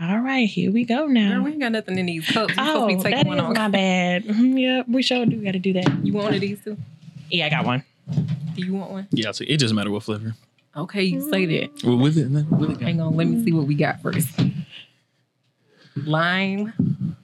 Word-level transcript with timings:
All 0.00 0.18
right, 0.20 0.48
here 0.48 0.72
we 0.72 0.84
go 0.84 1.06
now. 1.06 1.34
Girl, 1.34 1.42
we 1.44 1.50
ain't 1.52 1.60
got 1.60 1.72
nothing 1.72 1.98
in 1.98 2.06
these 2.06 2.26
cups. 2.26 2.56
You 2.56 2.62
oh, 2.62 2.88
supposed 2.88 3.04
to 3.04 3.04
be 3.04 3.10
that 3.10 3.16
taking 3.16 3.28
one 3.28 3.38
is 3.38 3.44
off. 3.44 3.54
my 3.54 3.68
bad. 3.68 4.24
Mhm, 4.24 4.58
Yep, 4.60 4.88
we 4.88 5.02
sure 5.02 5.26
do 5.26 5.36
We 5.36 5.44
got 5.44 5.52
to 5.52 5.58
do 5.58 5.72
that. 5.74 6.04
You 6.06 6.12
want 6.14 6.26
one 6.26 6.34
of 6.34 6.40
these 6.40 6.62
too? 6.64 6.76
Yeah, 7.30 7.46
I 7.46 7.50
got 7.50 7.66
one. 7.66 7.84
Do 8.54 8.62
you 8.64 8.72
want 8.74 8.90
one? 8.90 9.08
Yeah, 9.10 9.32
so 9.32 9.44
it 9.46 9.58
doesn't 9.60 9.76
matter 9.76 9.90
what 9.90 10.02
flavor. 10.02 10.34
Okay, 10.76 11.02
you 11.02 11.20
say 11.30 11.46
that. 11.46 11.84
Well, 11.84 11.98
with 11.98 12.16
it, 12.16 12.28
with 12.30 12.70
it. 12.70 12.80
Hang 12.80 13.00
on, 13.00 13.14
let 13.16 13.26
me 13.26 13.44
see 13.44 13.52
what 13.52 13.66
we 13.66 13.74
got 13.74 14.00
first. 14.00 14.28
Lime, 15.96 17.16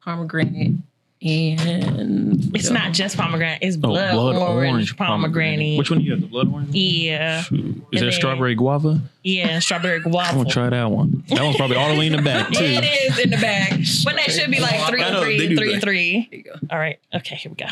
pomegranate, 0.00 0.74
and 1.22 2.54
It's 2.54 2.70
not 2.70 2.92
just 2.92 3.16
pomegranate. 3.16 3.58
It's 3.62 3.76
Oh, 3.76 3.80
blood, 3.80 4.12
blood 4.12 4.36
orange, 4.36 4.70
orange 4.72 4.96
pomegranate. 4.96 5.78
Which 5.78 5.90
one 5.90 6.00
do 6.00 6.04
you 6.04 6.12
have? 6.12 6.20
The 6.20 6.26
blood 6.26 6.52
orange? 6.52 6.68
one? 6.68 6.76
Yeah, 6.76 7.42
Shoot. 7.42 7.58
Is 7.60 7.66
And 7.66 7.82
that 7.92 8.00
then- 8.00 8.12
strawberry 8.12 8.54
guava? 8.54 9.00
yeah, 9.22 9.58
strawberry 9.58 10.00
guava. 10.00 10.28
I'm 10.30 10.36
gonna 10.36 10.50
try 10.50 10.68
that 10.70 10.90
one. 10.90 11.24
That 11.28 11.42
one's 11.42 11.56
probably 11.56 11.76
all 11.76 11.92
the 11.92 11.98
way 11.98 12.06
in 12.06 12.12
the 12.12 12.22
back 12.22 12.48
too. 12.52 12.62
It 12.64 12.84
is 13.10 13.18
in 13.18 13.30
the 13.30 13.38
back. 13.38 13.70
But 14.04 14.16
that 14.16 14.30
should 14.30 14.50
be 14.50 14.60
like 14.60 14.80
three, 14.88 15.00
know, 15.00 15.22
three, 15.22 15.56
three, 15.56 15.72
that. 15.74 15.82
three. 15.82 16.28
There 16.30 16.38
you 16.38 16.44
go. 16.44 16.52
All 16.70 16.78
right. 16.78 16.98
Okay, 17.14 17.36
here 17.36 17.50
we 17.50 17.56
go. 17.56 17.66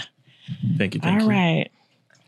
Thank 0.78 0.94
you. 0.94 1.00
Thank 1.00 1.20
All 1.20 1.26
you. 1.26 1.30
right. 1.30 1.70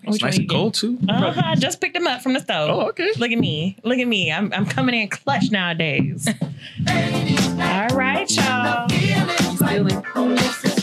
It's 0.05 0.23
nice 0.23 0.39
and 0.39 0.49
cold 0.49 0.75
too. 0.75 0.99
Uh 1.09 1.33
huh. 1.33 1.57
Just 1.57 1.81
picked 1.81 1.95
them 1.95 2.07
up 2.07 2.23
from 2.23 2.35
the 2.35 2.41
stove. 2.41 2.71
Oh, 2.71 2.89
okay. 2.91 3.09
Look 3.19 3.33
at 3.33 3.39
me. 3.39 3.77
Look 3.83 3.99
at 3.99 4.07
me. 4.07 4.31
I'm, 4.31 4.53
I'm 4.53 4.65
coming 4.65 4.95
in 4.95 5.09
clutch 5.09 5.51
nowadays. 5.51 6.29
All 6.89 7.89
right, 7.89 8.31
y'all. 8.31 8.87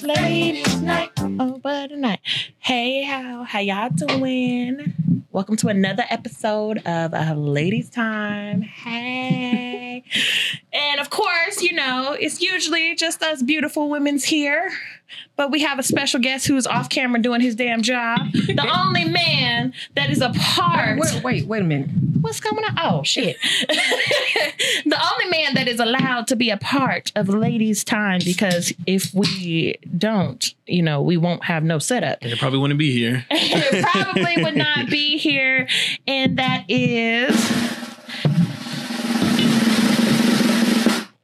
Ladies' 0.04 0.82
night 0.82 1.12
over 1.40 1.88
the 1.88 1.96
night. 1.96 2.20
Hey, 2.60 3.04
how 3.04 3.44
how 3.44 3.60
y'all 3.60 3.88
doing? 3.90 5.24
Welcome 5.32 5.56
to 5.58 5.70
another 5.70 6.04
episode 6.10 6.80
of 6.86 7.14
uh, 7.14 7.34
Ladies 7.38 7.90
Time. 7.90 8.64
Hey, 8.64 10.04
and 10.74 11.00
of 11.00 11.10
course, 11.10 11.62
you 11.62 11.74
know 11.74 12.16
it's 12.20 12.42
usually 12.42 12.96
just 12.96 13.22
us 13.24 13.42
beautiful 13.42 13.90
women's 13.90 14.24
here, 14.26 14.72
but 15.36 15.52
we 15.52 15.62
have 15.62 15.80
a 15.80 15.84
special 15.84 16.20
guest 16.20 16.48
who's 16.48 16.68
off 16.68 16.90
camera 16.90 17.22
doing 17.22 17.42
his 17.42 17.56
damn 17.56 17.82
job. 17.82 18.32
The 18.32 18.70
only 18.86 19.06
man 19.06 19.74
that 19.96 20.10
is 20.10 20.22
a 20.22 20.30
part. 20.30 21.00
Wait, 21.00 21.24
wait, 21.24 21.46
wait 21.46 21.62
a 21.62 21.66
minute. 21.66 21.90
What's 22.22 22.40
going 22.40 22.64
on? 22.64 22.76
Oh 22.82 23.04
shit. 23.04 23.38
the 23.68 25.12
only 25.12 25.30
man 25.30 25.56
that 25.56 25.68
is 25.68 25.80
allowed 25.80 26.28
to 26.28 26.36
be 26.36 26.50
a 26.50 26.58
part 26.58 27.12
of 27.16 27.30
ladies' 27.30 27.84
time 27.84 28.22
because 28.24 28.74
if 28.86 29.14
we 29.14 29.76
don't, 29.98 30.54
you 30.66 30.82
know, 30.82 31.02
we 31.02 31.18
won't 31.18 31.44
have 31.46 31.64
no 31.64 31.80
setup. 31.80 32.22
They 32.22 32.36
probably 32.36 32.60
wouldn't 32.60 32.80
be 32.80 32.92
here. 32.92 33.26
It 33.66 33.86
probably 33.86 34.44
would 34.44 34.56
not 34.56 34.90
be 34.90 35.18
here. 35.18 35.68
And 36.08 36.38
that 36.38 36.66
is 36.68 37.36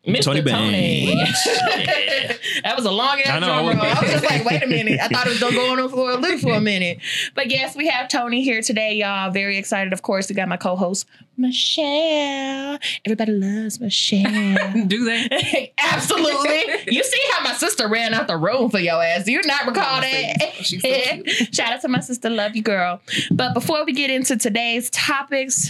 Mr. 0.10 0.24
Tony 0.24 0.42
Banks. 0.42 1.46
that 2.64 2.74
was 2.76 2.86
a 2.86 2.92
long 2.92 3.20
ass 3.22 3.40
drum 3.40 3.66
roll. 3.66 3.66
was- 3.68 3.76
I 3.78 4.02
was 4.02 4.12
just 4.12 4.24
like, 4.24 4.46
wait 4.46 4.64
a 4.64 4.68
minute. 4.68 5.00
I 5.00 5.08
thought 5.08 5.28
it 5.28 5.30
was 5.30 5.40
gonna 5.40 5.56
go 5.56 5.72
on 5.72 5.78
the 5.78 5.90
floor 5.90 6.16
loop 6.16 6.40
for 6.42 6.54
a 6.54 6.62
minute. 6.62 7.00
But 7.36 7.50
yes, 7.50 7.76
we 7.76 7.88
have 7.88 8.10
Tony 8.10 8.44
here 8.44 8.62
today, 8.62 8.96
y'all. 8.96 9.32
Very 9.32 9.58
excited. 9.58 9.94
Of 9.94 10.02
course, 10.02 10.30
we 10.30 10.36
got 10.36 10.48
my 10.48 10.58
co-host 10.58 11.06
Michelle. 11.40 12.78
Everybody 13.06 13.32
loves 13.32 13.80
Michelle. 13.80 14.84
Do 14.88 15.06
they? 15.06 15.74
Absolutely. 15.78 16.94
You 16.94 17.04
see 17.04 17.22
how 17.32 17.44
my 17.44 17.54
sister 17.54 17.88
ran 17.88 18.14
out 18.14 18.28
the 18.28 18.38
room 18.38 18.70
for 18.70 18.80
your 18.80 19.02
ass. 19.02 19.24
Do 19.24 19.32
you 19.32 19.42
not 19.44 19.66
recall 19.66 20.00
oh, 20.00 20.02
that? 20.02 20.52
She's 20.62 20.82
so. 20.82 21.24
Shout 21.52 21.74
out 21.74 21.82
to 21.82 21.88
my 21.88 22.02
sister. 22.02 22.30
Love 22.30 22.56
you, 22.56 22.62
girl. 22.62 23.02
But 23.32 23.54
before 23.54 23.86
we 23.86 23.94
get 23.94 24.12
into 24.12 24.36
today's 24.36 24.90
topics, 24.90 25.70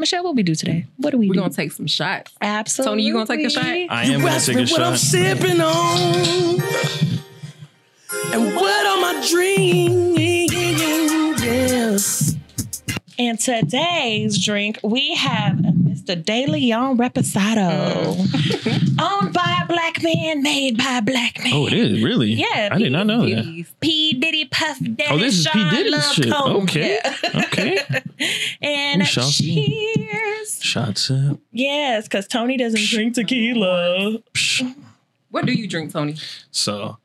Michelle, 0.00 0.24
what 0.24 0.34
we 0.34 0.42
do 0.42 0.54
today? 0.54 0.86
What 0.96 1.10
do 1.10 1.18
we 1.18 1.28
We're 1.28 1.34
do? 1.34 1.40
gonna 1.40 1.52
take 1.52 1.72
some 1.72 1.86
shots. 1.86 2.32
Absolutely. 2.40 2.90
Tony, 2.92 3.02
you 3.04 3.12
gonna 3.12 3.26
take 3.26 3.46
a 3.46 3.50
shot? 3.50 3.64
I 3.64 4.04
am 4.06 4.20
gonna 4.20 4.40
take 4.40 4.56
a 4.56 4.60
what 4.72 4.82
I'm 4.82 4.92
shot. 4.94 4.98
sipping 4.98 5.60
on. 5.60 6.60
And 8.32 8.54
what 8.56 8.86
are 8.86 9.00
my 9.00 9.26
dreams? 9.30 10.18
Yeah. 13.20 13.30
And 13.30 13.38
today's 13.38 14.42
drink, 14.42 14.78
we 14.82 15.14
have 15.14 15.56
Mr. 15.56 16.22
De 16.24 16.46
Leon 16.46 16.96
Reposado, 16.96 18.16
mm. 18.16 19.00
owned 19.00 19.32
by 19.32 19.60
a 19.62 19.66
black 19.66 20.02
man, 20.02 20.42
made 20.42 20.78
by 20.78 20.98
a 20.98 21.02
black 21.02 21.38
man. 21.42 21.52
Oh, 21.52 21.66
it 21.66 21.74
is 21.74 22.02
really. 22.02 22.32
Yeah, 22.32 22.70
I 22.72 22.78
did 22.78 22.92
not 22.92 23.06
know 23.06 23.28
that. 23.28 23.44
Please. 23.44 23.72
P 23.80 24.14
Diddy 24.14 24.46
Puff 24.46 24.78
Daddy. 24.80 25.04
Oh, 25.10 25.18
this 25.18 25.38
is 25.38 25.48
P. 25.48 25.58
Sean 25.58 25.70
Diddy's 25.74 25.92
Love 25.92 26.14
shit. 26.14 26.32
Combs. 26.32 26.62
Okay. 26.70 26.98
Yeah. 27.04 27.16
Okay. 27.50 27.78
and 28.62 29.00
We 29.00 29.06
shall 29.06 29.24
see. 29.24 29.94
cheers. 29.96 30.62
Shots 30.62 31.10
up. 31.10 31.38
Yes, 31.52 32.04
because 32.04 32.26
Tony 32.26 32.56
doesn't 32.56 32.84
drink 32.86 33.14
tequila. 33.14 34.18
Psh. 34.34 34.74
What 35.30 35.46
do 35.46 35.52
you 35.52 35.68
drink, 35.68 35.92
Tony? 35.92 36.16
So 36.50 36.98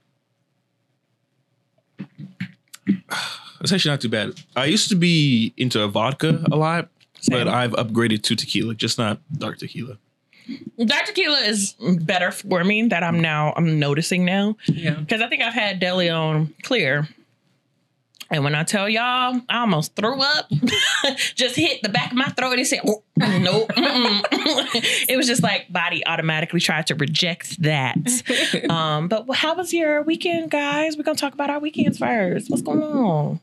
it's 3.66 3.74
actually 3.74 3.92
not 3.92 4.02
too 4.02 4.10
bad. 4.10 4.34
I 4.56 4.66
used 4.66 4.90
to 4.90 4.96
be 4.96 5.54
into 5.58 5.86
vodka 5.88 6.44
a 6.52 6.56
lot, 6.56 6.90
Same. 7.20 7.38
but 7.38 7.48
I've 7.48 7.72
upgraded 7.72 8.24
to 8.24 8.36
tequila, 8.36 8.74
just 8.76 8.98
not 8.98 9.20
dark 9.38 9.58
tequila. 9.60 9.98
Dark 10.78 11.06
tequila 11.06 11.40
is 11.40 11.76
better 12.02 12.32
for 12.32 12.64
me 12.64 12.84
that 12.90 13.04
I'm 13.04 13.20
now 13.20 13.54
I'm 13.58 13.80
noticing 13.80 14.26
now 14.26 14.56
Yeah. 14.68 14.94
because 14.94 15.22
I 15.22 15.28
think 15.28 15.42
I've 15.42 15.54
had 15.54 15.80
De 15.80 15.94
Leon 15.94 16.54
clear. 16.64 17.08
And 18.32 18.44
when 18.44 18.56
I 18.56 18.64
tell 18.64 18.90
y'all, 18.90 19.40
I 19.50 19.60
almost 19.60 19.96
threw 19.96 20.20
up. 20.20 20.50
just 21.36 21.56
hit 21.56 21.84
the 21.84 21.90
back 21.90 22.10
of 22.12 22.18
my 22.18 22.26
throat 22.30 22.58
and 22.58 22.66
said, 22.66 22.80
oh, 22.86 23.04
"Nope." 23.18 23.72
it 23.78 25.16
was 25.16 25.28
just 25.28 25.44
like 25.44 25.72
body 25.72 26.06
automatically 26.08 26.60
tried 26.60 26.88
to 26.88 26.96
reject 26.96 27.62
that. 27.62 27.96
um, 28.70 29.08
but 29.10 29.32
how 29.36 29.56
was 29.56 29.74
your 29.74 30.02
weekend, 30.02 30.50
guys? 30.50 30.98
We're 30.98 31.04
gonna 31.04 31.18
talk 31.18 31.34
about 31.34 31.52
our 31.52 31.60
weekends 31.60 32.00
first. 32.00 32.50
What's 32.50 32.64
going 32.64 32.82
on? 32.82 33.40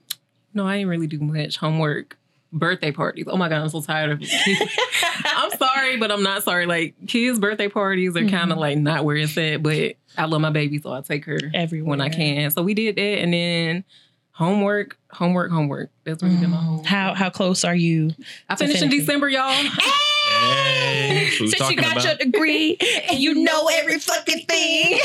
No, 0.55 0.67
I 0.67 0.77
ain't 0.77 0.89
really 0.89 1.07
do 1.07 1.19
much 1.19 1.57
homework. 1.57 2.19
Birthday 2.55 2.93
parties. 2.93 3.25
Oh 3.29 3.39
my 3.39 3.49
god, 3.49 3.63
I'm 3.63 3.71
so 3.71 3.81
tired 3.81 4.11
of 4.11 4.19
it. 4.21 4.29
I'm 5.25 5.51
sorry, 5.53 5.97
but 5.97 6.13
I'm 6.13 6.23
not 6.23 6.43
sorry. 6.43 6.67
Like 6.67 6.95
kids' 7.07 7.39
birthday 7.39 7.69
parties 7.69 8.15
are 8.15 8.29
kind 8.29 8.53
of 8.53 8.57
mm-hmm. 8.57 8.59
like 8.59 8.77
not 8.77 9.07
where 9.07 9.17
it's 9.17 9.39
at, 9.39 9.63
but 9.63 9.95
I 10.19 10.27
love 10.27 10.43
my 10.43 10.51
baby, 10.51 10.79
so 10.79 10.93
I 10.93 11.01
take 11.01 11.25
her 11.25 11.39
Everywhere. 11.55 11.89
when 11.89 12.03
I 12.03 12.11
can. 12.11 12.51
So 12.51 12.63
we 12.63 12.75
did 12.75 12.97
that, 12.97 13.01
and 13.01 13.33
then 13.33 13.85
homework, 14.33 14.99
homework, 15.11 15.51
homework. 15.51 15.91
That's 16.05 16.23
really 16.23 16.37
been 16.37 16.51
my 16.51 16.59
mm. 16.59 16.61
whole. 16.61 16.85
How 16.85 17.15
how 17.15 17.31
close 17.31 17.65
are 17.65 17.75
you? 17.75 18.11
I 18.51 18.57
finished 18.57 18.83
in 18.83 18.91
finishing. 18.91 19.07
December, 19.07 19.31
y'all. 19.31 19.71
Hey, 20.43 21.25
that's 21.25 21.41
what 21.41 21.47
we 21.47 21.51
Since 21.51 21.71
you 21.71 21.77
got 21.77 21.93
about. 21.93 22.05
your 22.05 22.15
degree 22.17 22.77
and 23.11 23.19
you 23.19 23.35
know 23.35 23.69
every 23.73 23.99
fucking 23.99 24.47
thing. 24.47 25.01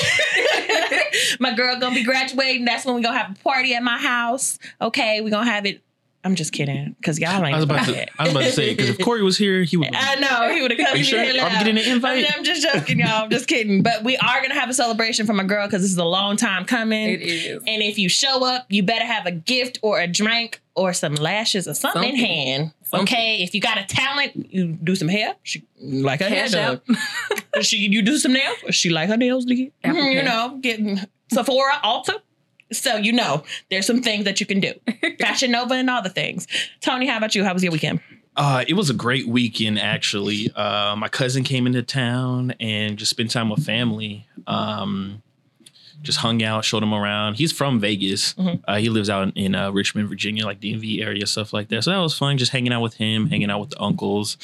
my 1.40 1.54
girl 1.54 1.80
gonna 1.80 1.96
be 1.96 2.04
graduating. 2.04 2.66
That's 2.66 2.86
when 2.86 2.96
we 2.96 3.02
gonna 3.02 3.18
have 3.18 3.32
a 3.32 3.44
party 3.44 3.74
at 3.76 3.84
my 3.84 3.98
house. 3.98 4.60
Okay, 4.82 5.22
we 5.22 5.30
gonna 5.32 5.50
have 5.50 5.66
it. 5.66 5.82
I'm 6.24 6.36
just 6.36 6.52
kidding, 6.52 6.94
cause 7.06 7.20
y'all 7.20 7.30
ain't 7.46 7.54
I 7.54 7.56
was 7.56 7.64
about 7.64 7.84
about 7.84 7.94
to. 7.94 8.02
it. 8.02 8.10
I 8.20 8.24
was 8.24 8.32
about 8.34 8.44
to 8.44 8.52
say 8.52 8.74
because 8.76 8.90
if 8.90 9.00
Corey 9.00 9.24
was 9.24 9.38
here, 9.38 9.64
he 9.64 9.78
would. 9.78 9.92
I 9.94 10.16
know 10.16 10.54
he 10.54 10.62
would 10.62 10.72
have 10.72 10.78
come. 10.80 10.94
Are 10.96 10.98
you 10.98 11.04
sure? 11.06 11.22
I'm 11.22 11.34
laughed. 11.38 11.64
getting 11.66 11.78
an 11.78 11.90
invite? 11.90 12.26
I'm, 12.28 12.34
I'm 12.40 12.44
just 12.44 12.64
joking, 12.64 13.00
y'all. 13.00 13.24
I'm 13.24 13.30
just 13.30 13.48
kidding. 13.48 13.82
But 13.82 14.04
we 14.04 14.18
are 14.18 14.42
gonna 14.42 14.56
have 14.60 14.70
a 14.70 14.74
celebration 14.74 15.26
for 15.26 15.34
my 15.34 15.46
girl 15.46 15.68
because 15.68 15.84
this 15.84 15.92
is 15.92 15.98
a 15.98 16.04
long 16.04 16.36
time 16.36 16.66
coming. 16.66 17.12
It 17.12 17.22
is. 17.22 17.64
And 17.66 17.82
if 17.82 17.98
you 17.98 18.10
show 18.10 18.44
up, 18.44 18.66
you 18.68 18.84
better 18.84 19.06
have 19.06 19.26
a 19.26 19.32
gift 19.32 19.80
or 19.82 20.02
a 20.02 20.08
drink 20.08 20.60
or 20.76 20.92
some 20.92 21.16
lashes 21.16 21.66
or 21.68 21.74
something, 21.76 22.04
in 22.04 22.10
Something. 22.18 22.26
hand. 22.26 22.74
Something. 22.90 23.04
Okay, 23.04 23.44
if 23.44 23.54
you 23.54 23.60
got 23.60 23.78
a 23.78 23.84
talent, 23.86 24.54
you 24.54 24.68
do 24.68 24.96
some 24.96 25.08
hair. 25.10 25.36
She 25.44 25.66
like 25.82 26.22
her 26.22 26.30
Cash 26.30 26.54
hair 26.54 26.70
out. 26.72 26.86
done. 27.54 27.62
she 27.64 27.78
you 27.78 28.02
do 28.02 28.18
some 28.18 28.32
nails. 28.34 28.58
She 28.72 28.90
like 28.90 29.10
her 29.10 29.18
nails 29.18 29.44
did. 29.46 29.72
Apple 29.84 30.02
Mhm, 30.02 30.14
you 30.14 30.20
Pie. 30.22 30.26
know, 30.26 30.58
getting 30.62 31.00
Sephora, 31.32 31.74
Ulta. 31.84 32.14
So 32.72 32.96
you 32.96 33.12
know, 33.12 33.44
there's 33.70 33.86
some 33.86 34.02
things 34.02 34.24
that 34.26 34.40
you 34.40 34.46
can 34.46 34.60
do. 34.62 34.74
Fashion 35.20 35.52
Nova 35.52 35.74
and 35.74 35.90
all 35.90 36.02
the 36.02 36.10
things. 36.10 36.48
Tony, 36.82 37.08
how 37.08 37.18
about 37.18 37.36
you? 37.36 37.44
How 37.44 37.54
was 37.54 37.62
your 37.64 37.72
weekend? 37.74 38.00
Uh, 38.38 38.64
it 38.68 38.76
was 38.76 38.90
a 38.90 38.94
great 38.94 39.28
weekend 39.28 39.80
actually. 39.80 40.50
Uh, 40.56 40.96
my 40.96 41.08
cousin 41.10 41.44
came 41.44 41.66
into 41.68 41.82
town 41.84 42.54
and 42.60 42.98
just 42.98 43.10
spent 43.10 43.32
time 43.32 43.50
with 43.50 43.66
family. 43.66 44.26
Um, 44.46 45.22
just 46.04 46.20
hung 46.20 46.42
out, 46.44 46.64
showed 46.64 46.84
him 46.84 46.94
around. 46.94 47.36
He's 47.36 47.52
from 47.52 47.80
Vegas. 47.80 48.34
Mhm. 48.36 48.62
Uh, 48.68 48.78
he 48.78 48.90
lives 48.90 49.10
out 49.10 49.32
in 49.36 49.56
uh, 49.56 49.72
Richmond, 49.72 50.10
Virginia, 50.10 50.46
like 50.46 50.60
DMV 50.60 51.02
area, 51.02 51.26
stuff 51.28 51.54
like 51.54 51.70
that. 51.70 51.84
So 51.84 51.92
that 51.92 51.98
was 51.98 52.18
fun, 52.18 52.38
just 52.38 52.52
hanging 52.52 52.72
out 52.74 52.82
with 52.82 52.96
him, 52.96 53.28
hanging 53.30 53.50
out 53.50 53.60
with 53.60 53.70
the 53.72 53.82
uncles. 53.82 54.38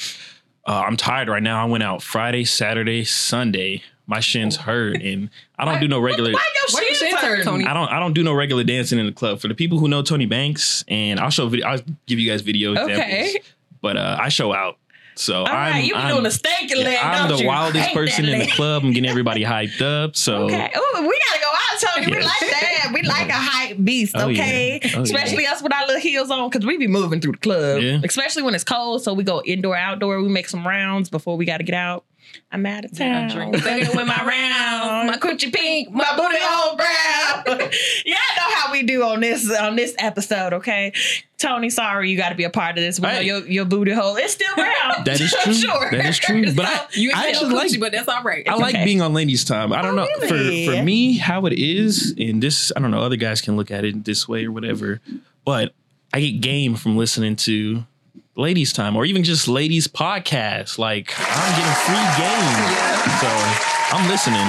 Uh, 0.66 0.82
I'm 0.86 0.96
tired 0.96 1.28
right 1.28 1.42
now. 1.42 1.62
I 1.62 1.66
went 1.68 1.82
out 1.84 2.02
Friday, 2.02 2.44
Saturday, 2.44 3.04
Sunday. 3.04 3.82
My 4.06 4.20
shins 4.20 4.56
hurt, 4.56 5.00
and 5.02 5.30
I 5.58 5.64
don't 5.64 5.80
do 5.80 5.88
no 5.88 5.98
regular. 5.98 6.30
Why 6.32 6.44
your 6.54 6.64
Why 6.74 6.80
your 6.82 6.94
shins 6.94 7.10
shins 7.10 7.20
hurt. 7.22 7.44
Tony? 7.44 7.64
I 7.64 7.72
don't 7.72 7.88
I 7.88 7.98
don't 7.98 8.12
do 8.12 8.22
no 8.22 8.34
regular 8.34 8.62
dancing 8.64 8.98
in 8.98 9.06
the 9.06 9.12
club. 9.12 9.40
For 9.40 9.48
the 9.48 9.54
people 9.54 9.78
who 9.78 9.88
know 9.88 10.02
Tony 10.02 10.26
Banks, 10.26 10.84
and 10.88 11.18
I'll 11.18 11.30
show 11.30 11.48
video, 11.48 11.66
I'll 11.66 11.78
give 12.06 12.18
you 12.18 12.30
guys 12.30 12.42
video 12.42 12.72
examples. 12.72 12.98
Okay. 13.00 13.40
But 13.80 13.96
uh, 13.96 14.18
I 14.20 14.28
show 14.28 14.52
out. 14.52 14.76
So 15.16 15.40
All 15.40 15.46
I'm, 15.46 15.54
right, 15.54 15.84
you 15.84 15.94
I'm, 15.94 16.10
doing 16.10 16.24
the 16.24 16.28
stanky 16.30 16.76
leg. 16.76 16.98
I'm 17.00 17.28
the 17.28 17.36
you? 17.38 17.46
wildest 17.46 17.88
Ain't 17.88 17.94
person 17.94 18.24
in 18.24 18.40
the 18.40 18.46
club. 18.48 18.82
I'm 18.82 18.92
getting 18.92 19.08
everybody 19.08 19.44
hyped 19.44 19.80
up. 19.80 20.16
So 20.16 20.42
Okay. 20.44 20.70
Oh, 20.74 21.06
we 21.08 21.20
gotta 21.28 21.40
go 21.40 21.48
out, 21.52 21.94
Tony. 21.94 22.06
We 22.16 22.22
like 22.22 22.40
that. 22.40 22.90
We 22.92 23.02
like 23.02 23.28
a 23.28 23.32
hype 23.32 23.76
beast, 23.84 24.14
Oh, 24.16 24.28
yeah. 24.28 24.42
okay? 24.42 24.80
Oh, 24.84 24.88
yeah. 24.88 25.00
Especially 25.02 25.46
us 25.46 25.62
with 25.62 25.72
our 25.72 25.86
little 25.86 26.00
heels 26.00 26.30
on, 26.30 26.50
because 26.50 26.66
we 26.66 26.76
be 26.76 26.88
moving 26.88 27.20
through 27.20 27.32
the 27.32 27.38
club. 27.38 27.80
Yeah. 27.80 28.00
Especially 28.02 28.42
when 28.42 28.54
it's 28.54 28.64
cold. 28.64 29.02
So 29.02 29.14
we 29.14 29.22
go 29.24 29.40
indoor, 29.44 29.76
outdoor. 29.76 30.20
We 30.20 30.28
make 30.28 30.48
some 30.48 30.66
rounds 30.66 31.08
before 31.08 31.36
we 31.36 31.44
gotta 31.44 31.64
get 31.64 31.74
out. 31.76 32.04
I'm 32.52 32.64
out 32.66 32.84
of 32.84 32.98
Yeah, 32.98 33.26
I 33.26 33.28
town. 33.28 33.50
drink. 33.50 33.64
Better 33.64 33.96
with 33.96 34.06
my 34.06 34.24
round, 34.24 35.08
my 35.08 35.16
coochie 35.20 35.52
pink, 35.52 35.90
my 35.90 36.16
booty 36.16 36.36
hole 36.40 36.76
brown. 36.76 37.44
Y'all 38.04 38.16
know 38.36 38.54
how 38.54 38.72
we 38.72 38.82
do 38.84 39.02
on 39.02 39.20
this 39.20 39.50
on 39.50 39.76
this 39.76 39.94
episode, 39.98 40.52
okay? 40.54 40.92
Tony, 41.38 41.68
sorry, 41.68 42.10
you 42.10 42.16
got 42.16 42.28
to 42.30 42.34
be 42.36 42.44
a 42.44 42.50
part 42.50 42.78
of 42.78 42.82
this. 42.84 42.98
We 43.00 43.08
know 43.08 43.18
your, 43.20 43.46
your 43.46 43.64
booty 43.64 43.92
hole 43.92 44.16
is 44.16 44.32
still 44.32 44.54
brown. 44.54 45.04
That 45.04 45.20
is 45.20 45.34
true. 45.42 45.52
sure. 45.52 45.90
That 45.90 46.06
is 46.06 46.18
true. 46.18 46.54
But 46.54 46.64
I, 46.66 46.86
You 46.94 47.10
I 47.14 47.28
actually 47.28 47.50
no 47.50 47.56
like 47.56 47.70
coochie, 47.70 47.80
but 47.80 47.92
that's 47.92 48.08
all 48.08 48.22
right. 48.22 48.48
I 48.48 48.54
like 48.54 48.74
okay. 48.74 48.84
being 48.84 49.02
on 49.02 49.12
ladies' 49.12 49.44
time. 49.44 49.72
I 49.72 49.82
don't 49.82 49.98
Oh, 49.98 50.04
know 50.04 50.08
really? 50.22 50.66
for 50.66 50.76
for 50.76 50.82
me 50.82 51.18
how 51.18 51.44
it 51.46 51.52
is, 51.52 52.14
and 52.18 52.42
this 52.42 52.72
I 52.76 52.80
don't 52.80 52.90
know. 52.92 53.00
Other 53.00 53.16
guys 53.16 53.40
can 53.40 53.56
look 53.56 53.70
at 53.70 53.84
it 53.84 54.04
this 54.04 54.26
way 54.28 54.46
or 54.46 54.52
whatever, 54.52 55.00
but 55.44 55.74
I 56.14 56.20
get 56.20 56.40
game 56.40 56.76
from 56.76 56.96
listening 56.96 57.36
to 57.36 57.84
ladies' 58.36 58.72
time 58.72 58.96
or 58.96 59.04
even 59.04 59.22
just 59.24 59.48
ladies' 59.48 59.88
podcasts. 59.88 60.78
Like 60.78 61.12
I'm 61.18 61.56
getting 61.56 61.74
free 61.84 62.06
game, 62.18 63.18
so 63.20 63.74
I'm 63.94 64.08
listening. 64.08 64.46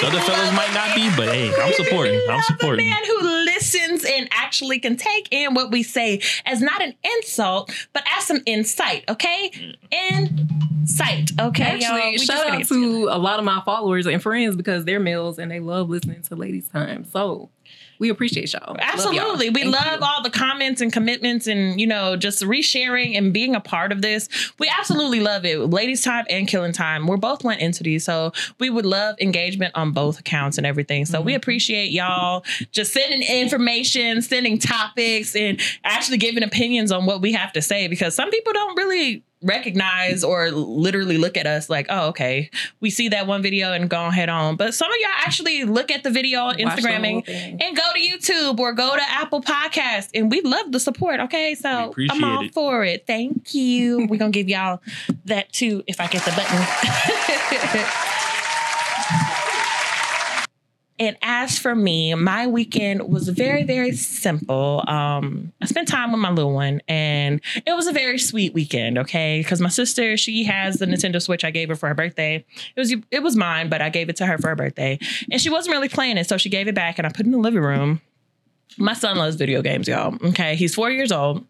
The 0.00 0.06
other 0.08 0.20
fellas 0.20 0.52
might 0.54 0.72
not 0.74 0.94
be, 0.94 1.10
but 1.16 1.28
hey, 1.28 1.52
I'm 1.62 1.72
supporting. 1.72 2.20
I'm 2.28 2.28
love 2.28 2.40
a 2.40 2.42
supporting. 2.42 2.88
man 2.88 3.04
who 3.06 3.22
listens 3.44 4.04
and 4.04 4.28
actually 4.30 4.78
can 4.78 4.96
take 4.96 5.28
in 5.30 5.54
what 5.54 5.70
we 5.70 5.82
say 5.82 6.20
as 6.44 6.60
not 6.60 6.82
an 6.82 6.94
insult, 7.16 7.72
but 7.92 8.04
as 8.16 8.24
some 8.24 8.40
insight. 8.46 9.04
Okay, 9.08 9.50
insight. 9.90 11.30
Okay, 11.40 11.78
y'all. 11.78 11.96
Actually, 11.96 12.18
shout 12.18 12.46
gonna 12.46 12.58
out 12.60 12.66
to 12.66 13.08
a 13.10 13.18
lot 13.18 13.38
of 13.38 13.44
my 13.44 13.62
followers 13.64 14.06
and 14.06 14.22
friends 14.22 14.56
because 14.56 14.84
they're 14.84 15.00
males 15.00 15.38
and 15.38 15.50
they 15.50 15.60
love 15.60 15.88
listening 15.88 16.22
to 16.22 16.36
Ladies 16.36 16.68
Time. 16.68 17.04
So 17.04 17.50
we 17.98 18.10
appreciate 18.10 18.52
y'all. 18.52 18.62
Love 18.66 18.76
y'all. 18.78 18.86
Absolutely. 18.92 19.50
We 19.50 19.62
Thank 19.62 19.74
love 19.74 20.00
you. 20.00 20.06
all 20.06 20.22
the 20.22 20.30
comments 20.30 20.80
and 20.80 20.92
commitments 20.92 21.46
and, 21.46 21.80
you 21.80 21.86
know, 21.86 22.16
just 22.16 22.42
resharing 22.42 23.16
and 23.16 23.32
being 23.32 23.54
a 23.54 23.60
part 23.60 23.92
of 23.92 24.02
this. 24.02 24.28
We 24.58 24.70
absolutely 24.78 25.20
love 25.20 25.44
it. 25.44 25.58
Ladies 25.58 26.02
Time 26.02 26.24
and 26.30 26.46
Killing 26.48 26.72
Time. 26.72 27.06
We're 27.06 27.16
both 27.16 27.44
one 27.44 27.58
entity. 27.58 27.98
So 27.98 28.32
we 28.58 28.70
would 28.70 28.86
love 28.86 29.16
engagement 29.20 29.72
on 29.74 29.92
both 29.92 30.20
accounts 30.20 30.58
and 30.58 30.66
everything. 30.66 31.04
So 31.06 31.18
Mm-hmm. 31.18 31.26
we 31.26 31.34
appreciate 31.34 31.90
y'all 31.92 32.44
just 32.72 32.92
sending 32.92 33.22
information, 33.22 34.20
sending 34.22 34.58
topics, 34.58 35.36
and 35.36 35.60
actually 35.84 36.18
giving 36.18 36.42
opinions 36.42 36.90
on 36.92 37.06
what 37.06 37.20
we 37.20 37.32
have 37.32 37.52
to 37.52 37.62
say 37.62 37.88
because 37.88 38.14
some 38.14 38.30
people 38.30 38.52
don't 38.52 38.76
really 38.76 39.22
recognize 39.44 40.24
or 40.24 40.50
literally 40.50 41.18
look 41.18 41.36
at 41.36 41.46
us 41.46 41.68
like, 41.70 41.86
oh, 41.90 42.08
okay, 42.08 42.50
we 42.80 42.90
see 42.90 43.08
that 43.10 43.26
one 43.26 43.42
video 43.42 43.72
and 43.72 43.88
go 43.88 44.06
ahead 44.06 44.28
on. 44.28 44.56
But 44.56 44.74
some 44.74 44.90
of 44.90 44.96
y'all 45.00 45.10
actually 45.18 45.64
look 45.64 45.90
at 45.90 46.02
the 46.02 46.10
video 46.10 46.40
on 46.40 46.46
Watch 46.46 46.56
the 46.58 46.64
whole 46.64 46.76
Instagramming 46.78 47.60
and 47.62 47.76
go 47.76 47.82
to 47.94 48.00
YouTube 48.00 48.58
or 48.58 48.72
go 48.72 48.96
to 48.96 49.02
Apple 49.02 49.42
Podcast. 49.42 50.10
And 50.14 50.30
we 50.30 50.40
love 50.40 50.72
the 50.72 50.80
support. 50.80 51.20
Okay. 51.20 51.54
So 51.54 51.94
I'm 52.10 52.24
all 52.24 52.44
it. 52.44 52.54
for 52.54 52.84
it. 52.84 53.06
Thank 53.06 53.54
you. 53.54 54.06
We're 54.10 54.18
to 54.18 54.30
give 54.30 54.48
y'all 54.48 54.80
that 55.26 55.52
too 55.52 55.84
if 55.86 56.00
I 56.00 56.08
get 56.08 56.24
the 56.24 56.32
button. 56.32 56.66
And 60.98 61.16
as 61.22 61.58
for 61.58 61.74
me, 61.74 62.14
my 62.14 62.46
weekend 62.46 63.08
was 63.08 63.28
very, 63.28 63.64
very 63.64 63.92
simple. 63.92 64.84
Um, 64.86 65.52
I 65.60 65.66
spent 65.66 65.88
time 65.88 66.12
with 66.12 66.20
my 66.20 66.30
little 66.30 66.52
one, 66.52 66.82
and 66.86 67.40
it 67.66 67.74
was 67.74 67.88
a 67.88 67.92
very 67.92 68.18
sweet 68.18 68.54
weekend. 68.54 68.98
Okay, 68.98 69.40
because 69.40 69.60
my 69.60 69.68
sister 69.68 70.16
she 70.16 70.44
has 70.44 70.76
the 70.78 70.86
Nintendo 70.86 71.20
Switch 71.20 71.44
I 71.44 71.50
gave 71.50 71.68
her 71.68 71.74
for 71.74 71.88
her 71.88 71.94
birthday. 71.94 72.44
It 72.76 72.80
was 72.80 72.94
it 73.10 73.22
was 73.22 73.34
mine, 73.34 73.68
but 73.68 73.82
I 73.82 73.90
gave 73.90 74.08
it 74.08 74.16
to 74.16 74.26
her 74.26 74.38
for 74.38 74.48
her 74.48 74.56
birthday, 74.56 74.98
and 75.30 75.40
she 75.40 75.50
wasn't 75.50 75.74
really 75.74 75.88
playing 75.88 76.16
it, 76.16 76.28
so 76.28 76.36
she 76.36 76.48
gave 76.48 76.68
it 76.68 76.76
back, 76.76 76.98
and 76.98 77.06
I 77.06 77.10
put 77.10 77.20
it 77.20 77.26
in 77.26 77.32
the 77.32 77.38
living 77.38 77.62
room. 77.62 78.00
My 78.76 78.94
son 78.94 79.16
loves 79.16 79.36
video 79.36 79.62
games, 79.62 79.86
y'all. 79.86 80.16
Okay, 80.28 80.56
he's 80.56 80.74
four 80.74 80.90
years 80.90 81.10
old, 81.10 81.44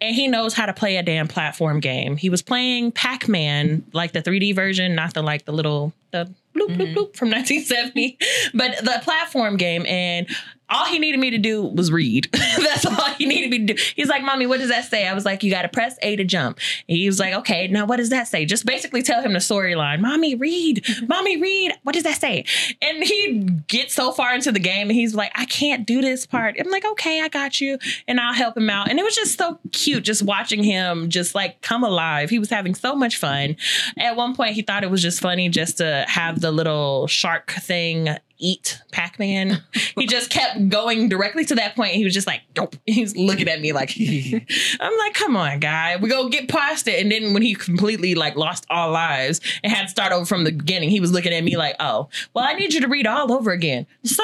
and 0.00 0.14
he 0.14 0.28
knows 0.28 0.54
how 0.54 0.66
to 0.66 0.72
play 0.72 0.96
a 0.96 1.02
damn 1.02 1.26
platform 1.26 1.80
game. 1.80 2.16
He 2.16 2.30
was 2.30 2.42
playing 2.42 2.92
Pac 2.92 3.28
Man, 3.28 3.84
like 3.92 4.12
the 4.12 4.22
3D 4.22 4.54
version, 4.54 4.94
not 4.94 5.14
the 5.14 5.22
like 5.22 5.46
the 5.46 5.52
little 5.52 5.92
the 6.12 6.32
bloop 6.56 6.76
bloop 6.76 6.76
mm-hmm. 6.76 6.98
bloop 6.98 7.16
from 7.16 7.30
1970, 7.30 8.18
but 8.54 8.76
the 8.84 9.00
platform 9.02 9.56
game. 9.56 9.84
And 9.86 10.28
all 10.70 10.86
he 10.86 10.98
needed 10.98 11.18
me 11.18 11.30
to 11.30 11.38
do 11.38 11.62
was 11.62 11.92
read. 11.92 12.28
That's 12.32 12.86
all 12.86 13.10
he 13.18 13.26
needed 13.26 13.50
me 13.50 13.66
to 13.66 13.74
do. 13.74 13.82
He's 13.94 14.08
like, 14.08 14.22
"Mommy, 14.22 14.46
what 14.46 14.60
does 14.60 14.70
that 14.70 14.84
say?" 14.84 15.06
I 15.06 15.14
was 15.14 15.24
like, 15.24 15.42
"You 15.42 15.50
got 15.50 15.62
to 15.62 15.68
press 15.68 15.96
A 16.02 16.16
to 16.16 16.24
jump." 16.24 16.58
And 16.88 16.96
he 16.96 17.06
was 17.06 17.18
like, 17.18 17.34
"Okay, 17.34 17.68
now 17.68 17.86
what 17.86 17.98
does 17.98 18.10
that 18.10 18.28
say?" 18.28 18.44
Just 18.44 18.64
basically 18.64 19.02
tell 19.02 19.22
him 19.22 19.32
the 19.32 19.38
storyline. 19.38 20.00
Mommy, 20.00 20.34
read. 20.34 20.84
Mommy, 21.08 21.40
read. 21.40 21.72
What 21.82 21.94
does 21.94 22.04
that 22.04 22.20
say? 22.20 22.44
And 22.80 23.04
he 23.04 23.40
gets 23.68 23.94
so 23.94 24.12
far 24.12 24.34
into 24.34 24.52
the 24.52 24.58
game, 24.58 24.88
and 24.88 24.96
he's 24.96 25.14
like, 25.14 25.32
"I 25.34 25.44
can't 25.44 25.86
do 25.86 26.00
this 26.00 26.26
part." 26.26 26.56
I'm 26.58 26.70
like, 26.70 26.84
"Okay, 26.84 27.20
I 27.20 27.28
got 27.28 27.60
you," 27.60 27.78
and 28.08 28.18
I'll 28.18 28.34
help 28.34 28.56
him 28.56 28.70
out. 28.70 28.90
And 28.90 28.98
it 28.98 29.02
was 29.02 29.14
just 29.14 29.38
so 29.38 29.58
cute, 29.72 30.04
just 30.04 30.22
watching 30.22 30.64
him 30.64 31.10
just 31.10 31.34
like 31.34 31.60
come 31.60 31.84
alive. 31.84 32.30
He 32.30 32.38
was 32.38 32.50
having 32.50 32.74
so 32.74 32.94
much 32.94 33.16
fun. 33.16 33.56
At 33.98 34.16
one 34.16 34.34
point, 34.34 34.54
he 34.54 34.62
thought 34.62 34.82
it 34.82 34.90
was 34.90 35.02
just 35.02 35.20
funny 35.20 35.48
just 35.48 35.78
to 35.78 36.04
have 36.08 36.40
the 36.40 36.50
little 36.50 37.06
shark 37.06 37.52
thing 37.52 38.16
eat 38.38 38.80
Pac-Man. 38.92 39.62
he 39.96 40.06
just 40.06 40.30
kept 40.30 40.68
going 40.68 41.08
directly 41.08 41.44
to 41.46 41.54
that 41.56 41.76
point. 41.76 41.92
He 41.92 42.04
was 42.04 42.14
just 42.14 42.26
like, 42.26 42.42
nope. 42.56 42.76
He 42.86 43.02
was 43.02 43.16
looking 43.16 43.48
at 43.48 43.60
me 43.60 43.72
like, 43.72 43.92
I'm 44.80 44.98
like, 44.98 45.14
come 45.14 45.36
on, 45.36 45.58
guy. 45.58 45.96
We 45.96 46.08
go 46.08 46.28
get 46.28 46.48
past 46.48 46.86
it. 46.86 47.02
And 47.02 47.10
then 47.10 47.34
when 47.34 47.42
he 47.42 47.54
completely 47.54 48.14
like 48.14 48.36
lost 48.36 48.66
all 48.70 48.92
lives 48.92 49.40
and 49.62 49.72
had 49.72 49.84
to 49.84 49.88
start 49.88 50.12
over 50.12 50.24
from 50.24 50.44
the 50.44 50.52
beginning, 50.52 50.90
he 50.90 51.00
was 51.00 51.12
looking 51.12 51.32
at 51.32 51.42
me 51.42 51.56
like, 51.56 51.74
oh, 51.80 52.08
well, 52.34 52.44
I 52.44 52.54
need 52.54 52.72
you 52.72 52.80
to 52.82 52.88
read 52.88 53.06
all 53.06 53.32
over 53.32 53.50
again. 53.50 53.86
Sir, 54.04 54.22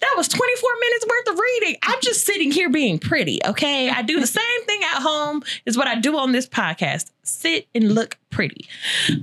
that 0.00 0.14
was 0.16 0.28
24 0.28 0.70
minutes 0.80 1.06
worth 1.06 1.34
of 1.34 1.38
reading. 1.38 1.76
I'm 1.82 2.00
just 2.02 2.26
sitting 2.26 2.50
here 2.50 2.68
being 2.68 2.98
pretty, 2.98 3.40
okay? 3.46 3.88
I 3.88 4.02
do 4.02 4.20
the 4.20 4.26
same 4.26 4.64
thing 4.66 4.80
at 4.82 5.00
home 5.02 5.42
is 5.64 5.76
what 5.76 5.86
I 5.86 5.94
do 5.94 6.18
on 6.18 6.32
this 6.32 6.46
podcast. 6.46 7.10
Sit 7.28 7.66
and 7.74 7.92
look 7.94 8.16
pretty. 8.30 8.68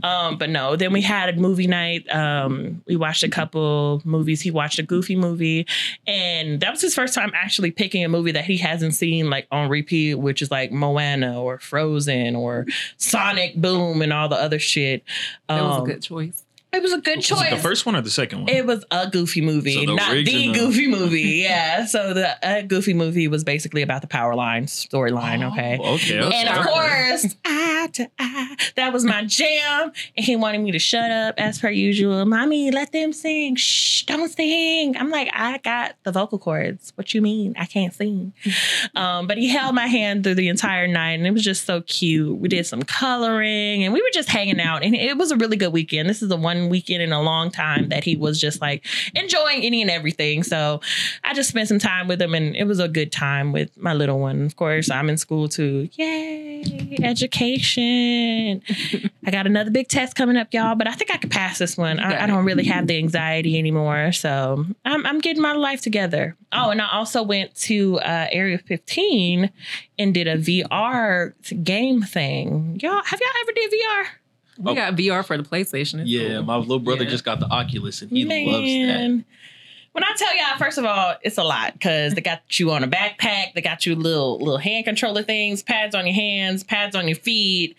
Um, 0.04 0.38
but 0.38 0.50
no, 0.50 0.76
then 0.76 0.92
we 0.92 1.02
had 1.02 1.30
a 1.30 1.38
movie 1.40 1.68
night. 1.68 2.08
Um, 2.14 2.82
we 2.86 2.96
watched 2.98 3.24
a 3.24 3.30
couple 3.30 4.02
movies. 4.04 4.42
He 4.42 4.52
watched 4.52 4.78
a 4.78 4.84
goofy 4.84 5.16
movie, 5.16 5.66
and 6.06 6.60
that 6.60 6.72
was 6.72 6.82
his 6.82 6.94
first 6.96 7.14
time 7.14 7.32
actually 7.34 7.72
picking 7.72 8.04
a 8.04 8.10
movie 8.10 8.32
that 8.34 8.46
he 8.46 8.58
hasn't 8.58 8.94
seen 8.96 9.30
like 9.30 9.48
on 9.52 9.70
repeat, 9.70 10.16
which 10.16 10.42
is 10.42 10.52
like 10.52 10.72
Moana 10.72 11.42
or 11.42 11.60
Frozen 11.60 12.36
or 12.36 12.66
Sonic 12.98 13.56
Boom 13.56 14.02
and 14.02 14.12
all 14.12 14.28
the 14.28 14.36
other 14.36 14.60
shit. 14.60 15.04
That 15.48 15.62
was 15.64 15.78
Um, 15.78 15.84
a 15.84 15.86
good 15.86 16.02
choice. 16.02 16.44
It 16.74 16.82
was 16.82 16.92
a 16.92 16.98
good 17.00 17.18
Was 17.18 17.28
choice. 17.28 17.52
it 17.52 17.56
the 17.56 17.62
first 17.62 17.86
one 17.86 17.96
or 17.96 18.02
the 18.02 18.10
second 18.10 18.42
one? 18.42 18.50
It 18.50 18.66
was 18.66 18.84
a 18.90 19.08
goofy 19.10 19.42
movie, 19.42 19.74
So 19.74 19.86
the 19.86 19.96
not 19.96 20.12
the 20.12 20.54
goofy 20.54 20.88
movie. 20.98 21.22
Yeah. 21.44 21.86
So 21.86 22.14
the 22.14 22.46
uh, 22.46 22.62
goofy 22.62 22.94
movie 22.94 23.28
was 23.28 23.44
basically 23.44 23.82
about 23.84 24.02
the 24.02 24.08
power 24.08 24.36
line 24.36 24.66
storyline. 24.66 25.50
Okay. 25.52 25.78
Oh, 25.80 25.94
okay. 25.96 26.20
okay. 26.20 26.36
And 26.36 26.50
of 26.50 26.66
course, 26.66 27.36
eye 27.46 27.90
to 27.94 28.10
eye. 28.18 28.56
That 28.76 28.92
was 28.92 29.06
my 29.06 29.24
jam. 29.26 29.92
And 30.18 30.26
he 30.26 30.36
wanted 30.36 30.62
me 30.62 30.72
to 30.72 30.80
shut 30.80 31.12
up 31.12 31.36
as 31.38 31.60
per 31.60 31.70
usual. 31.70 32.26
Mommy, 32.26 32.72
let 32.72 32.92
them 32.92 33.14
sing. 33.14 33.56
Shh, 33.56 34.04
don't 34.04 34.30
sing. 34.30 34.98
I'm 34.98 35.10
like, 35.12 35.30
I 35.32 35.60
got 35.60 35.96
the 36.04 36.12
vocal 36.12 36.40
cords. 36.40 36.92
What 36.96 37.14
you 37.14 37.22
mean? 37.22 37.54
I 37.58 37.66
can't 37.66 37.94
sing. 37.94 38.34
Um, 38.96 39.28
but 39.28 39.38
he 39.38 39.48
held 39.48 39.74
my 39.74 39.88
hand 39.88 40.24
through 40.24 40.36
the 40.36 40.48
entire 40.50 40.88
night 40.88 41.14
and 41.14 41.26
it 41.26 41.32
was 41.32 41.44
just 41.44 41.66
so 41.66 41.82
cute. 41.82 42.38
We 42.38 42.48
did 42.48 42.66
some 42.66 42.84
coloring 42.84 43.84
and 43.84 43.94
we 43.94 44.02
were 44.02 44.10
just 44.14 44.30
hanging 44.30 44.60
out. 44.60 44.84
And 44.84 44.94
it 44.96 45.18
was 45.18 45.32
a 45.32 45.36
really 45.38 45.58
good 45.58 45.74
weekend. 45.74 46.10
This 46.10 46.22
is 46.22 46.30
the 46.30 46.38
one 46.38 46.63
weekend 46.70 47.02
in 47.02 47.12
a 47.12 47.22
long 47.22 47.52
time 47.52 47.90
that 47.90 48.04
he 48.04 48.16
was 48.16 48.40
just 48.40 48.62
like 48.62 48.86
enjoying 49.16 49.64
any 49.64 49.82
and 49.82 49.92
everything. 49.92 50.44
So 50.44 50.82
I 51.24 51.34
just 51.34 51.50
spent 51.50 51.68
some 51.68 51.80
time 51.80 52.08
with 52.08 52.22
him 52.22 52.34
and 52.34 52.56
it 52.56 52.66
was 52.66 52.80
a 52.80 52.88
good 52.88 53.12
time 53.12 53.52
with 53.52 53.76
my 53.78 53.94
little 53.94 54.20
one. 54.20 54.46
Of 54.46 54.56
course, 54.56 54.90
I'm 54.90 55.10
in 55.10 55.18
school 55.18 55.48
too. 55.48 55.90
Yay, 55.94 56.98
education. 57.02 58.62
I 59.26 59.32
got 59.32 59.48
another 59.48 59.72
big 59.72 59.88
test 59.88 60.16
coming 60.16 60.38
up, 60.38 60.54
y'all, 60.54 60.76
but 60.76 60.88
I 60.88 60.94
think 60.94 61.12
I 61.12 61.18
could 61.18 61.32
pass 61.32 61.58
this 61.60 61.78
one. 61.78 62.00
I, 62.00 62.24
I 62.24 62.28
don't 62.28 62.46
really 62.46 62.66
have 62.66 62.88
the 62.88 62.98
anxiety 62.98 63.58
anymore. 63.58 64.12
So 64.12 64.66
I'm, 64.86 65.06
I'm 65.06 65.20
getting 65.20 65.42
my 65.42 65.54
life 65.54 65.82
together. 65.82 66.36
Oh, 66.52 66.70
and 66.70 66.82
I 66.82 66.90
also 66.92 67.24
went 67.24 67.56
to 67.56 68.00
uh, 68.00 68.28
Area 68.32 68.58
15 68.58 69.52
and 69.98 70.14
did 70.14 70.28
a 70.28 70.38
VR 70.38 71.34
game 71.64 72.02
thing. 72.02 72.80
Y'all, 72.82 73.02
have 73.04 73.20
y'all 73.20 73.42
ever 73.42 73.52
did 73.54 73.72
VR? 73.72 74.06
We 74.58 74.72
Oh. 74.72 74.76
got 74.76 74.96
VR 74.96 75.24
for 75.26 75.38
the 75.38 75.44
PlayStation. 75.44 76.00
It's 76.02 76.10
Yeah, 76.10 76.36
cool. 76.36 76.44
my 76.44 76.56
little 76.58 76.80
brother 76.80 77.04
Yeah. 77.04 77.10
just 77.10 77.24
got 77.26 77.40
the 77.40 77.48
Oculus 77.48 78.02
and 78.02 78.12
he 78.12 78.24
loves 78.26 78.68
that. 78.70 79.24
When 79.94 80.04
I 80.04 80.12
tell 80.18 80.36
y'all, 80.36 80.58
first 80.58 80.80
of 80.80 80.86
all, 80.86 81.16
it's 81.22 81.38
a 81.38 81.44
lot 81.44 81.74
because 81.74 82.16
they 82.16 82.22
got 82.22 82.60
you 82.60 82.72
on 82.72 82.84
a 82.84 82.88
backpack, 82.88 83.54
they 83.54 83.62
got 83.62 83.86
you 83.86 83.94
little 83.96 84.40
little 84.40 84.58
hand 84.58 84.86
controller 84.86 85.22
things, 85.22 85.62
pads 85.62 85.94
on 85.94 86.08
your 86.08 86.16
hands, 86.16 86.64
pads 86.64 86.96
on 86.96 87.08
your 87.08 87.16
feet. 87.18 87.78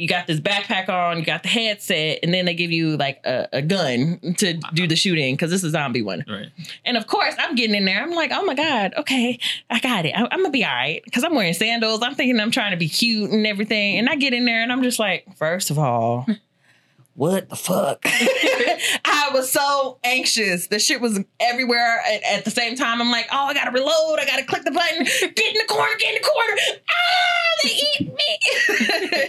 You 0.00 0.08
got 0.08 0.26
this 0.26 0.40
backpack 0.40 0.88
on, 0.88 1.18
you 1.18 1.24
got 1.24 1.42
the 1.42 1.48
headset, 1.48 2.20
and 2.22 2.32
then 2.32 2.46
they 2.46 2.54
give 2.54 2.70
you 2.70 2.96
like 2.96 3.20
a, 3.24 3.48
a 3.52 3.62
gun 3.62 4.18
to 4.38 4.54
do 4.72 4.86
the 4.86 4.96
shooting 4.96 5.34
because 5.34 5.50
this 5.50 5.62
is 5.62 5.68
a 5.68 5.70
zombie 5.70 6.00
one. 6.00 6.24
Right. 6.26 6.48
And 6.86 6.96
of 6.96 7.06
course, 7.06 7.34
I'm 7.38 7.54
getting 7.54 7.76
in 7.76 7.84
there. 7.84 8.02
I'm 8.02 8.12
like, 8.12 8.30
oh 8.32 8.42
my 8.44 8.54
God, 8.54 8.94
okay, 8.96 9.38
I 9.68 9.78
got 9.78 10.06
it. 10.06 10.12
I, 10.16 10.22
am 10.22 10.28
gonna 10.28 10.50
be 10.50 10.64
all 10.64 10.72
right 10.72 11.02
because 11.04 11.22
I'm 11.22 11.34
wearing 11.34 11.52
sandals. 11.52 12.02
I'm 12.02 12.14
thinking 12.14 12.40
I'm 12.40 12.50
trying 12.50 12.70
to 12.70 12.78
be 12.78 12.88
cute 12.88 13.30
and 13.30 13.46
everything. 13.46 13.98
And 13.98 14.08
I 14.08 14.16
get 14.16 14.32
in 14.32 14.46
there 14.46 14.62
and 14.62 14.72
I'm 14.72 14.82
just 14.82 14.98
like, 14.98 15.36
first 15.36 15.70
of 15.70 15.78
all, 15.78 16.26
what 17.20 17.50
the 17.50 17.56
fuck? 17.56 18.00
I 18.06 19.28
was 19.34 19.52
so 19.52 19.98
anxious. 20.02 20.68
The 20.68 20.78
shit 20.78 21.02
was 21.02 21.20
everywhere 21.38 22.00
at, 22.10 22.22
at 22.22 22.44
the 22.46 22.50
same 22.50 22.76
time. 22.76 22.98
I'm 22.98 23.10
like, 23.10 23.28
oh, 23.30 23.44
I 23.44 23.52
gotta 23.52 23.72
reload. 23.72 24.18
I 24.18 24.24
gotta 24.24 24.42
click 24.42 24.64
the 24.64 24.70
button. 24.70 25.04
Get 25.04 25.38
in 25.38 25.52
the 25.52 25.66
corner. 25.68 25.92
Get 25.98 26.16
in 26.16 26.22
the 26.22 26.26
corner. 26.26 26.56
Ah, 26.88 27.50
they 27.62 27.78
eat 27.98 28.14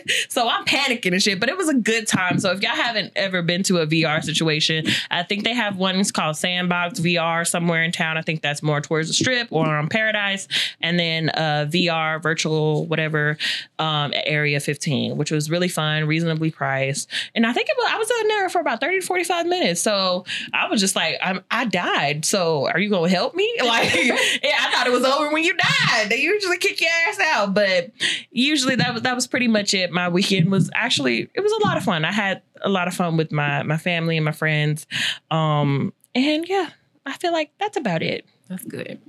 me. 0.06 0.14
so 0.30 0.48
I'm 0.48 0.64
panicking 0.64 1.12
and 1.12 1.22
shit, 1.22 1.42
but 1.42 1.50
it 1.50 1.58
was 1.58 1.68
a 1.68 1.74
good 1.74 2.08
time. 2.08 2.40
So 2.40 2.52
if 2.52 2.62
y'all 2.62 2.72
haven't 2.72 3.12
ever 3.18 3.42
been 3.42 3.62
to 3.64 3.80
a 3.80 3.88
VR 3.88 4.24
situation, 4.24 4.86
I 5.10 5.24
think 5.24 5.44
they 5.44 5.54
have 5.54 5.76
one 5.76 5.98
it's 5.98 6.12
called 6.12 6.38
Sandbox 6.38 6.98
VR 7.02 7.46
somewhere 7.46 7.84
in 7.84 7.92
town. 7.92 8.18
I 8.18 8.22
think 8.22 8.42
that's 8.42 8.64
more 8.64 8.80
towards 8.80 9.10
the 9.10 9.14
strip 9.14 9.50
or 9.52 9.68
on 9.68 9.90
Paradise. 9.90 10.48
And 10.80 10.98
then 10.98 11.30
uh, 11.32 11.68
VR 11.70 12.24
virtual 12.24 12.86
whatever 12.86 13.38
um, 13.80 14.14
Area 14.26 14.62
15, 14.62 15.18
which 15.18 15.30
was 15.30 15.50
really 15.50 15.68
fun, 15.68 16.06
reasonably 16.06 16.52
priced. 16.52 17.10
And 17.36 17.46
I 17.46 17.52
think 17.52 17.68
it 17.68 17.81
I 17.88 17.98
was 17.98 18.12
in 18.22 18.28
there 18.28 18.50
for 18.50 18.60
about 18.60 18.80
30 18.82 19.00
to 19.00 19.06
45 19.06 19.46
minutes. 19.48 19.82
So 19.82 20.26
I 20.54 20.68
was 20.68 20.80
just 20.80 20.96
like, 20.96 21.18
I'm, 21.22 21.44
I 21.52 21.66
died. 21.66 22.26
So 22.26 22.68
are 22.68 22.80
you 22.80 22.90
going 22.90 23.10
to 23.10 23.16
help 23.16 23.36
me? 23.36 23.50
Like, 23.72 23.90
I 23.94 24.70
thought 24.74 24.88
it 24.88 24.92
was 24.92 25.06
over 25.06 25.32
when 25.32 25.44
you 25.46 25.56
died. 25.56 26.10
They 26.10 26.18
usually 26.20 26.58
kick 26.58 26.82
your 26.82 26.90
ass 27.08 27.20
out. 27.20 27.54
But 27.54 27.92
usually 28.32 28.76
that 28.76 28.94
was, 28.94 29.04
that 29.04 29.16
was 29.16 29.28
pretty 29.28 29.48
much 29.48 29.74
it. 29.74 29.92
My 29.92 30.10
weekend 30.10 30.52
was 30.52 30.70
actually, 30.74 31.30
it 31.34 31.40
was 31.42 31.52
a 31.54 31.66
lot 31.66 31.78
of 31.78 31.84
fun. 31.84 32.04
I 32.04 32.12
had 32.12 32.42
a 32.62 32.70
lot 32.70 32.88
of 32.90 32.94
fun 32.94 33.16
with 33.18 33.32
my, 33.32 33.64
my 33.64 33.78
family 33.78 34.18
and 34.18 34.26
my 34.26 34.34
friends. 34.34 34.88
Um, 35.30 35.94
and 36.14 36.46
yeah, 36.48 36.70
I 37.06 37.14
feel 37.14 37.32
like 37.32 37.52
that's 37.60 37.78
about 37.78 38.04
it. 38.04 38.26
That's 38.50 38.66
good. 38.66 39.00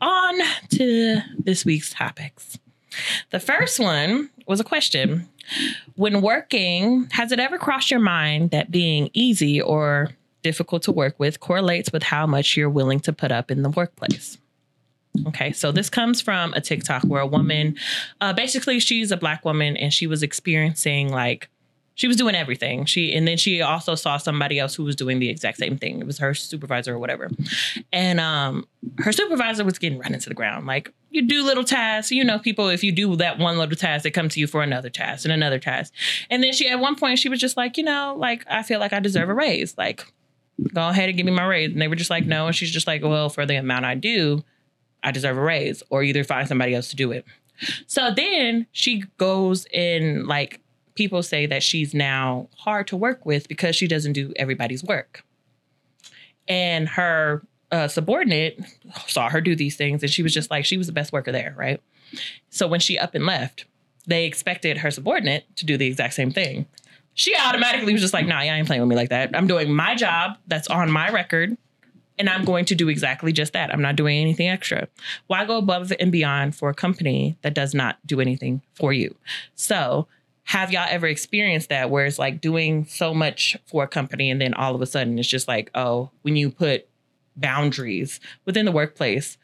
On 0.00 0.34
to 0.72 1.20
this 1.38 1.64
week's 1.64 1.90
topics. 1.90 2.58
The 3.30 3.40
first 3.40 3.80
one 3.80 4.28
was 4.46 4.60
a 4.60 4.64
question. 4.64 5.28
When 5.96 6.20
working, 6.20 7.08
has 7.12 7.32
it 7.32 7.40
ever 7.40 7.58
crossed 7.58 7.90
your 7.90 8.00
mind 8.00 8.50
that 8.50 8.70
being 8.70 9.10
easy 9.12 9.60
or 9.60 10.10
difficult 10.42 10.82
to 10.84 10.92
work 10.92 11.14
with 11.18 11.40
correlates 11.40 11.92
with 11.92 12.02
how 12.02 12.26
much 12.26 12.56
you're 12.56 12.70
willing 12.70 13.00
to 13.00 13.12
put 13.12 13.32
up 13.32 13.50
in 13.50 13.62
the 13.62 13.70
workplace? 13.70 14.38
Okay, 15.26 15.52
so 15.52 15.72
this 15.72 15.90
comes 15.90 16.20
from 16.20 16.54
a 16.54 16.60
TikTok 16.60 17.02
where 17.02 17.20
a 17.20 17.26
woman, 17.26 17.76
uh, 18.20 18.32
basically, 18.32 18.80
she's 18.80 19.10
a 19.10 19.16
black 19.16 19.44
woman 19.44 19.76
and 19.76 19.92
she 19.92 20.06
was 20.06 20.22
experiencing 20.22 21.10
like 21.10 21.48
she 21.94 22.08
was 22.08 22.16
doing 22.16 22.34
everything. 22.34 22.84
She 22.84 23.14
and 23.14 23.26
then 23.26 23.36
she 23.36 23.60
also 23.60 23.94
saw 23.94 24.16
somebody 24.16 24.58
else 24.58 24.74
who 24.74 24.84
was 24.84 24.96
doing 24.96 25.18
the 25.18 25.28
exact 25.28 25.58
same 25.58 25.76
thing. 25.76 26.00
It 26.00 26.06
was 26.06 26.18
her 26.18 26.34
supervisor 26.34 26.94
or 26.94 26.98
whatever. 26.98 27.30
And 27.92 28.20
um 28.20 28.66
her 28.98 29.12
supervisor 29.12 29.64
was 29.64 29.78
getting 29.78 29.98
run 29.98 30.14
into 30.14 30.28
the 30.28 30.34
ground. 30.34 30.66
Like 30.66 30.92
you 31.10 31.22
do 31.22 31.44
little 31.44 31.64
tasks, 31.64 32.10
you 32.10 32.24
know, 32.24 32.38
people 32.38 32.68
if 32.68 32.82
you 32.82 32.92
do 32.92 33.14
that 33.16 33.38
one 33.38 33.58
little 33.58 33.76
task, 33.76 34.04
they 34.04 34.10
come 34.10 34.28
to 34.30 34.40
you 34.40 34.46
for 34.46 34.62
another 34.62 34.90
task 34.90 35.24
and 35.24 35.32
another 35.32 35.58
task. 35.58 35.92
And 36.30 36.42
then 36.42 36.52
she 36.52 36.68
at 36.68 36.80
one 36.80 36.96
point 36.96 37.18
she 37.18 37.28
was 37.28 37.40
just 37.40 37.56
like, 37.56 37.76
you 37.76 37.84
know, 37.84 38.14
like 38.18 38.44
I 38.48 38.62
feel 38.62 38.80
like 38.80 38.92
I 38.92 39.00
deserve 39.00 39.28
a 39.28 39.34
raise. 39.34 39.76
Like 39.76 40.06
go 40.72 40.88
ahead 40.88 41.08
and 41.08 41.16
give 41.16 41.26
me 41.26 41.32
my 41.32 41.46
raise. 41.46 41.72
And 41.72 41.80
they 41.80 41.88
were 41.88 41.96
just 41.96 42.10
like, 42.10 42.26
no. 42.26 42.46
And 42.46 42.56
she's 42.56 42.70
just 42.70 42.86
like, 42.86 43.02
well, 43.02 43.28
for 43.28 43.46
the 43.46 43.56
amount 43.56 43.84
I 43.84 43.94
do, 43.94 44.44
I 45.02 45.10
deserve 45.10 45.36
a 45.36 45.42
raise, 45.42 45.82
or 45.90 46.02
either 46.02 46.22
find 46.22 46.46
somebody 46.46 46.74
else 46.74 46.90
to 46.90 46.96
do 46.96 47.10
it. 47.10 47.24
So 47.86 48.12
then 48.14 48.66
she 48.72 49.04
goes 49.18 49.66
and 49.74 50.26
like 50.26 50.60
people 50.94 51.22
say 51.22 51.46
that 51.46 51.62
she's 51.62 51.94
now 51.94 52.48
hard 52.56 52.86
to 52.88 52.96
work 52.96 53.24
with 53.24 53.48
because 53.48 53.76
she 53.76 53.86
doesn't 53.86 54.12
do 54.12 54.32
everybody's 54.36 54.84
work. 54.84 55.24
And 56.48 56.88
her 56.88 57.46
uh, 57.70 57.88
subordinate 57.88 58.60
saw 59.06 59.30
her 59.30 59.40
do 59.40 59.56
these 59.56 59.76
things, 59.76 60.02
and 60.02 60.12
she 60.12 60.22
was 60.22 60.34
just 60.34 60.50
like, 60.50 60.64
she 60.64 60.76
was 60.76 60.86
the 60.86 60.92
best 60.92 61.12
worker 61.12 61.32
there, 61.32 61.54
right? 61.56 61.80
So 62.50 62.66
when 62.66 62.80
she 62.80 62.98
up 62.98 63.14
and 63.14 63.24
left, 63.24 63.64
they 64.06 64.26
expected 64.26 64.78
her 64.78 64.90
subordinate 64.90 65.44
to 65.56 65.66
do 65.66 65.76
the 65.76 65.86
exact 65.86 66.14
same 66.14 66.30
thing. 66.30 66.66
She 67.14 67.34
automatically 67.36 67.92
was 67.92 68.02
just 68.02 68.14
like, 68.14 68.26
nah, 68.26 68.40
you 68.40 68.50
ain't 68.50 68.66
playing 68.66 68.82
with 68.82 68.88
me 68.88 68.96
like 68.96 69.10
that. 69.10 69.36
I'm 69.36 69.46
doing 69.46 69.72
my 69.72 69.94
job 69.94 70.38
that's 70.46 70.68
on 70.68 70.90
my 70.90 71.10
record, 71.10 71.56
and 72.18 72.28
I'm 72.28 72.44
going 72.44 72.64
to 72.66 72.74
do 72.74 72.88
exactly 72.88 73.32
just 73.32 73.52
that. 73.54 73.72
I'm 73.72 73.82
not 73.82 73.96
doing 73.96 74.18
anything 74.18 74.48
extra. 74.48 74.88
Why 75.28 75.44
go 75.44 75.56
above 75.56 75.92
and 75.98 76.12
beyond 76.12 76.54
for 76.54 76.68
a 76.68 76.74
company 76.74 77.36
that 77.42 77.54
does 77.54 77.74
not 77.74 77.98
do 78.06 78.20
anything 78.20 78.62
for 78.74 78.92
you? 78.92 79.14
So 79.54 80.08
have 80.44 80.72
y'all 80.72 80.86
ever 80.88 81.06
experienced 81.06 81.68
that 81.68 81.88
where 81.88 82.04
it's 82.04 82.18
like 82.18 82.40
doing 82.40 82.84
so 82.86 83.14
much 83.14 83.56
for 83.66 83.84
a 83.84 83.88
company 83.88 84.30
and 84.30 84.40
then 84.40 84.52
all 84.54 84.74
of 84.74 84.80
a 84.82 84.86
sudden 84.86 85.18
it's 85.18 85.28
just 85.28 85.48
like 85.48 85.70
oh 85.74 86.10
when 86.22 86.36
you 86.36 86.50
put 86.50 86.88
boundaries 87.36 88.20
within 88.44 88.64
the 88.66 88.72
workplace 88.72 89.38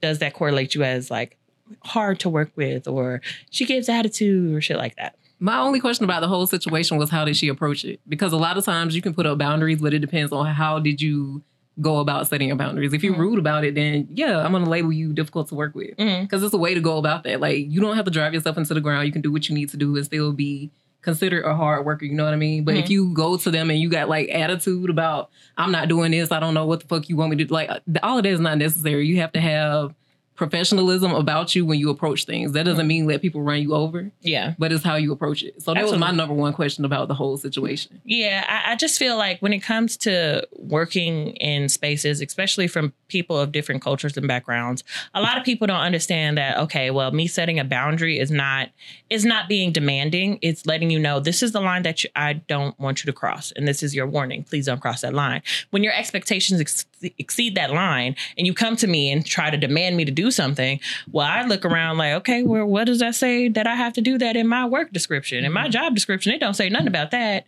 does 0.00 0.18
that 0.20 0.32
correlate 0.34 0.74
you 0.74 0.82
as 0.82 1.10
like 1.10 1.36
hard 1.84 2.18
to 2.20 2.28
work 2.28 2.50
with 2.56 2.86
or 2.86 3.20
she 3.50 3.66
gives 3.66 3.88
attitude 3.88 4.54
or 4.54 4.60
shit 4.60 4.76
like 4.76 4.94
that 4.96 5.16
My 5.38 5.58
only 5.58 5.80
question 5.80 6.04
about 6.04 6.20
the 6.20 6.28
whole 6.28 6.46
situation 6.46 6.96
was 6.96 7.10
how 7.10 7.24
did 7.26 7.36
she 7.36 7.48
approach 7.48 7.84
it? 7.84 8.00
Because 8.08 8.32
a 8.32 8.38
lot 8.38 8.56
of 8.56 8.64
times 8.64 8.94
you 8.96 9.02
can 9.02 9.12
put 9.12 9.26
up 9.26 9.36
boundaries, 9.36 9.82
but 9.82 9.92
it 9.92 9.98
depends 9.98 10.32
on 10.32 10.46
how 10.46 10.78
did 10.78 11.02
you 11.02 11.42
go 11.80 11.98
about 11.98 12.26
setting 12.26 12.48
your 12.48 12.56
boundaries. 12.56 12.92
If 12.92 13.04
you're 13.04 13.14
Mhm. 13.14 13.18
rude 13.18 13.38
about 13.38 13.64
it, 13.64 13.74
then 13.74 14.08
yeah, 14.14 14.38
I'm 14.44 14.52
gonna 14.52 14.68
label 14.68 14.92
you 14.92 15.12
difficult 15.12 15.48
to 15.48 15.54
work 15.54 15.74
with. 15.74 15.96
Because 15.96 16.42
it's 16.42 16.54
a 16.54 16.58
way 16.58 16.74
to 16.74 16.80
go 16.80 16.96
about 16.98 17.24
that. 17.24 17.40
Like 17.40 17.70
you 17.70 17.80
don't 17.80 17.96
have 17.96 18.04
to 18.06 18.10
drive 18.10 18.32
yourself 18.34 18.56
into 18.56 18.72
the 18.74 18.80
ground. 18.80 19.06
You 19.06 19.12
can 19.12 19.22
do 19.22 19.30
what 19.32 19.48
you 19.48 19.54
need 19.54 19.68
to 19.70 19.76
do 19.76 19.94
and 19.96 20.04
still 20.04 20.32
be 20.32 20.70
considered 21.02 21.44
a 21.44 21.54
hard 21.54 21.84
worker. 21.86 22.04
You 22.04 22.14
know 22.14 22.24
what 22.24 22.32
I 22.32 22.36
mean? 22.36 22.64
But 22.64 22.76
if 22.76 22.86
Mhm. 22.86 22.90
you 22.90 23.14
go 23.14 23.36
to 23.36 23.50
them 23.50 23.70
and 23.70 23.78
you 23.78 23.88
got 23.88 24.08
like 24.08 24.28
attitude 24.30 24.90
about 24.90 25.30
I'm 25.58 25.70
not 25.70 25.88
doing 25.88 26.10
this, 26.10 26.32
I 26.32 26.40
don't 26.40 26.54
know 26.54 26.66
what 26.66 26.80
the 26.80 26.86
fuck 26.86 27.08
you 27.08 27.16
want 27.16 27.30
me 27.30 27.36
to 27.36 27.44
do. 27.44 27.52
Like 27.54 27.70
all 28.02 28.16
of 28.18 28.24
that 28.24 28.30
is 28.30 28.40
not 28.40 28.58
necessary. 28.58 29.06
You 29.06 29.18
have 29.20 29.32
to 29.32 29.40
have 29.40 29.94
professionalism 30.36 31.12
about 31.12 31.54
you 31.54 31.64
when 31.64 31.78
you 31.78 31.90
approach 31.90 32.24
things. 32.24 32.52
That 32.52 32.64
doesn't 32.64 32.80
mm-hmm. 32.80 32.88
mean 32.88 33.06
let 33.06 33.22
people 33.22 33.42
run 33.42 33.60
you 33.60 33.74
over, 33.74 34.10
yeah 34.20 34.54
but 34.58 34.72
it's 34.72 34.84
how 34.84 34.96
you 34.96 35.12
approach 35.12 35.42
it. 35.42 35.62
So 35.62 35.74
that 35.74 35.84
was 35.84 35.98
my 35.98 36.10
number 36.10 36.34
one 36.34 36.52
question 36.52 36.84
about 36.84 37.08
the 37.08 37.14
whole 37.14 37.36
situation. 37.36 38.00
Yeah, 38.04 38.44
I, 38.48 38.72
I 38.72 38.76
just 38.76 38.98
feel 38.98 39.16
like 39.16 39.40
when 39.40 39.52
it 39.52 39.60
comes 39.60 39.96
to 39.98 40.46
working 40.56 41.28
in 41.36 41.68
spaces, 41.68 42.20
especially 42.20 42.68
from 42.68 42.92
people 43.08 43.38
of 43.38 43.52
different 43.52 43.82
cultures 43.82 44.16
and 44.16 44.26
backgrounds, 44.26 44.82
a 45.14 45.20
lot 45.20 45.38
of 45.38 45.44
people 45.44 45.66
don't 45.66 45.80
understand 45.80 46.38
that. 46.38 46.58
Okay, 46.58 46.90
well, 46.90 47.10
me 47.12 47.26
setting 47.26 47.58
a 47.58 47.64
boundary 47.64 48.18
is 48.18 48.30
not 48.30 48.70
is 49.10 49.24
not 49.24 49.48
being 49.48 49.72
demanding. 49.72 50.38
It's 50.42 50.66
letting 50.66 50.90
you 50.90 50.98
know 50.98 51.20
this 51.20 51.42
is 51.42 51.52
the 51.52 51.60
line 51.60 51.82
that 51.82 52.04
you, 52.04 52.10
I 52.16 52.34
don't 52.34 52.78
want 52.80 53.04
you 53.04 53.10
to 53.10 53.12
cross, 53.12 53.52
and 53.52 53.66
this 53.68 53.82
is 53.82 53.94
your 53.94 54.06
warning. 54.06 54.44
Please 54.44 54.66
don't 54.66 54.80
cross 54.80 55.02
that 55.02 55.14
line. 55.14 55.42
When 55.70 55.82
your 55.82 55.92
expectations 55.92 56.60
ex- 56.60 56.86
exceed 57.18 57.54
that 57.54 57.72
line, 57.72 58.16
and 58.38 58.46
you 58.46 58.54
come 58.54 58.76
to 58.76 58.86
me 58.86 59.10
and 59.10 59.24
try 59.24 59.50
to 59.50 59.56
demand 59.56 59.96
me 59.96 60.04
to 60.04 60.12
do 60.12 60.25
something, 60.30 60.80
well, 61.10 61.26
I 61.26 61.42
look 61.42 61.64
around 61.64 61.98
like, 61.98 62.14
okay, 62.14 62.42
well, 62.42 62.66
what 62.66 62.84
does 62.84 63.00
that 63.00 63.14
say 63.14 63.48
that 63.48 63.66
I 63.66 63.74
have 63.74 63.92
to 63.94 64.00
do 64.00 64.18
that 64.18 64.36
in 64.36 64.46
my 64.46 64.66
work 64.66 64.92
description, 64.92 65.44
in 65.44 65.52
my 65.52 65.68
job 65.68 65.94
description? 65.94 66.32
It 66.32 66.40
don't 66.40 66.54
say 66.54 66.68
nothing 66.68 66.88
about 66.88 67.10
that 67.10 67.46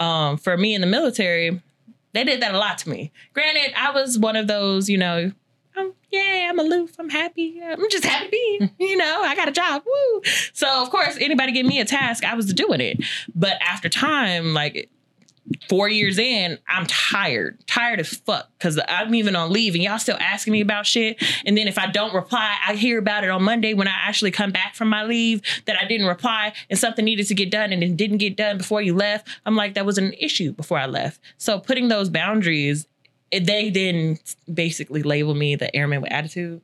um, 0.00 0.38
for 0.38 0.56
me 0.56 0.74
in 0.74 0.80
the 0.80 0.86
military, 0.86 1.60
they 2.12 2.24
did 2.24 2.42
that 2.42 2.54
a 2.54 2.58
lot 2.58 2.78
to 2.78 2.90
me. 2.90 3.12
Granted, 3.34 3.72
I 3.76 3.92
was 3.92 4.18
one 4.18 4.34
of 4.34 4.48
those, 4.48 4.88
you 4.88 4.98
know, 4.98 5.30
I'm, 5.76 5.92
yeah, 6.10 6.48
I'm 6.50 6.58
aloof. 6.58 6.96
I'm 6.98 7.10
happy. 7.10 7.60
I'm 7.62 7.88
just 7.90 8.04
happy 8.04 8.24
to 8.24 8.30
be, 8.30 8.70
you 8.84 8.96
know, 8.96 9.22
I 9.22 9.36
got 9.36 9.48
a 9.48 9.52
job. 9.52 9.82
Woo. 9.86 10.22
So, 10.52 10.82
of 10.82 10.90
course, 10.90 11.16
anybody 11.20 11.52
give 11.52 11.66
me 11.66 11.80
a 11.80 11.84
task, 11.84 12.24
I 12.24 12.34
was 12.34 12.52
doing 12.52 12.80
it. 12.80 13.04
But 13.34 13.58
after 13.62 13.88
time, 13.88 14.52
like 14.52 14.90
four 15.68 15.88
years 15.88 16.18
in, 16.18 16.58
I'm 16.68 16.86
tired, 16.86 17.58
tired 17.66 18.00
as 18.00 18.14
fuck 18.14 18.50
because 18.58 18.80
I'm 18.88 19.14
even 19.14 19.34
on 19.36 19.52
leave 19.52 19.74
and 19.74 19.82
y'all 19.82 19.98
still 19.98 20.16
asking 20.20 20.52
me 20.52 20.60
about 20.60 20.86
shit. 20.86 21.22
And 21.44 21.56
then 21.56 21.68
if 21.68 21.78
I 21.78 21.86
don't 21.86 22.14
reply, 22.14 22.56
I 22.66 22.74
hear 22.74 22.98
about 22.98 23.24
it 23.24 23.30
on 23.30 23.42
Monday 23.42 23.74
when 23.74 23.88
I 23.88 23.94
actually 23.94 24.30
come 24.30 24.52
back 24.52 24.74
from 24.74 24.88
my 24.88 25.04
leave 25.04 25.42
that 25.66 25.80
I 25.80 25.86
didn't 25.86 26.06
reply 26.06 26.52
and 26.68 26.78
something 26.78 27.04
needed 27.04 27.26
to 27.28 27.34
get 27.34 27.50
done 27.50 27.72
and 27.72 27.82
it 27.82 27.96
didn't 27.96 28.18
get 28.18 28.36
done 28.36 28.58
before 28.58 28.82
you 28.82 28.94
left. 28.94 29.28
I'm 29.44 29.56
like, 29.56 29.74
that 29.74 29.86
was 29.86 29.98
an 29.98 30.12
issue 30.14 30.52
before 30.52 30.78
I 30.78 30.86
left. 30.86 31.20
So 31.36 31.58
putting 31.58 31.88
those 31.88 32.08
boundaries, 32.08 32.86
they 33.32 33.70
then 33.70 34.18
basically 34.52 35.02
label 35.02 35.34
me 35.34 35.56
the 35.56 35.74
airman 35.74 36.00
with 36.02 36.12
attitude. 36.12 36.60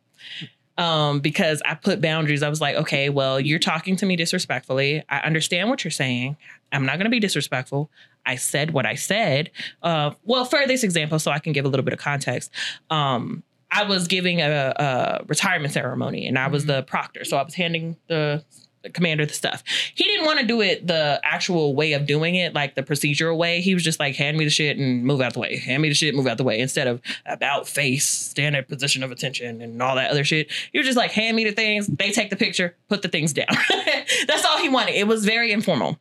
Um, 0.79 1.21
because 1.21 1.63
I 1.65 1.75
put 1.75 2.03
boundaries. 2.03 2.43
I 2.43 2.51
was 2.51 2.61
like, 2.61 2.77
okay, 2.77 3.09
well, 3.09 3.41
you're 3.41 3.59
talking 3.59 3.97
to 3.97 4.05
me 4.05 4.15
disrespectfully. 4.15 5.03
I 5.09 5.21
understand 5.21 5.71
what 5.71 5.83
you're 5.85 5.91
saying. 5.91 6.37
I'm 6.71 6.85
not 6.85 6.97
going 6.97 7.05
to 7.07 7.11
be 7.11 7.19
disrespectful. 7.19 7.91
I 8.27 8.37
said 8.37 8.73
what 8.73 8.85
I 8.87 8.95
said. 8.95 9.51
Uh, 9.83 10.13
well, 10.25 10.45
for 10.45 10.67
this 10.67 10.83
example, 10.83 11.19
so 11.19 11.31
I 11.31 11.39
can 11.39 11.53
give 11.53 11.65
a 11.65 11.69
little 11.69 11.85
bit 11.85 11.95
of 11.95 12.01
context. 12.01 12.51
Um, 12.91 13.43
I 13.71 13.85
was 13.85 14.07
giving 14.09 14.41
a, 14.41 14.75
a 14.77 15.25
retirement 15.27 15.73
ceremony, 15.73 16.27
and 16.27 16.39
I 16.39 16.49
was 16.49 16.67
the 16.67 16.83
proctor, 16.83 17.25
so 17.25 17.37
I 17.37 17.43
was 17.43 17.55
handing 17.55 17.97
the, 18.09 18.45
commander 18.93 19.27
the 19.27 19.35
stuff. 19.35 19.63
He 19.95 20.05
didn't 20.05 20.27
want 20.27 20.41
to 20.41 20.47
do 20.47 20.61
it 20.61 20.87
the 20.87 21.21
actual 21.25 21.75
way 21.75 21.93
of 21.93 22.07
doing 22.07 22.35
it, 22.37 22.55
like 22.55 22.75
the 22.75 22.83
procedural 22.83 23.37
way. 23.37 23.61
He 23.61 23.75
was 23.75 23.83
just 23.83 23.99
like, 23.99 24.15
"Hand 24.15 24.37
me 24.37 24.45
the 24.45 24.51
shit 24.51 24.77
and 24.77 25.05
move 25.05 25.21
out 25.21 25.35
the 25.35 25.41
way. 25.41 25.57
Hand 25.57 25.83
me 25.83 25.89
the 25.89 25.95
shit, 25.95 26.15
move 26.15 26.27
out 26.27 26.39
the 26.39 26.45
way." 26.45 26.61
Instead 26.61 26.87
of 26.87 27.01
about 27.27 27.69
face, 27.69 28.09
stand 28.09 28.57
at 28.57 28.69
position 28.69 29.03
of 29.03 29.11
attention, 29.11 29.61
and 29.61 29.83
all 29.83 29.97
that 29.97 30.11
other 30.11 30.25
shit. 30.25 30.51
He 30.73 30.79
was 30.79 30.87
just 30.87 30.97
like, 30.97 31.11
"Hand 31.11 31.37
me 31.37 31.45
the 31.45 31.53
things. 31.53 31.87
They 31.87 32.13
take 32.13 32.31
the 32.31 32.37
picture, 32.37 32.77
put 32.89 33.03
the 33.03 33.09
things 33.09 33.33
down." 33.33 33.47
That's 34.27 34.45
all 34.45 34.59
he 34.59 34.69
wanted. 34.69 34.95
It 34.95 35.07
was 35.07 35.25
very 35.25 35.53
informal. 35.53 35.99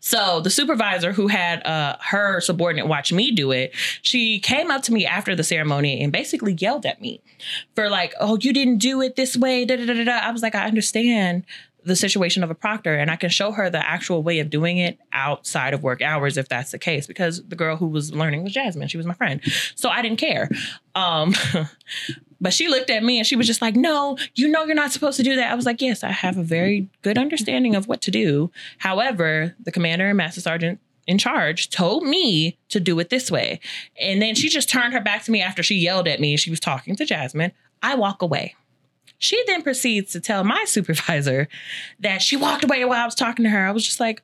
So 0.00 0.40
the 0.40 0.50
supervisor 0.50 1.12
who 1.12 1.28
had 1.28 1.64
uh, 1.66 1.96
her 2.00 2.40
subordinate 2.40 2.88
watch 2.88 3.12
me 3.12 3.30
do 3.30 3.52
it, 3.52 3.72
she 4.02 4.40
came 4.40 4.70
up 4.70 4.82
to 4.84 4.92
me 4.92 5.06
after 5.06 5.36
the 5.36 5.44
ceremony 5.44 6.02
and 6.02 6.10
basically 6.10 6.54
yelled 6.54 6.86
at 6.86 7.00
me 7.00 7.20
for 7.74 7.88
like, 7.90 8.14
"Oh, 8.18 8.38
you 8.40 8.52
didn't 8.52 8.78
do 8.78 9.02
it 9.02 9.16
this 9.16 9.36
way." 9.36 9.64
Da, 9.64 9.76
da, 9.76 9.86
da, 9.86 10.04
da. 10.04 10.18
I 10.18 10.30
was 10.30 10.42
like, 10.42 10.54
I 10.54 10.66
understand 10.66 11.44
the 11.84 11.96
situation 11.96 12.42
of 12.42 12.50
a 12.50 12.54
proctor 12.54 12.94
and 12.94 13.10
I 13.10 13.16
can 13.16 13.30
show 13.30 13.52
her 13.52 13.70
the 13.70 13.86
actual 13.86 14.22
way 14.22 14.38
of 14.40 14.50
doing 14.50 14.78
it 14.78 14.98
outside 15.12 15.74
of 15.74 15.82
work 15.82 16.02
hours 16.02 16.36
if 16.36 16.48
that's 16.48 16.72
the 16.72 16.78
case 16.78 17.06
because 17.06 17.42
the 17.46 17.56
girl 17.56 17.76
who 17.76 17.86
was 17.86 18.12
learning 18.12 18.44
was 18.44 18.52
Jasmine 18.52 18.88
she 18.88 18.96
was 18.96 19.06
my 19.06 19.14
friend 19.14 19.40
so 19.74 19.88
I 19.88 20.02
didn't 20.02 20.18
care 20.18 20.50
um 20.94 21.34
But 22.40 22.52
she 22.52 22.68
looked 22.68 22.90
at 22.90 23.02
me 23.02 23.18
and 23.18 23.26
she 23.26 23.36
was 23.36 23.46
just 23.46 23.60
like, 23.60 23.76
No, 23.76 24.16
you 24.34 24.48
know 24.48 24.64
you're 24.64 24.74
not 24.74 24.92
supposed 24.92 25.16
to 25.18 25.22
do 25.22 25.36
that. 25.36 25.50
I 25.50 25.54
was 25.54 25.66
like, 25.66 25.80
Yes, 25.80 26.02
I 26.02 26.10
have 26.10 26.36
a 26.36 26.42
very 26.42 26.88
good 27.02 27.18
understanding 27.18 27.74
of 27.74 27.88
what 27.88 28.00
to 28.02 28.10
do. 28.10 28.50
However, 28.78 29.54
the 29.62 29.72
commander 29.72 30.08
and 30.08 30.16
master 30.16 30.40
sergeant 30.40 30.80
in 31.06 31.18
charge 31.18 31.70
told 31.70 32.04
me 32.04 32.56
to 32.68 32.80
do 32.80 32.98
it 33.00 33.10
this 33.10 33.30
way. 33.30 33.60
And 34.00 34.22
then 34.22 34.34
she 34.34 34.48
just 34.48 34.68
turned 34.68 34.94
her 34.94 35.00
back 35.00 35.24
to 35.24 35.30
me 35.32 35.42
after 35.42 35.62
she 35.62 35.74
yelled 35.76 36.08
at 36.08 36.20
me. 36.20 36.36
She 36.36 36.50
was 36.50 36.60
talking 36.60 36.96
to 36.96 37.04
Jasmine. 37.04 37.52
I 37.82 37.94
walk 37.94 38.22
away. 38.22 38.54
She 39.18 39.42
then 39.46 39.62
proceeds 39.62 40.12
to 40.12 40.20
tell 40.20 40.44
my 40.44 40.64
supervisor 40.66 41.48
that 41.98 42.22
she 42.22 42.36
walked 42.36 42.64
away 42.64 42.84
while 42.84 43.02
I 43.02 43.04
was 43.04 43.14
talking 43.14 43.44
to 43.44 43.50
her. 43.50 43.66
I 43.66 43.72
was 43.72 43.84
just 43.84 44.00
like, 44.00 44.22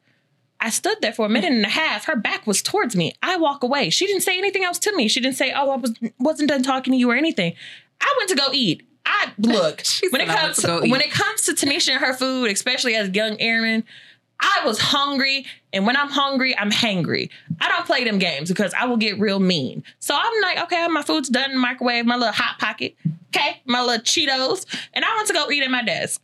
I 0.58 0.70
stood 0.70 0.98
there 1.02 1.12
for 1.12 1.26
a 1.26 1.28
minute 1.28 1.52
and 1.52 1.64
a 1.64 1.68
half. 1.68 2.06
Her 2.06 2.16
back 2.16 2.46
was 2.46 2.62
towards 2.62 2.96
me. 2.96 3.12
I 3.22 3.36
walk 3.36 3.62
away. 3.62 3.90
She 3.90 4.06
didn't 4.06 4.22
say 4.22 4.38
anything 4.38 4.64
else 4.64 4.78
to 4.80 4.96
me. 4.96 5.06
She 5.06 5.20
didn't 5.20 5.36
say, 5.36 5.52
"Oh, 5.54 5.70
I 5.70 5.76
was 5.76 5.94
wasn't 6.18 6.48
done 6.48 6.62
talking 6.62 6.92
to 6.92 6.98
you" 6.98 7.10
or 7.10 7.14
anything. 7.14 7.54
I 8.00 8.14
went 8.18 8.30
to 8.30 8.36
go 8.36 8.48
eat. 8.52 8.86
I 9.04 9.32
look 9.38 9.82
when 10.10 10.20
it 10.20 10.28
said, 10.28 10.36
"I 10.36 10.44
went 10.44 10.56
comes 10.56 10.56
to 10.62 10.88
when 10.88 11.00
it 11.00 11.10
comes 11.10 11.42
to 11.42 11.52
Tanisha 11.52 11.90
and 11.90 12.00
her 12.00 12.14
food, 12.14 12.50
especially 12.50 12.94
as 12.94 13.10
young 13.10 13.40
airman. 13.40 13.84
I 14.38 14.62
was 14.66 14.78
hungry, 14.78 15.46
and 15.72 15.86
when 15.86 15.96
I'm 15.96 16.10
hungry, 16.10 16.56
I'm 16.58 16.70
hangry. 16.70 17.30
I 17.58 17.68
don't 17.68 17.86
play 17.86 18.04
them 18.04 18.18
games 18.18 18.50
because 18.50 18.74
I 18.74 18.84
will 18.84 18.98
get 18.98 19.18
real 19.18 19.40
mean. 19.40 19.82
So 19.98 20.14
I'm 20.14 20.42
like, 20.42 20.58
okay, 20.64 20.86
my 20.88 21.00
food's 21.02 21.30
done 21.30 21.50
in 21.50 21.56
the 21.56 21.60
microwave, 21.62 22.04
my 22.04 22.16
little 22.16 22.34
hot 22.34 22.58
pocket, 22.58 22.96
okay, 23.34 23.62
my 23.64 23.80
little 23.80 24.04
Cheetos, 24.04 24.66
and 24.92 25.06
I 25.06 25.16
went 25.16 25.28
to 25.28 25.34
go 25.34 25.50
eat 25.50 25.62
at 25.62 25.70
my 25.70 25.82
desk. 25.82 26.20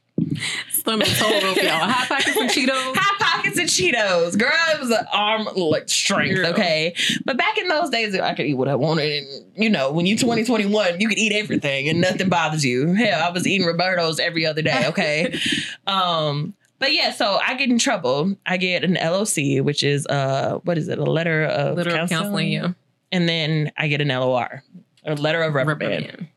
Stomach 0.71 1.09
total, 1.09 1.55
y'all. 1.55 1.88
Hot 1.88 2.07
pockets 2.09 2.37
and 2.37 2.50
Cheetos. 2.50 2.95
Hot 2.95 3.19
and 3.59 3.68
Cheetos. 3.68 4.38
Girl, 4.38 4.50
it 4.75 4.80
was 4.80 4.90
an 4.90 5.06
arm 5.12 5.47
like 5.56 5.88
strength, 5.88 6.37
Girl. 6.37 6.47
okay? 6.52 6.94
But 7.25 7.37
back 7.37 7.59
in 7.59 7.68
those 7.68 7.90
days, 7.90 8.14
I 8.18 8.35
could 8.35 8.47
eat 8.47 8.54
what 8.54 8.68
I 8.68 8.75
wanted. 8.75 9.23
And, 9.25 9.44
you 9.56 9.71
know, 9.71 9.90
when 9.92 10.06
you're 10.06 10.18
2021, 10.18 11.00
you 11.00 11.09
could 11.09 11.18
eat 11.18 11.32
everything 11.32 11.88
and 11.88 12.00
nothing 12.00 12.28
bothers 12.28 12.64
you. 12.64 12.92
Hell, 12.94 13.23
I 13.23 13.30
was 13.30 13.47
eating 13.47 13.66
Roberto's 13.66 14.18
every 14.21 14.44
other 14.47 14.62
day, 14.62 14.87
okay? 14.88 15.38
um, 15.87 16.54
but 16.78 16.92
yeah, 16.92 17.12
so 17.12 17.38
I 17.47 17.54
get 17.54 17.71
in 17.71 17.78
trouble. 17.78 18.37
I 18.44 18.56
get 18.56 18.82
an 18.85 18.94
LOC, 18.94 19.64
which 19.64 19.82
is 19.85 20.04
uh 20.09 20.59
what 20.64 20.76
is 20.78 20.88
it? 20.88 20.99
A 20.99 21.04
letter 21.04 21.44
of 21.44 21.76
Literal 21.76 21.97
counseling. 21.97 22.21
counseling, 22.23 22.52
yeah. 22.52 22.73
And 23.12 23.28
then 23.28 23.71
I 23.76 23.87
get 23.88 24.00
an 24.00 24.09
LOR, 24.09 24.64
a 25.04 25.14
letter 25.14 25.42
of 25.42 25.54
reprimand 25.54 25.92
Reprimand. 26.06 26.28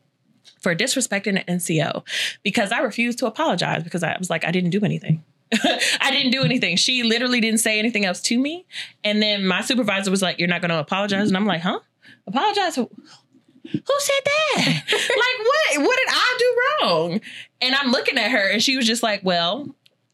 for 0.60 0.74
disrespecting 0.76 1.42
an 1.44 1.56
NCO 1.58 2.06
because 2.44 2.70
I 2.70 2.78
refused 2.80 3.18
to 3.20 3.26
apologize 3.26 3.82
because 3.82 4.04
I 4.04 4.14
was 4.18 4.30
like, 4.30 4.44
I 4.44 4.52
didn't 4.52 4.70
do 4.70 4.84
anything. 4.84 5.24
I 6.00 6.10
didn't 6.10 6.32
do 6.32 6.42
anything. 6.42 6.76
She 6.76 7.02
literally 7.02 7.40
didn't 7.40 7.60
say 7.60 7.78
anything 7.78 8.04
else 8.04 8.20
to 8.22 8.38
me. 8.38 8.66
And 9.04 9.22
then 9.22 9.46
my 9.46 9.60
supervisor 9.60 10.10
was 10.10 10.22
like, 10.22 10.38
You're 10.38 10.48
not 10.48 10.60
going 10.60 10.70
to 10.70 10.78
apologize. 10.78 11.28
And 11.28 11.36
I'm 11.36 11.46
like, 11.46 11.60
Huh? 11.60 11.80
Apologize? 12.26 12.74
Who 12.76 12.88
said 13.70 14.20
that? 14.24 14.82
like, 14.92 15.80
what? 15.80 15.86
What 15.86 15.98
did 15.98 16.08
I 16.10 16.36
do 16.38 16.56
wrong? 16.86 17.20
And 17.60 17.74
I'm 17.74 17.90
looking 17.90 18.18
at 18.18 18.30
her 18.30 18.50
and 18.50 18.62
she 18.62 18.76
was 18.76 18.86
just 18.86 19.02
like, 19.02 19.20
Well, 19.22 19.68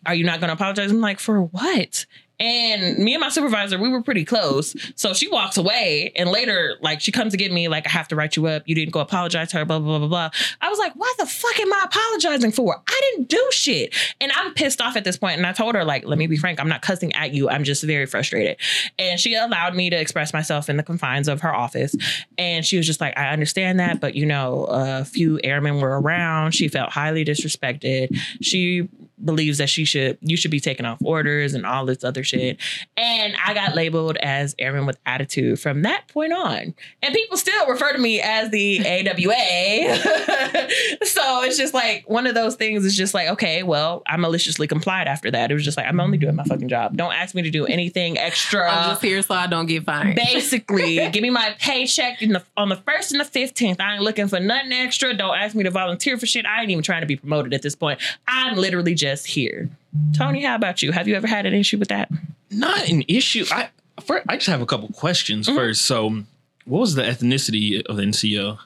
are 0.04 0.14
you 0.14 0.24
not 0.24 0.40
going 0.40 0.48
to 0.48 0.54
apologize? 0.54 0.90
I'm 0.90 1.00
like, 1.00 1.18
For 1.18 1.42
what? 1.42 2.06
And 2.42 2.98
me 2.98 3.14
and 3.14 3.20
my 3.20 3.28
supervisor, 3.28 3.78
we 3.78 3.88
were 3.88 4.02
pretty 4.02 4.24
close. 4.24 4.74
So 4.96 5.14
she 5.14 5.28
walks 5.28 5.56
away 5.56 6.12
and 6.16 6.28
later, 6.28 6.76
like, 6.80 7.00
she 7.00 7.12
comes 7.12 7.30
to 7.30 7.36
get 7.36 7.52
me, 7.52 7.68
like, 7.68 7.86
I 7.86 7.90
have 7.90 8.08
to 8.08 8.16
write 8.16 8.34
you 8.34 8.46
up. 8.46 8.64
You 8.66 8.74
didn't 8.74 8.92
go 8.92 8.98
apologize 8.98 9.50
to 9.50 9.58
her, 9.58 9.64
blah, 9.64 9.78
blah, 9.78 9.98
blah, 9.98 10.08
blah, 10.08 10.08
blah. 10.08 10.30
I 10.60 10.68
was 10.68 10.78
like, 10.80 10.94
what 10.96 11.16
the 11.18 11.26
fuck 11.26 11.60
am 11.60 11.72
I 11.72 11.82
apologizing 11.84 12.50
for? 12.50 12.82
I 12.84 13.00
didn't 13.12 13.28
do 13.28 13.48
shit. 13.52 13.94
And 14.20 14.32
I'm 14.34 14.54
pissed 14.54 14.80
off 14.80 14.96
at 14.96 15.04
this 15.04 15.16
point. 15.16 15.36
And 15.36 15.46
I 15.46 15.52
told 15.52 15.76
her, 15.76 15.84
like, 15.84 16.04
let 16.04 16.18
me 16.18 16.26
be 16.26 16.36
frank, 16.36 16.58
I'm 16.58 16.68
not 16.68 16.82
cussing 16.82 17.12
at 17.12 17.32
you. 17.32 17.48
I'm 17.48 17.62
just 17.62 17.84
very 17.84 18.06
frustrated. 18.06 18.56
And 18.98 19.20
she 19.20 19.34
allowed 19.34 19.76
me 19.76 19.90
to 19.90 19.96
express 19.96 20.32
myself 20.32 20.68
in 20.68 20.76
the 20.76 20.82
confines 20.82 21.28
of 21.28 21.42
her 21.42 21.54
office. 21.54 21.94
And 22.38 22.66
she 22.66 22.76
was 22.76 22.86
just 22.86 23.00
like, 23.00 23.16
I 23.16 23.28
understand 23.28 23.78
that, 23.78 24.00
but 24.00 24.16
you 24.16 24.26
know, 24.26 24.66
a 24.68 25.04
few 25.04 25.38
airmen 25.44 25.80
were 25.80 26.00
around. 26.00 26.56
She 26.56 26.66
felt 26.66 26.90
highly 26.90 27.24
disrespected. 27.24 28.18
She 28.40 28.88
believes 29.24 29.58
that 29.58 29.68
she 29.68 29.84
should 29.84 30.18
you 30.20 30.36
should 30.36 30.50
be 30.50 30.60
taking 30.60 30.86
off 30.86 30.98
orders 31.02 31.54
and 31.54 31.66
all 31.66 31.86
this 31.86 32.04
other 32.04 32.24
shit. 32.24 32.58
And 32.96 33.34
I 33.44 33.54
got 33.54 33.74
labeled 33.74 34.16
as 34.18 34.54
airman 34.58 34.86
with 34.86 34.98
attitude 35.06 35.60
from 35.60 35.82
that 35.82 36.08
point 36.08 36.32
on. 36.32 36.74
And 37.02 37.14
people 37.14 37.36
still 37.36 37.66
refer 37.66 37.92
to 37.92 37.98
me 37.98 38.20
as 38.20 38.50
the 38.50 38.80
AWA. 38.80 39.96
so 41.04 41.42
it's 41.42 41.56
just 41.56 41.74
like 41.74 42.04
one 42.08 42.26
of 42.26 42.34
those 42.34 42.56
things 42.56 42.84
is 42.84 42.96
just 42.96 43.14
like, 43.14 43.28
okay, 43.28 43.62
well, 43.62 44.02
I 44.06 44.16
maliciously 44.16 44.66
complied 44.66 45.06
after 45.06 45.30
that. 45.30 45.50
It 45.50 45.54
was 45.54 45.64
just 45.64 45.76
like, 45.76 45.86
I'm 45.86 46.00
only 46.00 46.18
doing 46.18 46.36
my 46.36 46.44
fucking 46.44 46.68
job. 46.68 46.96
Don't 46.96 47.12
ask 47.12 47.34
me 47.34 47.42
to 47.42 47.50
do 47.50 47.66
anything 47.66 48.18
extra. 48.18 48.70
I'm 48.70 48.90
just 48.90 49.02
here 49.02 49.22
so 49.22 49.34
I 49.34 49.46
don't 49.46 49.66
get 49.66 49.84
fined. 49.84 50.16
Basically, 50.16 50.96
give 51.10 51.22
me 51.22 51.30
my 51.30 51.54
paycheck 51.58 52.22
in 52.22 52.32
the, 52.32 52.42
on 52.56 52.68
the 52.68 52.76
first 52.76 53.12
and 53.12 53.20
the 53.20 53.24
fifteenth. 53.24 53.80
I 53.80 53.94
ain't 53.94 54.02
looking 54.02 54.28
for 54.28 54.40
nothing 54.40 54.72
extra. 54.72 55.14
Don't 55.14 55.36
ask 55.36 55.54
me 55.54 55.64
to 55.64 55.70
volunteer 55.70 56.18
for 56.18 56.26
shit. 56.26 56.46
I 56.46 56.62
ain't 56.62 56.70
even 56.70 56.82
trying 56.82 57.02
to 57.02 57.06
be 57.06 57.16
promoted 57.16 57.54
at 57.54 57.62
this 57.62 57.74
point. 57.74 58.00
I'm 58.26 58.56
literally 58.56 58.94
just 58.94 59.11
here. 59.24 59.68
Tony, 60.16 60.42
how 60.42 60.54
about 60.54 60.82
you? 60.82 60.92
Have 60.92 61.06
you 61.08 61.14
ever 61.14 61.26
had 61.26 61.44
an 61.46 61.54
issue 61.54 61.78
with 61.78 61.88
that? 61.88 62.10
Not 62.50 62.88
an 62.88 63.04
issue. 63.08 63.44
I 63.50 63.68
first, 64.04 64.24
I 64.28 64.36
just 64.36 64.48
have 64.48 64.60
a 64.62 64.66
couple 64.66 64.88
questions 64.88 65.46
Mm-hmm. 65.46 65.56
first. 65.56 65.82
So, 65.82 66.22
what 66.64 66.78
was 66.80 66.94
the 66.94 67.02
ethnicity 67.02 67.84
of 67.86 67.96
the 67.96 68.02
NCO? 68.04 68.58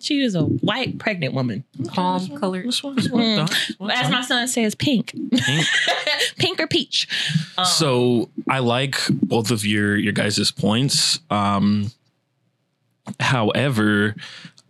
she 0.00 0.22
was 0.22 0.34
a 0.34 0.42
white 0.42 0.98
pregnant 0.98 1.34
woman. 1.34 1.64
Palm 1.88 2.26
colored. 2.38 2.66
This 2.66 2.82
one, 2.82 2.96
this 2.96 3.08
one, 3.10 3.22
Mm. 3.22 3.48
this 3.48 3.78
one, 3.78 3.90
As 3.90 4.10
my 4.10 4.22
son 4.22 4.48
says, 4.48 4.74
pink, 4.74 5.12
Pink. 5.32 5.66
pink 6.38 6.60
or 6.60 6.66
peach. 6.66 7.06
Um, 7.58 7.64
so 7.64 8.30
I 8.48 8.58
like 8.60 8.96
both 9.10 9.50
of 9.50 9.64
your 9.66 9.96
your 9.96 10.12
guys' 10.12 10.50
points. 10.50 11.18
Um, 11.30 11.90
however, 13.20 14.14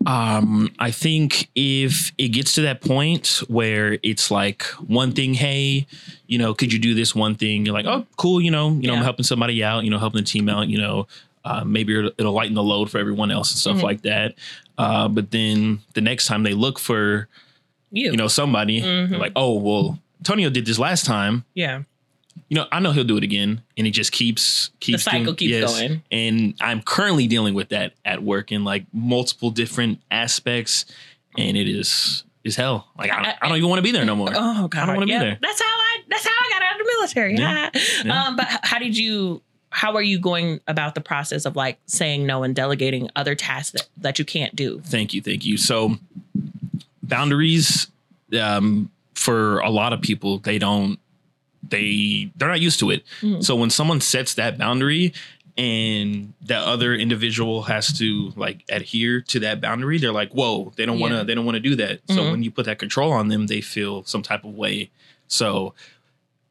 um, 0.07 0.73
I 0.79 0.91
think 0.91 1.49
if 1.55 2.12
it 2.19 2.29
gets 2.29 2.55
to 2.57 2.62
that 2.62 2.81
point 2.81 3.43
where 3.49 3.99
it's 4.03 4.31
like 4.31 4.62
one 4.87 5.12
thing, 5.12 5.35
hey, 5.35 5.87
you 6.27 6.38
know, 6.38 6.55
could 6.55 6.73
you 6.73 6.79
do 6.79 6.95
this 6.95 7.15
one 7.15 7.35
thing? 7.35 7.65
You're 7.67 7.75
like, 7.75 7.87
oh, 7.87 8.07
cool, 8.17 8.41
you 8.41 8.51
know, 8.51 8.71
you 8.71 8.88
know, 8.88 8.95
I'm 8.95 9.03
helping 9.03 9.25
somebody 9.25 9.62
out, 9.62 9.85
you 9.85 9.91
know, 9.91 9.99
helping 9.99 10.21
the 10.21 10.27
team 10.27 10.49
out, 10.49 10.69
you 10.69 10.79
know, 10.79 11.07
uh, 11.45 11.65
maybe 11.65 11.97
it'll, 11.99 12.11
it'll 12.19 12.33
lighten 12.33 12.55
the 12.55 12.62
load 12.62 12.91
for 12.91 12.99
everyone 12.99 13.31
else 13.31 13.51
and 13.53 13.59
stuff 13.59 13.77
Mhm. 13.79 13.83
like 13.83 14.03
that. 14.03 14.35
Uh, 14.79 15.09
but 15.09 15.31
then 15.31 15.81
the 15.95 16.01
next 16.01 16.27
time 16.27 16.43
they 16.43 16.55
look 16.55 16.79
for, 16.79 17.29
you, 17.91 18.11
you 18.12 18.17
know, 18.17 18.29
somebody, 18.29 18.81
Mhm. 18.81 19.19
like, 19.19 19.33
oh, 19.37 19.55
well, 19.59 19.99
Antonio 20.21 20.51
did 20.51 20.67
this 20.67 20.79
last 20.79 21.05
time 21.05 21.45
yeah, 21.55 21.83
you 22.49 22.57
know, 22.57 22.66
I 22.71 22.81
know 22.81 22.92
he'll 22.92 23.05
do 23.05 23.16
it 23.16 23.25
again, 23.25 23.62
and 23.79 23.87
it 23.87 23.92
just 23.92 24.12
keeps 24.12 24.71
keeps 24.81 25.05
the 25.05 25.11
cycle 25.11 25.33
doing- 25.33 25.37
keeps 25.37 25.73
going. 25.79 26.03
And 26.11 26.55
I'm 26.61 26.83
currently 26.83 27.27
dealing 27.27 27.55
with 27.55 27.71
that 27.71 27.95
at 28.05 28.23
work 28.23 28.53
in 28.53 28.62
like 28.64 28.85
multiple 28.92 29.51
different 29.51 30.01
aspects, 30.11 30.85
and 31.38 31.57
it 31.57 31.68
is 31.68 32.25
is 32.45 32.57
hell. 32.57 32.88
Like 32.99 33.11
I, 33.12 33.23
don't- 33.23 33.37
I 33.42 33.49
don't 33.49 33.57
even 33.57 33.68
want 33.71 33.79
to 33.79 33.83
be 33.83 33.92
there 33.92 34.05
no 34.05 34.16
more. 34.16 34.29
Oh 34.35 34.68
god, 34.68 34.83
I 34.83 34.87
don't 34.87 34.95
wanna 34.97 35.07
be 35.07 35.12
there. 35.18 35.38
That's 35.40 35.61
how 35.62 35.66
I. 35.68 35.99
That's 36.09 36.25
how 36.27 36.33
I 36.35 36.51
got 36.53 36.62
out 36.62 36.73
of 36.81 36.87
the 36.87 36.92
military. 36.99 37.37
Yeah. 37.37 37.71
Yeah. 38.05 38.25
Um, 38.25 38.37
but 38.37 38.47
how 38.62 38.79
did 38.79 38.97
you? 38.99 39.40
How 39.71 39.95
are 39.95 40.03
you 40.03 40.18
going 40.18 40.61
about 40.66 40.95
the 40.95 41.01
process 41.01 41.47
of 41.47 41.57
like 41.57 41.79
saying 41.87 42.27
no 42.27 42.42
and 42.42 42.55
delegating 42.55 43.09
other 43.16 43.35
tasks 43.35 43.71
that, 43.71 43.88
that 43.97 44.18
you 44.18 44.25
can't 44.27 44.55
do? 44.55 44.81
Thank 44.85 45.14
you, 45.14 45.23
thank 45.23 45.47
you. 45.47 45.57
So 45.57 45.97
boundaries, 47.03 47.87
um, 48.38 48.90
for 49.14 49.61
a 49.61 49.71
lot 49.71 49.92
of 49.92 50.01
people, 50.01 50.38
they 50.38 50.59
don't 50.59 50.99
they 51.68 52.31
they're 52.37 52.48
not 52.48 52.61
used 52.61 52.79
to 52.81 52.90
it. 52.90 53.05
Mhm. 53.20 53.42
So 53.44 53.55
when 53.57 53.70
someone 53.70 54.01
sets 54.01 54.35
that 54.35 54.59
boundary 54.59 55.12
and 55.59 56.33
that 56.42 56.62
other 56.64 56.94
individual 56.94 57.62
has 57.62 57.96
to 57.98 58.33
like 58.37 58.64
adhere 58.70 59.20
to 59.20 59.40
that 59.40 59.61
boundary, 59.61 59.98
they're 59.98 60.12
like, 60.12 60.33
whoa, 60.33 60.72
they 60.77 60.87
don't 60.87 60.98
Yeah. 60.98 61.18
to 61.18 61.25
they 61.25 61.35
don't 61.35 61.44
want 61.44 61.57
to 61.57 61.61
do 61.61 61.77
that. 61.77 62.01
So 62.09 62.16
Mhm. 62.22 62.31
when 62.31 62.42
you 62.42 62.51
put 62.51 62.66
that 62.66 62.79
control 62.79 63.12
on 63.12 63.29
them, 63.29 63.46
they 63.46 63.61
feel 63.61 64.03
some 64.05 64.22
type 64.22 64.44
of 64.44 64.55
way. 64.55 64.90
So 65.29 65.75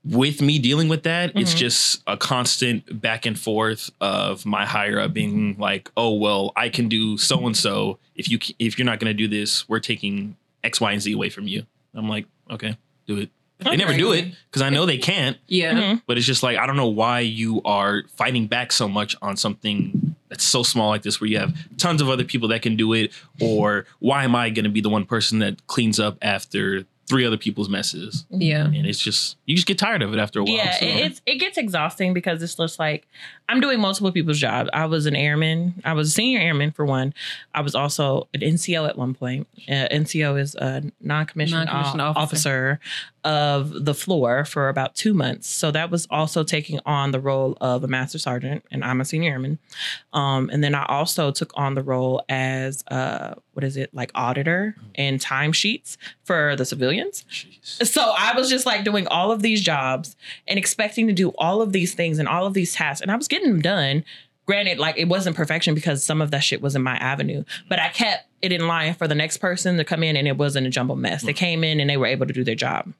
with 0.03 0.41
me 0.41 0.57
dealing 0.59 0.87
with 0.87 1.03
that, 1.03 1.31
it's 1.35 1.53
Mhm. 1.53 1.57
just 1.57 2.01
a 2.07 2.17
constant 2.17 3.01
back 3.01 3.25
and 3.25 3.37
forth 3.39 3.91
of 4.01 4.45
my 4.45 4.65
higher 4.65 4.99
up 4.99 5.13
being 5.13 5.55
like, 5.59 5.91
"Oh 5.95 6.13
well, 6.15 6.51
I 6.55 6.69
can 6.69 6.89
do 6.89 7.17
so 7.17 7.45
and 7.45 7.55
so. 7.55 7.99
If 8.15 8.27
you 8.29 8.39
if 8.59 8.77
you're 8.79 8.85
not 8.85 8.99
going 8.99 9.15
to 9.15 9.17
do 9.17 9.27
this, 9.27 9.67
we're 9.69 9.79
taking 9.79 10.35
X, 10.63 10.79
Y, 10.81 10.91
and 10.91 11.01
Z 11.01 11.11
away 11.11 11.29
from 11.29 11.47
you." 11.47 11.65
I'm 11.93 12.09
like, 12.09 12.25
"Okay, 12.49 12.77
do 13.07 13.17
it." 13.17 13.29
They 13.63 13.77
never 13.77 13.93
do 13.93 14.11
it 14.11 14.33
because 14.49 14.61
I 14.61 14.69
know 14.69 14.85
they 14.85 14.97
can't. 14.97 15.37
Yeah. 15.47 15.73
Mhm. 15.73 16.01
But 16.07 16.17
it's 16.17 16.25
just 16.27 16.43
like 16.43 16.57
I 16.57 16.65
don't 16.65 16.77
know 16.77 16.87
why 16.87 17.19
you 17.21 17.61
are 17.63 18.03
fighting 18.15 18.47
back 18.47 18.71
so 18.71 18.87
much 18.87 19.15
on 19.21 19.37
something 19.37 20.15
that's 20.29 20.43
so 20.43 20.63
small 20.63 20.89
like 20.89 21.01
this, 21.03 21.19
where 21.19 21.29
you 21.29 21.37
have 21.39 21.53
tons 21.77 22.01
of 22.01 22.09
other 22.09 22.23
people 22.23 22.47
that 22.49 22.61
can 22.61 22.75
do 22.75 22.93
it, 22.93 23.11
or 23.39 23.85
why 23.99 24.23
am 24.23 24.35
I 24.35 24.49
going 24.49 24.63
to 24.65 24.69
be 24.71 24.81
the 24.81 24.89
one 24.89 25.05
person 25.05 25.39
that 25.39 25.67
cleans 25.67 25.99
up 25.99 26.17
after 26.21 26.85
three 27.07 27.25
other 27.25 27.35
people's 27.37 27.67
messes? 27.67 28.25
Yeah. 28.29 28.63
And 28.65 28.85
it's 28.87 28.99
just 28.99 29.35
you 29.45 29.55
just 29.55 29.67
get 29.67 29.77
tired 29.77 30.01
of 30.01 30.13
it 30.13 30.19
after 30.19 30.39
a 30.39 30.43
while. 30.45 30.55
Yeah, 30.55 30.71
so. 30.79 30.85
it, 30.85 30.95
it's 31.05 31.21
it 31.25 31.35
gets 31.35 31.57
exhausting 31.57 32.13
because 32.13 32.41
it's 32.41 32.55
just 32.55 32.79
like 32.79 33.05
I'm 33.49 33.59
doing 33.59 33.81
multiple 33.81 34.13
people's 34.13 34.39
jobs. 34.39 34.69
I 34.73 34.85
was 34.85 35.05
an 35.05 35.15
airman. 35.17 35.81
I 35.83 35.91
was 35.91 36.07
a 36.07 36.11
senior 36.11 36.39
airman 36.39 36.71
for 36.71 36.85
one. 36.85 37.13
I 37.53 37.59
was 37.59 37.75
also 37.75 38.29
an 38.33 38.39
NCO 38.39 38.87
at 38.87 38.97
one 38.97 39.13
point. 39.13 39.47
Uh, 39.67 39.89
NCO 39.91 40.39
is 40.39 40.55
a 40.55 40.81
non-commissioned, 41.01 41.65
Non-commissioned 41.65 41.99
officer. 42.01 42.19
officer. 42.21 42.79
Of 43.23 43.85
the 43.85 43.93
floor 43.93 44.45
for 44.45 44.69
about 44.69 44.95
two 44.95 45.13
months. 45.13 45.47
So 45.47 45.71
that 45.71 45.91
was 45.91 46.07
also 46.09 46.43
taking 46.43 46.79
on 46.85 47.11
the 47.11 47.19
role 47.19 47.57
of 47.61 47.83
a 47.83 47.87
master 47.87 48.17
sergeant, 48.17 48.65
and 48.71 48.83
I'm 48.83 49.01
a 49.01 49.05
senior 49.05 49.31
airman. 49.31 49.59
Um, 50.13 50.49
and 50.51 50.63
then 50.63 50.75
I 50.75 50.85
also 50.87 51.31
took 51.31 51.51
on 51.55 51.75
the 51.75 51.83
role 51.83 52.23
as 52.29 52.83
uh, 52.89 53.35
what 53.53 53.63
is 53.63 53.77
it 53.77 53.93
like 53.93 54.11
auditor 54.15 54.75
and 54.95 55.19
timesheets 55.19 55.97
for 56.23 56.55
the 56.55 56.65
civilians. 56.65 57.25
Jeez. 57.29 57.85
So 57.87 58.13
I 58.17 58.33
was 58.35 58.49
just 58.49 58.65
like 58.65 58.83
doing 58.83 59.07
all 59.07 59.31
of 59.31 59.41
these 59.41 59.61
jobs 59.61 60.15
and 60.47 60.57
expecting 60.57 61.07
to 61.07 61.13
do 61.13 61.29
all 61.37 61.61
of 61.61 61.73
these 61.73 61.93
things 61.93 62.19
and 62.19 62.27
all 62.27 62.45
of 62.45 62.53
these 62.53 62.73
tasks, 62.73 63.01
and 63.01 63.11
I 63.11 63.15
was 63.15 63.27
getting 63.27 63.49
them 63.49 63.61
done. 63.61 64.03
Granted, 64.51 64.79
like 64.79 64.97
it 64.97 65.07
wasn't 65.07 65.37
perfection 65.37 65.73
because 65.73 66.03
some 66.03 66.21
of 66.21 66.31
that 66.31 66.43
shit 66.43 66.61
was 66.61 66.75
in 66.75 66.83
my 66.83 66.97
avenue, 66.97 67.45
but 67.69 67.79
I 67.79 67.87
kept 67.87 68.25
it 68.41 68.51
in 68.51 68.67
line 68.67 68.93
for 68.95 69.07
the 69.07 69.15
next 69.15 69.37
person 69.37 69.77
to 69.77 69.85
come 69.85 70.03
in 70.03 70.17
and 70.17 70.27
it 70.27 70.35
wasn't 70.35 70.67
a 70.67 70.69
jumble 70.69 70.97
mess. 70.97 71.23
They 71.23 71.31
came 71.31 71.63
in 71.63 71.79
and 71.79 71.89
they 71.89 71.95
were 71.95 72.05
able 72.05 72.25
to 72.25 72.33
do 72.33 72.43
their 72.43 72.53
job. 72.53 72.91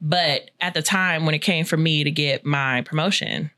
But 0.00 0.52
at 0.60 0.74
the 0.74 0.82
time 0.82 1.26
when 1.26 1.34
it 1.34 1.40
came 1.40 1.64
for 1.64 1.76
me 1.76 2.04
to 2.04 2.10
get 2.12 2.46
my 2.46 2.82
promotion, 2.82 3.50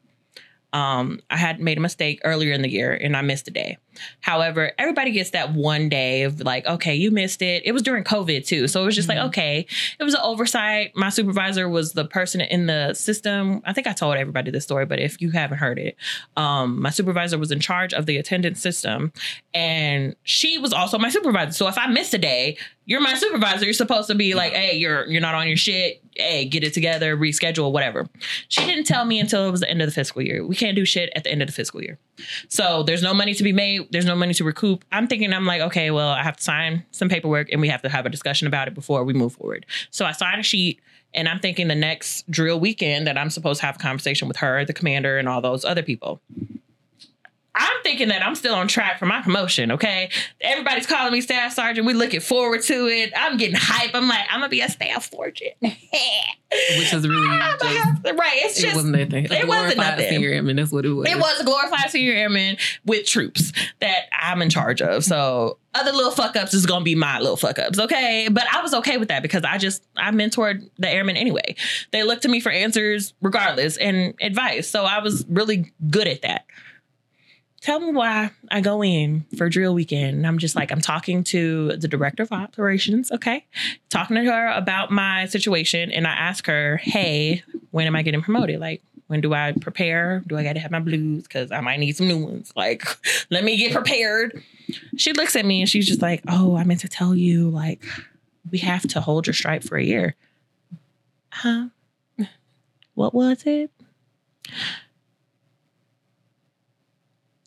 um, 0.74 1.20
I 1.30 1.36
had 1.36 1.60
made 1.60 1.78
a 1.78 1.80
mistake 1.80 2.20
earlier 2.24 2.52
in 2.52 2.60
the 2.60 2.68
year 2.68 2.92
and 2.92 3.16
I 3.16 3.22
missed 3.22 3.46
a 3.46 3.52
day. 3.52 3.78
However, 4.20 4.72
everybody 4.76 5.12
gets 5.12 5.30
that 5.30 5.52
one 5.52 5.88
day 5.88 6.24
of 6.24 6.40
like, 6.40 6.66
okay, 6.66 6.96
you 6.96 7.12
missed 7.12 7.42
it. 7.42 7.62
It 7.64 7.70
was 7.70 7.80
during 7.80 8.02
COVID 8.02 8.44
too. 8.44 8.66
So 8.66 8.82
it 8.82 8.84
was 8.84 8.96
just 8.96 9.08
like, 9.08 9.18
okay, 9.18 9.66
it 10.00 10.02
was 10.02 10.14
an 10.14 10.20
oversight. 10.24 10.90
My 10.96 11.10
supervisor 11.10 11.68
was 11.68 11.92
the 11.92 12.04
person 12.04 12.40
in 12.40 12.66
the 12.66 12.92
system. 12.92 13.62
I 13.64 13.72
think 13.72 13.86
I 13.86 13.92
told 13.92 14.16
everybody 14.16 14.50
this 14.50 14.64
story, 14.64 14.84
but 14.84 14.98
if 14.98 15.20
you 15.20 15.30
haven't 15.30 15.58
heard 15.58 15.78
it, 15.78 15.96
um, 16.36 16.82
my 16.82 16.90
supervisor 16.90 17.38
was 17.38 17.52
in 17.52 17.60
charge 17.60 17.94
of 17.94 18.06
the 18.06 18.16
attendance 18.16 18.60
system 18.60 19.12
and 19.54 20.16
she 20.24 20.58
was 20.58 20.72
also 20.72 20.98
my 20.98 21.08
supervisor. 21.08 21.52
So 21.52 21.68
if 21.68 21.78
I 21.78 21.86
missed 21.86 22.14
a 22.14 22.18
day, 22.18 22.58
you're 22.86 23.00
my 23.00 23.14
supervisor. 23.14 23.64
You're 23.64 23.74
supposed 23.74 24.08
to 24.08 24.14
be 24.14 24.34
like, 24.34 24.52
hey, 24.52 24.76
you're 24.76 25.06
you're 25.06 25.20
not 25.20 25.34
on 25.34 25.46
your 25.46 25.56
shit. 25.56 26.03
Hey, 26.16 26.44
get 26.44 26.62
it 26.62 26.72
together, 26.72 27.16
reschedule, 27.16 27.72
whatever. 27.72 28.08
She 28.48 28.64
didn't 28.64 28.84
tell 28.84 29.04
me 29.04 29.18
until 29.18 29.48
it 29.48 29.50
was 29.50 29.60
the 29.60 29.70
end 29.70 29.82
of 29.82 29.88
the 29.88 29.92
fiscal 29.92 30.22
year. 30.22 30.46
We 30.46 30.54
can't 30.54 30.76
do 30.76 30.84
shit 30.84 31.12
at 31.16 31.24
the 31.24 31.32
end 31.32 31.42
of 31.42 31.48
the 31.48 31.52
fiscal 31.52 31.82
year. 31.82 31.98
So 32.48 32.82
there's 32.84 33.02
no 33.02 33.12
money 33.12 33.34
to 33.34 33.42
be 33.42 33.52
made. 33.52 33.88
There's 33.90 34.04
no 34.04 34.14
money 34.14 34.34
to 34.34 34.44
recoup. 34.44 34.84
I'm 34.92 35.08
thinking, 35.08 35.32
I'm 35.32 35.46
like, 35.46 35.60
okay, 35.62 35.90
well, 35.90 36.10
I 36.10 36.22
have 36.22 36.36
to 36.36 36.42
sign 36.42 36.84
some 36.92 37.08
paperwork 37.08 37.50
and 37.50 37.60
we 37.60 37.68
have 37.68 37.82
to 37.82 37.88
have 37.88 38.06
a 38.06 38.10
discussion 38.10 38.46
about 38.46 38.68
it 38.68 38.74
before 38.74 39.02
we 39.04 39.12
move 39.12 39.34
forward. 39.34 39.66
So 39.90 40.04
I 40.04 40.12
signed 40.12 40.40
a 40.40 40.44
sheet 40.44 40.80
and 41.14 41.28
I'm 41.28 41.40
thinking 41.40 41.68
the 41.68 41.74
next 41.74 42.30
drill 42.30 42.60
weekend 42.60 43.06
that 43.06 43.16
I'm 43.16 43.30
supposed 43.30 43.60
to 43.60 43.66
have 43.66 43.76
a 43.76 43.78
conversation 43.78 44.28
with 44.28 44.36
her, 44.38 44.64
the 44.64 44.72
commander, 44.72 45.18
and 45.18 45.28
all 45.28 45.40
those 45.40 45.64
other 45.64 45.82
people. 45.82 46.20
I'm 47.56 47.82
thinking 47.82 48.08
that 48.08 48.24
I'm 48.24 48.34
still 48.34 48.54
on 48.54 48.66
track 48.66 48.98
for 48.98 49.06
my 49.06 49.22
promotion, 49.22 49.72
okay? 49.72 50.10
Everybody's 50.40 50.86
calling 50.86 51.12
me 51.12 51.20
staff 51.20 51.52
sergeant. 51.52 51.86
We're 51.86 51.94
looking 51.96 52.20
forward 52.20 52.62
to 52.62 52.86
it. 52.88 53.12
I'm 53.16 53.36
getting 53.36 53.56
hype. 53.56 53.94
I'm 53.94 54.08
like, 54.08 54.26
I'm 54.28 54.40
gonna 54.40 54.48
be 54.48 54.60
a 54.60 54.68
staff 54.68 55.10
sergeant. 55.10 55.54
Which 55.60 56.92
is 56.92 57.06
really 57.08 57.26
just, 57.38 58.04
right. 58.16 58.32
It's 58.34 58.62
it 58.62 58.74
wasn't 58.74 58.96
that 58.96 59.10
thing. 59.10 59.26
it 59.30 59.46
wasn't 59.48 59.76
nothing. 59.76 60.08
Senior 60.08 60.30
airman, 60.30 60.56
that's 60.56 60.72
what 60.72 60.84
it 60.84 60.90
was. 60.90 61.08
it 61.08 61.16
was 61.16 61.40
a 61.40 61.44
glorified 61.44 61.90
senior 61.90 62.12
airman 62.12 62.56
with 62.84 63.06
troops 63.06 63.52
that 63.80 64.04
I'm 64.12 64.40
in 64.42 64.50
charge 64.50 64.80
of. 64.80 65.04
So 65.04 65.58
other 65.74 65.92
little 65.92 66.12
fuck 66.12 66.36
ups 66.36 66.54
is 66.54 66.66
gonna 66.66 66.84
be 66.84 66.94
my 66.94 67.18
little 67.18 67.36
fuck 67.36 67.58
ups, 67.58 67.78
okay? 67.78 68.28
But 68.30 68.44
I 68.52 68.62
was 68.62 68.74
okay 68.74 68.98
with 68.98 69.08
that 69.08 69.22
because 69.22 69.42
I 69.44 69.58
just 69.58 69.82
I 69.96 70.10
mentored 70.12 70.68
the 70.78 70.88
airmen 70.88 71.16
anyway. 71.16 71.56
They 71.90 72.04
looked 72.04 72.22
to 72.22 72.28
me 72.28 72.40
for 72.40 72.50
answers 72.50 73.14
regardless 73.20 73.76
and 73.76 74.14
advice. 74.20 74.68
So 74.68 74.84
I 74.84 75.00
was 75.00 75.24
really 75.28 75.72
good 75.90 76.06
at 76.06 76.22
that. 76.22 76.46
Tell 77.64 77.80
me 77.80 77.92
why 77.92 78.30
I 78.50 78.60
go 78.60 78.84
in 78.84 79.24
for 79.38 79.48
drill 79.48 79.72
weekend. 79.72 80.18
And 80.18 80.26
I'm 80.26 80.36
just 80.36 80.54
like, 80.54 80.70
I'm 80.70 80.82
talking 80.82 81.24
to 81.24 81.74
the 81.78 81.88
director 81.88 82.22
of 82.22 82.30
operations, 82.30 83.10
okay? 83.10 83.46
Talking 83.88 84.16
to 84.16 84.24
her 84.24 84.48
about 84.48 84.90
my 84.90 85.24
situation. 85.24 85.90
And 85.90 86.06
I 86.06 86.10
ask 86.10 86.46
her, 86.46 86.76
hey, 86.76 87.42
when 87.70 87.86
am 87.86 87.96
I 87.96 88.02
getting 88.02 88.20
promoted? 88.20 88.60
Like, 88.60 88.82
when 89.06 89.22
do 89.22 89.32
I 89.32 89.54
prepare? 89.58 90.22
Do 90.26 90.36
I 90.36 90.42
got 90.42 90.52
to 90.52 90.60
have 90.60 90.72
my 90.72 90.78
blues? 90.78 91.22
Because 91.22 91.50
I 91.52 91.62
might 91.62 91.80
need 91.80 91.96
some 91.96 92.06
new 92.06 92.18
ones. 92.18 92.52
Like, 92.54 92.84
let 93.30 93.44
me 93.44 93.56
get 93.56 93.72
prepared. 93.72 94.42
She 94.98 95.14
looks 95.14 95.34
at 95.34 95.46
me 95.46 95.62
and 95.62 95.70
she's 95.70 95.86
just 95.86 96.02
like, 96.02 96.22
oh, 96.28 96.56
I 96.56 96.64
meant 96.64 96.80
to 96.80 96.88
tell 96.90 97.14
you, 97.14 97.48
like, 97.48 97.82
we 98.52 98.58
have 98.58 98.82
to 98.88 99.00
hold 99.00 99.26
your 99.26 99.32
stripe 99.32 99.64
for 99.64 99.78
a 99.78 99.82
year. 99.82 100.16
Huh? 101.30 101.68
What 102.92 103.14
was 103.14 103.42
it? 103.46 103.70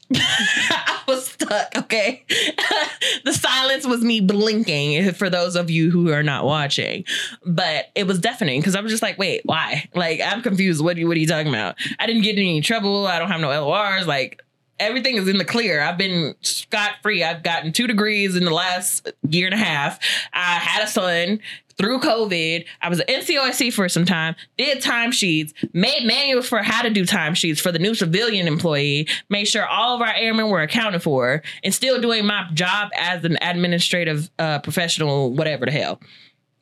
I 0.15 1.01
was 1.07 1.27
stuck, 1.27 1.75
okay? 1.75 2.23
the 3.25 3.33
silence 3.33 3.85
was 3.85 4.01
me 4.01 4.21
blinking 4.21 5.13
for 5.13 5.29
those 5.29 5.55
of 5.55 5.69
you 5.69 5.91
who 5.91 6.11
are 6.11 6.23
not 6.23 6.45
watching. 6.45 7.03
But 7.45 7.85
it 7.95 8.07
was 8.07 8.19
deafening 8.19 8.59
because 8.61 8.75
I 8.75 8.81
was 8.81 8.91
just 8.91 9.03
like, 9.03 9.17
wait, 9.17 9.41
why? 9.45 9.89
Like, 9.93 10.21
I'm 10.23 10.41
confused. 10.41 10.83
What, 10.83 10.97
are 10.97 10.99
you- 10.99 11.07
what 11.07 11.17
are 11.17 11.19
you 11.19 11.27
talking 11.27 11.49
about? 11.49 11.75
I 11.99 12.07
didn't 12.07 12.23
get 12.23 12.33
any 12.33 12.61
trouble. 12.61 13.07
I 13.07 13.19
don't 13.19 13.29
have 13.29 13.41
no 13.41 13.49
LORs. 13.49 14.07
Like, 14.07 14.41
everything 14.79 15.15
is 15.17 15.27
in 15.27 15.37
the 15.37 15.45
clear. 15.45 15.81
I've 15.81 15.97
been 15.97 16.35
scot 16.41 16.91
free. 17.01 17.23
I've 17.23 17.43
gotten 17.43 17.73
two 17.73 17.87
degrees 17.87 18.35
in 18.35 18.45
the 18.45 18.51
last 18.53 19.11
year 19.27 19.45
and 19.47 19.53
a 19.55 19.57
half. 19.57 19.99
I 20.33 20.55
had 20.55 20.83
a 20.83 20.87
son 20.87 21.39
through 21.77 21.99
COVID. 21.99 22.65
I 22.81 22.89
was 22.89 22.99
an 22.99 23.07
NCOSC 23.07 23.71
for 23.71 23.87
some 23.87 24.05
time, 24.05 24.35
did 24.57 24.79
timesheets, 24.79 25.53
made 25.73 26.05
manuals 26.05 26.47
for 26.47 26.59
how 26.59 26.81
to 26.81 26.89
do 26.89 27.05
timesheets 27.05 27.59
for 27.59 27.71
the 27.71 27.79
new 27.79 27.93
civilian 27.93 28.47
employee, 28.47 29.07
made 29.29 29.45
sure 29.45 29.65
all 29.65 29.95
of 29.95 30.01
our 30.01 30.13
airmen 30.13 30.49
were 30.49 30.61
accounted 30.61 31.03
for, 31.03 31.41
and 31.63 31.73
still 31.73 32.01
doing 32.01 32.25
my 32.25 32.47
job 32.53 32.89
as 32.97 33.23
an 33.23 33.37
administrative 33.41 34.29
uh, 34.39 34.59
professional, 34.59 35.31
whatever 35.33 35.65
the 35.65 35.71
hell. 35.71 35.99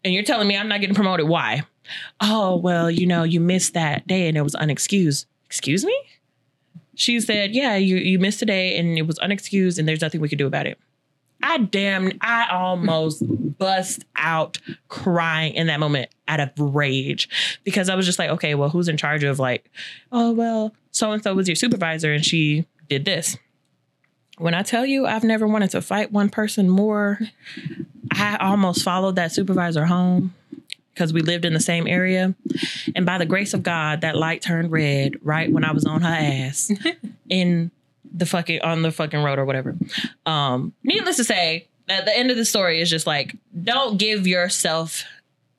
And 0.03 0.13
you're 0.13 0.23
telling 0.23 0.47
me 0.47 0.57
I'm 0.57 0.67
not 0.67 0.81
getting 0.81 0.95
promoted. 0.95 1.27
Why? 1.27 1.63
Oh, 2.21 2.57
well, 2.57 2.91
you 2.91 3.07
know, 3.07 3.23
you 3.23 3.39
missed 3.39 3.73
that 3.73 4.05
day 4.07 4.27
and 4.27 4.37
it 4.37 4.41
was 4.41 4.55
unexcused. 4.55 5.25
Excuse 5.45 5.85
me? 5.85 5.97
She 6.95 7.19
said, 7.19 7.53
Yeah, 7.53 7.75
you, 7.75 7.97
you 7.97 8.19
missed 8.19 8.41
a 8.41 8.45
day 8.45 8.77
and 8.77 8.97
it 8.97 9.03
was 9.03 9.19
unexcused 9.19 9.77
and 9.77 9.87
there's 9.87 10.01
nothing 10.01 10.21
we 10.21 10.29
could 10.29 10.37
do 10.37 10.47
about 10.47 10.67
it. 10.67 10.79
I 11.45 11.59
damn, 11.59 12.11
I 12.21 12.47
almost 12.49 13.21
bust 13.59 14.03
out 14.15 14.57
crying 14.89 15.53
in 15.53 15.67
that 15.67 15.79
moment 15.79 16.09
out 16.27 16.39
of 16.39 16.49
rage 16.57 17.29
because 17.63 17.87
I 17.87 17.93
was 17.93 18.07
just 18.07 18.17
like, 18.17 18.31
okay, 18.31 18.55
well, 18.55 18.69
who's 18.69 18.87
in 18.87 18.97
charge 18.97 19.23
of 19.23 19.37
like, 19.37 19.69
oh, 20.11 20.31
well, 20.31 20.73
so 20.89 21.11
and 21.11 21.21
so 21.21 21.35
was 21.35 21.47
your 21.47 21.55
supervisor 21.55 22.11
and 22.11 22.25
she 22.25 22.65
did 22.89 23.05
this. 23.05 23.37
When 24.39 24.55
I 24.55 24.63
tell 24.63 24.87
you 24.87 25.05
I've 25.05 25.23
never 25.23 25.45
wanted 25.45 25.69
to 25.71 25.83
fight 25.83 26.11
one 26.11 26.29
person 26.29 26.67
more, 26.67 27.19
I 28.11 28.37
almost 28.37 28.83
followed 28.83 29.15
that 29.17 29.31
supervisor 29.31 29.85
home 29.85 30.33
because 30.95 31.13
we 31.13 31.21
lived 31.21 31.45
in 31.45 31.53
the 31.53 31.59
same 31.59 31.85
area. 31.85 32.33
And 32.95 33.05
by 33.05 33.19
the 33.19 33.25
grace 33.27 33.53
of 33.53 33.61
God, 33.61 34.01
that 34.01 34.15
light 34.15 34.41
turned 34.41 34.71
red 34.71 35.17
right 35.21 35.51
when 35.51 35.63
I 35.63 35.73
was 35.73 35.85
on 35.85 36.01
her 36.01 36.07
ass 36.07 36.71
in 37.29 37.69
the 38.13 38.25
fucking 38.25 38.61
on 38.61 38.81
the 38.81 38.91
fucking 38.91 39.21
road 39.21 39.39
or 39.39 39.45
whatever. 39.45 39.75
Um, 40.25 40.73
needless 40.83 41.17
to 41.17 41.23
say, 41.23 41.67
at 41.87 42.05
the 42.05 42.17
end 42.17 42.31
of 42.31 42.37
the 42.37 42.45
story 42.45 42.81
is 42.81 42.89
just 42.89 43.07
like 43.07 43.35
don't 43.63 43.97
give 43.97 44.27
yourself 44.27 45.03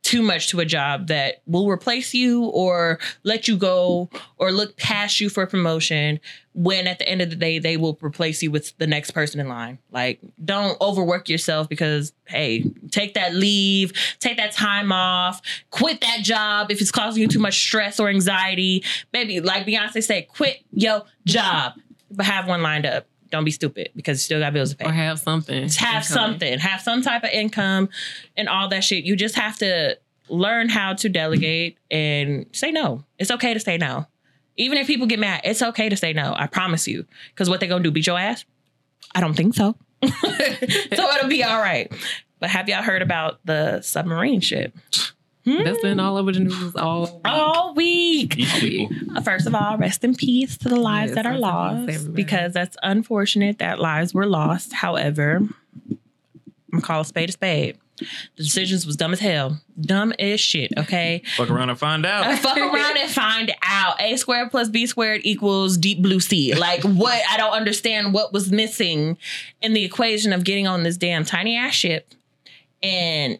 too 0.07 0.23
much 0.23 0.51
to 0.51 0.61
a 0.61 0.65
job 0.65 1.09
that 1.09 1.43
will 1.47 1.69
replace 1.69 2.15
you 2.15 2.45
or 2.45 3.01
let 3.25 3.49
you 3.49 3.57
go 3.57 4.09
or 4.39 4.53
look 4.53 4.77
past 4.77 5.21
you 5.21 5.29
for 5.29 5.45
promotion 5.49 6.21
when 6.53 6.87
at 6.87 7.01
the 7.01 7.09
end 7.09 7.21
of 7.21 7.29
the 7.29 7.35
day 7.35 7.59
they 7.59 7.77
will 7.77 7.99
replace 8.01 8.41
you 8.41 8.49
with 8.53 8.77
the 8.79 8.87
next 8.87 9.11
person 9.11 9.41
in 9.41 9.49
line. 9.49 9.79
Like 9.91 10.21
don't 10.45 10.81
overwork 10.81 11.29
yourself 11.29 11.69
because 11.69 12.13
hey, 12.25 12.71
take 12.93 13.15
that 13.15 13.35
leave, 13.35 13.93
take 14.21 14.37
that 14.37 14.53
time 14.53 14.93
off, 14.93 15.43
quit 15.71 16.01
that 16.03 16.21
job 16.23 16.71
if 16.71 16.81
it's 16.81 16.93
causing 16.93 17.23
you 17.23 17.29
too 17.29 17.41
much 17.41 17.59
stress 17.59 17.99
or 17.99 18.09
anxiety. 18.09 18.85
Maybe 19.13 19.41
like 19.41 19.67
Beyonce 19.67 20.05
said, 20.05 20.29
quit 20.29 20.63
your 20.71 21.03
job, 21.25 21.73
but 22.11 22.27
have 22.27 22.49
one 22.49 22.63
lined 22.63 22.87
up. 22.87 23.07
Don't 23.31 23.45
be 23.45 23.51
stupid 23.51 23.91
because 23.97 24.19
you 24.19 24.25
still 24.25 24.41
got 24.41 24.53
bills 24.53 24.71
to 24.71 24.77
pay 24.77 24.87
or 24.87 24.93
have 24.93 25.19
something. 25.19 25.63
have 25.63 25.71
incoming. 25.73 26.03
something, 26.03 26.59
have 26.61 26.81
some 26.81 27.03
type 27.03 27.25
of 27.25 27.31
income 27.31 27.89
and 28.37 28.49
all 28.49 28.69
that 28.69 28.85
shit. 28.85 29.05
You 29.05 29.17
just 29.17 29.35
have 29.35 29.59
to 29.59 29.99
learn 30.29 30.69
how 30.69 30.95
to 30.95 31.09
delegate 31.09 31.77
and 31.91 32.47
say 32.53 32.71
no. 32.71 33.05
It's 33.19 33.31
okay 33.31 33.53
to 33.53 33.61
say 33.61 33.79
no. 33.79 34.07
Even 34.57 34.79
if 34.79 34.87
people 34.87 35.07
get 35.07 35.19
mad, 35.19 35.41
it's 35.45 35.61
okay 35.61 35.89
to 35.89 35.97
say 35.97 36.13
no. 36.13 36.35
I 36.37 36.47
promise 36.47 36.87
you. 36.87 37.05
Because 37.31 37.51
what 37.51 37.61
they 37.61 37.67
gonna 37.67 37.83
do, 37.83 37.91
beat 37.91 38.07
your 38.07 38.19
ass? 38.19 38.45
I 39.15 39.21
don't 39.21 39.35
think 39.35 39.55
so. 39.55 39.77
so 40.05 40.09
it'll 40.93 41.29
be 41.29 41.43
all 41.43 41.61
right. 41.61 41.93
But 42.39 42.51
have 42.51 42.69
y'all 42.69 42.83
heard 42.83 43.03
about 43.03 43.41
the 43.45 43.81
submarine 43.81 44.41
ship? 44.41 44.77
That's 45.47 45.81
been 45.81 46.01
all 46.01 46.17
over 46.17 46.33
the 46.33 46.41
news 46.41 46.75
all 46.75 47.03
week. 47.03 47.21
all 47.25 47.75
week. 47.75 48.35
These. 48.35 48.91
Uh, 49.15 49.21
First 49.23 49.47
of 49.47 49.55
all, 49.55 49.79
rest 49.79 50.03
in 50.05 50.15
peace 50.15 50.57
to 50.59 50.69
the 50.69 50.77
lives 50.77 51.11
Yes, 51.11 51.15
that 51.15 51.27
are 51.27 51.33
rest 51.41 51.81
in 51.81 51.87
peace, 51.87 51.99
lost 52.05 52.15
because 52.15 52.53
that's 52.53 52.77
unfortunate 52.83 53.59
that 53.61 53.79
lives 53.79 54.13
were 54.13 54.27
lost. 54.27 54.73
However, 54.73 55.37
I'm 55.37 55.99
gonna 56.73 56.83
call 56.83 57.01
a 57.03 57.05
spade 57.05 57.29
a 57.29 57.33
spade. 57.33 57.79
The 57.99 58.43
decisions 58.43 58.85
was 58.85 58.97
dumb 58.97 59.15
as 59.15 59.21
hell. 59.21 59.59
Dumb 59.81 60.13
as 60.19 60.39
shit, 60.39 60.71
okay? 60.77 61.23
Fuck 61.37 61.49
around 61.49 61.71
and 61.71 61.79
find 61.79 62.05
I 62.07 62.35
out. 62.35 62.39
fuck 62.41 62.59
around 62.59 62.99
and 62.99 63.11
find 63.11 63.55
out. 63.63 63.99
A 64.03 64.17
squared 64.19 64.51
plus 64.51 64.69
B 64.69 64.85
squared 64.87 65.23
equals 65.25 65.79
deep 65.79 66.03
blue 66.03 66.21
sea. 66.21 66.55
Like 66.55 66.83
what? 66.83 67.23
I 67.31 67.39
don't 67.39 67.53
understand 67.55 68.13
what 68.13 68.35
was 68.35 68.53
missing 68.53 69.17
in 69.63 69.73
the 69.73 69.83
equation 69.85 70.35
of 70.35 70.45
getting 70.45 70.67
on 70.67 70.83
this 70.83 70.99
damn 70.99 71.25
tiny 71.25 71.57
ass 71.57 71.73
ship 71.73 72.13
and 72.83 73.39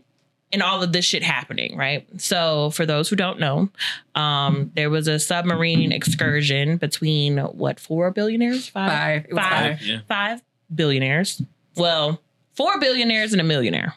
and 0.57 0.63
all 0.63 0.83
of 0.83 0.91
this 0.91 1.05
shit 1.05 1.23
happening, 1.23 1.77
right? 1.77 2.07
So, 2.19 2.71
for 2.71 2.87
those 2.87 3.11
who 3.11 3.17
don't 3.17 3.39
know, 3.39 3.69
um, 4.15 4.71
there 4.75 4.89
was 4.89 5.07
a 5.07 5.19
submarine 5.19 5.93
excursion 5.93 6.79
between 6.79 7.37
what 7.37 7.79
four 7.79 8.11
billionaires, 8.11 8.67
Five. 8.67 9.27
It 9.27 9.35
Five. 9.35 9.79
five. 9.79 9.83
Yeah. 9.83 9.99
five 10.09 10.43
billionaires. 10.75 11.43
Well, 11.77 12.23
four 12.55 12.81
billionaires 12.81 13.33
and 13.33 13.41
a 13.43 13.45
millionaire, 13.45 13.97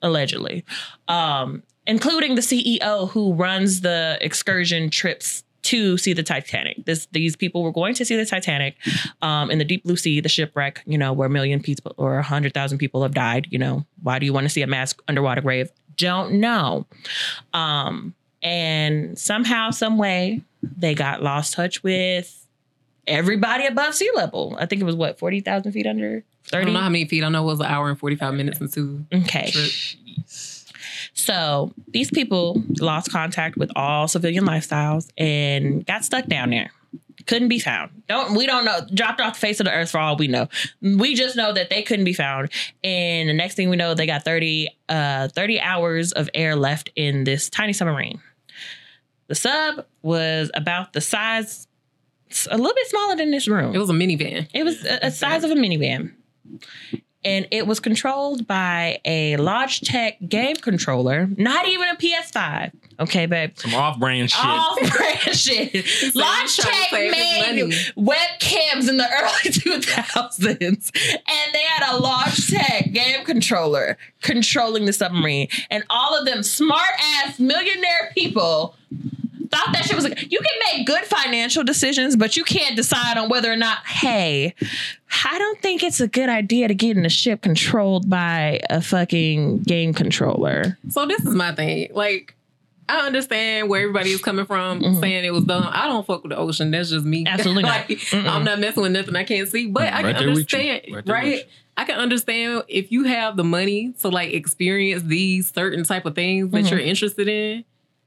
allegedly, 0.00 0.64
um, 1.08 1.64
including 1.88 2.36
the 2.36 2.40
CEO 2.40 3.10
who 3.10 3.32
runs 3.34 3.80
the 3.80 4.16
excursion 4.20 4.90
trips 4.90 5.42
to 5.64 5.98
see 5.98 6.12
the 6.12 6.22
Titanic. 6.22 6.84
This 6.86 7.06
these 7.12 7.36
people 7.36 7.62
were 7.62 7.72
going 7.72 7.94
to 7.94 8.04
see 8.04 8.16
the 8.16 8.24
Titanic 8.26 8.76
um, 9.22 9.50
in 9.50 9.58
the 9.58 9.64
deep 9.64 9.84
blue 9.84 9.96
sea, 9.96 10.20
the 10.20 10.28
shipwreck. 10.28 10.82
You 10.86 10.98
know 10.98 11.12
where 11.12 11.26
a 11.26 11.30
million 11.30 11.60
people 11.60 11.94
or 11.98 12.18
a 12.18 12.22
hundred 12.22 12.54
thousand 12.54 12.78
people 12.78 13.02
have 13.02 13.12
died. 13.14 13.46
You 13.50 13.58
know 13.58 13.84
why 14.02 14.18
do 14.18 14.26
you 14.26 14.32
want 14.32 14.44
to 14.44 14.50
see 14.50 14.62
a 14.62 14.66
mass 14.66 14.94
underwater 15.08 15.40
grave? 15.40 15.70
Don't 15.96 16.34
know. 16.40 16.86
Um, 17.52 18.14
and 18.42 19.18
somehow, 19.18 19.70
some 19.70 19.96
way, 19.96 20.42
they 20.62 20.94
got 20.94 21.22
lost 21.22 21.54
touch 21.54 21.82
with 21.82 22.46
everybody 23.06 23.66
above 23.66 23.94
sea 23.94 24.10
level. 24.14 24.56
I 24.58 24.66
think 24.66 24.82
it 24.82 24.84
was 24.84 24.96
what 24.96 25.18
forty 25.18 25.40
thousand 25.40 25.72
feet 25.72 25.86
under. 25.86 26.24
I 26.52 26.60
don't 26.62 26.74
know 26.74 26.80
how 26.80 26.88
many 26.90 27.06
feet. 27.06 27.24
I 27.24 27.28
know 27.30 27.42
it 27.42 27.46
was 27.46 27.60
an 27.60 27.66
hour 27.66 27.88
and 27.88 27.98
45 27.98 28.34
minutes 28.34 28.60
into 28.60 29.06
Okay. 29.14 29.50
trip. 29.50 29.70
So 31.14 31.72
these 31.88 32.10
people 32.10 32.62
lost 32.80 33.10
contact 33.10 33.56
with 33.56 33.70
all 33.76 34.08
civilian 34.08 34.44
lifestyles 34.44 35.08
and 35.16 35.86
got 35.86 36.04
stuck 36.04 36.26
down 36.26 36.50
there. 36.50 36.70
Couldn't 37.26 37.48
be 37.48 37.58
found. 37.58 38.02
Don't 38.08 38.36
we 38.36 38.44
don't 38.44 38.66
know. 38.66 38.80
Dropped 38.92 39.20
off 39.20 39.34
the 39.34 39.40
face 39.40 39.58
of 39.60 39.64
the 39.64 39.72
earth 39.72 39.90
for 39.90 39.98
all 39.98 40.16
we 40.16 40.26
know. 40.28 40.48
We 40.82 41.14
just 41.14 41.36
know 41.36 41.52
that 41.54 41.70
they 41.70 41.82
couldn't 41.82 42.04
be 42.04 42.12
found. 42.12 42.50
And 42.82 43.30
the 43.30 43.32
next 43.32 43.54
thing 43.54 43.70
we 43.70 43.76
know, 43.76 43.94
they 43.94 44.06
got 44.06 44.24
30 44.24 44.68
uh 44.90 45.28
30 45.28 45.60
hours 45.60 46.12
of 46.12 46.28
air 46.34 46.54
left 46.54 46.90
in 46.96 47.24
this 47.24 47.48
tiny 47.48 47.72
submarine. 47.72 48.20
The 49.28 49.34
sub 49.34 49.86
was 50.02 50.50
about 50.52 50.92
the 50.92 51.00
size 51.00 51.66
a 52.50 52.58
little 52.58 52.74
bit 52.74 52.86
smaller 52.88 53.16
than 53.16 53.30
this 53.30 53.48
room. 53.48 53.74
It 53.74 53.78
was 53.78 53.88
a 53.88 53.94
minivan. 53.94 54.48
It 54.52 54.64
was 54.64 54.84
a, 54.84 55.06
a 55.06 55.10
size 55.10 55.44
of 55.44 55.50
a 55.50 55.54
minivan. 55.54 56.12
And 57.24 57.48
it 57.50 57.66
was 57.66 57.80
controlled 57.80 58.46
by 58.46 59.00
a 59.04 59.36
Logitech 59.36 60.28
game 60.28 60.56
controller, 60.56 61.28
not 61.36 61.66
even 61.68 61.88
a 61.88 61.96
PS5. 61.96 62.72
Okay, 63.00 63.26
babe. 63.26 63.52
Some 63.56 63.74
off-brand 63.74 64.30
shit. 64.30 64.44
Off 64.44 64.78
brand 64.96 65.36
shit. 65.36 65.70
he's 65.72 66.12
trying 66.12 66.46
to 66.46 66.62
Logitech 66.62 67.10
made 67.10 67.72
webcams 67.96 68.88
in 68.88 68.98
the 68.98 69.08
early 69.10 69.50
2000s. 69.50 70.90
And 70.94 71.54
they 71.54 71.62
had 71.62 71.94
a 71.94 72.00
Logitech 72.00 72.92
game 72.92 73.24
controller 73.24 73.98
controlling 74.22 74.84
the 74.84 74.92
submarine. 74.92 75.48
And 75.70 75.84
all 75.90 76.16
of 76.18 76.24
them 76.24 76.42
smart 76.42 76.90
ass 77.24 77.40
millionaire 77.40 78.12
people 78.14 78.76
thought 79.54 79.72
that 79.72 79.84
shit 79.84 79.94
was 79.96 80.04
like, 80.04 80.30
you 80.32 80.38
can 80.38 80.76
make 80.78 80.86
good 80.86 81.04
financial 81.04 81.62
decisions, 81.64 82.16
but 82.16 82.36
you 82.36 82.44
can't 82.44 82.76
decide 82.76 83.16
on 83.18 83.28
whether 83.28 83.50
or 83.52 83.56
not, 83.56 83.78
hey, 83.86 84.54
I 85.24 85.38
don't 85.38 85.60
think 85.60 85.82
it's 85.82 86.00
a 86.00 86.08
good 86.08 86.28
idea 86.28 86.68
to 86.68 86.74
get 86.74 86.96
in 86.96 87.06
a 87.06 87.10
ship 87.10 87.42
controlled 87.42 88.08
by 88.10 88.60
a 88.70 88.80
fucking 88.82 89.60
game 89.60 89.94
controller. 89.94 90.78
So 90.90 91.06
this 91.06 91.20
is 91.24 91.34
my 91.34 91.54
thing. 91.54 91.88
Like, 91.94 92.34
I 92.88 93.06
understand 93.06 93.70
where 93.70 93.80
everybody 93.80 94.10
is 94.10 94.20
coming 94.20 94.44
from 94.44 94.80
Mhm. 94.82 95.00
saying 95.00 95.24
it 95.24 95.32
was 95.32 95.44
dumb. 95.44 95.66
I 95.72 95.86
don't 95.88 96.06
fuck 96.06 96.22
with 96.22 96.30
the 96.32 96.36
ocean. 96.36 96.70
That's 96.70 96.90
just 96.90 97.06
me. 97.06 97.24
Absolutely 97.26 97.62
like, 97.62 97.88
Mm-mm. 97.88 98.28
I'm 98.28 98.44
not 98.44 98.58
messing 98.60 98.82
with 98.82 98.92
nothing 98.92 99.16
I 99.16 99.24
can't 99.24 99.48
see. 99.48 99.68
But 99.68 99.84
I 99.92 100.02
can 100.02 100.02
there 100.02 100.12
with 100.12 100.20
you. 100.24 100.28
understand, 100.58 100.68
Right 100.68 100.86
there 100.86 100.96
with 100.96 101.06
you. 101.06 101.12
right? 101.36 101.44
I 101.78 101.84
can 101.84 101.96
understand 101.96 102.62
if 102.68 102.92
you 102.92 103.04
have 103.04 103.36
the 103.36 103.42
money 103.44 103.94
to 104.02 104.08
like 104.08 104.32
experience 104.34 105.02
these 105.04 105.50
certain 105.52 105.82
type 105.84 106.04
of 106.06 106.14
things 106.14 106.50
that 106.50 106.64
Mhm. 106.66 106.70
you're 106.70 106.78
interested 106.80 107.26
in. 107.26 107.64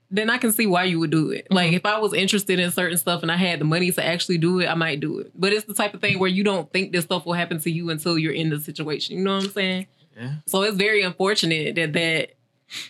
Then 0.10 0.30
I 0.30 0.38
can 0.38 0.52
see 0.54 0.66
why 0.68 0.86
you 0.86 1.00
would 1.00 1.10
do 1.12 1.32
it. 1.32 1.48
Like 1.52 1.72
Mhm. 1.72 1.76
if 1.76 1.86
I 1.86 2.00
was 2.00 2.14
interested 2.14 2.60
in 2.60 2.72
certain 2.72 2.98
stuff 2.98 3.22
and 3.24 3.32
I 3.32 3.36
had 3.36 3.60
the 3.60 3.66
money 3.66 3.92
to 3.92 4.06
actually 4.06 4.38
do 4.38 4.60
it, 4.60 4.68
I 4.68 4.74
might 4.76 5.00
do 5.02 5.20
it. 5.20 5.32
But 5.36 5.52
it's 5.52 5.66
the 5.66 5.74
type 5.74 5.94
of 5.94 6.00
thing 6.02 6.18
where 6.20 6.30
you 6.30 6.44
don't 6.44 6.72
think 6.72 6.94
this 6.94 7.04
stuff 7.06 7.26
will 7.26 7.34
happen 7.34 7.60
to 7.60 7.70
you 7.72 7.90
until 7.90 8.18
you're 8.18 8.32
in 8.34 8.50
the 8.50 8.60
situation. 8.60 9.18
You 9.18 9.24
know 9.24 9.36
what 9.36 9.44
I'm 9.46 9.52
saying? 9.52 9.88
Yeah. 10.18 10.32
So 10.46 10.62
it's 10.64 10.78
very 10.78 11.02
unfortunate 11.02 11.76
that 11.76 11.94
that 11.94 12.30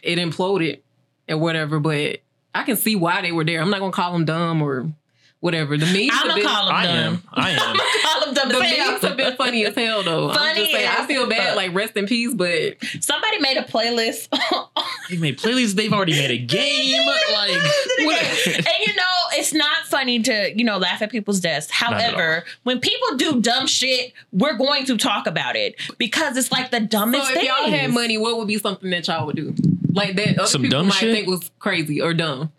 it 0.03 0.19
imploded 0.19 0.79
and 1.27 1.41
whatever. 1.41 1.79
But 1.79 2.19
I 2.53 2.63
can 2.63 2.77
see 2.77 2.95
why 2.95 3.21
they 3.21 3.31
were 3.31 3.43
there. 3.43 3.61
I'm 3.61 3.69
not 3.71 3.79
gonna 3.79 3.91
call 3.91 4.13
them 4.13 4.25
dumb 4.25 4.61
or 4.61 4.91
whatever. 5.39 5.77
The 5.77 5.85
memes, 5.85 6.09
I'm 6.13 6.27
gonna 6.27 6.35
been, 6.41 6.45
call 6.47 6.65
them 6.67 6.75
I 6.75 6.85
dumb. 6.85 6.95
am. 6.95 7.23
I 7.33 7.49
am. 7.51 7.59
I'm 7.61 7.77
gonna 7.77 7.89
call 8.03 8.25
them 8.25 8.33
dumb 8.33 8.49
the 8.49 8.55
as 8.65 8.71
hell. 8.75 8.91
memes 8.91 9.01
have 9.03 9.17
been 9.17 9.35
funny 9.35 9.65
as 9.65 9.75
hell 9.75 10.03
though. 10.03 10.29
I'm 10.29 10.35
Funny 10.35 10.59
just 10.61 10.71
saying, 10.71 10.89
I 10.89 11.05
feel 11.05 11.27
bad. 11.27 11.47
fuck. 11.49 11.55
Like 11.55 11.73
rest 11.73 11.95
in 11.97 12.05
peace, 12.07 12.33
but 12.33 12.77
Somebody 13.01 13.39
made 13.39 13.57
a 13.57 13.63
playlist. 13.63 14.27
They've 15.09 15.21
made 15.21 15.37
playlists. 15.39 15.73
They've 15.75 15.93
already 15.93 16.13
made 16.13 16.31
a 16.31 16.37
game. 16.45 17.05
Like, 17.33 17.51
and 17.51 18.67
you 18.85 18.95
know, 18.95 19.03
it's 19.33 19.53
not 19.53 19.77
funny 19.85 20.21
to, 20.23 20.57
you 20.57 20.63
know, 20.63 20.77
laugh 20.77 21.01
at 21.01 21.09
people's 21.11 21.39
deaths. 21.39 21.69
However, 21.71 22.43
when 22.63 22.79
people 22.79 23.15
do 23.17 23.39
dumb 23.41 23.67
shit, 23.67 24.13
we're 24.31 24.57
going 24.57 24.85
to 24.85 24.97
talk 24.97 25.27
about 25.27 25.55
it 25.55 25.75
because 25.97 26.35
it's 26.37 26.51
like 26.51 26.71
the 26.71 26.79
so 26.79 26.85
dumbest 26.85 27.29
if 27.29 27.35
thing. 27.35 27.45
y'all 27.45 27.69
had 27.69 27.91
money, 27.91 28.17
what 28.17 28.37
would 28.37 28.47
be 28.47 28.57
something 28.57 28.89
that 28.89 29.07
y'all 29.07 29.25
would 29.25 29.35
do? 29.35 29.53
Like 29.91 30.15
that 30.15 30.37
other 30.39 30.47
Some 30.47 30.63
people 30.63 30.79
dumb 30.79 30.87
might 30.87 30.95
shit? 30.95 31.13
think 31.13 31.27
was 31.27 31.49
crazy 31.59 32.01
or 32.01 32.13
dumb. 32.13 32.51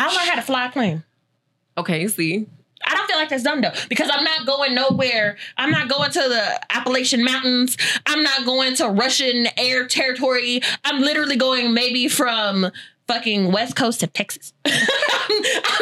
I 0.00 0.06
learned 0.06 0.30
how 0.30 0.36
to 0.36 0.42
fly 0.42 0.66
a 0.66 0.70
plane. 0.70 1.04
Okay, 1.76 2.08
see. 2.08 2.46
I 2.86 2.94
don't 2.94 3.06
feel 3.06 3.16
like 3.16 3.28
that's 3.28 3.42
dumb 3.42 3.60
though 3.60 3.72
because 3.90 4.08
I'm 4.10 4.24
not 4.24 4.46
going 4.46 4.74
nowhere. 4.74 5.36
I'm 5.58 5.70
not 5.70 5.88
going 5.88 6.10
to 6.12 6.20
the 6.20 6.60
Appalachian 6.74 7.22
Mountains. 7.22 7.76
I'm 8.06 8.22
not 8.22 8.46
going 8.46 8.74
to 8.76 8.88
Russian 8.88 9.46
air 9.58 9.86
territory. 9.86 10.62
I'm 10.84 11.02
literally 11.02 11.36
going 11.36 11.74
maybe 11.74 12.08
from 12.08 12.70
fucking 13.06 13.50
West 13.52 13.76
Coast 13.76 14.00
to 14.00 14.06
Texas. 14.06 14.54
I'm 14.64 14.72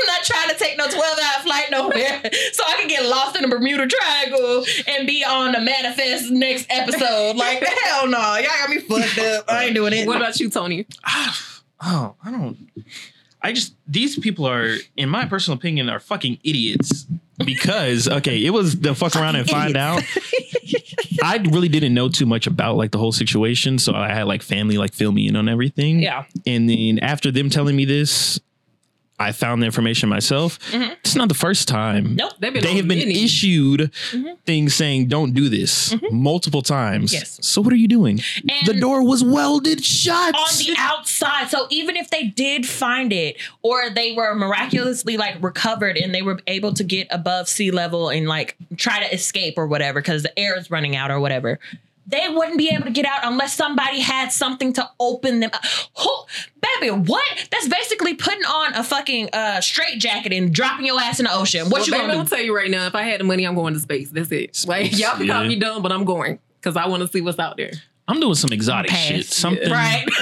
not 0.07 0.25
trying 0.25 0.49
to 0.49 0.57
take 0.59 0.77
no 0.79 0.89
12 0.89 0.99
hour 1.01 1.43
flight 1.43 1.71
nowhere 1.71 2.21
so 2.53 2.65
I 2.67 2.77
can 2.79 2.89
get 2.89 3.05
lost 3.05 3.37
in 3.37 3.43
the 3.43 3.49
Bermuda 3.49 3.87
Triangle 3.87 4.65
and 4.89 5.07
be 5.07 5.23
on 5.25 5.53
the 5.53 5.61
manifest 5.61 6.31
next 6.31 6.67
episode. 6.71 7.37
Like, 7.37 7.63
hell 7.85 8.09
no. 8.09 8.19
Y'all 8.19 8.43
got 8.43 8.71
me 8.71 8.79
fucked 8.79 9.19
up. 9.19 9.45
I 9.47 9.67
ain't 9.67 9.75
doing 9.75 9.93
it. 9.93 10.07
What 10.07 10.17
about 10.17 10.41
you, 10.41 10.51
Tony? 10.51 10.87
oh, 11.81 12.15
I 12.25 12.31
don't. 12.31 12.57
I 13.42 13.53
just 13.53 13.74
these 13.87 14.18
people 14.18 14.46
are, 14.46 14.77
in 14.96 15.09
my 15.09 15.27
personal 15.27 15.57
opinion, 15.57 15.88
are 15.88 16.01
fucking 16.01 16.38
idiots. 16.44 17.07
Because 17.44 18.09
okay, 18.09 18.44
it 18.44 18.51
was 18.51 18.81
the 18.81 18.96
fuck 18.96 19.14
around 19.14 19.37
and 19.37 19.48
find 19.48 19.77
out. 19.77 20.03
I 21.22 21.37
really 21.37 21.68
didn't 21.68 21.94
know 21.94 22.09
too 22.09 22.27
much 22.27 22.48
about 22.48 22.77
like 22.77 22.90
the 22.90 22.98
whole 22.98 23.12
situation, 23.12 23.79
so 23.79 23.94
I 23.94 24.09
had 24.09 24.24
like 24.24 24.42
family 24.42 24.77
like 24.77 24.92
fill 24.92 25.12
me 25.12 25.29
in 25.29 25.37
on 25.37 25.48
everything. 25.48 26.01
Yeah. 26.01 26.24
And 26.46 26.68
then 26.68 26.98
after 26.98 27.31
them 27.31 27.48
telling 27.48 27.77
me 27.77 27.85
this, 27.85 28.40
I 29.21 29.33
found 29.33 29.61
the 29.63 29.67
information 29.67 30.09
myself. 30.09 30.59
Mhm. 30.71 30.93
It's 31.01 31.17
not 31.17 31.29
the 31.29 31.35
first 31.35 31.67
time. 31.67 32.15
Nope. 32.15 32.35
They've 32.39 32.53
been 32.53 32.63
They 32.63 32.77
have 32.77 32.87
been 32.87 32.99
many. 32.99 33.25
issued 33.25 33.91
Mhm. 34.13 34.37
things 34.47 34.75
saying 34.75 35.09
don't 35.09 35.35
do 35.35 35.49
this 35.49 35.95
multiple 36.13 36.63
times. 36.63 37.13
Yes. 37.13 37.39
So 37.43 37.61
what 37.61 37.73
are 37.73 37.77
you 37.77 37.89
doing? 37.89 38.21
And 38.49 38.67
the 38.67 38.75
door 38.75 39.03
was 39.03 39.25
welded 39.25 39.85
shut. 39.85 40.35
on 40.35 40.49
the 40.59 40.75
outside. 40.79 41.51
So 41.51 41.67
even 41.71 41.97
if 41.97 42.11
they 42.11 42.25
did 42.25 42.67
find 42.67 43.13
it 43.13 43.37
or 43.63 43.91
they 43.91 44.13
were 44.13 44.35
miraculously 44.35 45.17
like 45.17 45.37
recovered 45.43 45.97
and 45.97 46.15
they 46.15 46.23
were 46.23 46.41
able 46.47 46.73
to 46.75 46.85
get 46.85 47.09
above 47.11 47.49
sea 47.49 47.71
level 47.71 48.09
and 48.11 48.29
like 48.29 48.57
try 48.77 49.01
to 49.03 49.13
escape 49.13 49.55
or 49.57 49.67
whatever 49.67 50.01
because 50.01 50.23
the 50.23 50.39
air 50.39 50.57
is 50.57 50.71
running 50.71 50.95
out 50.95 51.11
or 51.11 51.19
whatever. 51.19 51.59
They 52.11 52.27
wouldn't 52.31 52.57
be 52.57 52.71
able 52.71 52.85
to 52.85 52.90
get 52.90 53.05
out 53.05 53.21
unless 53.23 53.55
somebody 53.55 54.01
had 54.01 54.33
something 54.33 54.73
to 54.75 54.90
open 54.99 55.40
them. 55.40 55.51
up. 55.53 55.62
Who, 55.99 56.11
baby, 56.81 56.90
what? 56.90 57.25
That's 57.51 57.68
basically 57.68 58.14
putting 58.14 58.44
on 58.44 58.75
a 58.75 58.83
fucking 58.83 59.29
uh, 59.35 59.61
straight 59.61 59.99
jacket 60.01 60.33
and 60.33 60.53
dropping 60.55 60.87
your 60.87 60.99
ass 61.01 61.21
in 61.21 61.25
the 61.27 61.35
ocean. 61.35 61.64
What 61.64 61.73
Well, 61.73 61.85
you 61.87 61.92
baby, 61.92 62.01
gonna 62.03 62.12
do? 62.14 62.18
I'm 62.21 62.25
do? 62.25 62.31
tell 62.37 62.44
you 62.44 62.57
right 62.57 62.71
now, 62.71 62.87
if 62.87 62.94
I 62.94 63.03
had 63.03 63.21
the 63.21 63.25
money, 63.25 63.44
I'm 63.47 63.55
going 63.55 63.75
to 63.75 63.81
space. 63.81 64.11
That's 64.11 64.33
it. 64.33 64.64
Like 64.66 64.87
Space, 64.87 65.01
y'all 65.01 65.16
can 65.18 65.29
call 65.29 65.42
yeah. 65.42 65.49
me 65.49 65.57
dumb, 65.57 65.83
but 65.83 65.92
I'm 65.92 66.05
going 66.05 66.38
because 66.61 66.77
I 66.77 66.88
want 66.88 67.03
to 67.03 67.09
see 67.09 67.21
what's 67.21 67.38
out 67.38 67.57
there. 67.59 67.73
I'm 68.09 68.21
doing 68.21 68.35
some 68.37 68.53
exotic 68.53 68.90
Pass. 68.90 69.01
shit. 69.03 69.27
Something 69.27 69.71
Right. 69.71 70.07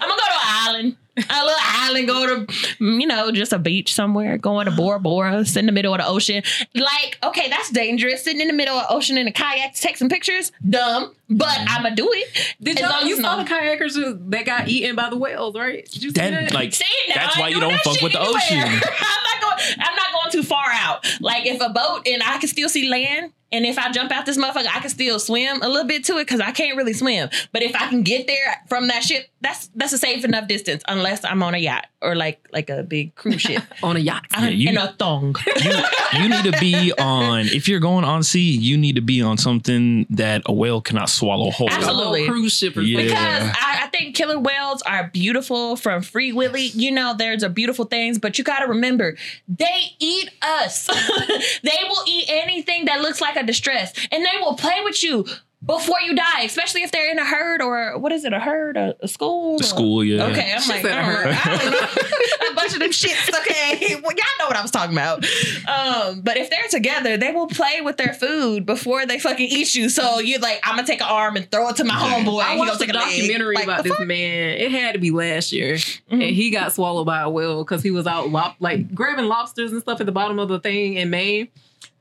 I'm 0.00 0.08
gonna 0.08 0.12
go 0.14 0.16
to 0.16 0.34
an 0.34 0.40
island. 0.68 0.96
A 1.18 1.44
little 1.44 1.58
island, 1.62 2.06
go 2.08 2.44
to, 2.44 2.54
you 2.78 3.06
know, 3.06 3.30
just 3.32 3.52
a 3.52 3.58
beach 3.58 3.94
somewhere, 3.94 4.36
going 4.36 4.66
to 4.66 4.70
Bora 4.72 5.00
Bora, 5.00 5.44
sit 5.46 5.60
in 5.60 5.66
the 5.66 5.72
middle 5.72 5.94
of 5.94 5.98
the 6.00 6.06
ocean. 6.06 6.42
Like, 6.74 7.18
okay, 7.22 7.48
that's 7.48 7.70
dangerous. 7.70 8.22
Sitting 8.22 8.40
in 8.42 8.48
the 8.48 8.52
middle 8.52 8.76
of 8.76 8.86
the 8.88 8.94
ocean 8.94 9.16
in 9.16 9.26
a 9.26 9.32
kayak 9.32 9.74
to 9.74 9.80
take 9.80 9.96
some 9.96 10.08
pictures, 10.10 10.52
dumb, 10.68 11.14
but 11.30 11.56
I'm 11.68 11.82
gonna 11.82 11.94
do 11.96 12.08
it. 12.12 12.54
Did 12.62 12.78
y'all 12.80 13.02
you 13.04 13.16
saw 13.16 13.36
the 13.36 13.44
kayakers 13.44 13.94
who- 13.94 14.18
that 14.30 14.44
got 14.44 14.68
eaten 14.68 14.94
by 14.94 15.08
the 15.08 15.16
whales, 15.16 15.54
right? 15.54 15.84
Did 15.90 16.02
you 16.02 16.10
see 16.10 16.14
that 16.20 16.30
that? 16.30 16.52
like 16.54 16.74
See, 16.74 16.84
now 17.08 17.14
That's 17.16 17.36
I 17.36 17.40
why 17.40 17.48
you 17.48 17.60
don't 17.60 17.72
fuck 17.80 17.94
shit 17.94 18.02
with 18.02 18.12
the 18.12 18.20
ocean. 18.20 18.58
I'm 18.60 18.68
not 18.68 19.40
going. 19.40 19.74
I'm 19.78 19.94
not 19.96 20.12
going 20.12 20.30
too 20.32 20.42
far 20.42 20.66
out. 20.70 21.06
Like 21.20 21.46
if 21.46 21.60
a 21.62 21.70
boat 21.70 22.06
and 22.06 22.22
I 22.22 22.36
can 22.38 22.48
still 22.48 22.68
see 22.68 22.88
land 22.88 23.32
And 23.56 23.64
if 23.64 23.78
I 23.78 23.90
jump 23.90 24.12
out 24.12 24.26
this 24.26 24.36
motherfucker, 24.36 24.66
I 24.66 24.80
can 24.80 24.90
still 24.90 25.18
swim 25.18 25.62
a 25.62 25.68
little 25.68 25.86
bit 25.86 26.04
to 26.04 26.18
it 26.18 26.26
because 26.26 26.40
I 26.40 26.50
can't 26.52 26.76
really 26.76 26.92
swim. 26.92 27.30
But 27.52 27.62
if 27.62 27.74
I 27.74 27.88
can 27.88 28.02
get 28.02 28.26
there 28.26 28.62
from 28.68 28.88
that 28.88 29.02
ship, 29.02 29.30
that's 29.40 29.70
that's 29.74 29.94
a 29.94 29.98
safe 29.98 30.26
enough 30.26 30.46
distance, 30.46 30.82
unless 30.86 31.24
I'm 31.24 31.42
on 31.42 31.54
a 31.54 31.58
yacht 31.58 31.86
or 32.02 32.14
like 32.14 32.46
like 32.52 32.68
a 32.68 32.82
big 32.82 33.14
cruise 33.14 33.40
ship 33.40 33.62
on 33.82 33.96
a 33.96 34.00
yacht. 34.00 34.26
Yeah, 34.32 34.48
you- 34.48 34.68
in 34.68 34.76
a 34.76 34.92
thong. 34.98 35.34
you, 35.64 35.72
you 36.20 36.28
need 36.28 36.44
to 36.44 36.58
be 36.60 36.92
on 36.98 37.46
if 37.46 37.66
you're 37.66 37.80
going 37.80 38.04
on 38.04 38.22
sea 38.22 38.50
you 38.50 38.76
need 38.76 38.96
to 38.96 39.00
be 39.00 39.22
on 39.22 39.38
something 39.38 40.06
that 40.10 40.42
a 40.46 40.52
whale 40.52 40.80
cannot 40.80 41.08
swallow 41.08 41.50
whole 41.50 41.70
Absolutely. 41.70 42.24
A 42.24 42.28
cruise 42.28 42.52
ship 42.52 42.74
Yeah. 42.76 43.02
Because 43.02 43.50
I, 43.56 43.80
I 43.84 43.86
think 43.88 44.14
killer 44.14 44.38
whales 44.38 44.82
are 44.82 45.08
beautiful 45.12 45.76
from 45.76 46.02
Free 46.02 46.32
Willy. 46.32 46.66
You 46.66 46.90
know, 46.90 47.14
there's 47.16 47.42
a 47.42 47.48
beautiful 47.48 47.84
things, 47.84 48.18
but 48.18 48.38
you 48.38 48.44
got 48.44 48.60
to 48.60 48.66
remember, 48.66 49.16
they 49.48 49.94
eat 49.98 50.30
us. 50.42 50.86
they 51.62 51.78
will 51.88 52.02
eat 52.06 52.26
anything 52.28 52.86
that 52.86 53.00
looks 53.00 53.20
like 53.20 53.36
a 53.36 53.42
distress, 53.46 53.92
and 54.12 54.24
they 54.24 54.38
will 54.40 54.54
play 54.54 54.80
with 54.84 55.02
you 55.02 55.26
before 55.64 55.96
you 56.04 56.14
die, 56.14 56.42
especially 56.42 56.82
if 56.82 56.92
they're 56.92 57.10
in 57.10 57.18
a 57.18 57.24
herd 57.24 57.62
or 57.62 57.98
what 57.98 58.12
is 58.12 58.24
it, 58.24 58.32
a 58.32 58.38
herd, 58.38 58.76
a, 58.76 58.94
a 59.00 59.08
school? 59.08 59.56
The 59.58 59.64
school 59.64 60.04
yeah 60.04 60.24
Okay, 60.26 60.52
I'm 60.52 60.60
She 60.60 60.70
like, 60.70 60.82
said 60.82 60.92
I 60.92 61.00
a 61.00 61.04
don't, 61.06 61.14
herd. 61.14 61.26
I 61.44 61.58
don't 61.58 61.70
know. 61.72 62.50
a 62.52 62.54
bunch 62.54 62.72
of 62.74 62.78
them 62.78 62.90
shits. 62.90 63.28
Okay, 63.40 63.94
well, 64.02 64.12
y'all 64.12 64.38
know 64.38 64.46
what 64.46 64.54
I 64.56 64.62
was 64.62 64.70
talking 64.70 64.94
about. 64.94 65.24
Um, 65.66 66.20
but 66.20 66.36
if 66.36 66.50
they're 66.50 66.68
together, 66.70 67.16
they 67.16 67.32
will 67.32 67.48
play 67.48 67.80
with 67.80 67.96
their 67.96 68.12
food 68.12 68.66
before 68.66 69.06
they 69.06 69.18
fucking 69.18 69.48
eat 69.48 69.74
you. 69.74 69.88
So 69.88 70.18
you're 70.20 70.40
like, 70.40 70.60
I'm 70.62 70.76
gonna 70.76 70.86
take 70.86 71.00
an 71.00 71.08
arm 71.08 71.36
and 71.36 71.50
throw 71.50 71.70
it 71.70 71.76
to 71.76 71.84
my 71.84 71.94
homeboy. 71.94 72.42
I 72.42 72.52
and 72.52 72.52
he 72.52 72.58
gonna 72.58 72.58
watched 72.58 72.74
a 72.74 72.78
take 72.78 72.90
a 72.90 72.92
documentary 72.92 73.54
Like, 73.56 73.64
about 73.64 73.82
this 73.82 73.96
fuck? 73.96 74.06
man. 74.06 74.58
It 74.58 74.70
had 74.70 74.92
to 74.92 74.98
be 75.00 75.10
last 75.10 75.52
year, 75.52 75.76
Mhm. 75.76 76.00
and 76.10 76.22
he 76.22 76.50
got 76.50 76.74
swallowed 76.74 77.06
by 77.06 77.22
a 77.22 77.30
whale 77.30 77.64
because 77.64 77.82
he 77.82 77.90
was 77.90 78.06
out 78.06 78.30
lop- 78.30 78.56
like 78.60 78.94
grabbing 78.94 79.24
lobsters 79.24 79.72
and 79.72 79.80
stuff 79.80 80.00
at 80.00 80.06
the 80.06 80.12
bottom 80.12 80.38
of 80.38 80.48
the 80.48 80.60
thing 80.60 80.94
in 80.94 81.08
Maine. 81.10 81.48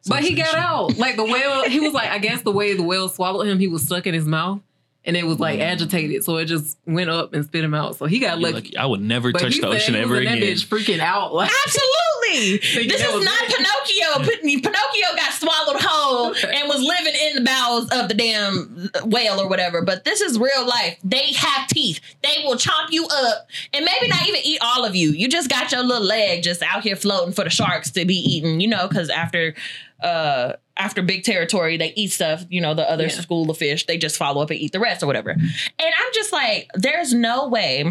But 0.08 0.24
he 0.24 0.34
got 0.34 0.56
out. 0.56 0.96
Like 1.06 1.16
the 1.16 1.24
whale, 1.24 1.64
he 1.64 1.80
was 1.80 1.94
like, 1.94 2.10
I 2.10 2.20
guess 2.20 2.42
the 2.42 2.52
way 2.52 2.74
the 2.74 2.84
whale 2.84 3.10
swallowed 3.10 3.48
him, 3.48 3.60
he 3.60 3.68
was 3.68 3.84
stuck 3.84 4.08
in 4.08 4.14
his 4.14 4.26
mouth, 4.26 4.62
and 5.04 5.16
it 5.16 5.26
was 5.26 5.40
like 5.40 5.60
mm. 5.60 5.64
agitated, 5.64 6.24
so 6.24 6.38
it 6.38 6.46
just 6.46 6.78
went 6.86 7.10
up 7.10 7.34
and 7.34 7.46
spit 7.46 7.64
him 7.64 7.74
out. 7.74 7.96
So 7.96 8.06
he 8.06 8.20
got 8.20 8.40
You're 8.40 8.52
lucky. 8.52 8.70
like, 8.70 8.78
I 8.78 8.86
would 8.86 9.02
never 9.02 9.32
But 9.32 9.40
touch 9.40 9.56
the 9.56 9.62
said 9.62 9.72
ocean 9.72 9.94
he 9.94 10.02
was 10.02 10.10
ever 10.10 10.18
in 10.18 10.26
that 10.26 10.38
again 10.38 10.56
bitch 10.56 10.66
freaking 10.68 11.00
out. 11.00 11.34
Like, 11.34 11.52
Absolutely. 11.66 11.96
This 12.36 13.02
is 13.02 13.24
not 13.24 13.44
it. 13.44 13.56
Pinocchio. 13.56 14.40
Pin- 14.42 14.62
Pinocchio 14.62 15.16
got 15.16 15.32
swallowed 15.32 15.82
whole 15.82 16.34
and 16.34 16.68
was 16.68 16.82
living 16.82 17.14
in 17.28 17.36
the 17.36 17.42
bowels 17.42 17.90
of 17.92 18.10
the 18.10 18.14
damn 18.14 18.90
whale 19.06 19.40
or 19.40 19.48
whatever. 19.48 19.82
But 19.82 20.04
this 20.04 20.22
is 20.22 20.38
real 20.38 20.68
life. 20.68 20.98
They 21.04 21.32
have 21.34 21.68
teeth. 21.68 22.02
They 22.24 22.44
will 22.44 22.56
chomp 22.56 22.90
you 22.90 23.06
up 23.06 23.48
and 23.74 23.86
maybe 23.86 24.08
not 24.10 24.28
even 24.28 24.42
eat 24.44 24.60
all 24.62 24.84
of 24.84 24.96
you. 24.96 25.12
You 25.12 25.30
just 25.30 25.50
got 25.50 25.72
your 25.72 25.84
little 25.84 26.06
leg 26.06 26.44
just 26.44 26.62
out 26.64 26.84
here 26.84 26.96
floating 26.96 27.34
for 27.34 27.44
the 27.44 27.50
sharks 27.50 27.92
to 27.92 28.06
be 28.06 28.16
eaten, 28.16 28.60
you 28.60 28.68
know, 28.68 28.88
because 28.88 29.10
after 29.10 29.56
uh 30.02 30.54
after 30.78 31.02
big 31.02 31.24
territory 31.24 31.78
they 31.78 31.94
eat 31.96 32.12
stuff 32.12 32.44
you 32.50 32.60
know 32.60 32.74
the 32.74 32.90
other 32.90 33.06
Yeah. 33.06 33.10
school 33.22 33.50
of 33.50 33.58
fish 33.58 33.86
they 33.86 33.98
just 33.98 34.18
follow 34.18 34.42
up 34.42 34.50
and 34.50 34.60
eat 34.60 34.72
the 34.74 34.80
rest 34.80 35.02
or 35.02 35.08
whatever. 35.08 35.30
And 35.32 35.44
i'm 35.80 36.14
just 36.14 36.34
like 36.34 36.70
there's 36.76 37.14
no 37.14 37.48
way 37.48 37.86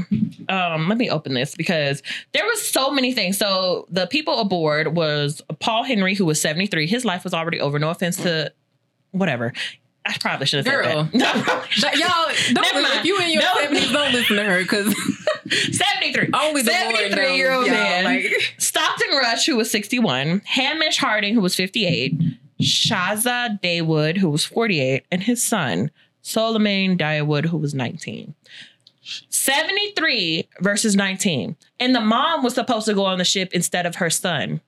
um 0.51 0.89
let 0.89 0.99
me 0.99 1.09
open 1.09 1.33
this 1.33 1.55
because 1.55 2.03
there 2.33 2.45
was 2.45 2.67
so 2.67 2.91
many 2.91 3.13
things. 3.15 3.39
So 3.39 3.87
the 3.91 4.07
people 4.07 4.39
aboard 4.39 4.95
was 4.95 5.41
Paul-Henri 5.61 6.15
who 6.15 6.27
was 6.27 6.41
73 6.41 6.87
his 6.87 7.05
life 7.07 7.25
was 7.25 7.33
already 7.33 7.61
over. 7.61 7.79
No 7.79 7.89
offense 7.91 8.17
to 8.19 8.53
whatever. 9.13 9.53
I 10.07 10.15
probably 10.21 10.45
should 10.45 10.67
have 10.67 10.75
Girl. 10.75 11.09
said 11.11 11.21
that 11.21 11.37
no, 11.47 11.63
should- 11.71 11.99
y'all, 11.99 12.09
don't 12.53 12.63
Never 12.63 12.81
listen, 12.81 12.83
mind. 12.83 12.99
if 12.99 13.05
you 13.07 13.19
in 13.21 13.31
your 13.31 13.43
No. 13.43 13.53
seventies, 13.59 13.91
don't 13.93 14.13
listen 14.13 14.37
to 14.37 14.45
her 14.45 14.59
because 14.59 14.95
73 15.49 16.29
only 16.35 16.61
the 16.63 16.71
Lord 16.71 16.97
73 16.97 17.37
year 17.37 17.53
old 17.53 17.67
man 17.67 17.94
Rush, 19.17 19.47
who 19.47 19.57
was 19.57 19.71
61, 19.71 20.43
Hamish 20.45 20.99
Harding, 20.99 21.35
who 21.35 21.41
was 21.41 21.55
58, 21.55 22.15
Shaza 22.61 23.61
Daywood, 23.61 24.17
who 24.19 24.31
was 24.31 24.45
48, 24.45 25.05
and 25.11 25.23
his 25.23 25.43
son, 25.43 25.91
Solomon 26.23 26.97
Daywood, 26.97 27.47
who 27.47 27.59
was 27.59 27.75
19. 27.75 28.35
73 29.29 30.49
versus 30.61 30.97
19. 30.97 31.57
And 31.79 31.95
the 31.95 32.01
mom 32.01 32.43
was 32.43 32.55
supposed 32.55 32.87
to 32.87 32.95
go 32.95 33.05
on 33.05 33.19
the 33.19 33.25
ship 33.25 33.51
instead 33.53 33.85
of 33.85 33.97
her 33.97 34.09
son. 34.09 34.61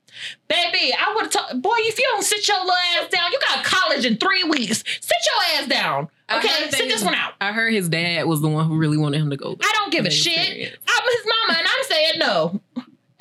Baby, 0.48 0.92
I 0.94 1.12
would 1.14 1.24
have 1.24 1.30
told, 1.32 1.62
boy, 1.62 1.74
if 1.78 1.98
you 1.98 2.04
don't 2.12 2.22
sit 2.22 2.46
your 2.46 2.58
little 2.58 2.72
ass 2.98 3.08
down, 3.10 3.32
you 3.32 3.38
got 3.40 3.64
college 3.64 4.04
in 4.04 4.16
three 4.16 4.44
weeks. 4.44 4.82
Sit 5.00 5.16
your 5.26 5.60
ass 5.60 5.68
down. 5.68 6.08
Okay, 6.30 6.70
sit 6.70 6.88
this 6.88 7.04
one 7.04 7.14
out. 7.14 7.34
I 7.40 7.52
heard 7.52 7.72
his 7.72 7.88
dad 7.88 8.26
was 8.26 8.40
the 8.40 8.48
one 8.48 8.66
who 8.66 8.76
really 8.76 8.96
wanted 8.96 9.20
him 9.20 9.30
to 9.30 9.36
go. 9.36 9.56
I 9.62 9.72
don't 9.74 9.92
give 9.92 10.04
a 10.06 10.10
shit. 10.10 10.46
serious. 10.46 10.76
I'm 10.88 11.02
his 11.04 11.26
mama, 11.26 11.58
and 11.58 11.68
I'm 11.68 11.84
saying 11.84 12.18
no. 12.18 12.60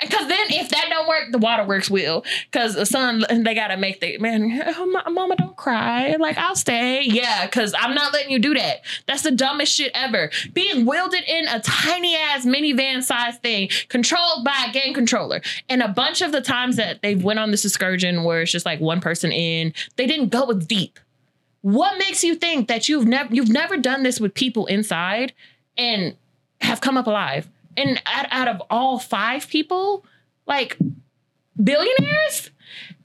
Because 0.00 0.28
then, 0.28 0.46
if 0.50 0.68
that 0.68 0.86
don't 0.90 1.08
work, 1.08 1.32
the 1.32 1.38
waterworks 1.38 1.88
will. 1.88 2.22
Because 2.50 2.74
the 2.74 2.84
son, 2.84 3.24
they 3.30 3.54
gotta 3.54 3.76
make 3.76 4.00
the 4.00 4.18
man. 4.18 4.62
Oh, 4.78 5.10
mama, 5.10 5.36
don't 5.36 5.56
cry. 5.56 6.16
Like 6.18 6.36
I'll 6.36 6.56
stay. 6.56 7.02
Yeah, 7.02 7.46
because 7.46 7.74
I'm 7.78 7.94
not 7.94 8.12
letting 8.12 8.30
you 8.30 8.38
do 8.38 8.54
that. 8.54 8.84
That's 9.06 9.22
the 9.22 9.30
dumbest 9.30 9.72
shit 9.72 9.90
ever. 9.94 10.30
Being 10.52 10.84
wielded 10.84 11.22
in 11.26 11.46
a 11.48 11.60
tiny 11.60 12.14
ass 12.16 12.44
minivan 12.44 13.02
size 13.02 13.38
thing, 13.38 13.70
controlled 13.88 14.44
by 14.44 14.66
a 14.68 14.72
game 14.72 14.92
controller. 14.92 15.40
And 15.68 15.82
a 15.82 15.88
bunch 15.88 16.20
of 16.20 16.32
the 16.32 16.40
times 16.40 16.76
that 16.76 17.00
they 17.02 17.14
went 17.14 17.38
on 17.38 17.50
this 17.50 17.64
excursion, 17.64 18.24
where 18.24 18.42
it's 18.42 18.52
just 18.52 18.66
like 18.66 18.80
one 18.80 19.00
person 19.00 19.32
in, 19.32 19.72
they 19.96 20.06
didn't 20.06 20.28
go 20.28 20.50
as 20.50 20.66
deep. 20.66 20.98
What 21.62 21.98
makes 21.98 22.22
you 22.22 22.34
think 22.34 22.68
that 22.68 22.88
you've 22.88 23.06
never 23.06 23.34
you've 23.34 23.48
never 23.48 23.76
done 23.76 24.02
this 24.02 24.20
with 24.20 24.34
people 24.34 24.66
inside 24.66 25.32
and 25.76 26.16
have 26.60 26.80
come 26.80 26.96
up 26.96 27.06
alive? 27.06 27.48
And 27.76 28.00
out, 28.06 28.26
out 28.30 28.48
of 28.48 28.62
all 28.70 28.98
five 28.98 29.48
people, 29.48 30.04
like 30.46 30.76
billionaires, 31.62 32.50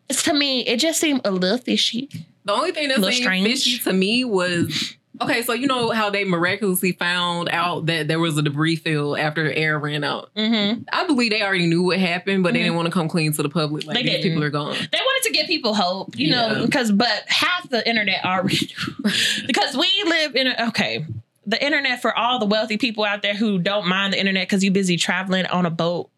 it's, 0.09 0.23
to 0.23 0.33
me, 0.33 0.61
it 0.65 0.77
just 0.77 0.99
seemed 0.99 1.21
a 1.25 1.31
little 1.31 1.57
fishy. 1.57 2.09
The 2.45 2.53
only 2.53 2.71
thing 2.71 2.87
that 2.89 2.99
seemed 3.01 3.13
strange. 3.15 3.47
fishy 3.47 3.77
to 3.79 3.93
me 3.93 4.25
was 4.25 4.95
okay. 5.21 5.43
So 5.43 5.53
you 5.53 5.67
know 5.67 5.91
how 5.91 6.09
they 6.09 6.23
miraculously 6.23 6.91
found 6.93 7.49
out 7.49 7.85
that 7.85 8.07
there 8.07 8.19
was 8.19 8.35
a 8.37 8.41
debris 8.41 8.77
field 8.77 9.19
after 9.19 9.51
air 9.51 9.77
ran 9.77 10.03
out. 10.03 10.33
Mm-hmm. 10.35 10.81
I 10.91 11.05
believe 11.05 11.29
they 11.31 11.43
already 11.43 11.67
knew 11.67 11.83
what 11.83 11.99
happened, 11.99 12.41
but 12.43 12.53
they 12.53 12.59
Mhm. 12.59 12.63
didn't 12.63 12.75
want 12.77 12.85
to 12.87 12.91
come 12.91 13.07
clean 13.07 13.31
to 13.33 13.43
the 13.43 13.49
public. 13.49 13.85
Like 13.85 13.95
They 13.97 14.03
these 14.03 14.11
didn't. 14.13 14.23
people 14.23 14.43
are 14.43 14.49
gone. 14.49 14.73
They 14.73 14.97
wanted 14.99 15.27
to 15.27 15.33
give 15.33 15.45
people 15.47 15.75
hope, 15.75 16.17
you 16.17 16.31
know, 16.31 16.65
because 16.65 16.91
but 16.91 17.23
half 17.27 17.69
the 17.69 17.87
internet 17.87 18.25
already 18.25 18.73
because 19.45 19.77
we 19.77 19.87
live 20.07 20.35
in 20.35 20.47
a 20.47 20.67
okay. 20.69 21.05
The 21.45 21.63
internet 21.63 22.01
for 22.01 22.15
all 22.15 22.39
the 22.39 22.45
wealthy 22.45 22.77
people 22.77 23.03
out 23.03 23.21
there 23.21 23.33
who 23.33 23.57
don't 23.59 23.87
mind 23.87 24.13
the 24.13 24.19
internet 24.19 24.47
because 24.47 24.63
you're 24.63 24.73
busy 24.73 24.97
traveling 24.97 25.45
on 25.47 25.65
a 25.65 25.71
boat. 25.71 26.09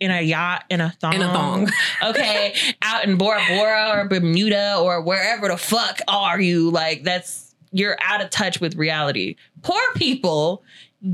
In 0.00 0.10
a 0.10 0.20
yacht, 0.20 0.64
in 0.68 0.80
a 0.80 0.90
thong, 0.90 1.14
In 1.14 1.22
a 1.22 1.32
thong. 1.32 1.68
okay, 2.02 2.56
out 2.82 3.04
in 3.04 3.16
Bora 3.18 3.40
Bora 3.48 3.90
or 3.92 4.08
Bermuda 4.08 4.78
or 4.78 5.00
wherever 5.00 5.46
the 5.46 5.56
fuck 5.56 6.00
are 6.08 6.40
you? 6.40 6.70
Like 6.70 7.04
that's 7.04 7.54
you're 7.70 7.96
out 8.00 8.20
of 8.20 8.30
touch 8.30 8.60
with 8.60 8.74
reality. 8.74 9.36
Poor 9.62 9.80
people 9.94 10.64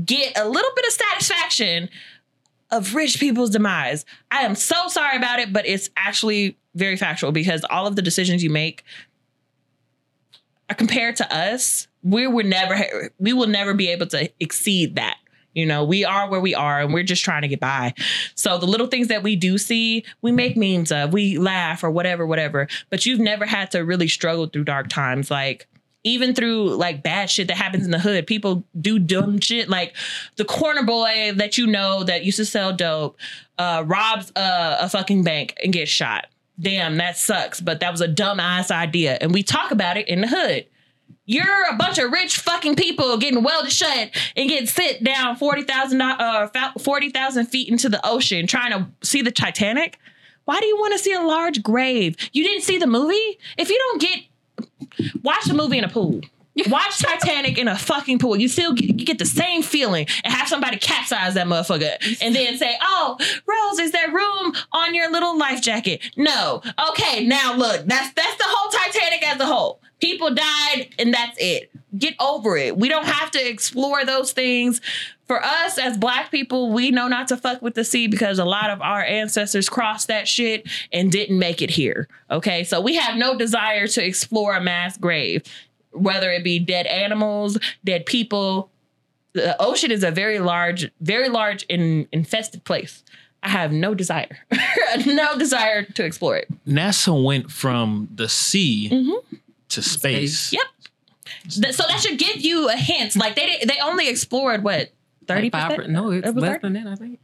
get 0.05 0.37
a 0.37 0.47
little 0.47 0.71
bit 0.75 0.85
of 0.87 0.91
satisfaction 0.93 1.89
of 2.71 2.95
rich 2.95 3.19
people's 3.19 3.49
demise. 3.49 4.05
I 4.31 4.41
am 4.41 4.55
so 4.55 4.87
sorry 4.87 5.17
about 5.17 5.39
it, 5.39 5.51
but 5.51 5.65
it's 5.65 5.89
actually 5.97 6.57
very 6.75 6.97
factual 6.97 7.31
because 7.31 7.65
all 7.69 7.87
of 7.87 7.95
the 7.95 8.01
decisions 8.01 8.43
you 8.43 8.49
make 8.49 8.83
are 10.69 10.75
compared 10.75 11.15
to 11.17 11.35
us, 11.35 11.87
we 12.03 12.27
were 12.27 12.43
never 12.43 13.11
we 13.19 13.33
will 13.33 13.47
never 13.47 13.73
be 13.73 13.89
able 13.89 14.07
to 14.07 14.29
exceed 14.39 14.95
that. 14.95 15.17
You 15.53 15.65
know, 15.65 15.83
we 15.83 16.05
are 16.05 16.29
where 16.29 16.39
we 16.39 16.53
are 16.53 16.79
and 16.79 16.93
we're 16.93 17.03
just 17.03 17.23
trying 17.23 17.41
to 17.41 17.47
get 17.47 17.59
by. 17.59 17.93
So 18.35 18.57
the 18.57 18.67
little 18.67 18.87
things 18.87 19.07
that 19.07 19.23
we 19.23 19.35
do 19.35 19.57
see, 19.57 20.05
we 20.21 20.31
make 20.31 20.55
memes 20.55 20.91
of, 20.91 21.11
we 21.11 21.37
laugh 21.37 21.83
or 21.83 21.89
whatever, 21.89 22.25
whatever. 22.25 22.67
But 22.89 23.05
you've 23.05 23.19
never 23.19 23.45
had 23.45 23.71
to 23.71 23.79
really 23.79 24.07
struggle 24.07 24.45
through 24.45 24.65
dark 24.65 24.89
times. 24.89 25.31
Like 25.31 25.67
even 26.03 26.33
through 26.33 26.75
like 26.75 27.03
bad 27.03 27.29
shit 27.29 27.47
that 27.47 27.57
happens 27.57 27.83
in 27.83 27.91
the 27.91 27.99
hood, 27.99 28.27
people 28.27 28.63
do 28.79 28.99
dumb 28.99 29.39
shit. 29.39 29.69
Like 29.69 29.95
the 30.37 30.45
corner 30.45 30.83
boy 30.83 31.33
that 31.35 31.57
you 31.57 31.67
know 31.67 32.03
that 32.03 32.23
used 32.23 32.37
to 32.37 32.45
sell 32.45 32.71
dope 32.71 33.17
uh, 33.57 33.83
robs 33.85 34.31
a, 34.35 34.77
a 34.81 34.89
fucking 34.89 35.23
bank 35.23 35.57
and 35.63 35.73
gets 35.73 35.91
shot. 35.91 36.27
Damn, 36.59 36.97
that 36.97 37.17
sucks. 37.17 37.59
But 37.59 37.79
that 37.79 37.91
was 37.91 38.01
a 38.01 38.07
dumb 38.07 38.39
ass 38.39 38.69
idea, 38.69 39.17
and 39.21 39.33
we 39.33 39.43
talk 39.43 39.71
about 39.71 39.97
it 39.97 40.07
in 40.07 40.21
the 40.21 40.27
hood. 40.27 40.65
You're 41.29 41.65
a 41.69 41.75
bunch 41.75 41.99
of 41.99 42.11
rich 42.11 42.37
fucking 42.39 42.75
people 42.75 43.15
getting 43.17 43.43
welded 43.43 43.71
shut 43.71 44.09
and 44.35 44.49
getting 44.49 44.65
sit 44.65 45.03
down 45.03 45.35
forty 45.35 45.61
thousand 45.61 46.01
uh 46.01 46.49
forty 46.79 47.11
thousand 47.11 47.45
feet 47.45 47.69
into 47.69 47.87
the 47.87 48.03
ocean 48.03 48.47
trying 48.47 48.71
to 48.71 48.87
see 49.07 49.21
the 49.21 49.29
Titanic. 49.29 49.99
Why 50.45 50.59
do 50.59 50.65
you 50.65 50.75
want 50.77 50.93
to 50.93 50.97
see 50.97 51.13
a 51.13 51.21
large 51.21 51.61
grave? 51.61 52.15
You 52.33 52.43
didn't 52.43 52.63
see 52.63 52.79
the 52.79 52.87
movie. 52.87 53.37
If 53.59 53.69
you 53.69 53.77
don't 53.77 54.01
get 54.01 54.23
watch 55.21 55.45
the 55.45 55.53
movie 55.53 55.77
in 55.77 55.83
a 55.83 55.89
pool. 55.89 56.21
Watch 56.67 56.97
Titanic 56.99 57.57
in 57.57 57.69
a 57.69 57.77
fucking 57.77 58.19
pool. 58.19 58.35
You 58.35 58.49
still 58.49 58.73
get, 58.73 58.99
you 58.99 59.05
get 59.05 59.17
the 59.17 59.25
same 59.25 59.61
feeling 59.61 60.07
and 60.25 60.33
have 60.33 60.49
somebody 60.49 60.77
capsize 60.77 61.35
that 61.35 61.47
motherfucker 61.47 62.17
and 62.21 62.35
then 62.35 62.57
say, 62.57 62.75
"Oh, 62.81 63.17
Rose, 63.47 63.79
is 63.79 63.91
there 63.91 64.11
room 64.11 64.53
on 64.73 64.93
your 64.93 65.09
little 65.09 65.37
life 65.37 65.61
jacket?" 65.61 66.01
No. 66.17 66.61
Okay, 66.89 67.25
now 67.25 67.55
look, 67.55 67.85
that's 67.85 68.11
that's 68.13 68.35
the 68.35 68.43
whole 68.45 68.71
Titanic 68.71 69.25
as 69.25 69.39
a 69.39 69.45
whole. 69.45 69.79
People 69.99 70.33
died, 70.33 70.89
and 70.97 71.13
that's 71.13 71.37
it. 71.39 71.71
Get 71.97 72.15
over 72.19 72.55
it. 72.57 72.77
We 72.77 72.87
don't 72.89 73.05
have 73.05 73.31
to 73.31 73.49
explore 73.49 74.05
those 74.05 74.31
things. 74.31 74.79
For 75.27 75.43
us 75.43 75.77
as 75.77 75.97
black 75.97 76.31
people, 76.31 76.71
we 76.71 76.89
know 76.91 77.07
not 77.07 77.27
to 77.27 77.37
fuck 77.37 77.61
with 77.61 77.75
the 77.75 77.83
sea 77.83 78.07
because 78.07 78.39
a 78.39 78.45
lot 78.45 78.69
of 78.69 78.81
our 78.81 79.03
ancestors 79.03 79.69
crossed 79.69 80.07
that 80.07 80.27
shit 80.27 80.67
and 80.91 81.11
didn't 81.11 81.37
make 81.37 81.61
it 81.61 81.69
here. 81.69 82.07
Okay. 82.31 82.63
So 82.63 82.81
we 82.81 82.95
have 82.95 83.15
no 83.17 83.37
desire 83.37 83.87
to 83.87 84.03
explore 84.05 84.55
a 84.55 84.61
mass 84.61 84.97
grave, 84.97 85.43
whether 85.91 86.31
it 86.31 86.43
be 86.43 86.57
dead 86.59 86.87
animals, 86.87 87.57
dead 87.83 88.05
people. 88.07 88.71
The 89.33 89.55
ocean 89.61 89.91
is 89.91 90.03
a 90.03 90.09
very 90.11 90.39
large, 90.39 90.89
very 91.01 91.29
large 91.29 91.63
and 91.69 92.07
infested 92.11 92.63
place. 92.63 93.03
I 93.43 93.49
have 93.49 93.71
no 93.71 93.93
desire, 93.93 94.39
no 95.05 95.37
desire 95.37 95.83
to 95.83 96.03
explore 96.03 96.37
it. 96.37 96.47
NASA 96.67 97.23
went 97.23 97.51
from 97.51 98.09
the 98.15 98.27
sea 98.27 98.89
Mhm. 98.91 99.23
To 99.69 99.81
space. 99.81 100.51
Yep. 100.53 100.61
So 101.71 101.83
that 101.87 101.99
should 101.99 102.17
give 102.19 102.37
you 102.41 102.69
a 102.69 102.75
hint. 102.75 103.15
Like 103.15 103.35
they 103.35 103.63
they 103.65 103.77
only 103.83 104.09
explored 104.09 104.63
what 104.63 104.89
thirty 105.27 105.49
Like 105.51 105.69
percent. 105.69 105.89
No, 105.91 106.11
it's 106.11 106.27
It 106.27 106.35
was 106.35 106.41
less 106.41 106.61
30? 106.61 106.73
than 106.73 106.83
that, 106.83 106.91
I 106.91 106.95
think. 106.95 107.19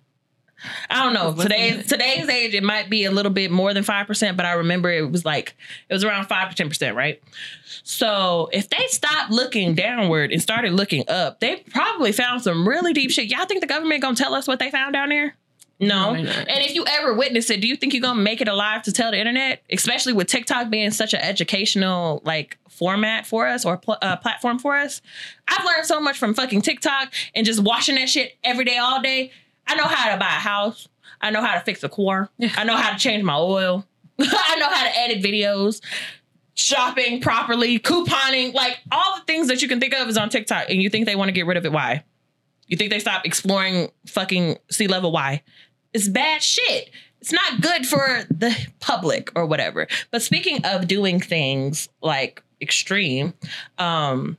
I 0.90 1.04
don't 1.04 1.14
know. 1.14 1.30
It's 1.30 1.38
less 1.40 1.48
than 1.50 1.58
Today's 1.58 1.88
today's 1.88 2.30
age, 2.30 2.54
it 2.54 2.64
might 2.64 2.90
be 2.90 3.04
a 3.06 3.12
little 3.12 3.32
bit 3.32 3.52
more 3.52 3.74
than 3.74 3.84
five 3.84 4.08
percent, 4.08 4.38
but 4.38 4.46
I 4.46 4.54
remember 4.54 4.90
it 4.90 5.12
was 5.12 5.26
like 5.26 5.56
it 5.90 5.94
was 5.94 6.04
around 6.04 6.26
five 6.28 6.50
to 6.50 6.56
ten 6.56 6.70
percent, 6.70 6.96
right? 6.96 7.22
So 7.84 8.50
if 8.54 8.70
they 8.70 8.88
stopped 8.88 9.32
looking 9.32 9.76
downward 9.76 10.32
and 10.32 10.42
started 10.42 10.74
looking 10.74 11.04
up, 11.10 11.40
they 11.40 11.58
probably 11.72 12.12
found 12.12 12.42
some 12.42 12.68
really 12.68 12.94
deep 12.94 13.12
shit. 13.12 13.28
Y'all 13.28 13.46
think 13.46 13.62
the 13.62 13.68
government 13.68 14.02
gonna 14.02 14.16
tell 14.16 14.34
us 14.34 14.48
what 14.48 14.60
they 14.60 14.72
found 14.72 14.94
down 14.94 15.10
there? 15.10 15.36
No. 15.80 16.14
No, 16.14 16.14
they're 16.14 16.24
not. 16.24 16.48
And 16.48 16.64
if 16.64 16.74
you 16.74 16.86
ever 16.88 17.14
witness 17.14 17.50
it, 17.50 17.60
do 17.62 17.68
you 17.68 17.76
think 17.76 17.94
you're 17.94 18.02
gonna 18.02 18.22
make 18.22 18.42
it 18.42 18.48
alive 18.48 18.84
to 18.84 18.92
tell 18.92 19.12
the 19.12 19.20
internet? 19.20 19.64
Especially 19.70 20.14
with 20.14 20.28
TikTok 20.28 20.70
being 20.70 20.92
such 20.92 21.14
an 21.14 21.20
educational 21.22 22.22
like 22.24 22.58
format 22.70 23.26
for 23.26 23.48
us 23.48 23.66
or 23.66 23.78
pl- 23.78 23.98
uh, 24.02 24.16
platform 24.18 24.60
for 24.60 24.76
us. 24.76 25.02
I've 25.48 25.66
learned 25.66 25.86
so 25.86 26.00
much 26.00 26.18
from 26.18 26.34
fucking 26.34 26.62
TikTok 26.62 27.14
and 27.34 27.46
just 27.46 27.62
watching 27.62 27.96
that 27.96 28.10
shit 28.10 28.38
every 28.44 28.66
day, 28.66 28.78
all 28.78 29.02
day. 29.02 29.32
I 29.68 29.76
know 29.76 29.84
how 29.86 30.12
to 30.14 30.18
buy 30.18 30.28
a 30.28 30.40
house. 30.40 30.88
I 31.22 31.32
know 31.32 31.42
how 31.42 31.54
to 31.56 31.62
fix 31.62 31.84
a 31.84 31.90
car. 31.90 32.30
I 32.56 32.64
know 32.64 32.76
how 32.76 32.92
to 32.92 32.98
change 33.00 33.24
my 33.24 33.36
oil. 33.38 33.86
I 34.20 34.56
know 34.60 34.70
how 34.70 34.84
to 34.84 34.98
edit 35.00 35.24
videos. 35.24 35.82
Shopping 36.58 37.20
properly, 37.20 37.80
couponing, 37.80 38.54
like 38.54 38.80
all 38.90 39.18
the 39.18 39.24
things 39.26 39.50
that 39.50 39.62
you 39.62 39.68
can 39.68 39.82
think 39.82 39.94
of 39.94 40.08
is 40.08 40.18
on 40.18 40.30
TikTok, 40.30 40.70
and 40.70 40.82
you 40.82 40.90
think 40.90 41.06
they 41.06 41.18
want 41.18 41.28
to 41.28 41.34
get 41.34 41.46
rid 41.46 41.58
of 41.58 41.66
it. 41.66 41.72
Why? 41.74 42.06
You 42.68 42.78
think 42.78 42.92
they 42.92 43.00
stop 43.00 43.26
exploring 43.26 43.90
fucking 44.08 44.58
sea 44.72 44.88
level? 44.88 45.12
Why? 45.12 45.44
It's 45.96 46.10
bad 46.10 46.44
shit. 46.44 46.92
It's 47.22 47.32
not 47.32 47.62
good 47.62 47.88
for 47.88 48.24
the 48.30 48.54
public 48.82 49.32
or 49.34 49.46
whatever. 49.46 49.88
But 50.12 50.22
speaking 50.22 50.60
of 50.66 50.88
doing 50.88 51.22
things 51.22 51.88
like 52.02 52.44
extreme, 52.62 53.34
um, 53.78 54.38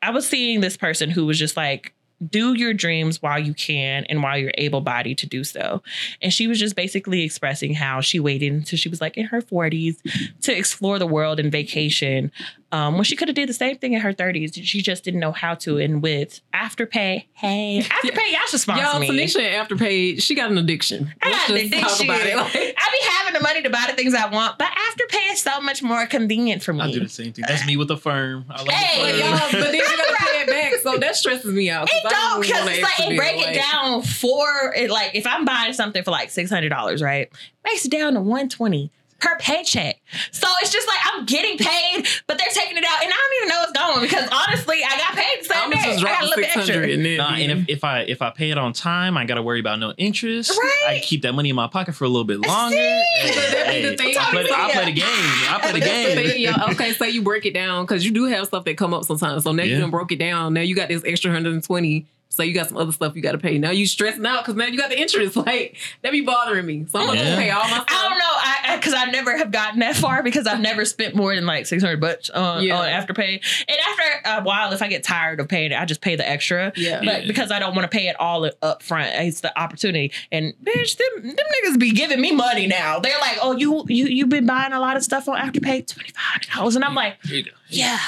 I 0.00 0.10
was 0.10 0.26
seeing 0.26 0.62
this 0.62 0.78
person 0.78 1.10
who 1.10 1.26
was 1.26 1.38
just 1.38 1.58
like, 1.58 1.92
do 2.30 2.54
your 2.54 2.72
dreams 2.72 3.20
while 3.20 3.38
you 3.38 3.52
can 3.52 4.04
and 4.04 4.22
while 4.22 4.38
you're 4.38 4.52
able 4.56 4.80
bodied 4.80 5.18
to 5.18 5.26
do 5.26 5.44
so. 5.44 5.82
And 6.22 6.32
she 6.32 6.46
was 6.46 6.58
just 6.58 6.74
basically 6.74 7.22
expressing 7.22 7.74
how 7.74 8.00
she 8.00 8.18
waited 8.18 8.52
until 8.52 8.78
she 8.78 8.88
was 8.88 9.02
like 9.02 9.18
in 9.18 9.26
her 9.26 9.42
40s 9.42 9.96
to 10.42 10.56
explore 10.56 10.98
the 10.98 11.06
world 11.06 11.38
and 11.38 11.52
vacation 11.52 12.32
um, 12.74 12.94
when 12.94 13.04
she 13.04 13.14
could 13.14 13.28
have 13.28 13.34
did 13.36 13.48
the 13.48 13.52
same 13.54 13.78
thing 13.78 13.92
in 13.92 14.00
her 14.00 14.12
30s. 14.12 14.58
She 14.62 14.82
just 14.82 15.04
didn't 15.04 15.20
know 15.20 15.32
how 15.32 15.54
to. 15.56 15.78
And 15.78 16.02
with 16.02 16.40
Afterpay, 16.52 17.24
hey, 17.34 17.82
Afterpay, 17.84 18.32
y'all 18.32 18.40
should 18.48 18.60
sponsor 18.60 18.82
Y'all, 18.82 18.98
me. 18.98 19.08
Tanisha 19.08 19.42
at 19.42 19.68
Afterpay, 19.68 20.20
she 20.20 20.34
got 20.34 20.50
an 20.50 20.58
addiction. 20.58 21.12
I 21.22 21.30
Let's 21.30 21.48
got 21.48 21.50
an 21.58 21.70
just 21.70 21.72
talk 21.72 21.82
addiction. 22.00 22.06
about 22.10 22.26
it. 22.26 22.36
Like, 22.36 22.74
I 22.78 22.90
be 22.90 23.10
having 23.10 23.34
the 23.34 23.40
money 23.40 23.62
to 23.62 23.70
buy 23.70 23.84
the 23.88 23.92
things 23.94 24.14
I 24.14 24.28
want, 24.28 24.58
but 24.58 24.68
Afterpay 24.68 25.32
is 25.32 25.40
so 25.42 25.60
much 25.60 25.82
more 25.82 26.06
convenient 26.06 26.62
for 26.62 26.72
me. 26.72 26.80
I 26.80 26.90
do 26.90 27.00
the 27.00 27.08
same 27.08 27.32
thing. 27.32 27.44
That's 27.46 27.64
me 27.66 27.76
with 27.76 27.90
Affirm. 27.90 28.44
I 28.50 28.62
like 28.62 28.70
Hey, 28.72 29.12
the 29.12 29.18
But 29.18 29.20
firm. 29.20 29.30
y'all, 29.30 29.62
but 29.64 29.70
then 29.72 29.74
you 29.74 29.82
gotta 29.96 30.16
pay 30.18 30.40
it 30.42 30.48
back, 30.48 30.74
so 30.82 30.98
that 30.98 31.16
stresses 31.16 31.52
me 31.54 31.70
out. 31.70 31.88
'cause 31.88 31.96
It 32.04 32.08
don't 32.10 32.40
because 32.40 32.58
want 32.60 32.68
an 32.70 32.74
it's 32.74 32.82
like 33.00 33.10
it 33.10 33.16
break 33.16 33.36
it 33.36 33.46
like- 33.46 33.54
down 33.72 34.02
for 34.02 34.72
it. 34.76 34.90
Like 34.90 35.12
if 35.14 35.26
I'm 35.26 35.44
buying 35.44 35.72
something 35.72 36.02
for 36.02 36.10
like 36.10 36.30
six 36.30 36.50
hundred 36.50 36.70
dollars, 36.70 37.02
right, 37.02 37.30
makes 37.64 37.84
it 37.84 37.90
down 37.92 38.14
to 38.14 38.20
one 38.20 38.48
twenty 38.48 38.90
per 39.24 39.36
paycheck. 39.38 40.00
So 40.32 40.46
it's 40.60 40.70
just 40.72 40.86
like 40.86 40.98
I'm 41.12 41.24
getting 41.26 41.56
paid, 41.58 42.06
but 42.26 42.38
they're 42.38 42.46
taking 42.52 42.76
it 42.76 42.84
out, 42.84 43.02
and 43.02 43.12
I 43.12 43.16
don't 43.16 43.36
even 43.38 43.48
know 43.48 43.62
it's 43.62 43.72
going 43.72 44.00
because 44.02 44.28
honestly, 44.30 44.82
I 44.84 44.98
got 44.98 45.14
paid 45.16 45.40
the 45.40 45.44
same 45.44 45.62
I'm 45.64 45.70
day. 45.70 45.76
just 45.84 45.98
I 45.98 46.00
drop 46.00 46.12
got 46.12 46.22
a 46.22 46.24
the 46.24 46.28
little 46.30 46.42
bit 46.44 46.56
extra. 46.56 46.88
and 46.92 47.04
then. 47.04 47.16
Nah, 47.18 47.34
and 47.34 47.52
if, 47.52 47.68
if 47.68 47.84
I 47.84 48.00
if 48.02 48.22
I 48.22 48.30
pay 48.30 48.50
it 48.50 48.58
on 48.58 48.72
time, 48.72 49.16
I 49.16 49.24
gotta 49.24 49.42
worry 49.42 49.60
about 49.60 49.78
no 49.78 49.92
interest. 49.96 50.50
Right. 50.50 50.84
I 50.88 51.00
keep 51.02 51.22
that 51.22 51.32
money 51.34 51.50
in 51.50 51.56
my 51.56 51.66
pocket 51.68 51.94
for 51.94 52.04
a 52.04 52.08
little 52.08 52.24
bit 52.24 52.40
longer. 52.40 52.76
See? 52.76 52.82
Hey, 52.82 53.32
But 53.34 53.34
that 53.34 53.66
the 53.66 53.72
hey, 53.72 53.96
thing. 53.96 54.16
I 54.18 54.30
play, 54.30 54.42
the, 54.42 54.52
I 54.58 54.70
play 54.72 54.84
the 54.86 54.92
game. 54.92 55.04
I 55.06 55.58
play 55.60 55.72
the 55.72 55.78
But 55.80 55.84
the 56.22 56.34
game. 56.34 56.54
thing. 56.54 56.70
Okay, 56.74 56.92
so 56.92 57.04
you 57.04 57.22
break 57.22 57.46
it 57.46 57.54
down 57.54 57.84
because 57.84 58.04
you 58.04 58.10
do 58.12 58.24
have 58.24 58.46
stuff 58.46 58.64
that 58.64 58.76
come 58.76 58.92
up 58.94 59.04
sometimes. 59.04 59.44
So 59.44 59.52
now 59.52 59.62
you 59.62 59.74
Yeah. 59.74 59.80
done 59.80 59.90
broke 59.90 60.12
it 60.12 60.18
down. 60.18 60.54
Now 60.54 60.60
you 60.60 60.74
got 60.74 60.88
this 60.88 61.02
extra 61.04 61.30
hundred 61.32 61.54
and 61.54 61.62
twenty. 61.64 62.06
So 62.34 62.42
you 62.42 62.52
got 62.54 62.68
some 62.68 62.76
other 62.76 62.92
stuff 62.92 63.14
you 63.16 63.22
got 63.22 63.32
to 63.32 63.38
pay. 63.38 63.58
Now 63.58 63.70
you 63.70 63.86
stressing 63.86 64.24
out 64.26 64.44
because 64.44 64.56
now 64.56 64.66
you 64.66 64.76
got 64.78 64.90
the 64.90 65.00
interest. 65.00 65.36
Like 65.44 65.76
that 66.02 66.12
be 66.12 66.22
bothering 66.22 66.64
me. 66.66 66.86
So 66.88 66.98
I'm 66.98 67.06
gonna 67.06 67.20
Yeah. 67.20 67.36
pay 67.36 67.50
all 67.50 67.62
my 67.62 67.68
stuff. 67.68 67.84
I 67.88 68.08
don't 68.08 68.18
know, 68.18 68.24
I 68.72 68.76
because 68.76 68.94
I, 68.94 69.04
never 69.10 69.36
have 69.36 69.50
gotten 69.50 69.80
that 69.80 69.94
far 69.96 70.22
because 70.22 70.46
I've 70.46 70.60
never 70.60 70.84
spent 70.84 71.14
more 71.14 71.34
than 71.34 71.44
like 71.46 71.66
six 71.66 71.82
hundred 71.82 72.00
bucks 72.00 72.30
on, 72.30 72.62
Yeah. 72.62 72.78
on 72.78 72.88
Afterpay. 72.88 73.64
And 73.68 73.78
after 73.90 74.02
a 74.40 74.42
while, 74.42 74.72
if 74.72 74.80
I 74.82 74.88
get 74.88 75.02
tired 75.04 75.40
of 75.40 75.48
paying 75.48 75.72
it, 75.72 75.80
I 75.80 75.84
just 75.84 76.00
pay 76.00 76.16
the 76.16 76.28
extra. 76.28 76.72
Yeah. 76.76 77.00
But 77.04 77.22
Yeah. 77.22 77.26
because 77.26 77.50
I 77.50 77.58
don't 77.58 77.74
want 77.74 77.90
to 77.90 77.94
pay 77.96 78.08
it 78.08 78.18
all 78.18 78.48
up 78.62 78.82
front, 78.82 79.10
it's 79.14 79.40
the 79.40 79.56
opportunity. 79.60 80.12
And 80.32 80.54
bitch, 80.64 80.96
them, 80.96 81.26
them 81.28 81.36
niggas 81.64 81.78
be 81.78 81.92
giving 81.92 82.20
me 82.20 82.32
money 82.32 82.66
now. 82.66 82.98
They're 83.00 83.18
like, 83.20 83.38
oh, 83.42 83.56
you 83.56 83.84
you 83.88 84.06
you've 84.06 84.28
been 84.30 84.46
buying 84.46 84.72
a 84.72 84.80
lot 84.80 84.96
of 84.96 85.02
stuff 85.04 85.28
on 85.28 85.36
Afterpay, 85.36 85.86
twenty 85.86 86.10
five 86.10 86.42
dollars, 86.54 86.74
and 86.76 86.84
I'm 86.84 86.94
like, 86.94 87.16
Here 87.24 87.44
yeah. 87.68 87.98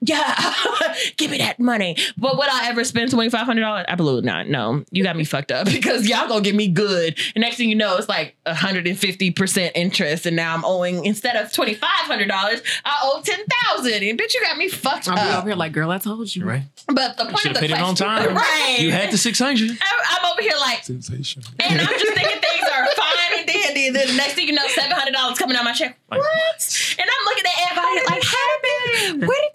Yeah, 0.00 0.54
give 1.16 1.30
me 1.30 1.38
that 1.38 1.58
money. 1.58 1.96
But 2.16 2.38
would 2.38 2.48
I 2.48 2.68
ever 2.68 2.84
spend 2.84 3.10
twenty 3.10 3.30
five 3.30 3.46
hundred 3.46 3.62
dollars? 3.62 3.84
Absolutely 3.88 4.26
not. 4.26 4.46
No, 4.48 4.84
you 4.92 5.02
got 5.02 5.16
me 5.16 5.24
fucked 5.24 5.50
up 5.50 5.66
because 5.70 6.08
y'all 6.08 6.28
gonna 6.28 6.40
give 6.42 6.54
me 6.54 6.68
good. 6.68 7.18
And 7.34 7.42
next 7.42 7.56
thing 7.56 7.68
you 7.68 7.74
know, 7.74 7.96
it's 7.96 8.08
like 8.08 8.36
hundred 8.46 8.86
and 8.86 8.96
fifty 8.98 9.30
percent 9.30 9.72
interest, 9.74 10.24
and 10.26 10.36
now 10.36 10.54
I'm 10.54 10.64
owing 10.64 11.04
instead 11.04 11.34
of 11.36 11.52
twenty 11.52 11.74
five 11.74 11.88
hundred 11.90 12.28
dollars, 12.28 12.62
I 12.84 12.98
owe 13.02 13.20
ten 13.22 13.40
thousand. 13.64 14.04
And 14.04 14.18
bitch, 14.18 14.34
you 14.34 14.40
got 14.42 14.56
me 14.56 14.68
fucked 14.68 15.08
up. 15.08 15.18
I'll 15.18 15.24
be 15.24 15.30
up. 15.32 15.38
over 15.38 15.48
here 15.48 15.56
like, 15.56 15.72
girl, 15.72 15.90
I 15.90 15.98
told 15.98 16.34
you. 16.34 16.44
Right. 16.44 16.62
But 16.86 17.16
the 17.16 17.24
point 17.24 17.46
of 17.46 17.54
the 17.54 17.60
have 17.60 17.60
paid 17.60 17.70
it 17.72 17.78
on 17.78 17.96
question- 17.96 18.06
time. 18.06 18.34
right? 18.36 18.76
You 18.78 18.92
had 18.92 19.10
the 19.10 19.18
six 19.18 19.38
hundred. 19.38 19.70
I'm, 19.70 19.78
I'm 20.10 20.32
over 20.32 20.42
here 20.42 20.54
like, 20.60 20.84
Sensation. 20.84 21.42
and 21.58 21.80
I'm 21.80 21.86
just 21.98 22.12
thinking 22.14 22.40
things 22.40 22.68
are 22.72 22.86
fine 22.94 23.38
and 23.38 23.46
dandy. 23.48 23.86
And 23.88 23.96
then 23.96 24.06
the 24.08 24.14
next 24.14 24.34
thing 24.34 24.46
you 24.46 24.54
know, 24.54 24.66
seven 24.68 24.92
hundred 24.92 25.12
dollars 25.12 25.38
coming 25.38 25.56
out 25.56 25.64
my 25.64 25.72
check. 25.72 25.98
Like, 26.10 26.20
what? 26.20 26.94
And 27.00 27.08
I'm 27.08 27.24
looking 27.26 27.44
at 27.44 27.70
everybody 27.70 28.14
like, 28.14 28.22
how 28.22 28.48
did 28.62 29.20
where 29.20 29.38
did 29.42 29.52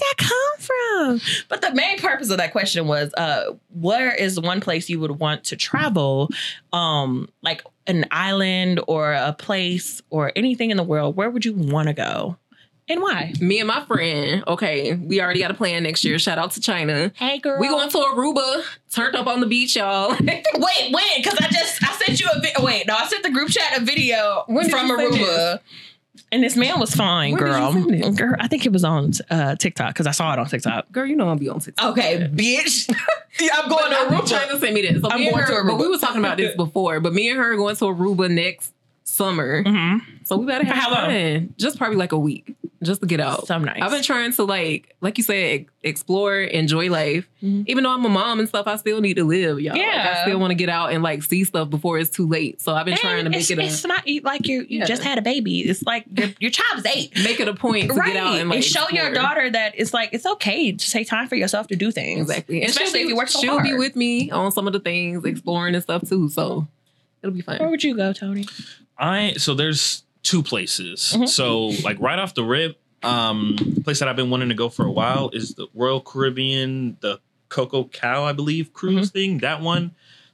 But 1.50 1.62
the 1.62 1.74
main 1.74 2.00
purpose 2.00 2.30
of 2.30 2.38
that 2.38 2.52
question 2.52 2.88
was, 2.88 3.14
uh, 3.16 3.54
where 3.74 4.14
is 4.14 4.40
one 4.40 4.62
place 4.62 4.90
you 4.90 5.00
would 5.00 5.20
want 5.20 5.44
to 5.46 5.56
travel, 5.56 6.30
um, 6.72 7.30
like 7.42 7.64
an 7.88 8.06
island 8.12 8.80
or 8.88 9.14
a 9.14 9.34
place 9.34 10.02
or 10.10 10.32
anything 10.36 10.72
in 10.72 10.78
the 10.78 10.84
world? 10.84 11.16
Where 11.16 11.30
would 11.30 11.46
you 11.46 11.54
want 11.54 11.88
to 11.88 11.94
go, 11.94 12.38
and 12.90 13.02
why? 13.02 13.34
Me 13.40 13.60
and 13.60 13.68
my 13.68 13.86
friend, 13.86 14.44
okay, 14.46 14.94
we 14.96 15.22
already 15.22 15.40
got 15.40 15.52
a 15.52 15.54
plan 15.54 15.84
next 15.84 16.04
year. 16.04 16.20
Shout 16.20 16.38
out 16.38 16.52
to 16.52 16.60
China. 16.60 17.14
Hey, 17.16 17.40
girl. 17.40 17.58
We 17.60 17.70
going 17.70 17.90
to 17.90 17.98
Aruba, 17.98 18.64
turned 18.92 19.16
up 19.16 19.26
on 19.26 19.40
the 19.40 19.46
beach, 19.46 19.78
y'all. 19.78 20.10
Wait, 20.20 20.92
when? 20.92 21.04
Because 21.18 21.38
I 21.40 21.48
just 21.48 21.82
I 21.82 21.94
sent 21.94 22.20
you 22.20 22.28
a 22.34 22.42
video. 22.42 22.64
Wait, 22.64 22.86
no, 22.86 22.96
I 22.96 23.08
sent 23.08 23.24
the 23.24 23.32
group 23.32 23.50
chat 23.50 23.82
a 23.82 23.86
video 23.86 24.44
from 24.48 24.90
Aruba. 24.90 25.60
And 26.34 26.44
this 26.44 26.58
man 26.58 26.80
was 26.80 26.96
fine, 26.96 27.32
you 27.34 27.38
girl. 27.38 27.72
Girl, 28.12 28.36
I 28.40 28.48
think 28.48 28.66
it 28.66 28.72
was 28.74 28.84
on 28.84 29.12
uh, 29.30 29.56
TikTok 29.56 29.90
because 29.94 30.08
I 30.08 30.12
saw 30.12 30.34
it 30.34 30.40
on 30.40 30.48
TikTok. 30.48 30.92
Girl, 30.92 31.06
you 31.06 31.16
know 31.16 31.30
I'm 31.30 31.38
be 31.38 31.48
on 31.48 31.60
TikTok. 31.60 31.92
Okay, 31.92 32.28
bitch. 32.34 32.90
yeah, 33.40 33.50
I'm 33.62 33.70
going 33.70 33.84
But 33.84 33.90
to 33.90 33.96
I'm 33.98 34.08
Aruba. 34.24 34.28
trying 34.30 34.50
to 34.50 34.60
send 34.60 34.74
me 34.74 34.82
this. 34.82 35.00
So 35.02 35.10
I'm 35.12 35.20
going 35.24 35.36
her, 35.44 35.62
to 35.62 35.68
But 35.68 35.78
we 35.78 35.88
were 35.88 35.98
talking 36.00 36.18
about 36.20 36.38
this 36.38 36.56
before. 36.58 37.00
But 37.00 37.14
me 37.14 37.30
and 37.30 37.38
her 37.38 37.56
going 37.56 37.76
to 37.76 37.86
Aruba 37.86 38.32
next 38.32 38.74
summer. 39.04 39.62
hmm 39.64 39.98
So 40.24 40.38
we 40.38 40.48
better 40.48 40.66
For 40.66 40.74
have 40.74 40.92
long? 40.92 41.06
fun. 41.12 41.54
Just 41.58 41.78
probably 41.78 41.98
like 41.98 42.14
a 42.14 42.18
week, 42.20 42.56
just 42.84 43.02
to 43.02 43.08
get 43.08 43.20
out. 43.20 43.48
So 43.48 43.58
nice. 43.58 43.82
I've 43.82 43.92
been 43.92 44.04
trying 44.04 44.32
to 44.34 44.44
like, 44.44 44.96
like 45.02 45.18
you 45.18 45.24
said, 45.24 45.66
explore, 45.84 46.40
enjoy 46.40 46.90
life. 46.90 47.28
Mhm. 47.44 47.66
Even 47.68 47.84
though 47.84 47.92
I'm 47.92 48.06
a 48.06 48.10
mom 48.10 48.40
and 48.40 48.48
stuff, 48.48 48.68
I 48.68 48.76
still 48.78 49.02
need 49.02 49.16
to 49.16 49.24
live, 49.24 49.60
y'all. 49.60 49.74
Like, 49.74 49.82
Yeah. 49.82 50.16
I 50.20 50.22
still 50.28 50.40
want 50.40 50.52
to 50.52 50.56
get 50.56 50.70
out 50.70 50.94
and 50.94 51.04
like 51.04 51.24
see 51.24 51.44
stuff 51.44 51.70
before 51.70 51.98
it's 52.00 52.10
too 52.10 52.28
late. 52.28 52.62
So 52.62 52.74
I've 52.74 52.86
been 52.86 52.96
trying 52.98 53.24
to 53.26 53.30
make 53.30 53.50
it 53.50 53.58
a 53.60 53.62
it's 53.64 53.86
not 53.86 54.04
like 54.24 54.48
you 54.48 54.62
you 54.70 54.80
Yeah. 54.80 54.86
just 54.86 55.04
had 55.04 55.18
a 55.18 55.22
baby. 55.22 55.60
It's 55.62 55.84
like 55.84 56.06
your, 56.16 56.30
your 56.40 56.52
child 56.52 56.80
is 56.80 56.86
eight. 56.86 57.12
make 57.24 57.40
it 57.40 57.48
a 57.48 57.54
point 57.54 57.90
to 57.90 57.96
right. 57.96 58.14
get 58.14 58.18
out 58.24 58.36
and 58.40 58.50
like 58.50 58.64
show 58.64 58.88
your 58.90 59.12
daughter 59.14 59.50
that 59.50 59.74
it's 59.76 59.94
like 59.94 60.10
it's 60.14 60.26
okay 60.26 60.72
to 60.72 60.92
take 60.92 61.08
time 61.08 61.28
for 61.28 61.36
yourself 61.36 61.68
to 61.68 61.76
do 61.76 61.92
things. 61.92 62.22
exactly, 62.30 62.62
and 62.62 62.70
Especially 62.70 63.00
she'll 63.00 63.08
if 63.08 63.10
you 63.10 63.16
work 63.18 63.28
so 63.30 63.40
she'll 63.40 63.52
hard. 63.54 63.64
be 63.66 63.74
with 63.74 63.96
me 63.96 64.32
on 64.32 64.52
some 64.52 64.68
of 64.68 64.74
the 64.74 64.80
things, 64.80 65.26
exploring 65.26 65.74
and 65.76 65.84
stuff 65.84 66.08
too. 66.08 66.30
So 66.30 66.68
it'll 67.22 67.34
be 67.34 67.42
fun. 67.42 67.58
Where 67.60 67.70
would 67.70 67.84
you 67.84 67.96
go, 67.96 68.14
Tony? 68.14 68.46
I 68.98 69.34
so 69.38 69.54
there's 69.56 70.03
two 70.24 70.42
places. 70.42 71.14
Mhm. 71.16 71.28
So 71.30 71.66
like 71.84 72.00
right 72.00 72.18
off 72.20 72.34
the 72.34 72.44
rip, 72.44 72.80
um, 73.04 73.56
place 73.84 74.00
that 74.00 74.08
I've 74.08 74.16
been 74.16 74.30
wanting 74.30 74.50
to 74.50 74.56
go 74.56 74.70
for 74.70 74.86
a 74.86 74.92
while 74.92 75.30
is 75.34 75.56
the 75.56 75.68
Royal 75.74 76.00
Caribbean, 76.02 76.98
the 77.02 77.20
Coco 77.50 77.84
Cow, 77.86 78.24
I 78.24 78.32
believe, 78.34 78.74
cruise 78.74 79.12
thing. 79.12 79.40
That 79.40 79.62
one. 79.62 79.92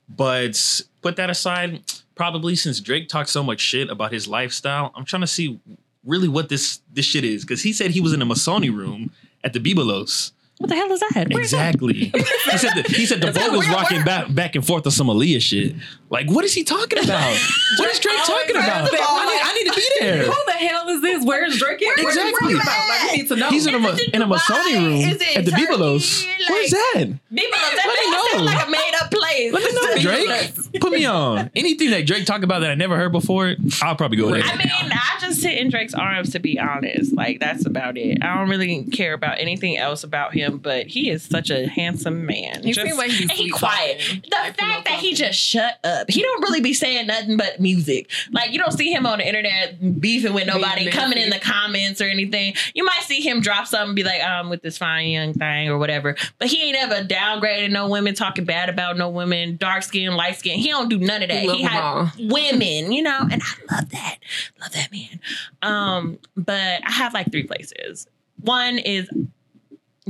But 0.07 0.81
put 1.01 1.15
that 1.17 1.29
aside, 1.29 1.81
probably 2.15 2.55
since 2.55 2.79
Drake 2.79 3.09
talked 3.09 3.29
so 3.29 3.43
much 3.43 3.59
shit 3.59 3.89
about 3.89 4.11
his 4.11 4.27
lifestyle, 4.27 4.91
I'm 4.95 5.05
trying 5.05 5.21
to 5.21 5.27
see 5.27 5.59
really 6.05 6.27
what 6.27 6.49
this 6.49 6.79
this 6.93 7.05
shit 7.05 7.23
is 7.23 7.43
because 7.43 7.61
he 7.63 7.73
said 7.73 7.91
he 7.91 8.01
was 8.01 8.13
in 8.13 8.21
a 8.21 8.25
Masoni 8.25 8.73
room 8.73 9.11
at 9.43 9.53
the 9.53 9.59
Bibelos. 9.59 10.31
What 10.59 10.67
the 10.69 10.75
hell 10.75 10.91
is 10.91 10.99
that? 10.99 11.27
Where's 11.31 11.51
that? 11.51 11.73
Exactly. 11.75 11.93
he 12.51 12.57
said 12.57 12.73
the, 12.75 12.83
he 12.93 13.05
said 13.05 13.21
the 13.21 13.31
boat 13.31 13.51
was 13.57 13.67
rocking 13.69 14.03
back 14.03 14.33
back 14.35 14.55
and 14.55 14.65
forth 14.67 14.85
on 14.85 14.91
some 14.91 15.07
Aaliyah 15.07 15.39
shit. 15.41 15.73
Like, 16.09 16.29
what 16.29 16.43
is 16.43 16.53
he 16.53 16.63
talking 16.63 17.01
about? 17.03 17.37
What 17.77 17.87
is 17.91 17.99
Drake 17.99 18.17
talking 18.25 18.55
about? 18.57 18.89
I 18.91 18.91
need, 18.91 19.41
I 19.43 19.53
need 19.53 19.69
to 19.69 19.75
be 19.75 19.87
there. 19.99 20.23
Who 20.25 20.33
the 20.47 20.51
hell 20.53 20.89
is 20.89 21.01
this? 21.01 21.23
Where's 21.23 21.57
Drake? 21.59 21.81
at? 21.83 21.87
What 21.87 21.97
are 21.99 22.01
you 22.01 22.07
Exactly. 22.09 22.31
talking 22.55 22.55
about? 22.57 22.89
Like, 22.89 23.11
we 23.11 23.17
need 23.17 23.27
to 23.29 23.35
know. 23.37 23.49
He's 23.49 23.67
in 23.67 23.75
a, 23.75 23.87
Is 23.87 23.99
in 24.11 24.21
a 24.23 24.27
Masoni 24.27 24.73
room 24.73 25.19
at 25.37 25.45
the 25.45 25.51
Turkey? 25.51 25.65
Bibelos. 25.67 26.25
Like- 26.27 26.49
Where's 26.49 26.71
that? 26.71 27.05
Bibelos. 27.31 27.51
That 27.51 27.85
Let 27.85 27.95
me 27.95 28.11
makes 28.11 28.33
know. 28.35 28.43
like 28.43 28.67
a 28.67 28.71
made 28.71 28.93
up 28.99 29.11
place. 29.11 29.53
Let 29.53 29.63
me 29.63 29.71
know, 29.71 30.01
Drake. 30.71 30.81
Put 30.81 30.91
me 30.91 31.05
on. 31.05 31.51
Anything 31.55 31.91
that 31.91 32.05
Drake 32.07 32.25
talk 32.25 32.41
about 32.41 32.61
that 32.61 32.71
I 32.71 32.75
never 32.75 32.97
heard 32.97 33.11
before, 33.11 33.55
I'll 33.83 33.95
probably 33.95 34.17
go 34.17 34.31
there. 34.31 34.41
I 34.43 34.57
mean, 34.57 34.67
I 34.91 35.17
just 35.21 35.41
sit 35.41 35.57
in 35.59 35.69
Drake's 35.69 35.93
arms 35.93 36.31
to 36.31 36.39
be 36.39 36.59
honest. 36.59 37.13
Like 37.13 37.39
that's 37.39 37.65
about 37.67 37.97
it. 37.97 38.23
I 38.23 38.35
don't 38.35 38.49
really 38.49 38.85
care 38.85 39.13
about 39.13 39.39
anything 39.39 39.77
else 39.77 40.03
about 40.03 40.33
him, 40.33 40.48
but 40.57 40.87
he 40.87 41.09
is 41.09 41.23
such 41.23 41.49
a 41.49 41.67
handsome 41.67 42.25
man. 42.25 42.63
He 42.63 42.73
Just- 42.73 42.97
like 42.97 43.11
he's 43.11 43.31
he 43.31 43.49
quiet. 43.49 43.99
talking. 43.99 44.21
The 44.29 44.29
no 44.29 44.67
fact 44.67 44.85
that 44.85 44.99
he 44.99 45.13
just 45.13 45.39
shut 45.39 45.79
up. 45.83 46.09
He 46.09 46.21
don't 46.21 46.41
really 46.41 46.61
be 46.61 46.73
saying 46.73 47.07
nothing 47.07 47.37
but 47.37 47.59
music. 47.59 48.09
Like 48.31 48.51
you 48.51 48.59
don't 48.59 48.71
see 48.71 48.91
him 48.91 49.05
on 49.05 49.19
the 49.19 49.27
internet 49.27 49.99
beefing 50.01 50.33
with 50.33 50.47
nobody, 50.47 50.81
Being 50.85 50.91
coming 50.91 51.17
in 51.17 51.29
the 51.29 51.39
comments 51.39 52.01
or 52.01 52.05
anything. 52.05 52.53
You 52.73 52.83
might 52.85 53.01
see 53.03 53.21
him 53.21 53.41
drop 53.41 53.67
something, 53.67 53.95
be 53.95 54.03
like, 54.03 54.21
"I'm 54.21 54.49
with 54.49 54.61
this 54.61 54.77
fine 54.77 55.07
young 55.09 55.33
thing" 55.33 55.69
or 55.69 55.77
whatever. 55.77 56.15
But 56.37 56.47
he 56.47 56.61
ain't 56.63 56.77
ever 56.77 57.05
downgraded 57.07 57.71
no 57.71 57.87
women, 57.87 58.15
talking 58.15 58.45
bad 58.45 58.69
about 58.69 58.97
no 58.97 59.09
women, 59.09 59.57
dark 59.57 59.83
skin, 59.83 60.15
light 60.15 60.37
skin. 60.37 60.59
He 60.59 60.69
don't 60.69 60.89
do 60.89 60.97
none 60.99 61.21
of 61.23 61.29
that. 61.29 61.41
He 61.41 61.47
love 61.47 61.57
He 61.57 61.63
had 61.63 62.11
women, 62.31 62.91
you 62.91 63.01
know, 63.03 63.27
and 63.31 63.41
I 63.43 63.75
love 63.75 63.89
that. 63.91 64.17
Love 64.61 64.71
that 64.73 64.91
man. 64.91 65.19
Um, 65.61 66.19
but 66.35 66.81
I 66.85 66.91
have 66.91 67.13
like 67.13 67.31
three 67.31 67.43
places. 67.43 68.07
One 68.41 68.77
is 68.77 69.09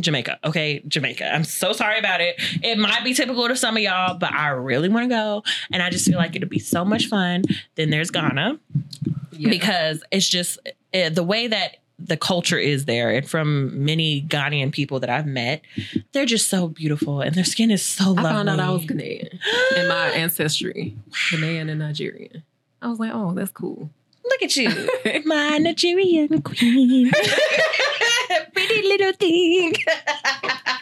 Jamaica. 0.01 0.39
Okay, 0.43 0.81
Jamaica. 0.87 1.33
I'm 1.33 1.43
so 1.43 1.71
sorry 1.73 1.99
about 1.99 2.21
it. 2.21 2.35
It 2.63 2.77
might 2.77 3.03
be 3.03 3.13
typical 3.13 3.47
to 3.47 3.55
some 3.55 3.75
of 3.77 3.83
y'all, 3.83 4.17
but 4.17 4.33
I 4.33 4.49
really 4.49 4.89
want 4.89 5.09
to 5.09 5.15
go. 5.15 5.43
And 5.71 5.81
I 5.83 5.89
just 5.89 6.05
feel 6.05 6.17
like 6.17 6.35
it'll 6.35 6.49
be 6.49 6.59
so 6.59 6.83
much 6.85 7.05
fun. 7.07 7.43
Then 7.75 7.89
there's 7.89 8.11
Ghana 8.11 8.59
Yeah. 9.31 9.49
because 9.49 10.03
it's 10.11 10.27
just 10.27 10.59
uh, 10.93 11.09
the 11.09 11.23
way 11.23 11.47
that 11.47 11.77
the 12.01 12.15
culture 12.15 12.57
is 12.57 12.85
there 12.85 13.09
and 13.11 13.29
from 13.29 13.83
many 13.83 14.21
Ghanaian 14.21 14.71
people 14.71 15.01
that 15.01 15.09
I've 15.09 15.25
met, 15.27 15.61
they're 16.13 16.25
just 16.25 16.49
so 16.49 16.69
beautiful 16.69 17.19
and 17.19 17.35
their 17.35 17.43
skin 17.43 17.71
is 17.71 17.83
so 17.83 18.05
I 18.05 18.07
lovely. 18.07 18.23
found 18.23 18.49
out 18.49 18.59
I 18.61 18.69
was 18.71 18.85
Ghanaian 18.85 19.37
in 19.75 19.87
my 19.89 20.07
ancestry, 20.11 20.95
Ghanaian 21.29 21.69
and 21.69 21.79
Nigerian. 21.79 22.43
I 22.81 22.87
was 22.87 22.99
like, 22.99 23.11
oh, 23.13 23.33
that's 23.33 23.51
cool. 23.51 23.89
Look 24.23 24.43
at 24.43 24.55
you, 24.55 24.69
my 25.25 25.57
Nigerian 25.57 26.41
queen. 26.41 27.11
Pretty 28.69 28.87
little 28.87 29.13
thing. 29.13 29.73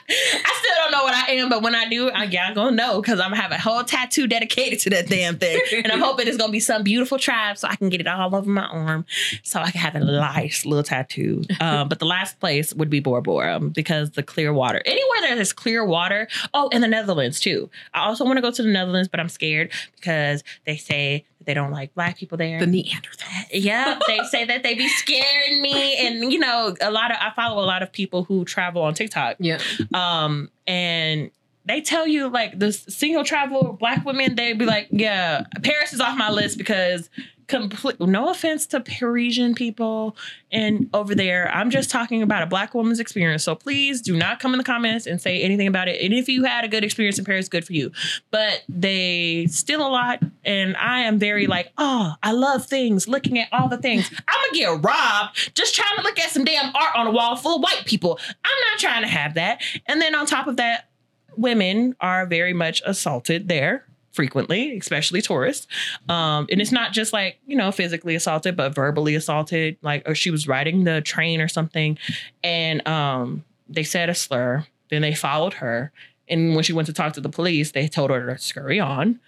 I 0.10 0.54
still 0.60 0.76
don't 0.76 0.92
know 0.92 1.04
what 1.04 1.14
I 1.14 1.32
am, 1.34 1.50
but 1.50 1.62
when 1.62 1.74
I 1.74 1.88
do, 1.88 2.10
I, 2.10 2.26
y'all 2.26 2.54
gonna 2.54 2.76
know 2.76 3.02
because 3.02 3.20
I'm 3.20 3.32
gonna 3.32 3.42
have 3.42 3.52
a 3.52 3.58
whole 3.58 3.84
tattoo 3.84 4.28
dedicated 4.28 4.80
to 4.80 4.90
that 4.92 5.08
damn 5.08 5.38
thing. 5.38 5.62
And 5.72 5.92
I'm 5.92 6.02
hoping 6.02 6.28
it's 6.28 6.38
gonna 6.38 6.52
be 6.52 6.60
some 6.60 6.84
beautiful 6.84 7.18
tribe 7.18 7.58
so 7.58 7.68
I 7.68 7.76
can 7.76 7.90
get 7.90 8.02
it 8.02 8.08
all 8.08 8.36
over 8.36 8.50
my 8.50 8.66
arm 8.66 9.06
so 9.44 9.62
I 9.62 9.72
can 9.72 9.80
have 9.82 9.96
a 9.96 10.00
nice 10.00 10.66
little 10.66 10.84
tattoo. 10.84 11.44
Um, 11.60 11.90
but 11.90 12.00
the 12.00 12.06
last 12.06 12.40
place 12.40 12.74
would 12.74 12.90
be 12.90 13.00
Bora 13.00 13.22
Bora 13.22 13.60
because 13.60 14.12
the 14.12 14.22
clear 14.22 14.54
water. 14.54 14.82
Anywhere 14.86 15.22
that 15.22 15.36
there's 15.36 15.54
clear 15.54 15.84
water. 15.84 16.28
Oh, 16.54 16.70
and 16.72 16.84
the 16.84 16.88
Netherlands 16.88 17.40
too. 17.40 17.70
I 17.94 18.06
also 18.06 18.24
want 18.24 18.38
to 18.38 18.42
go 18.42 18.52
to 18.52 18.62
the 18.62 18.70
Netherlands, 18.70 19.10
but 19.10 19.20
I'm 19.20 19.28
scared 19.28 19.72
because 19.96 20.44
they 20.66 20.78
say 20.78 21.26
they 21.48 21.56
don't 21.56 21.72
like 21.72 21.95
black 21.95 22.18
people 22.18 22.38
there. 22.38 22.60
The 22.60 22.68
Neanderthal. 22.68 23.28
Yeah, 23.52 23.98
they 24.08 24.20
say 24.30 24.45
that 24.45 24.62
they 24.62 24.76
be 24.76 24.88
scaring 24.89 25.62
me, 25.64 25.95
and 25.98 26.32
you 26.32 26.38
know, 26.38 26.76
a 26.82 26.91
lot 26.91 27.10
of 27.10 27.18
I 27.20 27.32
follow 27.36 27.64
a 27.64 27.66
lot 27.66 27.82
of 27.82 27.91
people 27.91 28.24
who 28.26 28.45
travel 28.45 28.84
on 28.84 28.93
TikTok, 28.93 29.38
Yeah. 29.39 29.58
um, 29.95 30.52
and 30.68 31.32
they 31.66 31.82
tell 31.82 32.06
you 32.08 32.30
like 32.30 32.60
the 32.60 32.72
single 32.72 33.24
travel 33.24 33.74
black 33.80 34.06
women, 34.06 34.36
they'd 34.36 34.60
be 34.60 34.66
like, 34.66 34.88
yeah, 34.91 35.43
Paris 35.64 35.91
is 35.93 36.00
off 36.00 36.18
my 36.18 36.30
list 36.30 36.58
because 36.58 37.10
complete. 37.48 38.00
No 38.00 38.30
offense 38.30 38.66
to 38.68 38.80
Parisian 38.80 39.56
people 39.56 40.16
and 40.52 40.89
over 40.93 41.14
there, 41.14 41.50
I'm 41.54 41.70
just 41.70 41.89
talking 41.89 42.22
about 42.22 42.41
a 42.43 42.45
black 42.45 42.74
woman's 42.74 43.00
experience. 43.00 43.43
So 43.43 43.56
please 43.56 44.02
do 44.02 44.16
not 44.16 44.39
come 44.39 44.54
in 44.54 44.58
the 44.58 44.64
comments 44.64 45.06
and 45.06 45.22
say 45.22 45.41
anything 45.41 45.68
about 45.68 45.88
it. 45.88 46.02
And 46.02 46.14
if 46.14 46.30
you 46.30 46.43
had 46.43 46.64
a 46.64 46.68
good 46.68 46.84
experience 46.84 47.20
in 47.20 47.26
Paris, 47.26 47.50
good 47.50 47.66
for 47.66 47.74
you. 47.74 47.91
But 48.32 48.64
they 48.70 49.48
steal 49.50 49.86
a 49.86 49.89
lot, 49.89 50.24
and 50.45 50.78
I 50.78 51.02
am 51.02 51.20
very 51.20 51.48
like, 51.48 51.72
oh, 51.78 52.14
I 52.24 52.32
love 52.32 52.66
things, 52.66 53.08
looking 53.08 53.39
at 53.39 53.50
all 53.52 53.68
the 53.68 53.78
things. 53.78 54.10
I'm 54.28 54.52
gonna 54.52 54.58
get 54.58 54.86
robbed 54.86 55.56
just 55.56 55.76
trying 55.76 55.98
to 55.98 56.04
look 56.04 56.20
at 56.20 56.30
some 56.30 56.45
damn 56.45 56.74
art 56.76 56.95
on 56.95 57.08
a 57.08 57.12
wall 57.12 57.36
full 57.36 57.58
of 57.58 57.64
white 57.64 57.84
people. 57.86 58.20
I'm 58.43 58.72
not 58.72 58.80
trying 58.80 59.02
to 59.02 59.10
have 59.10 59.34
that. 59.34 59.62
And 59.86 60.02
then 60.02 60.16
on 60.16 60.26
top 60.26 60.48
of 60.48 60.58
that, 60.58 60.89
women 61.36 61.95
are 62.00 62.26
very 62.26 62.54
much 62.54 62.82
assaulted 62.86 63.48
there 63.48 63.87
frequently, 64.18 64.78
especially 64.78 65.22
tourists. 65.22 65.68
Um, 66.09 66.47
and 66.51 66.59
it's 66.59 66.74
not 66.74 66.91
just 66.91 67.13
like, 67.13 67.39
you 67.47 67.55
know, 67.55 67.72
physically 67.72 68.15
assaulted, 68.15 68.57
but 68.57 68.76
verbally 68.76 69.15
assaulted. 69.15 69.78
Like, 69.82 70.03
or 70.09 70.15
she 70.15 70.32
was 70.32 70.47
riding 70.47 70.84
the 70.84 70.99
train 70.99 71.39
or 71.39 71.47
something, 71.47 71.97
and 72.43 72.86
um, 72.86 73.45
they 73.70 73.84
said 73.84 74.09
a 74.09 74.15
slur. 74.15 74.65
Then 74.89 75.01
they 75.01 75.13
followed 75.13 75.53
her. 75.55 75.91
And 76.30 76.55
when 76.55 76.63
she 76.63 76.74
went 76.74 76.88
to 76.88 76.93
talk 76.93 77.13
to 77.13 77.22
the 77.22 77.30
police, 77.30 77.72
they 77.72 77.88
told 77.88 78.09
her 78.09 78.34
to 78.34 78.38
scurry 78.38 78.80
on 78.80 79.20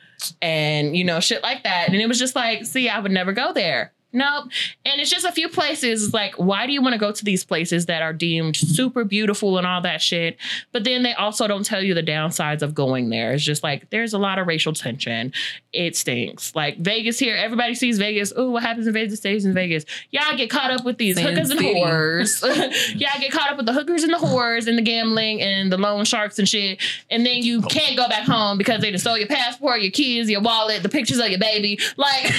and, 0.42 0.98
you 0.98 1.04
know, 1.04 1.20
shit 1.20 1.44
like 1.44 1.64
that. 1.64 1.88
And 1.88 1.96
it 1.96 2.08
was 2.08 2.20
just 2.20 2.36
like, 2.36 2.66
see, 2.66 2.90
I 2.90 3.00
would 3.00 3.12
never 3.12 3.32
go 3.32 3.54
there. 3.54 3.94
Nope. 4.12 4.46
And 4.86 5.00
it's 5.00 5.10
just 5.10 5.26
a 5.26 5.32
few 5.32 5.50
places. 5.50 6.04
It's 6.06 6.14
like, 6.14 6.36
why 6.36 6.66
do 6.66 6.74
you 6.74 6.82
want 6.82 6.94
to 6.94 7.00
go 7.00 7.12
to 7.12 7.24
these 7.26 7.44
places 7.44 7.86
that 7.86 8.02
are 8.02 8.14
deemed 8.14 8.56
super 8.56 9.04
beautiful 9.04 9.58
and 9.58 9.68
all 9.68 9.82
that 9.82 10.02
shit? 10.02 10.38
But 10.72 10.84
then 10.84 11.04
they 11.04 11.14
also 11.14 11.48
don't 11.48 11.66
tell 11.66 11.84
you 11.84 11.94
the 11.94 12.04
downsides 12.04 12.62
of 12.62 12.74
going 12.74 13.10
there. 13.10 13.34
It's 13.34 13.44
just 13.44 13.62
like 13.64 13.90
there's 13.92 14.14
a 14.14 14.18
lot 14.18 14.40
of 14.40 14.48
racial 14.48 14.74
tension. 14.74 15.32
It 15.74 15.96
stinks. 15.96 16.56
Like 16.56 16.78
Vegas 16.80 17.20
here, 17.20 17.36
everybody 17.36 17.76
sees 17.76 18.00
Vegas. 18.00 18.34
Ooh, 18.38 18.50
what 18.52 18.64
happens 18.64 18.88
in 18.88 18.94
Vegas 18.94 19.20
stays 19.20 19.46
in 19.46 19.54
Vegas. 19.54 19.86
Y'all 20.12 20.36
get 20.36 20.50
caught 20.50 20.72
up 20.72 20.84
with 20.84 20.98
these 20.98 21.16
Sin 21.16 21.26
hookers 21.28 21.52
and 21.52 21.60
City. 21.60 21.76
whores. 21.76 22.42
Y'all 23.00 23.20
get 23.20 23.32
caught 23.32 23.52
up 23.52 23.58
with 23.58 23.68
the 23.68 23.74
hookers 23.74 24.04
and 24.04 24.12
the 24.14 24.18
whores 24.18 24.68
and 24.68 24.78
the 24.78 24.82
gambling 24.82 25.42
and 25.42 25.72
the 25.72 25.78
loan 25.78 26.04
sharks 26.06 26.40
and 26.40 26.48
shit. 26.50 26.82
And 27.12 27.26
then 27.26 27.44
you 27.44 27.62
can't 27.62 27.96
go 27.96 28.08
back 28.10 28.24
home 28.28 28.58
because 28.58 28.82
they 28.82 28.92
just 28.92 29.04
stole 29.04 29.18
your 29.18 29.28
passport, 29.28 29.82
your 29.82 29.92
keys, 29.92 30.30
your 30.30 30.42
wallet, 30.42 30.82
the 30.82 30.90
pictures 30.90 31.20
of 31.20 31.28
your 31.28 31.40
baby. 31.40 31.80
Like 31.98 32.34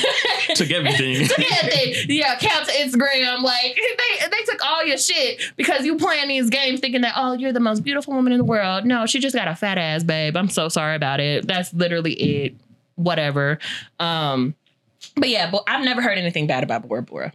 Took 0.55 0.71
everything. 0.71 1.27
took 1.29 1.39
everything. 1.39 1.60
Yeah, 2.09 2.35
account 2.35 2.67
to 2.67 2.73
Instagram. 2.73 3.43
Like 3.43 3.77
they 3.77 4.27
they 4.29 4.43
took 4.45 4.65
all 4.65 4.85
your 4.85 4.99
shit 4.99 5.41
because 5.57 5.85
you 5.85 5.97
playing 5.97 6.29
these 6.29 6.51
games 6.51 6.81
thinking 6.81 7.03
that 7.03 7.15
oh 7.17 7.33
you're 7.35 7.53
the 7.53 7.61
most 7.61 7.81
beautiful 7.85 8.15
woman 8.15 8.33
in 8.33 8.39
the 8.39 8.45
world. 8.45 8.85
No, 8.85 9.07
she 9.07 9.19
just 9.21 9.35
got 9.35 9.49
a 9.49 9.55
fat 9.55 9.79
ass 9.79 10.03
babe. 10.03 10.37
I'm 10.37 10.49
so 10.49 10.69
sorry 10.69 10.97
about 10.97 11.21
it. 11.21 11.47
That's 11.47 11.73
literally 11.73 12.13
it. 12.15 12.55
Whatever. 12.97 13.59
Um, 13.99 14.55
but 15.17 15.29
yeah, 15.29 15.51
but 15.51 15.65
I've 15.67 15.85
never 15.85 16.03
heard 16.03 16.19
anything 16.19 16.47
bad 16.47 16.63
about 16.63 16.87
Bora 16.87 17.03
Bora. 17.03 17.33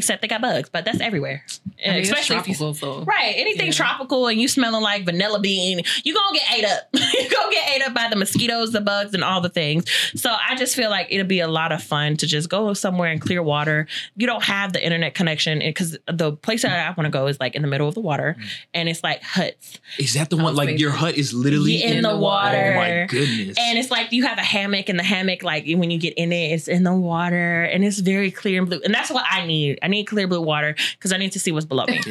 Except 0.00 0.22
they 0.22 0.28
got 0.28 0.40
bugs, 0.40 0.70
but 0.70 0.86
that's 0.86 0.98
everywhere. 1.00 1.44
I 1.84 1.90
mean, 1.90 1.98
it's 1.98 2.08
Especially 2.08 2.36
if 2.36 2.48
you 2.48 2.54
tropical, 2.54 2.74
so 2.74 3.04
Right. 3.04 3.34
Anything 3.36 3.66
Yeah. 3.66 3.72
tropical 3.72 4.28
and 4.28 4.40
you 4.40 4.48
smelling 4.48 4.82
like 4.82 5.04
vanilla 5.04 5.40
bean, 5.40 5.82
you 6.04 6.14
gonna 6.14 6.38
get 6.38 6.50
ate 6.56 6.64
up. 6.64 6.88
you 6.94 7.28
gonna 7.28 7.52
get 7.52 7.68
ate 7.68 7.82
up 7.82 7.92
by 7.92 8.08
the 8.08 8.16
mosquitoes, 8.16 8.72
the 8.72 8.80
bugs, 8.80 9.12
and 9.12 9.22
all 9.22 9.42
the 9.42 9.50
things. 9.50 9.84
So 10.14 10.34
I 10.34 10.56
just 10.56 10.74
feel 10.74 10.88
like 10.88 11.08
it'll 11.10 11.26
be 11.26 11.40
a 11.40 11.48
lot 11.48 11.70
of 11.70 11.82
fun 11.82 12.16
to 12.16 12.26
just 12.26 12.48
go 12.48 12.72
somewhere 12.72 13.12
in 13.12 13.18
clear 13.18 13.42
water. 13.42 13.86
You 14.16 14.26
don't 14.26 14.42
have 14.42 14.72
the 14.72 14.82
internet 14.82 15.14
connection 15.14 15.58
because 15.58 15.98
the 16.06 16.32
place 16.32 16.62
that 16.62 16.72
I 16.72 16.90
want 16.98 17.04
to 17.04 17.10
go 17.10 17.26
is 17.26 17.38
like 17.38 17.54
in 17.54 17.60
the 17.60 17.68
middle 17.68 17.86
of 17.86 17.94
the 17.94 18.00
water, 18.00 18.36
mm. 18.38 18.48
and 18.72 18.88
it's 18.88 19.02
like 19.02 19.22
huts, 19.22 19.78
Is 19.98 20.14
that 20.14 20.30
the 20.30 20.38
one? 20.38 20.54
Like 20.54 20.78
your 20.78 20.92
hut 20.92 21.16
is 21.16 21.34
literally 21.34 21.82
in, 21.82 21.98
in 21.98 22.02
the, 22.04 22.10
the 22.10 22.16
water. 22.16 22.72
Oh 22.74 22.78
my 22.78 23.06
goodness. 23.06 23.58
And 23.60 23.78
it's 23.78 23.90
like 23.90 24.12
you 24.12 24.24
have 24.24 24.38
a 24.38 24.42
hammock, 24.42 24.88
and 24.88 24.98
the 24.98 25.04
hammock, 25.04 25.42
like 25.42 25.64
when 25.66 25.90
you 25.90 25.98
get 25.98 26.14
in 26.14 26.32
it, 26.32 26.52
it's 26.52 26.68
in 26.68 26.84
the 26.84 26.94
water, 26.94 27.64
and 27.64 27.84
it's 27.84 27.98
very 27.98 28.30
clear 28.30 28.60
and 28.60 28.68
blue. 28.68 28.80
And 28.84 28.94
that's 28.94 29.10
what 29.10 29.24
I 29.30 29.46
need. 29.46 29.78
I 29.82 29.88
need 29.90 30.04
clear 30.04 30.26
blue 30.26 30.40
water 30.40 30.74
because 30.92 31.12
I 31.12 31.16
need 31.16 31.32
to 31.32 31.40
see 31.40 31.52
what's 31.52 31.66
below 31.66 31.84
me. 31.86 32.00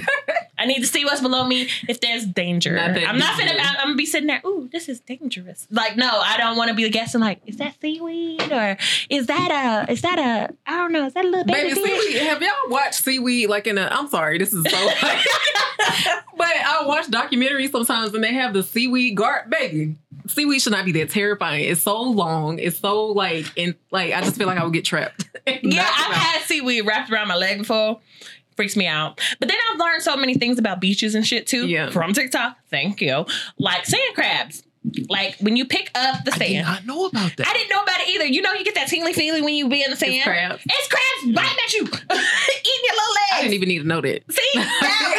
I 0.59 0.65
need 0.65 0.81
to 0.81 0.87
see 0.87 1.05
what's 1.05 1.21
below 1.21 1.47
me 1.47 1.69
if 1.87 2.01
there's 2.01 2.25
danger. 2.25 2.75
Not 2.75 2.93
that 2.93 3.07
I'm 3.07 3.17
not 3.17 3.39
finna. 3.39 3.57
I'm, 3.57 3.75
gonna 3.75 3.95
be 3.95 4.05
sitting 4.05 4.27
there. 4.27 4.41
Ooh, 4.45 4.67
this 4.71 4.89
is 4.89 4.99
dangerous. 4.99 5.65
Like, 5.71 5.95
no, 5.95 6.09
I 6.09 6.37
don't 6.37 6.57
want 6.57 6.67
to 6.67 6.75
be 6.75 6.87
guessing. 6.89 7.21
Like, 7.21 7.39
is 7.45 7.57
that 7.57 7.79
seaweed 7.79 8.51
or 8.51 8.77
is 9.09 9.27
that 9.27 9.85
a? 9.87 9.91
Is 9.91 10.01
that 10.01 10.19
a? 10.19 10.53
I 10.67 10.77
don't 10.77 10.91
know. 10.91 11.05
Is 11.05 11.13
that 11.13 11.23
a 11.23 11.29
little 11.29 11.45
baby, 11.45 11.73
Baby, 11.73 11.87
seaweed. 11.87 12.21
Have 12.23 12.41
y'all 12.41 12.51
watched 12.67 12.95
seaweed 12.95 13.49
like 13.49 13.67
in 13.67 13.77
a? 13.77 13.87
I'm 13.89 14.09
sorry, 14.09 14.37
this 14.37 14.53
is 14.53 14.69
so. 14.69 14.89
but 16.37 16.47
I 16.47 16.83
watch 16.85 17.07
documentaries 17.07 17.71
sometimes, 17.71 18.13
and 18.13 18.23
they 18.23 18.33
have 18.33 18.53
the 18.53 18.63
seaweed 18.63 19.15
guard. 19.15 19.49
Baby, 19.49 19.95
seaweed 20.27 20.61
should 20.61 20.73
not 20.73 20.83
be 20.83 20.91
that 20.93 21.09
terrifying. 21.09 21.63
It's 21.65 21.81
so 21.81 22.01
long. 22.01 22.59
It's 22.59 22.79
so 22.79 23.05
like, 23.05 23.45
and 23.57 23.75
like 23.91 24.13
I 24.13 24.21
just 24.21 24.35
feel 24.35 24.47
like 24.47 24.57
I 24.57 24.63
would 24.65 24.73
get 24.73 24.83
trapped. 24.83 25.28
Yeah, 25.63 25.89
I've 25.97 26.15
had 26.15 26.43
seaweed 26.43 26.85
wrapped 26.85 27.11
around 27.11 27.27
my 27.27 27.35
leg 27.35 27.59
before. 27.59 27.99
Freaks 28.55 28.75
me 28.75 28.87
out. 28.87 29.21
But 29.39 29.47
then 29.47 29.57
I've 29.71 29.79
learned 29.79 30.03
so 30.03 30.17
many 30.17 30.33
things 30.35 30.59
about 30.59 30.81
beaches 30.81 31.15
and 31.15 31.25
shit 31.25 31.47
too. 31.47 31.67
Yeah. 31.67 31.89
From 31.91 32.13
TikTok. 32.13 32.57
Thank 32.69 33.01
you. 33.01 33.25
Like 33.57 33.85
sand 33.85 34.15
crabs. 34.15 34.63
Like 35.09 35.35
when 35.39 35.55
you 35.55 35.65
pick 35.65 35.91
up 35.95 36.23
the 36.25 36.31
sand. 36.31 36.43
I 36.43 36.47
did 36.47 36.63
not 36.65 36.85
know 36.85 37.05
about 37.07 37.35
that. 37.37 37.47
I 37.47 37.53
didn't 37.53 37.69
know 37.69 37.81
about 37.81 37.99
it 38.01 38.09
either. 38.09 38.25
You 38.25 38.41
know, 38.41 38.53
you 38.53 38.63
get 38.63 38.75
that 38.75 38.87
tingly 38.87 39.13
feeling 39.13 39.43
when 39.43 39.53
you 39.55 39.67
be 39.69 39.83
in 39.83 39.91
the 39.91 39.97
sand. 39.97 40.23
crabs. 40.23 40.61
It's 40.65 40.87
crabs 40.87 41.35
biting 41.35 41.57
at 41.65 41.73
you, 41.73 41.81
eating 41.83 42.83
your 42.83 42.93
little 42.95 43.13
legs. 43.13 43.33
I 43.33 43.41
didn't 43.41 43.53
even 43.53 43.69
need 43.69 43.79
to 43.79 43.87
know 43.87 44.01
that. 44.01 44.31
See, 44.31 44.49
now, 44.55 44.63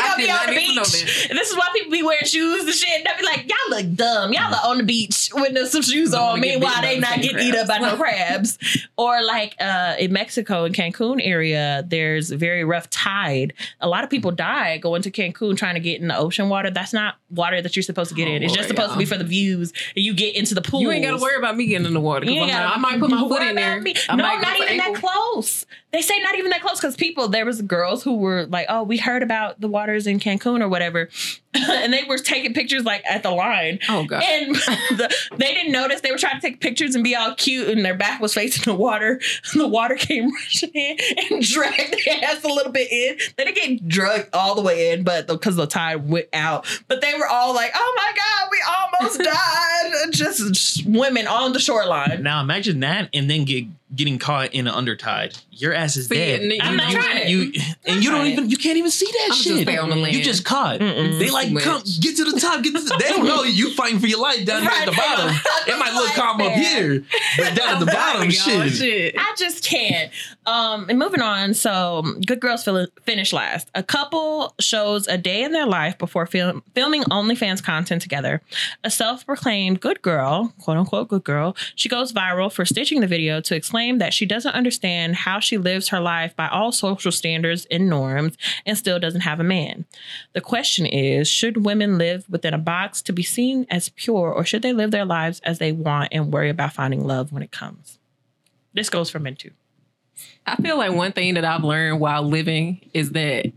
y'all 0.08 0.16
be 0.16 0.30
on 0.30 0.46
the 0.46 0.52
need 0.52 0.68
to 0.68 0.74
know 0.76 0.82
beach. 0.82 1.28
This 1.30 1.50
is 1.50 1.56
why 1.56 1.68
people 1.74 1.90
be 1.92 2.02
wearing 2.02 2.24
shoes 2.24 2.64
and 2.64 2.74
shit. 2.74 2.90
And 2.90 3.06
they 3.06 3.10
be 3.18 3.24
like, 3.24 3.48
y'all 3.48 3.70
look 3.70 3.94
dumb. 3.94 4.32
Y'all 4.32 4.54
are 4.54 4.70
on 4.70 4.78
the 4.78 4.84
beach 4.84 5.30
with 5.34 5.52
no- 5.52 5.64
some 5.64 5.82
shoes 5.82 6.12
on. 6.14 6.20
wanna 6.22 6.42
get 6.42 6.50
Meanwhile, 6.60 6.82
they 6.82 6.98
not 6.98 7.20
getting 7.20 7.38
eaten 7.38 7.60
up 7.60 7.68
by 7.68 7.78
no 7.78 7.96
crabs. 8.00 8.58
or 8.96 9.22
like 9.24 9.54
uh, 9.60 9.96
in 9.98 10.12
Mexico, 10.12 10.64
in 10.64 10.72
Cancun 10.72 11.20
area, 11.22 11.84
there's 11.86 12.30
very 12.30 12.64
rough 12.64 12.88
tide. 12.90 13.52
A 13.80 13.88
lot 13.88 14.04
of 14.04 14.10
people 14.10 14.30
die 14.30 14.78
going 14.78 15.02
to 15.02 15.10
Cancun 15.10 15.56
trying 15.56 15.74
to 15.74 15.80
get 15.80 16.00
in 16.00 16.08
the 16.08 16.16
ocean 16.16 16.48
water. 16.48 16.70
That's 16.70 16.92
not 16.92 17.16
water 17.30 17.62
that 17.62 17.76
you're 17.76 17.82
supposed 17.82 18.10
to 18.10 18.16
get 18.16 18.28
in. 18.28 18.42
It's 18.42 18.52
just 18.54 18.68
supposed 18.68 18.92
to 18.92 18.98
be 18.98 19.04
for 19.04 19.16
the 19.16 19.24
And 19.60 20.04
you 20.04 20.14
get 20.14 20.34
into 20.36 20.54
the 20.54 20.62
pool. 20.62 20.80
You 20.80 20.90
ain't 20.90 21.04
got 21.04 21.16
to 21.16 21.22
worry 21.22 21.36
about 21.36 21.56
me 21.56 21.66
getting 21.66 21.86
in 21.86 21.94
the 21.94 22.00
water. 22.00 22.26
You 22.26 22.32
ain't 22.32 22.52
I'm 22.52 22.62
gotta 22.64 22.76
I 22.76 22.78
might 22.78 23.00
put 23.00 23.10
my 23.10 23.20
foot 23.20 23.42
in 23.42 23.54
there. 23.54 23.80
me. 23.80 23.94
I 24.08 24.16
No, 24.16 24.24
not 24.24 24.60
even 24.60 24.76
that 24.78 24.94
close. 24.94 25.66
They 25.92 26.02
say 26.02 26.18
not 26.20 26.36
even 26.38 26.50
that 26.50 26.62
close 26.62 26.80
because 26.80 26.96
people, 26.96 27.28
there 27.28 27.44
was 27.44 27.62
girls 27.62 28.04
who 28.04 28.16
were 28.16 28.46
like, 28.46 28.66
oh, 28.68 28.84
we 28.84 28.96
heard 28.96 29.22
about 29.24 29.60
the 29.60 29.66
waters 29.66 30.06
in 30.06 30.20
Cancun 30.20 30.60
or 30.60 30.68
whatever. 30.68 31.08
and 31.54 31.92
they 31.92 32.04
were 32.04 32.16
taking 32.16 32.54
pictures 32.54 32.84
like 32.84 33.02
at 33.04 33.24
the 33.24 33.30
line. 33.30 33.80
Oh 33.88 34.04
god. 34.04 34.22
And 34.22 34.54
the, 34.90 35.12
they 35.36 35.52
didn't 35.52 35.72
notice 35.72 36.00
they 36.00 36.12
were 36.12 36.18
trying 36.18 36.40
to 36.40 36.40
take 36.40 36.60
pictures 36.60 36.94
and 36.94 37.02
be 37.02 37.16
all 37.16 37.34
cute, 37.34 37.68
and 37.68 37.84
their 37.84 37.94
back 37.94 38.20
was 38.20 38.34
facing 38.34 38.64
the 38.64 38.78
water. 38.78 39.20
The 39.60 39.66
water 39.68 39.96
came 39.96 40.32
rushing 40.32 40.70
in 40.70 40.96
and 41.30 41.42
dragged 41.42 41.92
their 41.92 42.24
ass 42.24 42.42
a 42.44 42.48
little 42.48 42.72
bit 42.72 42.90
in. 42.90 43.18
They 43.36 43.44
didn't 43.44 43.80
get 43.80 43.88
drugged 43.88 44.28
all 44.32 44.54
the 44.54 44.62
way 44.62 44.92
in, 44.92 45.02
but 45.02 45.26
because 45.26 45.56
the 45.56 45.66
tide 45.66 46.08
went 46.08 46.28
out. 46.32 46.66
But 46.88 47.02
they 47.02 47.12
were 47.14 47.26
all 47.26 47.54
like, 47.54 47.72
"Oh 47.74 47.94
my 47.96 48.12
god, 48.16 48.48
we 48.50 48.58
almost 48.68 49.18
died!" 49.18 49.39
Just 50.10 50.86
women 50.86 51.26
on 51.26 51.52
the 51.52 51.58
shoreline. 51.58 52.22
Now 52.22 52.40
imagine 52.40 52.80
that, 52.80 53.08
and 53.12 53.30
then 53.30 53.44
get 53.44 53.64
getting 53.94 54.18
caught 54.18 54.54
in 54.54 54.66
an 54.68 54.74
undertide. 54.74 55.36
Your 55.50 55.74
ass 55.74 55.96
is 55.96 56.06
See, 56.06 56.14
dead. 56.14 56.40
and 56.40 56.62
I'm 56.62 56.72
you- 56.72 56.76
not 56.76 56.90
you- 56.92 56.98
trying. 56.98 57.28
You 57.28 57.52
and 57.86 58.04
you 58.04 58.10
don't 58.10 58.26
even 58.28 58.48
you 58.50 58.56
can't 58.56 58.78
even 58.78 58.90
see 58.90 59.06
that 59.06 59.28
I'm 59.32 59.36
shit. 59.36 59.62
stay 59.62 59.76
on 59.76 59.90
the 59.90 59.96
land. 59.96 60.14
You 60.14 60.22
just 60.22 60.44
caught. 60.44 60.80
Mm-mm. 60.80 61.18
They 61.18 61.30
like 61.30 61.48
Too 61.48 61.58
come 61.58 61.82
get 62.00 62.16
to 62.16 62.24
the 62.24 62.38
top. 62.40 62.62
Get 62.62 62.74
to 62.76 62.80
the, 62.80 62.96
they 63.00 63.08
don't 63.10 63.26
know 63.26 63.42
you 63.42 63.74
fighting 63.74 63.98
for 63.98 64.06
your 64.06 64.20
life 64.20 64.44
down 64.46 64.62
here 64.62 64.70
at 64.70 64.86
the 64.86 64.92
bottom. 64.92 65.34
It 65.66 65.78
might 65.78 65.92
look 65.94 66.12
calm 66.14 66.40
up 66.40 66.52
here, 66.52 67.04
but 67.36 67.54
down 67.54 67.74
at 67.74 67.80
the 67.80 67.86
bottom, 67.92 68.22
Y'all, 68.30 68.68
shit. 68.68 69.14
I 69.18 69.34
just 69.36 69.64
can't. 69.64 70.10
Um, 70.46 70.86
and 70.88 70.98
moving 70.98 71.20
on. 71.20 71.54
So, 71.54 72.02
Good 72.26 72.40
Girls 72.40 72.66
finish 73.04 73.32
last. 73.32 73.70
A 73.74 73.82
couple 73.82 74.54
shows 74.58 75.06
a 75.08 75.18
day 75.18 75.42
in 75.44 75.52
their 75.52 75.66
life 75.66 75.98
before 75.98 76.26
film- 76.26 76.62
filming 76.74 77.02
OnlyFans 77.04 77.62
content 77.62 78.02
together. 78.02 78.40
A 78.82 78.90
self-proclaimed 78.90 79.80
good 79.80 80.00
girl, 80.02 80.52
quote 80.60 80.76
unquote 80.78 81.08
good 81.08 81.24
girl, 81.24 81.56
she 81.74 81.88
goes 81.88 82.12
viral 82.12 82.50
for 82.52 82.64
stitching 82.64 83.00
the 83.00 83.06
video 83.06 83.40
to 83.42 83.54
explain 83.54 83.79
that 83.98 84.14
she 84.14 84.26
doesn't 84.26 84.54
understand 84.54 85.16
how 85.16 85.40
she 85.40 85.58
lives 85.58 85.88
her 85.88 86.00
life 86.00 86.34
by 86.36 86.48
all 86.48 86.72
social 86.72 87.12
standards 87.12 87.66
and 87.70 87.88
norms 87.88 88.36
and 88.66 88.76
still 88.76 88.98
doesn't 88.98 89.22
have 89.22 89.40
a 89.40 89.44
man. 89.44 89.84
The 90.32 90.40
question 90.40 90.86
is, 90.86 91.28
should 91.28 91.64
women 91.64 91.98
live 91.98 92.28
within 92.28 92.54
a 92.54 92.58
box 92.58 93.02
to 93.02 93.12
be 93.12 93.22
seen 93.22 93.66
as 93.70 93.88
pure, 93.90 94.32
or 94.32 94.44
should 94.44 94.62
they 94.62 94.72
live 94.72 94.90
their 94.90 95.04
lives 95.04 95.40
as 95.40 95.58
they 95.58 95.72
want 95.72 96.08
and 96.12 96.32
worry 96.32 96.50
about 96.50 96.72
finding 96.72 97.06
love 97.06 97.32
when 97.32 97.42
it 97.42 97.52
comes? 97.52 97.98
This 98.72 98.90
goes 98.90 99.10
for 99.10 99.18
men 99.18 99.36
too. 99.36 99.50
I 100.46 100.56
feel 100.56 100.76
like 100.76 100.92
one 100.92 101.12
thing 101.12 101.34
that 101.34 101.44
I've 101.44 101.64
learned 101.64 102.00
while 102.00 102.22
living 102.22 102.80
is 102.92 103.12
that 103.12 103.52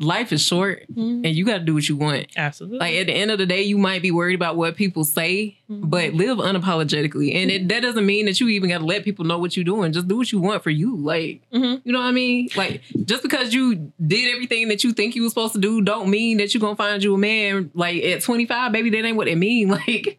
life 0.00 0.32
is 0.32 0.40
short 0.40 0.84
and 0.96 1.26
you 1.26 1.44
got 1.44 1.58
to 1.58 1.64
do 1.64 1.74
what 1.74 1.88
you 1.88 1.96
want. 1.96 2.28
Absolutely. 2.36 2.78
Like 2.78 2.94
at 2.94 3.06
the 3.08 3.12
end 3.14 3.30
of 3.32 3.38
the 3.38 3.46
day, 3.46 3.62
you 3.62 3.76
might 3.78 4.00
be 4.00 4.10
worried 4.12 4.34
about 4.36 4.56
what 4.56 4.76
people 4.76 5.04
say, 5.04 5.58
but 5.68 6.12
live 6.14 6.38
unapologetically. 6.38 7.34
And 7.34 7.50
it, 7.50 7.68
that 7.68 7.80
doesn't 7.80 8.06
mean 8.06 8.26
that 8.26 8.40
you 8.40 8.48
even 8.48 8.70
got 8.70 8.78
to 8.78 8.84
let 8.84 9.02
people 9.04 9.24
know 9.24 9.38
what 9.38 9.56
you're 9.56 9.64
doing. 9.64 9.92
Just 9.92 10.06
do 10.06 10.16
what 10.16 10.30
you 10.30 10.38
want 10.40 10.62
for 10.62 10.70
you. 10.70 10.96
Like, 10.96 11.42
Mhm. 11.52 11.80
you 11.84 11.92
know 11.92 11.98
what 11.98 12.06
I 12.06 12.12
mean? 12.12 12.48
Like, 12.56 12.82
just 13.04 13.22
because 13.24 13.52
you 13.52 13.92
did 14.06 14.32
everything 14.32 14.68
that 14.68 14.84
you 14.84 14.92
think 14.92 15.16
you 15.16 15.22
were 15.24 15.28
supposed 15.30 15.54
to 15.54 15.58
do, 15.60 15.80
don't 15.82 16.08
mean 16.10 16.36
that 16.38 16.54
you're 16.54 16.60
going 16.60 16.74
to 16.76 16.82
find 16.82 17.02
you 17.02 17.14
a 17.14 17.18
man 17.18 17.70
like 17.74 18.02
at 18.04 18.22
25. 18.22 18.70
Baby, 18.72 18.90
that 18.90 19.04
ain't 19.04 19.16
what 19.16 19.28
it 19.28 19.36
mean. 19.36 19.68
Like, 19.88 20.18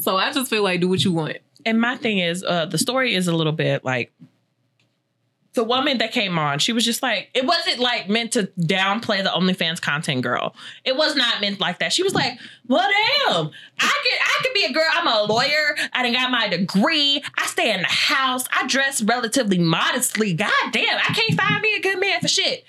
so 0.00 0.16
I 0.16 0.32
just 0.32 0.50
feel 0.50 0.62
like 0.62 0.80
do 0.80 0.88
what 0.88 1.04
you 1.04 1.12
want. 1.12 1.38
and 1.64 1.80
my 1.80 1.96
thing 1.96 2.18
is, 2.18 2.44
uh, 2.44 2.66
the 2.66 2.76
story 2.78 3.14
is 3.14 3.26
a 3.28 3.34
little 3.34 3.52
bit 3.52 3.84
like 3.84 4.12
the 5.54 5.64
woman 5.64 5.98
that 5.98 6.12
came 6.12 6.38
on. 6.38 6.58
She 6.58 6.72
was 6.72 6.84
just 6.84 7.02
like, 7.02 7.30
it 7.32 7.46
wasn't 7.46 7.78
like 7.78 8.08
meant 8.08 8.32
to 8.32 8.44
downplay 8.60 9.22
the 9.22 9.30
OnlyFans 9.30 9.80
content 9.80 10.22
girl. 10.22 10.54
It 10.84 10.96
was 10.96 11.16
not 11.16 11.40
meant 11.40 11.60
like 11.60 11.78
that. 11.78 11.92
She 11.92 12.02
was 12.02 12.14
like, 12.14 12.38
well, 12.66 12.88
damn, 12.88 13.50
I 13.78 14.00
could, 14.02 14.18
I 14.20 14.42
could 14.42 14.54
be 14.54 14.64
a 14.64 14.72
girl. 14.72 14.86
I'm 14.92 15.06
a 15.06 15.32
lawyer. 15.32 15.76
I 15.92 16.02
done 16.02 16.12
got 16.12 16.30
my 16.30 16.48
degree. 16.48 17.22
I 17.38 17.46
stay 17.46 17.72
in 17.72 17.80
the 17.80 17.86
house. 17.86 18.44
I 18.52 18.66
dress 18.66 19.02
relatively 19.02 19.58
modestly. 19.58 20.34
God 20.34 20.50
damn, 20.72 20.98
I 20.98 21.14
can't 21.14 21.40
find 21.40 21.62
me 21.62 21.76
a 21.76 21.80
good 21.80 22.00
man 22.00 22.20
for 22.20 22.28
shit. 22.28 22.64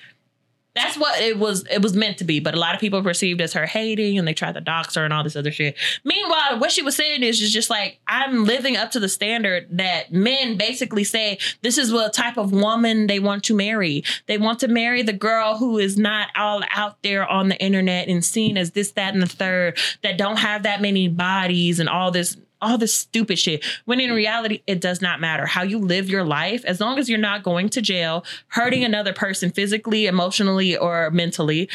That's 0.75 0.97
what 0.97 1.19
it 1.21 1.39
was. 1.39 1.65
It 1.71 1.81
was 1.81 1.95
meant 1.95 2.17
to 2.17 2.25
be, 2.25 2.39
but 2.39 2.53
a 2.53 2.59
lot 2.59 2.75
of 2.75 2.81
people 2.81 3.01
perceived 3.01 3.39
as 3.39 3.53
her 3.53 3.65
hating, 3.65 4.19
and 4.19 4.27
they 4.27 4.33
tried 4.33 4.55
to 4.55 4.61
dox 4.61 4.95
her 4.95 5.05
and 5.05 5.13
all 5.13 5.23
this 5.23 5.35
other 5.35 5.51
shit. 5.51 5.75
Meanwhile, 6.03 6.59
what 6.59 6.71
she 6.71 6.81
was 6.81 6.95
saying 6.95 7.23
is 7.23 7.39
just, 7.39 7.53
just 7.53 7.69
like 7.69 7.99
I'm 8.07 8.43
living 8.43 8.75
up 8.75 8.91
to 8.91 8.99
the 8.99 9.07
standard 9.07 9.67
that 9.71 10.11
men 10.11 10.57
basically 10.57 11.05
say 11.05 11.39
this 11.61 11.77
is 11.77 11.93
what 11.93 12.13
type 12.13 12.37
of 12.37 12.51
woman 12.51 13.07
they 13.07 13.19
want 13.19 13.43
to 13.45 13.55
marry. 13.55 14.03
They 14.27 14.37
want 14.37 14.59
to 14.59 14.67
marry 14.67 15.01
the 15.01 15.13
girl 15.13 15.57
who 15.57 15.77
is 15.77 15.97
not 15.97 16.27
all 16.35 16.61
out 16.71 17.01
there 17.03 17.25
on 17.25 17.47
the 17.47 17.61
internet 17.61 18.09
and 18.09 18.23
seen 18.23 18.57
as 18.57 18.71
this, 18.71 18.91
that, 18.91 19.13
and 19.13 19.23
the 19.23 19.27
third. 19.27 19.79
That 20.03 20.17
don't 20.17 20.37
have 20.37 20.63
that 20.63 20.81
many 20.81 21.07
bodies 21.07 21.79
and 21.79 21.87
all 21.87 22.11
this 22.11 22.35
all 22.65 22.77
this 22.77 22.93
stupid 22.93 23.37
shit. 23.37 23.63
When 23.85 23.99
in 23.99 24.11
reality, 24.11 24.61
it 24.67 24.81
does 24.81 25.01
not 25.01 25.21
matter 25.21 25.45
how 25.45 25.63
you 25.63 25.77
live 25.77 26.09
your 26.09 26.23
life 26.23 26.65
as 26.65 26.79
long 26.79 26.97
as 26.97 27.09
you're 27.09 27.19
not 27.19 27.43
going 27.43 27.69
to 27.69 27.81
jail, 27.81 28.25
hurting 28.47 28.83
another 28.83 29.13
person 29.13 29.51
physically, 29.51 30.07
emotionally, 30.07 30.75
or 30.75 31.11
mentally. 31.11 31.69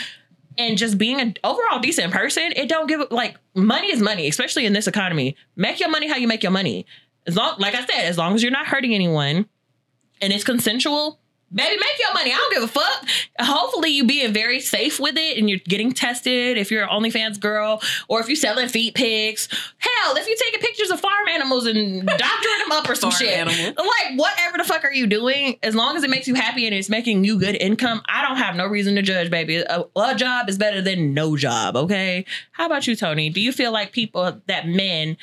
And 0.58 0.76
just 0.76 0.98
being 0.98 1.20
an 1.20 1.34
overall 1.44 1.78
decent 1.78 2.12
person, 2.12 2.52
it 2.56 2.68
don't 2.68 2.88
give 2.88 3.02
like 3.10 3.36
money 3.54 3.92
is 3.92 4.00
money, 4.00 4.26
especially 4.26 4.66
in 4.66 4.72
this 4.72 4.88
economy. 4.88 5.36
Make 5.56 5.78
your 5.78 5.90
money 5.90 6.08
how 6.08 6.16
you 6.16 6.26
make 6.26 6.42
your 6.42 6.52
money. 6.52 6.86
As 7.26 7.36
long, 7.36 7.54
like 7.58 7.74
I 7.74 7.86
said, 7.86 8.04
as 8.06 8.18
long 8.18 8.34
as 8.34 8.42
you're 8.42 8.50
not 8.50 8.66
hurting 8.66 8.94
anyone 8.94 9.46
and 10.20 10.32
it's 10.32 10.44
consensual, 10.44 11.19
baby, 11.52 11.76
make 11.76 11.98
your 12.02 12.12
money. 12.14 12.32
I 12.32 12.36
don't 12.36 12.52
give 12.52 12.62
a 12.62 12.68
fuck. 12.68 13.04
Hopefully, 13.40 13.90
you 13.90 14.04
being 14.04 14.32
very 14.32 14.60
safe 14.60 15.00
with 15.00 15.16
it 15.16 15.38
and 15.38 15.48
you're 15.48 15.58
getting 15.60 15.92
tested 15.92 16.56
if 16.58 16.70
you're 16.70 16.82
an 16.84 16.88
OnlyFans 16.88 17.40
girl 17.40 17.82
or 18.08 18.20
if 18.20 18.28
you're 18.28 18.36
selling 18.36 18.68
feet 18.68 18.94
pics. 18.94 19.48
Hell, 19.78 20.16
if 20.16 20.26
you're 20.28 20.36
taking 20.36 20.60
pictures 20.60 20.90
of 20.90 21.00
farm 21.00 21.28
animals 21.28 21.66
and 21.66 22.06
doctoring 22.06 22.58
them 22.60 22.72
up 22.72 22.88
or 22.88 22.94
some 22.94 23.10
Farm 23.10 23.20
shit. 23.20 23.38
animal. 23.38 23.84
Like, 23.84 24.18
whatever 24.18 24.58
the 24.58 24.64
fuck 24.64 24.84
are 24.84 24.92
you 24.92 25.06
doing? 25.06 25.58
As 25.62 25.74
long 25.74 25.96
as 25.96 26.02
it 26.04 26.10
makes 26.10 26.28
you 26.28 26.34
happy 26.34 26.66
and 26.66 26.74
it's 26.74 26.88
making 26.88 27.24
you 27.24 27.38
good 27.38 27.56
income, 27.56 28.02
I 28.08 28.26
don't 28.26 28.36
have 28.36 28.56
no 28.56 28.66
reason 28.66 28.94
to 28.96 29.02
judge, 29.02 29.30
baby. 29.30 29.56
A, 29.56 29.84
a 29.96 30.14
job 30.14 30.48
is 30.48 30.58
better 30.58 30.80
than 30.80 31.14
no 31.14 31.36
job, 31.36 31.76
okay? 31.76 32.24
How 32.52 32.66
about 32.66 32.86
you, 32.86 32.94
Tony? 32.96 33.30
Do 33.30 33.40
you 33.40 33.52
feel 33.52 33.72
like 33.72 33.92
people, 33.92 34.40
that 34.46 34.66
men, 34.68 35.16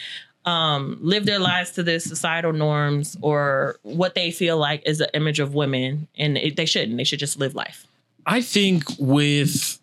um, 0.48 0.98
live 1.02 1.26
their 1.26 1.39
lives 1.39 1.72
to 1.72 1.84
the 1.84 2.00
societal 2.00 2.54
norms 2.54 3.18
or 3.22 3.78
what 3.84 4.16
they 4.16 4.32
feel 4.32 4.58
like 4.58 4.82
is 4.86 4.98
the 4.98 5.14
image 5.14 5.39
of 5.39 5.54
women, 5.54 6.08
and 6.18 6.38
it, 6.38 6.56
they 6.56 6.66
shouldn't. 6.66 6.98
They 6.98 7.04
should 7.04 7.20
just 7.20 7.38
live 7.38 7.54
life. 7.54 7.86
I 8.26 8.41
think 8.41 8.84
with 8.98 9.80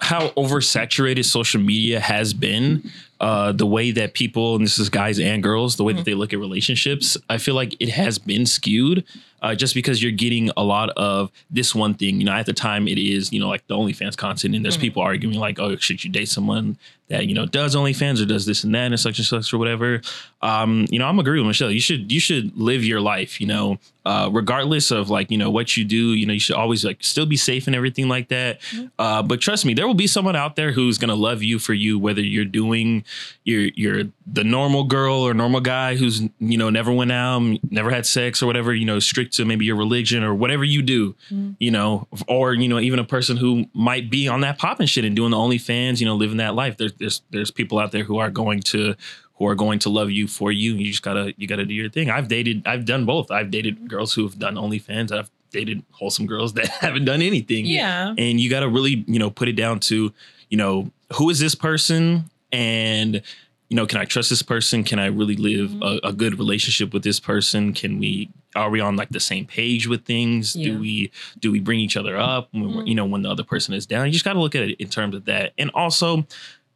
how 0.00 0.30
oversaturated 0.30 1.24
social 1.24 1.60
media 1.60 2.00
has 2.00 2.34
been, 2.34 2.90
uh, 3.20 3.52
the 3.52 3.66
way 3.66 3.92
that 3.92 4.14
people, 4.14 4.56
and 4.56 4.64
this 4.64 4.78
is 4.78 4.88
guys 4.88 5.20
and 5.20 5.42
girls, 5.42 5.76
the 5.76 5.84
way 5.84 5.92
that 5.92 6.04
they 6.04 6.14
look 6.14 6.32
at 6.32 6.38
relationships, 6.38 7.16
I 7.28 7.38
feel 7.38 7.54
like 7.54 7.74
it 7.80 7.90
has 7.90 8.18
been 8.18 8.46
skewed. 8.46 9.04
Uh, 9.40 9.54
just 9.54 9.74
because 9.74 10.02
you're 10.02 10.12
getting 10.12 10.50
a 10.56 10.64
lot 10.64 10.90
of 10.90 11.30
this 11.50 11.74
one 11.74 11.94
thing, 11.94 12.20
you 12.20 12.24
know, 12.24 12.32
at 12.32 12.46
the 12.46 12.52
time 12.52 12.88
it 12.88 12.98
is, 12.98 13.32
you 13.32 13.40
know, 13.40 13.48
like 13.48 13.66
the 13.66 13.74
OnlyFans 13.74 14.16
content, 14.16 14.54
and 14.54 14.64
there's 14.64 14.76
people 14.76 15.02
arguing 15.02 15.38
like, 15.38 15.58
oh, 15.58 15.76
should 15.76 16.02
you 16.04 16.10
date 16.10 16.28
someone 16.28 16.76
that 17.08 17.26
you 17.26 17.34
know 17.34 17.46
does 17.46 17.74
OnlyFans 17.74 18.22
or 18.22 18.26
does 18.26 18.46
this 18.46 18.64
and 18.64 18.74
that 18.74 18.86
and 18.86 19.00
such 19.00 19.18
and 19.18 19.26
such 19.26 19.52
or 19.52 19.58
whatever? 19.58 20.00
Um, 20.42 20.86
you 20.90 20.98
know, 20.98 21.06
I'm 21.06 21.18
agree 21.18 21.38
with 21.38 21.46
Michelle. 21.46 21.70
You 21.70 21.80
should 21.80 22.12
you 22.12 22.20
should 22.20 22.56
live 22.56 22.84
your 22.84 23.00
life, 23.00 23.40
you 23.40 23.46
know, 23.46 23.78
uh, 24.04 24.28
regardless 24.32 24.90
of 24.90 25.10
like 25.10 25.30
you 25.30 25.38
know 25.38 25.50
what 25.50 25.76
you 25.76 25.84
do. 25.84 26.12
You 26.12 26.26
know, 26.26 26.32
you 26.32 26.40
should 26.40 26.56
always 26.56 26.84
like 26.84 27.02
still 27.02 27.26
be 27.26 27.36
safe 27.36 27.66
and 27.66 27.74
everything 27.74 28.08
like 28.08 28.28
that. 28.28 28.60
Uh, 28.98 29.22
but 29.22 29.40
trust 29.40 29.64
me, 29.64 29.74
there 29.74 29.86
will 29.86 29.94
be 29.94 30.06
someone 30.06 30.36
out 30.36 30.56
there 30.56 30.72
who's 30.72 30.98
gonna 30.98 31.14
love 31.14 31.42
you 31.42 31.58
for 31.58 31.74
you, 31.74 31.98
whether 31.98 32.22
you're 32.22 32.44
doing 32.44 33.04
you're 33.44 33.70
you're 33.74 34.04
the 34.30 34.44
normal 34.44 34.84
girl 34.84 35.16
or 35.16 35.32
normal 35.32 35.60
guy 35.60 35.96
who's 35.96 36.20
you 36.38 36.58
know 36.58 36.70
never 36.70 36.92
went 36.92 37.12
out, 37.12 37.40
never 37.70 37.90
had 37.90 38.04
sex 38.04 38.42
or 38.42 38.46
whatever. 38.46 38.74
You 38.74 38.84
know, 38.84 38.98
strict 38.98 39.34
to 39.34 39.44
maybe 39.44 39.64
your 39.64 39.76
religion 39.76 40.22
or 40.22 40.34
whatever 40.34 40.64
you 40.64 40.82
do. 40.82 41.14
Mm-hmm. 41.30 41.52
You 41.58 41.70
know, 41.70 42.06
or 42.26 42.54
you 42.54 42.68
know 42.68 42.78
even 42.78 42.98
a 42.98 43.04
person 43.04 43.36
who 43.36 43.66
might 43.72 44.10
be 44.10 44.28
on 44.28 44.42
that 44.42 44.58
popping 44.58 44.86
shit 44.86 45.04
and 45.04 45.16
doing 45.16 45.30
the 45.30 45.36
OnlyFans. 45.36 46.00
You 46.00 46.06
know, 46.06 46.16
living 46.16 46.38
that 46.38 46.54
life. 46.54 46.76
There's 46.76 46.92
there's 46.94 47.22
there's 47.30 47.50
people 47.50 47.78
out 47.78 47.92
there 47.92 48.04
who 48.04 48.18
are 48.18 48.30
going 48.30 48.60
to 48.60 48.94
who 49.38 49.46
are 49.46 49.54
going 49.54 49.78
to 49.80 49.88
love 49.88 50.10
you 50.10 50.26
for 50.26 50.52
you. 50.52 50.74
You 50.74 50.90
just 50.90 51.02
gotta 51.02 51.32
you 51.36 51.46
gotta 51.46 51.64
do 51.64 51.74
your 51.74 51.88
thing. 51.88 52.10
I've 52.10 52.28
dated 52.28 52.66
I've 52.66 52.84
done 52.84 53.06
both. 53.06 53.30
I've 53.30 53.50
dated 53.50 53.88
girls 53.88 54.12
who 54.12 54.24
have 54.24 54.38
done 54.38 54.56
OnlyFans. 54.56 55.12
I've 55.12 55.30
dated 55.50 55.82
wholesome 55.92 56.26
girls 56.26 56.52
that 56.54 56.68
haven't 56.68 57.04
done 57.04 57.22
anything. 57.22 57.64
Yeah. 57.66 58.14
And 58.18 58.40
you 58.40 58.50
gotta 58.50 58.68
really, 58.68 59.04
you 59.06 59.18
know, 59.18 59.30
put 59.30 59.48
it 59.48 59.54
down 59.54 59.80
to, 59.80 60.12
you 60.50 60.56
know, 60.56 60.90
who 61.14 61.30
is 61.30 61.38
this 61.38 61.54
person 61.54 62.30
and 62.52 63.22
you 63.68 63.76
know, 63.76 63.86
can 63.86 63.98
I 63.98 64.04
trust 64.04 64.30
this 64.30 64.42
person? 64.42 64.82
Can 64.82 64.98
I 64.98 65.06
really 65.06 65.36
live 65.36 65.72
a, 65.72 65.74
mm-hmm. 65.74 66.06
a 66.06 66.12
good 66.12 66.38
relationship 66.38 66.94
with 66.94 67.02
this 67.02 67.20
person? 67.20 67.74
Can 67.74 67.98
we 67.98 68.30
are 68.56 68.70
we 68.70 68.80
on 68.80 68.96
like 68.96 69.10
the 69.10 69.20
same 69.20 69.46
page 69.46 69.86
with 69.86 70.04
things? 70.04 70.56
Yeah. 70.56 70.70
Do 70.72 70.80
we 70.80 71.10
do 71.38 71.52
we 71.52 71.60
bring 71.60 71.80
each 71.80 71.96
other 71.96 72.16
up? 72.16 72.48
When, 72.52 72.62
we're- 72.62 72.74
mm-hmm. 72.78 72.86
You 72.86 72.94
know, 72.94 73.04
when 73.04 73.22
the 73.22 73.30
other 73.30 73.44
person 73.44 73.74
is 73.74 73.86
down, 73.86 74.06
you 74.06 74.12
just 74.12 74.24
got 74.24 74.32
to 74.34 74.40
look 74.40 74.54
at 74.54 74.62
it 74.62 74.80
in 74.80 74.88
terms 74.88 75.14
of 75.14 75.26
that, 75.26 75.52
and 75.58 75.70
also. 75.74 76.26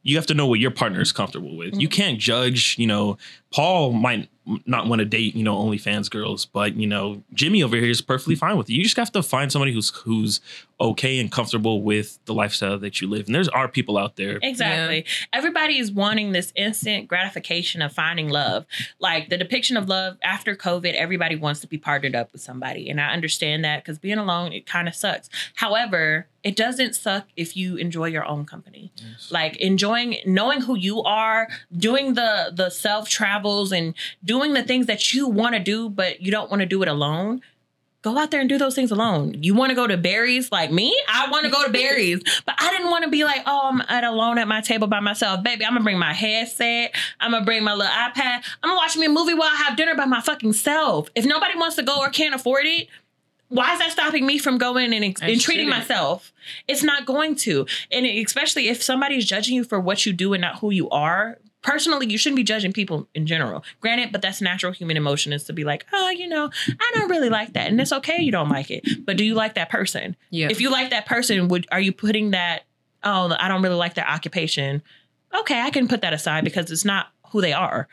You 0.04 0.16
have 0.16 0.26
to 0.26 0.34
know 0.34 0.48
what 0.48 0.58
your 0.58 0.72
partner 0.72 1.00
is 1.00 1.12
comfortable 1.12 1.56
with. 1.56 1.80
You 1.80 1.86
mm-hmm. 1.86 1.94
can't 1.94 2.18
judge, 2.18 2.74
you 2.76 2.88
know, 2.88 3.18
Paul 3.52 3.92
might 3.92 4.28
not 4.66 4.88
want 4.88 4.98
to 4.98 5.04
date, 5.04 5.36
you 5.36 5.44
know, 5.44 5.56
OnlyFans 5.56 6.10
girls, 6.10 6.46
but 6.46 6.74
you 6.74 6.86
know, 6.86 7.22
Jimmy 7.32 7.62
over 7.62 7.76
here 7.76 7.90
is 7.90 8.00
perfectly 8.00 8.34
fine 8.34 8.56
with 8.56 8.68
it. 8.68 8.72
You 8.72 8.82
just 8.82 8.96
have 8.96 9.12
to 9.12 9.22
find 9.22 9.52
somebody 9.52 9.72
who's 9.72 9.90
who's 9.90 10.40
okay 10.80 11.20
and 11.20 11.30
comfortable 11.30 11.82
with 11.82 12.18
the 12.24 12.34
lifestyle 12.34 12.76
that 12.78 13.00
you 13.00 13.08
live. 13.08 13.26
And 13.26 13.34
there's 13.34 13.48
are 13.48 13.68
people 13.68 13.96
out 13.96 14.16
there. 14.16 14.40
Exactly. 14.42 15.04
Everybody 15.32 15.78
is 15.78 15.92
wanting 15.92 16.32
this 16.32 16.52
instant 16.56 17.06
gratification 17.06 17.82
of 17.82 17.92
finding 17.92 18.28
love. 18.28 18.66
Like 18.98 19.28
the 19.28 19.36
depiction 19.36 19.76
of 19.76 19.88
love 19.88 20.18
after 20.24 20.56
COVID, 20.56 20.94
everybody 20.94 21.36
wants 21.36 21.60
to 21.60 21.68
be 21.68 21.78
partnered 21.78 22.16
up 22.16 22.32
with 22.32 22.42
somebody. 22.42 22.90
And 22.90 23.00
I 23.00 23.12
understand 23.12 23.64
that 23.64 23.84
because 23.84 23.98
being 24.00 24.18
alone, 24.18 24.52
it 24.52 24.66
kind 24.66 24.88
of 24.88 24.94
sucks. 24.94 25.28
However, 25.54 26.26
it 26.42 26.56
doesn't 26.56 26.94
suck 26.94 27.28
if 27.36 27.56
you 27.56 27.76
enjoy 27.76 28.06
your 28.06 28.24
own 28.24 28.44
company. 28.44 28.92
Like 29.30 29.56
enjoying 29.58 30.16
knowing 30.26 30.62
who 30.62 30.76
you 30.76 31.02
are, 31.02 31.48
doing 31.76 32.14
the 32.14 32.52
the 32.52 32.70
self 32.70 33.08
travels 33.42 33.72
and 33.72 33.94
doing 34.24 34.54
the 34.54 34.62
things 34.62 34.86
that 34.86 35.12
you 35.12 35.28
want 35.28 35.54
to 35.54 35.60
do, 35.60 35.88
but 35.88 36.20
you 36.22 36.30
don't 36.30 36.50
want 36.50 36.60
to 36.60 36.66
do 36.66 36.82
it 36.82 36.88
alone 36.88 37.42
go 38.02 38.18
out 38.18 38.32
there 38.32 38.40
and 38.40 38.48
do 38.48 38.58
those 38.58 38.74
things 38.74 38.90
alone. 38.90 39.32
You 39.44 39.54
want 39.54 39.70
to 39.70 39.76
go 39.76 39.86
to 39.86 39.96
berries 39.96 40.50
like 40.50 40.72
me? 40.72 40.92
I 41.08 41.30
want 41.30 41.44
to 41.44 41.52
go 41.52 41.64
to 41.64 41.70
berries, 41.72 42.20
but 42.44 42.56
I 42.58 42.70
didn't 42.72 42.90
want 42.90 43.04
to 43.04 43.10
be 43.10 43.22
like, 43.22 43.42
oh, 43.46 43.70
I'm 43.72 43.80
at 43.82 44.02
alone 44.02 44.38
at 44.38 44.48
my 44.48 44.60
table 44.60 44.88
by 44.88 44.98
myself. 44.98 45.44
Baby, 45.44 45.64
I'm 45.64 45.74
gonna 45.74 45.84
bring 45.84 46.00
my 46.00 46.12
headset. 46.12 46.96
I'm 47.20 47.30
gonna 47.30 47.44
bring 47.44 47.62
my 47.62 47.74
little 47.74 47.92
iPad. 47.92 48.42
I'm 48.60 48.70
gonna 48.70 48.74
watch 48.74 48.96
me 48.96 49.06
a 49.06 49.08
movie 49.08 49.34
while 49.34 49.50
I 49.52 49.54
have 49.54 49.76
dinner 49.76 49.94
by 49.94 50.06
my 50.06 50.20
fucking 50.20 50.52
self. 50.54 51.10
If 51.14 51.24
nobody 51.24 51.56
wants 51.56 51.76
to 51.76 51.84
go 51.84 52.00
or 52.00 52.10
can't 52.10 52.34
afford 52.34 52.66
it, 52.66 52.88
why 53.50 53.72
is 53.74 53.78
that 53.78 53.92
stopping 53.92 54.26
me 54.26 54.38
from 54.38 54.58
going 54.58 54.92
and, 54.92 55.16
and 55.22 55.40
treating 55.40 55.68
myself? 55.68 56.32
It's 56.66 56.82
not 56.82 57.06
going 57.06 57.36
to. 57.36 57.66
And 57.92 58.04
especially 58.04 58.68
if 58.68 58.82
somebody's 58.82 59.26
judging 59.26 59.54
you 59.54 59.62
for 59.62 59.78
what 59.78 60.06
you 60.06 60.12
do 60.12 60.32
and 60.32 60.40
not 60.40 60.58
who 60.58 60.72
you 60.72 60.90
are. 60.90 61.38
Personally, 61.62 62.10
you 62.10 62.18
shouldn't 62.18 62.36
be 62.36 62.42
judging 62.42 62.72
people 62.72 63.08
in 63.14 63.26
general. 63.26 63.64
Granted, 63.80 64.10
but 64.10 64.20
that's 64.20 64.40
natural 64.40 64.72
human 64.72 64.96
emotion 64.96 65.32
is 65.32 65.44
to 65.44 65.52
be 65.52 65.64
like, 65.64 65.86
oh, 65.92 66.10
you 66.10 66.28
know, 66.28 66.50
I 66.68 66.92
don't 66.94 67.08
really 67.08 67.28
like 67.28 67.52
that. 67.52 67.68
And 67.68 67.80
it's 67.80 67.92
okay 67.92 68.20
you 68.20 68.32
don't 68.32 68.48
like 68.48 68.70
it. 68.70 68.84
But 69.06 69.16
do 69.16 69.24
you 69.24 69.34
like 69.34 69.54
that 69.54 69.70
person? 69.70 70.16
Yeah. 70.30 70.48
If 70.50 70.60
you 70.60 70.70
like 70.70 70.90
that 70.90 71.06
person, 71.06 71.48
would 71.48 71.66
are 71.70 71.80
you 71.80 71.92
putting 71.92 72.32
that, 72.32 72.64
oh, 73.04 73.34
I 73.38 73.48
don't 73.48 73.62
really 73.62 73.76
like 73.76 73.94
their 73.94 74.08
occupation? 74.08 74.82
Okay, 75.32 75.60
I 75.60 75.70
can 75.70 75.88
put 75.88 76.02
that 76.02 76.12
aside 76.12 76.44
because 76.44 76.70
it's 76.70 76.84
not 76.84 77.08
who 77.28 77.40
they 77.40 77.52
are. 77.52 77.88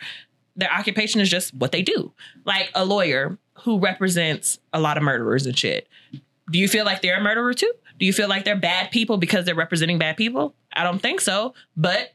Their 0.56 0.72
occupation 0.74 1.22
is 1.22 1.30
just 1.30 1.54
what 1.54 1.72
they 1.72 1.84
do. 1.84 2.12
Like 2.46 2.70
a 2.74 2.84
lawyer 2.84 3.38
who 3.54 3.80
represents 3.80 4.60
a 4.74 4.80
lot 4.80 4.98
of 4.98 5.04
murderers 5.04 5.46
and 5.46 5.58
shit. 5.58 5.88
Do 6.52 6.60
you 6.60 6.68
feel 6.68 6.86
like 6.86 7.02
they're 7.02 7.20
a 7.20 7.24
murderer 7.24 7.54
too? 7.54 7.72
Do 8.00 8.06
you 8.06 8.14
feel 8.14 8.30
like 8.30 8.46
they're 8.46 8.56
bad 8.56 8.92
people 8.92 9.18
because 9.18 9.46
they're 9.46 9.56
representing 9.56 10.00
bad 10.00 10.18
people? 10.18 10.56
I 10.74 10.84
don't 10.84 11.00
think 11.00 11.22
so. 11.22 11.54
But 11.78 12.14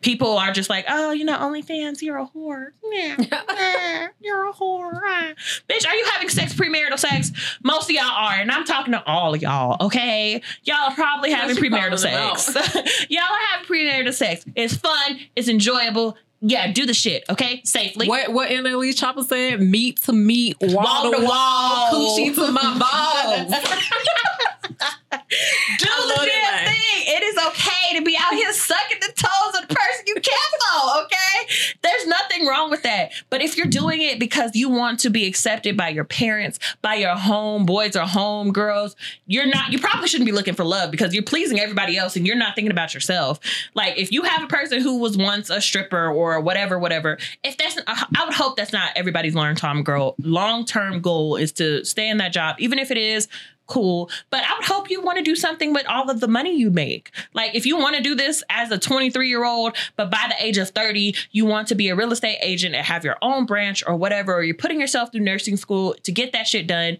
people 0.00 0.38
are 0.38 0.52
just 0.52 0.70
like, 0.70 0.84
oh, 0.88 1.10
you 1.12 1.24
know, 1.24 1.36
OnlyFans, 1.36 2.00
you're 2.02 2.18
a 2.18 2.26
whore. 2.26 2.68
Yeah, 2.92 3.16
you're 4.20 4.48
a 4.48 4.52
whore. 4.52 4.92
ah. 5.02 5.32
Bitch, 5.68 5.86
are 5.86 5.94
you 5.94 6.04
having 6.12 6.28
sex, 6.28 6.54
premarital 6.54 6.98
sex? 6.98 7.32
Most 7.62 7.84
of 7.90 7.96
y'all 7.96 8.04
are, 8.04 8.34
and 8.34 8.50
I'm 8.50 8.64
talking 8.64 8.92
to 8.92 9.04
all 9.04 9.34
of 9.34 9.42
y'all, 9.42 9.76
okay? 9.86 10.40
Y'all 10.64 10.90
are 10.90 10.94
probably 10.94 11.30
having 11.32 11.56
premarital 11.56 11.98
sex. 11.98 12.54
y'all 13.10 13.22
are 13.22 13.38
having 13.52 13.66
premarital 13.66 14.12
sex. 14.14 14.44
It's 14.54 14.76
fun, 14.76 15.18
it's 15.36 15.48
enjoyable. 15.48 16.16
Yeah, 16.42 16.72
do 16.72 16.86
the 16.86 16.94
shit, 16.94 17.24
okay? 17.28 17.60
Safely. 17.64 18.08
What 18.08 18.32
what 18.32 18.48
NLE 18.48 18.90
Choppa 18.94 19.22
said? 19.24 19.60
Meat 19.60 20.00
to 20.04 20.14
meat, 20.14 20.56
wall, 20.62 20.74
Wall 20.84 21.10
to 21.10 21.18
to 21.18 21.24
wall, 21.26 21.92
wall. 21.92 22.18
coochie 22.18 22.34
to 22.34 22.50
my 22.50 22.78
balls. 23.50 24.59
Do 24.78 25.86
I 25.88 26.14
the 26.16 26.26
damn 26.26 26.54
line. 26.54 26.74
thing. 26.74 27.14
It 27.14 27.22
is 27.22 27.36
okay 27.46 27.98
to 27.98 28.04
be 28.04 28.16
out 28.20 28.32
here 28.32 28.52
sucking 28.52 28.98
the 29.00 29.12
toes 29.12 29.60
of 29.60 29.68
the 29.68 29.74
person 29.74 30.04
you 30.06 30.14
care 30.14 30.34
for, 30.60 31.02
okay? 31.04 31.74
There's 31.82 32.06
nothing 32.06 32.46
wrong 32.46 32.70
with 32.70 32.82
that. 32.82 33.12
But 33.30 33.42
if 33.42 33.56
you're 33.56 33.66
doing 33.66 34.00
it 34.00 34.18
because 34.18 34.54
you 34.54 34.68
want 34.68 35.00
to 35.00 35.10
be 35.10 35.26
accepted 35.26 35.76
by 35.76 35.88
your 35.88 36.04
parents, 36.04 36.58
by 36.82 36.94
your 36.96 37.16
home 37.16 37.66
boys 37.66 37.96
or 37.96 38.02
home 38.02 38.52
girls, 38.52 38.96
you're 39.26 39.46
not, 39.46 39.72
you 39.72 39.78
probably 39.78 40.08
shouldn't 40.08 40.26
be 40.26 40.32
looking 40.32 40.54
for 40.54 40.64
love 40.64 40.90
because 40.90 41.14
you're 41.14 41.22
pleasing 41.22 41.58
everybody 41.60 41.96
else 41.96 42.16
and 42.16 42.26
you're 42.26 42.36
not 42.36 42.54
thinking 42.54 42.70
about 42.70 42.94
yourself. 42.94 43.40
Like 43.74 43.98
if 43.98 44.12
you 44.12 44.22
have 44.22 44.42
a 44.42 44.48
person 44.48 44.80
who 44.80 44.98
was 44.98 45.16
once 45.16 45.50
a 45.50 45.60
stripper 45.60 46.08
or 46.08 46.40
whatever, 46.40 46.78
whatever, 46.78 47.18
if 47.42 47.56
that's, 47.56 47.78
I 47.86 48.24
would 48.24 48.34
hope 48.34 48.56
that's 48.56 48.72
not 48.72 48.90
everybody's 48.96 49.34
long-term 49.34 49.82
goal. 49.82 50.14
Long-term 50.18 51.00
goal 51.00 51.36
is 51.36 51.52
to 51.52 51.84
stay 51.84 52.08
in 52.08 52.18
that 52.18 52.32
job, 52.32 52.56
even 52.58 52.78
if 52.78 52.90
it 52.90 52.98
is 52.98 53.28
cool. 53.70 54.10
But 54.28 54.44
I 54.44 54.54
would 54.54 54.66
hope 54.66 54.90
you 54.90 55.00
want 55.00 55.16
to 55.18 55.24
do 55.24 55.34
something 55.34 55.72
with 55.72 55.86
all 55.86 56.10
of 56.10 56.20
the 56.20 56.28
money 56.28 56.54
you 56.54 56.70
make. 56.70 57.10
Like 57.32 57.54
if 57.54 57.64
you 57.64 57.78
want 57.78 57.96
to 57.96 58.02
do 58.02 58.14
this 58.14 58.42
as 58.50 58.70
a 58.70 58.78
23 58.78 59.28
year 59.28 59.44
old, 59.44 59.76
but 59.96 60.10
by 60.10 60.26
the 60.28 60.44
age 60.44 60.58
of 60.58 60.68
30, 60.70 61.14
you 61.30 61.46
want 61.46 61.68
to 61.68 61.74
be 61.74 61.88
a 61.88 61.96
real 61.96 62.12
estate 62.12 62.38
agent 62.42 62.74
and 62.74 62.84
have 62.84 63.04
your 63.04 63.16
own 63.22 63.46
branch 63.46 63.82
or 63.86 63.96
whatever, 63.96 64.34
or 64.34 64.42
you're 64.42 64.54
putting 64.54 64.80
yourself 64.80 65.12
through 65.12 65.22
nursing 65.22 65.56
school 65.56 65.94
to 66.02 66.12
get 66.12 66.32
that 66.32 66.46
shit 66.46 66.66
done. 66.66 66.98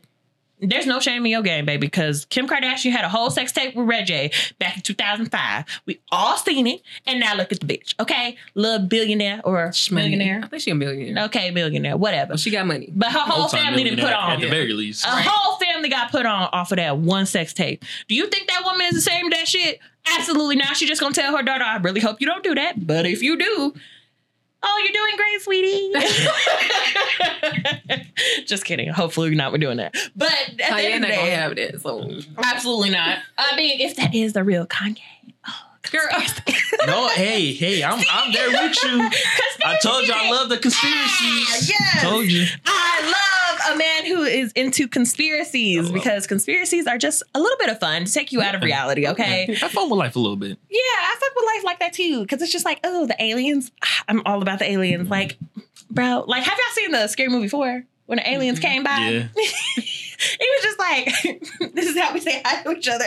There's 0.62 0.86
no 0.86 1.00
shame 1.00 1.24
in 1.24 1.32
your 1.32 1.42
game, 1.42 1.64
baby, 1.66 1.86
because 1.86 2.24
Kim 2.26 2.46
Kardashian 2.46 2.92
had 2.92 3.04
a 3.04 3.08
whole 3.08 3.30
sex 3.30 3.52
tape 3.52 3.74
with 3.74 3.86
Ray 3.86 4.04
J 4.04 4.30
back 4.58 4.76
in 4.76 4.82
2005. 4.82 5.64
We 5.86 6.00
all 6.10 6.36
seen 6.36 6.66
it, 6.66 6.82
and 7.06 7.20
now 7.20 7.34
look 7.34 7.52
at 7.52 7.60
the 7.60 7.66
bitch, 7.66 7.94
okay? 7.98 8.36
Little 8.54 8.86
billionaire 8.86 9.40
or 9.44 9.72
millionaire. 9.90 10.40
I 10.42 10.48
think 10.48 10.62
she 10.62 10.70
a 10.70 10.74
millionaire. 10.74 11.24
Okay, 11.24 11.50
millionaire, 11.50 11.96
whatever. 11.96 12.34
But 12.34 12.40
she 12.40 12.50
got 12.50 12.66
money. 12.66 12.90
But 12.94 13.12
her 13.12 13.20
whole 13.20 13.42
Old-time 13.42 13.64
family 13.64 13.84
didn't 13.84 14.00
put 14.00 14.12
on. 14.12 14.32
at 14.32 14.40
the 14.40 14.48
very 14.48 14.72
least. 14.72 15.04
A 15.04 15.10
whole 15.10 15.58
family 15.58 15.88
got 15.88 16.10
put 16.10 16.26
on 16.26 16.48
off 16.52 16.72
of 16.72 16.76
that 16.76 16.98
one 16.98 17.26
sex 17.26 17.52
tape. 17.52 17.84
Do 18.08 18.14
you 18.14 18.26
think 18.26 18.48
that 18.48 18.62
woman 18.64 18.86
is 18.86 19.06
ashamed 19.06 19.32
of 19.32 19.38
that 19.38 19.48
shit? 19.48 19.80
Absolutely 20.18 20.56
not. 20.56 20.76
She 20.76 20.86
just 20.86 21.00
gonna 21.00 21.14
tell 21.14 21.36
her 21.36 21.42
daughter, 21.42 21.64
I 21.64 21.76
really 21.76 22.00
hope 22.00 22.20
you 22.20 22.26
don't 22.26 22.42
do 22.42 22.54
that. 22.54 22.86
But 22.86 23.06
if 23.06 23.22
you 23.22 23.36
do, 23.38 23.74
oh, 24.62 24.82
you're 24.84 24.92
doing 24.92 25.16
great, 25.16 25.40
sweetie. 25.42 25.92
just 28.46 28.64
kidding. 28.64 28.88
Hopefully 28.88 29.34
not 29.34 29.52
we're 29.52 29.58
doing 29.58 29.78
that. 29.78 29.94
But 30.16 30.32
at 30.32 30.56
the 30.56 30.82
end 30.82 31.04
of 31.04 31.10
the 31.10 31.16
gonna 31.16 31.26
day, 31.26 31.30
have 31.30 31.52
it. 31.58 31.80
So 31.80 32.20
absolutely 32.38 32.90
not. 32.90 33.18
I 33.38 33.56
mean, 33.56 33.80
if 33.80 33.96
that 33.96 34.14
is 34.14 34.32
the 34.34 34.44
real 34.44 34.66
Kanye. 34.66 34.98
Girl, 35.90 36.02
No, 36.86 37.08
hey, 37.08 37.52
hey, 37.52 37.82
I'm 37.82 38.02
I'm 38.10 38.32
there 38.32 38.50
with 38.50 38.76
you. 38.84 39.10
I 39.64 39.78
told 39.82 40.06
you 40.06 40.14
I 40.14 40.30
love 40.30 40.48
the 40.48 40.58
conspiracies. 40.58 41.46
Ah, 41.48 41.66
yes. 41.68 42.02
Told 42.02 42.26
you. 42.26 42.46
I 42.66 43.02
love 43.06 43.74
a 43.74 43.78
man 43.78 44.06
who 44.06 44.22
is 44.22 44.52
into 44.52 44.86
conspiracies 44.86 45.90
because 45.90 46.26
conspiracies 46.26 46.86
are 46.86 46.98
just 46.98 47.22
a 47.34 47.40
little 47.40 47.56
bit 47.58 47.70
of 47.70 47.80
fun 47.80 48.04
to 48.04 48.12
take 48.12 48.30
you 48.30 48.42
out 48.42 48.54
of 48.54 48.62
reality, 48.62 49.06
okay? 49.08 49.46
I 49.50 49.68
fun 49.68 49.90
with 49.90 49.98
life 49.98 50.16
a 50.16 50.18
little 50.18 50.36
bit. 50.36 50.58
Yeah, 50.70 50.78
I 50.80 51.16
fuck 51.18 51.34
with 51.34 51.46
life 51.46 51.64
like 51.64 51.78
that 51.80 51.92
too 51.92 52.20
because 52.22 52.42
it's 52.42 52.52
just 52.52 52.64
like, 52.64 52.80
oh, 52.84 53.06
the 53.06 53.20
aliens. 53.22 53.72
I'm 54.08 54.22
all 54.26 54.42
about 54.42 54.58
the 54.58 54.70
aliens. 54.70 55.04
Mm-hmm. 55.04 55.12
Like, 55.12 55.38
bro, 55.90 56.24
like, 56.26 56.44
have 56.44 56.58
y'all 56.58 56.74
seen 56.74 56.90
the 56.92 57.08
scary 57.08 57.30
movie 57.30 57.48
four 57.48 57.84
when 58.06 58.16
the 58.16 58.30
aliens 58.30 58.60
mm-hmm. 58.60 58.68
came 58.68 58.84
by? 58.84 59.28
Yeah. 59.36 59.82
it 60.40 60.48
was 60.56 60.62
just 60.62 60.78
like, 60.78 61.72
this 61.74 61.86
is 61.88 61.98
how 61.98 62.12
we 62.12 62.20
say 62.20 62.42
hi 62.44 62.62
to 62.62 62.72
each 62.72 62.88
other. 62.88 63.04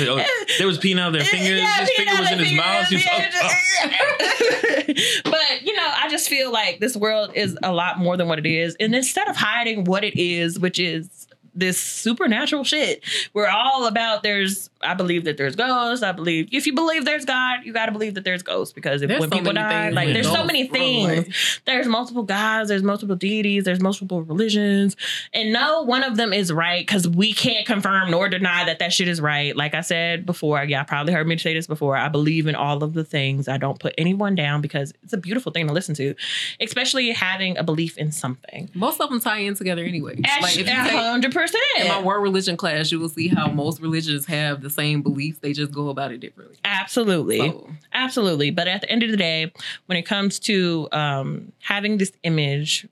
Oh, 0.00 0.24
There 0.58 0.66
was 0.66 0.78
peeing 0.78 0.98
out 1.00 1.08
of 1.08 1.12
their 1.14 1.24
fingers. 1.24 1.60
Yeah, 1.60 1.80
His 1.80 1.90
finger 1.90 2.20
was 2.20 2.32
in 2.32 2.38
his 2.38 2.52
mouth. 2.56 2.86
Was, 2.90 3.02
oh, 3.06 3.16
yeah, 3.18 3.30
just- 3.30 5.24
but 5.24 5.62
you 5.62 5.74
know, 5.74 5.92
I 5.96 6.08
just 6.10 6.28
feel 6.28 6.52
like 6.52 6.80
this 6.80 6.96
world 6.96 7.30
is 7.34 7.58
a 7.62 7.72
lot 7.72 7.98
more 7.98 8.16
than 8.16 8.28
what 8.28 8.38
it 8.38 8.46
is, 8.46 8.76
and 8.80 8.94
instead 8.94 9.28
of 9.28 9.36
hiding 9.36 9.84
what 9.84 10.04
it 10.04 10.18
is, 10.18 10.58
which 10.58 10.78
is 10.78 11.26
this 11.56 11.80
supernatural 11.80 12.64
shit, 12.64 13.02
we're 13.34 13.48
all 13.48 13.86
about. 13.86 14.22
There's, 14.22 14.70
I 14.82 14.94
believe 14.94 15.24
that 15.24 15.36
there's 15.36 15.56
ghosts. 15.56 16.02
I 16.02 16.12
believe 16.12 16.48
if 16.52 16.66
you 16.66 16.74
believe 16.74 17.04
there's 17.04 17.24
God, 17.24 17.60
you 17.64 17.72
got 17.72 17.86
to 17.86 17.92
believe 17.92 18.14
that 18.14 18.24
there's 18.24 18.42
ghosts 18.42 18.72
because 18.72 19.02
if 19.02 19.08
There's 19.08 19.20
when 19.20 19.30
so 19.30 19.36
people 19.38 19.52
die, 19.52 19.84
things 19.86 19.94
like 19.94 20.06
with 20.06 20.14
there's 20.14 20.26
so 20.26 20.32
ghosts, 20.34 20.46
many 20.46 20.68
bro, 20.68 20.78
things. 20.78 21.16
like- 21.26 21.34
there's 21.64 21.86
multiple 21.86 22.22
gods, 22.22 22.68
there's 22.68 22.82
multiple 22.82 23.16
deities, 23.16 23.64
there's 23.64 23.80
multiple 23.80 24.22
religions, 24.22 24.96
and 25.32 25.52
no 25.52 25.82
one 25.82 26.02
of 26.04 26.16
them 26.16 26.32
is 26.32 26.52
right 26.52 26.86
because 26.86 27.08
we 27.08 27.32
can't 27.32 27.66
confirm 27.66 28.10
nor 28.10 28.28
deny 28.28 28.64
that 28.64 28.78
that 28.78 28.92
shit 28.92 29.08
is 29.08 29.20
right. 29.20 29.56
Like 29.56 29.74
I 29.74 29.80
said 29.80 30.26
before, 30.26 30.62
y'all 30.64 30.84
probably 30.84 31.12
heard 31.12 31.26
me 31.26 31.36
say 31.38 31.54
this 31.54 31.66
before. 31.66 31.96
I 31.96 32.08
believe 32.08 32.46
in 32.46 32.54
all 32.54 32.84
of 32.84 32.92
the 32.94 33.04
things. 33.04 33.48
I 33.48 33.56
don't 33.56 33.78
put 33.80 33.94
anyone 33.98 34.34
down 34.34 34.60
because 34.60 34.92
it's 35.02 35.12
a 35.12 35.16
beautiful 35.18 35.52
thing 35.52 35.66
to 35.68 35.72
listen 35.72 35.94
to, 35.96 36.14
especially 36.60 37.10
having 37.12 37.56
a 37.58 37.62
belief 37.64 37.96
in 37.98 38.12
something. 38.12 38.68
most 38.74 39.00
of 39.00 39.08
them 39.10 39.20
tie 39.20 39.38
in 39.38 39.54
together 39.54 39.84
anyway. 39.84 40.16
Like 40.42 40.52
if 40.52 40.58
you 40.58 40.64
take 40.64 40.90
hundred 40.92 41.32
percent. 41.52 41.62
in 41.82 41.88
my 41.88 42.00
world 42.02 42.22
religion 42.22 42.56
class, 42.56 42.90
you 42.92 42.98
will 43.00 43.08
see 43.08 43.28
how 43.28 43.48
most 43.48 43.80
religions 43.80 44.26
have 44.26 44.60
the 44.62 44.70
same 44.70 45.02
beliefs. 45.02 45.38
They 45.40 45.52
just 45.52 45.72
go 45.72 45.88
about 45.88 46.12
it 46.12 46.18
differently. 46.18 46.56
Absolutely. 46.64 47.38
So, 47.38 47.70
Absolutely. 47.92 48.50
But 48.50 48.68
at 48.68 48.80
the 48.82 48.90
end 48.90 49.02
of 49.02 49.10
the 49.10 49.16
day, 49.16 49.52
when 49.86 49.98
it 49.98 50.02
comes 50.02 50.38
to 50.40 50.88
um, 50.92 51.52
having 51.60 51.98
this 51.98 52.12
image, 52.22 52.86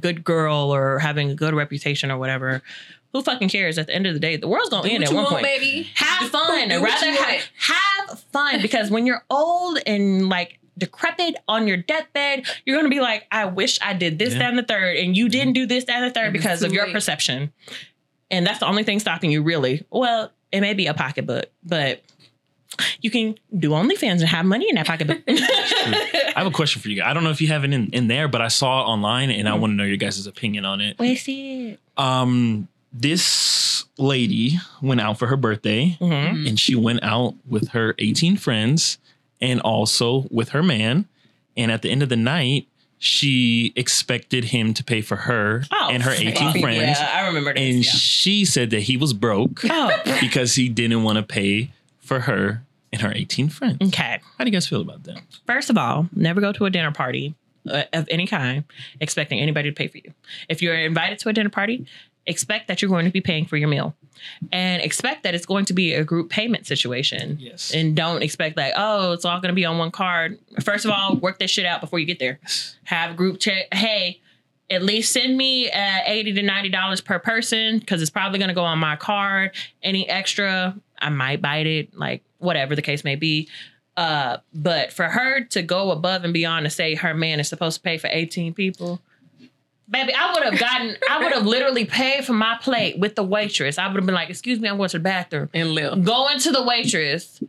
good 0.00 0.24
girl, 0.24 0.74
or 0.74 0.98
having 0.98 1.30
a 1.30 1.34
good 1.34 1.54
reputation 1.54 2.10
or 2.10 2.18
whatever, 2.18 2.62
who 3.12 3.22
fucking 3.22 3.48
cares? 3.48 3.78
At 3.78 3.86
the 3.86 3.94
end 3.94 4.06
of 4.06 4.14
the 4.14 4.20
day, 4.20 4.36
the 4.36 4.48
world's 4.48 4.68
gonna 4.70 4.88
do 4.88 4.94
end 4.94 5.00
what 5.04 5.06
at 5.08 5.10
you 5.10 5.16
one 5.16 5.24
want, 5.24 5.34
point. 5.36 5.44
baby. 5.44 5.88
Have 5.94 6.28
fun. 6.30 6.68
do 6.68 6.80
what 6.80 6.90
Rather 6.90 7.06
you 7.10 7.16
have, 7.22 7.42
have 7.56 8.20
fun 8.32 8.60
because 8.62 8.90
when 8.90 9.06
you're 9.06 9.24
old 9.30 9.78
and 9.86 10.28
like 10.28 10.58
decrepit 10.76 11.34
on 11.48 11.66
your 11.66 11.76
deathbed, 11.78 12.46
you're 12.64 12.76
gonna 12.76 12.88
be 12.90 13.00
like, 13.00 13.26
I 13.32 13.46
wish 13.46 13.78
I 13.82 13.94
did 13.94 14.18
this, 14.18 14.34
Yeah. 14.34 14.40
that, 14.40 14.48
and 14.50 14.58
the 14.58 14.62
third, 14.62 14.96
and 14.98 15.16
you 15.16 15.28
didn't 15.30 15.54
do 15.54 15.64
this, 15.66 15.84
that, 15.84 15.96
and 16.02 16.04
the 16.04 16.10
third 16.14 16.26
And 16.26 16.32
because 16.34 16.62
of 16.62 16.72
your 16.72 16.84
late. 16.84 16.92
perception. 16.94 17.52
And 18.30 18.46
that's 18.46 18.58
the 18.60 18.66
only 18.66 18.82
thing 18.84 18.98
stopping 19.00 19.30
you, 19.30 19.42
really. 19.42 19.84
Well, 19.90 20.30
it 20.52 20.60
may 20.60 20.74
be 20.74 20.86
a 20.86 20.94
pocketbook, 20.94 21.46
but 21.64 22.02
you 23.00 23.10
can 23.10 23.36
do 23.56 23.70
OnlyFans 23.70 24.20
and 24.20 24.22
have 24.28 24.44
money 24.44 24.68
in 24.68 24.74
that 24.76 24.86
pocketbook. 24.86 25.18
I 25.28 26.32
have 26.36 26.46
a 26.46 26.50
question 26.50 26.82
for 26.82 26.88
you 26.88 26.96
guys. 26.96 27.06
I 27.10 27.14
don't 27.14 27.24
know 27.24 27.30
if 27.30 27.40
you 27.40 27.48
have 27.48 27.64
it 27.64 27.72
in, 27.72 27.88
in 27.90 28.06
there, 28.08 28.28
but 28.28 28.40
I 28.42 28.48
saw 28.48 28.82
it 28.82 28.84
online 28.84 29.30
and 29.30 29.48
I 29.48 29.52
Mm-hmm. 29.52 29.60
want 29.60 29.70
to 29.72 29.74
know 29.76 29.84
your 29.84 29.96
guys' 29.96 30.26
opinion 30.26 30.64
on 30.64 30.80
it. 30.80 30.98
Where's 30.98 31.24
it? 31.26 31.78
Um, 31.96 32.68
this 32.92 33.84
lady 33.96 34.58
went 34.82 35.00
out 35.00 35.18
for 35.18 35.26
her 35.26 35.36
birthday 35.36 35.96
Mhm. 36.00 36.48
and 36.48 36.60
she 36.60 36.74
went 36.74 37.02
out 37.02 37.34
with 37.48 37.68
her 37.70 37.94
18 37.98 38.36
friends 38.36 38.98
and 39.40 39.60
also 39.60 40.26
with 40.30 40.50
her 40.50 40.62
man. 40.62 41.06
And 41.56 41.72
at 41.72 41.82
the 41.82 41.90
end 41.90 42.02
of 42.02 42.08
the 42.08 42.16
night, 42.16 42.68
she 42.98 43.72
expected 43.76 44.44
him 44.44 44.74
to 44.74 44.84
pay 44.84 45.00
for 45.00 45.16
her 45.16 45.64
and 45.70 46.02
her 46.02 46.10
18 46.10 46.34
fuck. 46.34 46.60
friends. 46.60 46.98
Yeah, 46.98 47.10
I 47.14 47.26
remember 47.26 47.54
this. 47.54 47.62
And 47.62 47.84
yeah. 47.84 47.90
she 47.90 48.44
said 48.44 48.70
that 48.70 48.80
he 48.80 48.96
was 48.96 49.12
broke 49.12 49.60
oh, 49.64 50.02
because 50.20 50.54
he 50.54 50.68
didn't 50.68 51.02
want 51.02 51.16
to 51.16 51.22
pay 51.22 51.70
for 52.00 52.20
her 52.20 52.62
and 52.92 53.02
her 53.02 53.12
18 53.14 53.48
friends. 53.48 53.78
okay. 53.88 54.20
How 54.36 54.44
do 54.44 54.50
you 54.50 54.52
guys 54.52 54.66
feel 54.66 54.80
about 54.80 55.04
that? 55.04 55.20
First 55.46 55.70
of 55.70 55.78
all, 55.78 56.08
never 56.14 56.40
go 56.40 56.52
to 56.52 56.64
a 56.64 56.70
dinner 56.70 56.90
party 56.90 57.34
uh, 57.68 57.84
of 57.92 58.08
any 58.10 58.26
kind 58.26 58.64
expecting 59.00 59.38
anybody 59.40 59.70
to 59.70 59.74
pay 59.74 59.88
for 59.88 59.98
you. 59.98 60.12
If 60.48 60.62
you're 60.62 60.74
invited 60.74 61.18
to 61.20 61.28
a 61.28 61.32
dinner 61.32 61.50
party, 61.50 61.86
expect 62.28 62.68
that 62.68 62.80
you're 62.80 62.90
going 62.90 63.06
to 63.06 63.10
be 63.10 63.20
paying 63.20 63.46
for 63.46 63.56
your 63.56 63.68
meal 63.68 63.96
and 64.52 64.82
expect 64.82 65.22
that 65.24 65.34
it's 65.34 65.46
going 65.46 65.64
to 65.64 65.72
be 65.72 65.94
a 65.94 66.04
group 66.04 66.30
payment 66.30 66.66
situation. 66.66 67.38
Yes. 67.40 67.72
And 67.74 67.96
don't 67.96 68.22
expect 68.22 68.56
like, 68.56 68.74
oh, 68.76 69.12
it's 69.12 69.24
all 69.24 69.40
going 69.40 69.48
to 69.48 69.54
be 69.54 69.64
on 69.64 69.78
one 69.78 69.90
card. 69.90 70.38
First 70.62 70.84
of 70.84 70.90
all, 70.90 71.16
work 71.16 71.38
that 71.40 71.50
shit 71.50 71.64
out 71.66 71.80
before 71.80 71.98
you 71.98 72.06
get 72.06 72.18
there. 72.18 72.38
Have 72.84 73.16
group 73.16 73.40
check. 73.40 73.72
Hey, 73.72 74.20
at 74.70 74.82
least 74.82 75.12
send 75.12 75.36
me 75.36 75.70
uh, 75.70 76.00
80 76.04 76.34
to 76.34 76.42
90 76.42 76.68
dollars 76.68 77.00
per 77.00 77.18
person 77.18 77.78
because 77.78 78.02
it's 78.02 78.10
probably 78.10 78.38
going 78.38 78.48
to 78.48 78.54
go 78.54 78.64
on 78.64 78.78
my 78.78 78.96
card 78.96 79.52
any 79.82 80.06
extra 80.08 80.76
i 80.98 81.08
might 81.08 81.40
bite 81.40 81.66
it 81.66 81.96
like 81.96 82.22
whatever 82.36 82.76
the 82.76 82.82
case 82.82 83.02
may 83.02 83.16
be 83.16 83.48
uh, 83.96 84.36
but 84.54 84.92
for 84.92 85.08
her 85.08 85.42
to 85.42 85.60
go 85.60 85.90
above 85.90 86.22
and 86.22 86.32
beyond 86.32 86.64
to 86.64 86.70
say 86.70 86.94
her 86.94 87.14
man 87.14 87.40
is 87.40 87.48
supposed 87.48 87.78
to 87.78 87.82
pay 87.82 87.98
for 87.98 88.08
18 88.12 88.54
people 88.54 89.00
baby 89.90 90.12
i 90.14 90.32
would 90.32 90.42
have 90.42 90.58
gotten 90.58 90.96
i 91.08 91.22
would 91.22 91.32
have 91.32 91.46
literally 91.46 91.84
paid 91.84 92.24
for 92.24 92.32
my 92.32 92.58
plate 92.60 92.98
with 92.98 93.14
the 93.14 93.22
waitress 93.22 93.78
i 93.78 93.86
would 93.86 93.96
have 93.96 94.06
been 94.06 94.14
like 94.14 94.30
excuse 94.30 94.60
me 94.60 94.68
i'm 94.68 94.76
going 94.76 94.88
to 94.88 94.98
the 94.98 95.02
bathroom 95.02 95.48
and 95.54 95.74
left. 95.74 96.04
going 96.04 96.38
to 96.38 96.50
the 96.50 96.62
waitress 96.62 97.42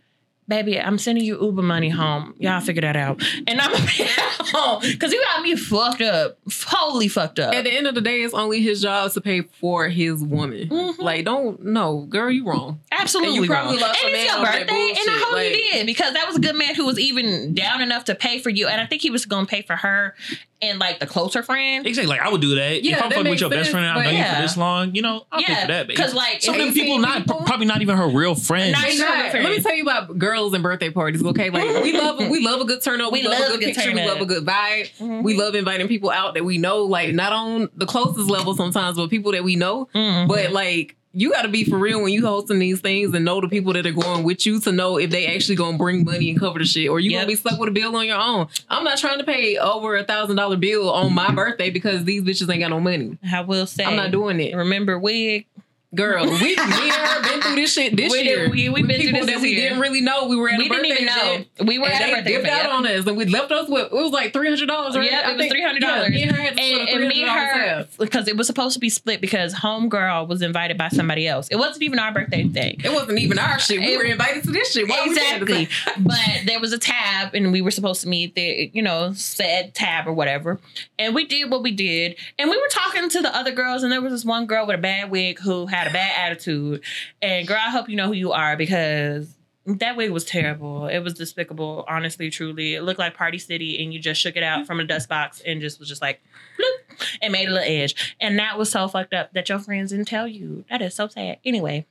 baby, 0.50 0.80
I'm 0.80 0.98
sending 0.98 1.24
you 1.24 1.40
Uber 1.42 1.62
money 1.62 1.90
home. 1.90 2.34
Y'all 2.40 2.60
figure 2.60 2.82
that 2.82 2.96
out. 2.98 3.24
And 3.48 3.62
I'm 3.62 3.72
gonna 3.72 3.86
be 3.86 4.04
at 4.04 4.48
home 4.50 4.82
because 4.82 5.14
you 5.14 5.24
got 5.34 5.42
me 5.44 5.56
fucked 5.56 6.02
up, 6.02 6.38
totally 6.68 7.08
fucked 7.08 7.40
up. 7.40 7.54
At 7.54 7.64
the 7.64 7.72
end 7.72 7.88
of 7.88 7.96
the 7.96 8.02
day, 8.02 8.22
it's 8.24 8.34
only 8.34 8.62
his 8.62 8.82
job 8.82 9.12
to 9.14 9.22
pay 9.22 9.42
for 9.62 9.88
his 9.88 10.22
woman. 10.24 10.68
Mhm. 10.70 10.98
Like, 11.00 11.24
don't 11.26 11.64
no, 11.64 12.06
girl, 12.10 12.30
you 12.32 12.46
wrong. 12.46 12.80
Absolutely 12.92 13.38
And 13.38 13.46
you 13.46 13.52
wrong. 13.54 13.62
probably 13.62 13.78
And 13.78 13.88
lost 13.88 14.04
a 14.04 14.08
it's 14.08 14.26
your 14.34 14.44
birthday, 14.46 14.60
and 14.60 14.70
I 14.72 14.94
bullshit, 14.96 15.24
hope 15.24 15.44
you 15.58 15.72
did 15.72 15.86
because 15.86 16.14
that 16.14 16.28
was 16.28 16.36
a 16.36 16.40
good 16.42 16.56
man 16.56 16.76
who 16.76 16.86
was 16.86 17.00
even 17.00 17.54
down 17.54 17.82
enough 17.82 18.06
to 18.06 18.16
pay 18.16 18.40
for 18.40 18.50
you, 18.50 18.68
and 18.68 18.82
I 18.82 18.86
think 18.86 19.02
he 19.02 19.10
was 19.12 19.26
gonna 19.26 19.46
pay 19.46 19.62
for 19.62 19.76
her 19.76 20.16
and 20.62 20.78
like 20.80 21.00
the 21.00 21.08
closer 21.08 21.42
friend. 21.42 21.88
Exactly. 21.88 22.10
Like 22.10 22.22
I 22.22 22.30
would 22.30 22.42
do 22.42 22.56
that. 22.56 22.84
Yeah, 22.84 22.98
if 22.98 23.04
I'm 23.04 23.10
that 23.10 23.16
fucking 23.16 23.18
with 23.20 23.30
makes 23.32 23.42
your 23.42 23.50
best 23.50 23.72
friend 23.72 23.86
and 23.86 23.98
I've 23.98 24.04
but 24.04 24.12
known 24.12 24.20
you 24.20 24.36
for 24.36 24.42
this 24.42 24.58
long, 24.58 24.96
you 24.96 25.02
know, 25.02 25.26
I'll 25.32 25.42
pay 25.42 25.54
Yeah, 25.54 25.62
for 25.62 25.68
that. 25.68 25.88
But 25.88 25.96
'cause, 25.96 26.14
like, 26.14 26.42
some 26.42 26.56
of 26.56 26.60
them 26.60 26.70
18 26.70 26.84
people 26.84 26.98
not 27.00 27.18
people- 27.20 27.44
probably 27.46 27.66
not 27.66 27.82
even 27.82 27.96
her 27.96 28.08
real 28.10 28.36
friends. 28.36 28.74
Not 28.74 28.90
even- 28.90 29.06
Right. 29.06 29.34
Let 29.44 29.52
me 29.52 29.62
tell 29.62 29.76
you 29.76 29.84
about 29.84 30.18
girls 30.18 30.39
and 30.54 30.64
birthday 30.64 30.90
parties. 30.90 31.24
Okay, 31.24 31.50
like 31.50 31.64
we 31.84 31.94
love 31.98 32.18
we 32.18 32.44
love 32.46 32.62
a 32.62 32.66
good 32.66 32.82
turnout. 32.82 33.12
We, 33.12 33.22
We 33.22 33.28
love, 33.28 33.40
love 33.40 33.54
a 33.56 33.58
good 33.58 33.76
picture. 33.76 33.94
We 33.94 34.06
love 34.08 34.22
a 34.22 34.26
good 34.26 34.46
vibe. 34.46 34.90
Mhm. 34.98 35.24
We 35.24 35.38
love 35.38 35.56
inviting 35.56 35.88
people 35.88 36.10
out 36.10 36.34
that 36.36 36.46
we 36.46 36.58
know, 36.58 36.84
like 36.86 37.14
not 37.14 37.32
on 37.34 37.70
the 37.76 37.86
closest 37.86 38.30
level 38.30 38.56
sometimes, 38.56 38.98
but 38.98 39.10
people 39.10 39.32
that 39.34 39.44
we 39.44 39.56
know. 39.56 39.88
Mhm. 39.94 40.28
But 40.28 40.52
like 40.52 40.96
you 41.12 41.32
got 41.32 41.42
to 41.42 41.48
be 41.48 41.64
for 41.64 41.78
real 41.80 42.04
when 42.04 42.14
you 42.14 42.24
hosting 42.24 42.60
these 42.60 42.82
things 42.82 43.16
and 43.16 43.26
know 43.26 43.42
the 43.42 43.50
people 43.50 43.74
that 43.74 43.84
are 43.88 43.92
going 43.92 44.24
with 44.24 44.46
you 44.46 44.60
to 44.60 44.72
know 44.72 44.98
if 44.98 45.10
they 45.10 45.26
actually 45.26 45.56
gonna 45.56 45.76
bring 45.76 46.04
money 46.06 46.30
and 46.30 46.40
cover 46.40 46.60
the 46.60 46.66
shit, 46.66 46.88
or 46.88 47.00
you 47.00 47.10
Yep. 47.12 47.20
gonna 47.22 47.28
be 47.30 47.36
stuck 47.36 47.60
with 47.60 47.68
a 47.70 47.72
bill 47.72 47.96
on 47.96 48.06
your 48.06 48.20
own. 48.20 48.48
I'm 48.70 48.84
not 48.84 49.00
trying 49.00 49.18
to 49.18 49.24
pay 49.24 49.58
over 49.58 49.96
a 49.98 50.04
thousand 50.04 50.36
dollar 50.36 50.56
bill 50.56 50.92
on 50.92 51.14
my 51.16 51.32
birthday 51.32 51.72
because 51.72 52.04
these 52.04 52.22
bitches 52.22 52.48
ain't 52.52 52.60
got 52.62 52.70
no 52.70 52.80
money. 52.80 53.18
I 53.32 53.42
will 53.42 53.66
say, 53.66 53.84
I'm 53.86 53.96
not 53.96 54.12
doing 54.12 54.40
it. 54.40 54.56
Remember, 54.56 55.00
wig. 55.00 55.48
Girl, 55.96 56.24
we 56.26 56.32
me 56.40 56.56
and 56.56 56.92
her 56.92 57.24
been 57.24 57.42
through 57.42 57.56
this 57.56 57.74
shit 57.74 57.98
this 57.98 58.12
We 58.12 58.20
did- 58.20 58.26
year. 58.28 58.50
we- 58.50 58.70
we 58.70 58.82
With 58.84 58.88
been 58.90 59.02
through 59.02 59.10
people 59.12 59.26
this 59.26 59.36
that 59.38 59.42
we 59.42 59.50
year. 59.50 59.70
didn't 59.70 59.80
really 59.80 60.02
know. 60.02 60.28
We 60.28 60.36
were 60.36 60.48
at 60.48 60.60
We 60.60 60.68
a 60.68 60.70
didn't 60.70 60.86
even 60.86 61.06
know. 61.08 61.46
We 61.66 61.80
were 61.80 61.88
and 61.88 61.96
at 61.96 62.00
they 62.06 62.12
birthday 62.14 62.32
dipped 62.34 62.48
out 62.48 62.70
on 62.70 62.86
us, 62.86 63.08
and 63.08 63.18
we 63.18 63.26
left 63.26 63.52
us 63.52 63.68
with 63.68 63.86
it 63.88 63.92
was 63.92 64.12
like 64.12 64.32
three 64.32 64.48
hundred 64.48 64.68
dollars, 64.68 64.96
right? 64.96 65.10
Yeah, 65.10 65.32
it 65.32 65.38
was 65.38 65.48
three 65.48 65.64
hundred 65.64 65.82
yeah, 65.82 65.96
dollars. 65.96 66.10
me 66.12 66.22
and 66.22 66.32
her 66.32 66.42
had 66.44 66.60
and, 66.60 66.90
and 66.90 67.08
me 67.08 67.24
and 67.24 67.32
her 67.32 67.88
because 67.98 68.28
it 68.28 68.38
was 68.38 68.46
supposed 68.46 68.76
to 68.76 68.80
be 68.80 68.90
split 68.92 69.20
because 69.20 69.56
homegirl 69.56 70.28
was 70.28 70.44
invited 70.44 70.78
by 70.78 70.90
somebody 70.90 71.28
else. 71.28 71.48
It 71.50 71.56
wasn't 71.56 71.82
even 71.82 71.98
our 71.98 72.12
birthday 72.12 72.48
thing. 72.48 72.80
It 72.84 72.94
wasn't 72.94 73.18
even 73.18 73.40
our 73.40 73.58
shit. 73.58 73.80
We 73.80 73.94
It- 73.94 73.98
were 73.98 74.04
invited 74.04 74.44
to 74.44 74.52
this 74.52 74.72
shit. 74.74 74.88
Why 74.88 75.02
we 75.06 75.10
exactly. 75.10 75.70
but 75.98 76.20
there 76.46 76.60
was 76.60 76.72
a 76.72 76.78
tab, 76.78 77.34
and 77.34 77.52
we 77.52 77.62
were 77.62 77.72
supposed 77.72 78.02
to 78.02 78.08
meet 78.08 78.36
the, 78.36 78.70
you 78.74 78.84
know, 78.84 79.14
said 79.16 79.74
tab 79.74 80.08
or 80.08 80.14
whatever. 80.14 80.60
And 81.00 81.16
we 81.16 81.26
did 81.26 81.50
what 81.50 81.64
we 81.64 81.72
did, 81.72 82.16
and 82.38 82.48
we 82.48 82.58
were 82.58 82.70
talking 82.70 83.10
to 83.10 83.22
the 83.22 83.36
other 83.36 83.52
girls, 83.52 83.82
and 83.82 83.92
there 83.92 84.02
was 84.02 84.14
this 84.14 84.24
one 84.24 84.46
girl 84.46 84.68
with 84.68 84.76
a 84.76 84.80
bad 84.80 85.10
wig 85.10 85.40
who 85.40 85.66
had 85.66 85.79
a 85.88 85.92
bad 85.92 86.32
attitude. 86.32 86.84
And 87.22 87.48
girl, 87.48 87.58
I 87.58 87.70
hope 87.70 87.90
you 87.90 87.96
know 87.96 88.08
who 88.08 88.14
you 88.14 88.32
are 88.32 88.58
because. 88.58 89.36
That 89.66 89.96
wig 89.96 90.10
was 90.10 90.26
terrible. 90.26 90.88
It 90.88 91.00
was 91.00 91.14
despicable, 91.14 91.86
honestly, 91.88 92.32
truly. 92.32 92.74
It 92.74 92.82
looked 92.82 92.98
like 92.98 93.14
Party 93.14 93.38
City, 93.38 93.84
and 93.84 93.94
you 93.94 94.00
just 94.00 94.20
shook 94.20 94.36
it 94.36 94.42
out 94.42 94.66
from 94.66 94.80
a 94.80 94.84
dust 94.84 95.08
box 95.08 95.44
and 95.46 95.62
just 95.62 95.78
was 95.80 95.88
just 95.88 96.02
like, 96.02 96.22
bloop, 96.58 97.06
and 97.22 97.32
made 97.32 97.50
a 97.50 97.52
little 97.52 97.68
edge. 97.68 98.16
And 98.20 98.40
that 98.40 98.58
was 98.58 98.72
so 98.72 98.88
fucked 98.88 99.14
up 99.14 99.32
that 99.34 99.48
your 99.48 99.60
friends 99.60 99.92
didn't 99.92 100.08
tell 100.08 100.28
you. 100.28 100.66
That 100.72 100.82
is 100.82 100.96
so 100.96 101.08
sad. 101.08 101.38
Anyway, 101.46 101.86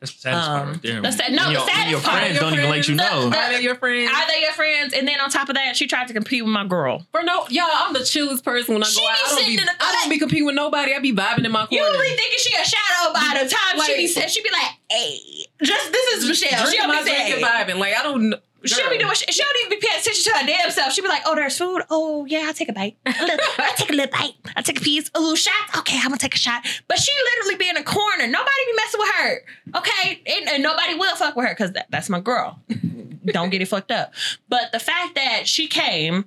That's 0.00 0.14
the 0.14 0.20
saddest 0.20 0.48
part 0.48 0.62
Um, 0.62 0.68
right 0.72 0.82
there. 0.82 1.02
the 1.02 1.12
sad- 1.12 1.32
no, 1.32 1.44
When 1.44 1.46
the 1.46 1.52
your, 1.52 1.60
when 1.60 1.68
saddest 1.74 1.90
your 1.90 2.00
part- 2.00 2.18
friends 2.20 2.34
Your 2.34 2.42
don't 2.42 2.54
even 2.58 2.70
let 2.70 2.88
you 2.88 2.94
know. 2.94 3.28
the- 3.28 3.36
Are 3.36 3.48
they 3.52 3.60
your 3.60 3.74
friends? 3.74 4.10
Are 4.10 4.26
they 4.28 4.40
your 4.40 4.52
friends? 4.52 4.94
And 4.94 5.06
then 5.06 5.20
on 5.20 5.28
top 5.28 5.48
of 5.50 5.56
that, 5.56 5.76
she 5.76 5.86
tried 5.86 6.08
to 6.08 6.14
compete 6.14 6.42
with 6.42 6.50
my 6.52 6.66
girl. 6.66 7.06
For 7.12 7.22
no, 7.22 7.46
y'all, 7.50 7.66
I'm 7.70 7.92
the 7.92 8.02
chillest 8.04 8.42
person 8.42 8.72
when 8.74 8.82
I 8.82 8.86
She 8.86 9.00
go 9.00 9.06
be 9.06 9.08
out. 9.12 9.16
I 9.18 9.28
don't 9.36 9.46
be, 9.46 9.54
in 9.58 9.64
the 9.66 9.72
I 9.78 9.92
don't 10.00 10.08
be 10.10 10.18
competing 10.18 10.46
with 10.46 10.54
nobody. 10.54 10.94
I 10.94 11.00
be 11.00 11.12
vibing 11.12 11.44
in 11.44 11.52
my 11.52 11.66
corner. 11.66 11.84
You 11.84 11.90
corner. 11.92 12.02
be 12.02 12.16
thinking 12.16 12.38
she 12.38 12.54
a 12.54 12.64
shadow 12.64 13.12
by 13.12 13.42
the 13.44 13.48
time 13.50 13.76
Like- 13.78 13.86
she 13.90 13.96
be 13.98 14.06
said 14.06 14.30
she 14.30 14.42
be 14.42 14.48
like, 14.50 14.72
hey, 14.90 15.20
just 15.62 15.92
this 15.92 16.14
is 16.14 16.28
Michelle. 16.28 16.66
She'll 16.70 16.86
my 16.88 17.02
be 17.02 17.10
saying. 17.10 17.44
vibing. 17.44 17.76
Like 17.78 17.94
I 17.94 18.02
don't. 18.02 18.34
She'll 18.64 18.90
be 18.90 18.98
doing. 18.98 19.14
She 19.14 19.42
don't 19.42 19.56
even 19.64 19.78
be 19.78 19.86
paying 19.86 20.00
attention 20.00 20.32
to 20.32 20.38
her 20.38 20.46
damn 20.46 20.70
self. 20.70 20.92
She'll 20.92 21.04
be 21.04 21.08
like, 21.08 21.22
"Oh, 21.26 21.34
there's 21.34 21.56
food. 21.56 21.82
Oh, 21.90 22.26
yeah, 22.26 22.44
I'll 22.46 22.52
take 22.52 22.68
a 22.68 22.72
bite. 22.72 22.96
I'll 23.06 23.74
take 23.76 23.90
a 23.90 23.94
little 23.94 24.10
bite. 24.12 24.34
I'll 24.56 24.62
take 24.62 24.80
a 24.80 24.82
piece. 24.82 25.10
Oh, 25.14 25.34
shots. 25.34 25.78
Okay, 25.78 25.96
I'm 25.98 26.08
gonna 26.08 26.18
take 26.18 26.34
a 26.34 26.38
shot." 26.38 26.66
But 26.88 26.98
she 26.98 27.12
literally 27.36 27.56
be 27.56 27.68
in 27.68 27.76
a 27.76 27.82
corner. 27.82 28.26
Nobody 28.26 28.50
be 28.66 28.72
messing 28.76 29.00
with 29.00 29.10
her. 29.14 29.42
Okay, 29.76 30.22
and, 30.26 30.48
and 30.48 30.62
nobody 30.62 30.94
will 30.94 31.16
fuck 31.16 31.36
with 31.36 31.46
her 31.46 31.52
because 31.52 31.72
that, 31.72 31.86
that's 31.90 32.08
my 32.08 32.20
girl. 32.20 32.58
don't 33.26 33.50
get 33.50 33.62
it 33.62 33.68
fucked 33.68 33.90
up. 33.90 34.12
But 34.48 34.72
the 34.72 34.78
fact 34.78 35.14
that 35.14 35.46
she 35.46 35.66
came, 35.66 36.26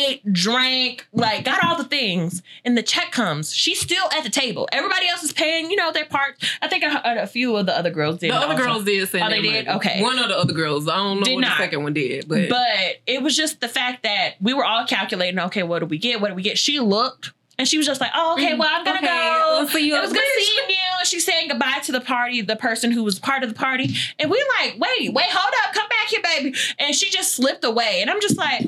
ate, 0.00 0.32
drank, 0.32 1.06
like 1.12 1.44
got 1.44 1.62
all 1.64 1.76
the 1.76 1.84
things, 1.84 2.42
and 2.64 2.76
the 2.76 2.82
check 2.82 3.12
comes, 3.12 3.52
she's 3.54 3.80
still 3.80 4.06
at 4.16 4.24
the 4.24 4.30
table. 4.30 4.68
Everybody 4.72 5.08
else 5.08 5.22
is 5.22 5.32
paying, 5.32 5.70
you 5.70 5.76
know, 5.76 5.92
their 5.92 6.04
part. 6.06 6.42
I 6.62 6.68
think 6.68 6.84
a, 6.84 7.00
a 7.04 7.26
few 7.26 7.56
of 7.56 7.66
the 7.66 7.76
other 7.76 7.90
girls 7.90 8.18
did. 8.18 8.30
The 8.30 8.36
other 8.36 8.52
also. 8.54 8.64
girls 8.64 8.84
did 8.84 9.08
send 9.08 9.24
Oh, 9.24 9.30
they 9.30 9.40
did? 9.42 9.66
money. 9.66 9.76
Okay. 9.78 10.02
One 10.02 10.18
of 10.18 10.28
the 10.28 10.36
other 10.36 10.52
girls. 10.52 10.88
I 10.88 10.96
don't 10.96 11.18
know 11.20 11.24
Did 11.24 11.34
what 11.36 11.40
not. 11.42 11.58
the 11.58 11.64
second 11.64 11.82
one 11.82 11.92
did, 11.94 12.28
but, 12.28 12.48
But 12.48 12.96
it 13.06 13.22
was 13.22 13.36
just 13.36 13.60
the 13.60 13.68
fact 13.68 14.02
that 14.02 14.34
we 14.40 14.54
were 14.54 14.64
all 14.64 14.86
calculating, 14.86 15.38
okay, 15.40 15.62
what 15.62 15.78
do 15.80 15.86
we 15.86 15.98
get? 15.98 16.20
What 16.20 16.28
do 16.28 16.34
we 16.34 16.42
get? 16.42 16.58
She 16.58 16.80
looked 16.80 17.32
and 17.58 17.66
she 17.66 17.76
was 17.76 17.86
just 17.86 18.00
like, 18.00 18.10
oh, 18.14 18.34
okay, 18.34 18.52
mm, 18.54 18.58
well, 18.58 18.68
I'm 18.70 18.84
gonna 18.84 18.98
Okay, 18.98 19.06
go. 19.06 19.56
we'll 19.58 19.68
see 19.68 19.88
you 19.88 19.96
it 19.96 20.00
was 20.00 20.12
good 20.12 20.22
seeing 20.38 20.68
you. 20.70 20.74
She's 21.04 21.24
saying 21.24 21.48
goodbye 21.48 21.78
to 21.84 21.92
the 21.92 22.00
party, 22.00 22.40
the 22.42 22.56
person 22.56 22.90
who 22.92 23.02
was 23.04 23.18
part 23.18 23.42
of 23.42 23.48
the 23.48 23.54
party. 23.54 23.94
And 24.18 24.30
we're 24.30 24.44
like, 24.60 24.74
wait, 24.78 25.12
wait, 25.12 25.26
hold 25.28 25.54
up, 25.64 25.72
come 25.74 25.88
back 25.88 26.08
here, 26.08 26.20
baby. 26.22 26.54
And 26.78 26.94
she 26.94 27.10
just 27.10 27.34
slipped 27.34 27.64
away. 27.64 27.98
And 28.00 28.10
I'm 28.10 28.20
just 28.20 28.36
like, 28.36 28.64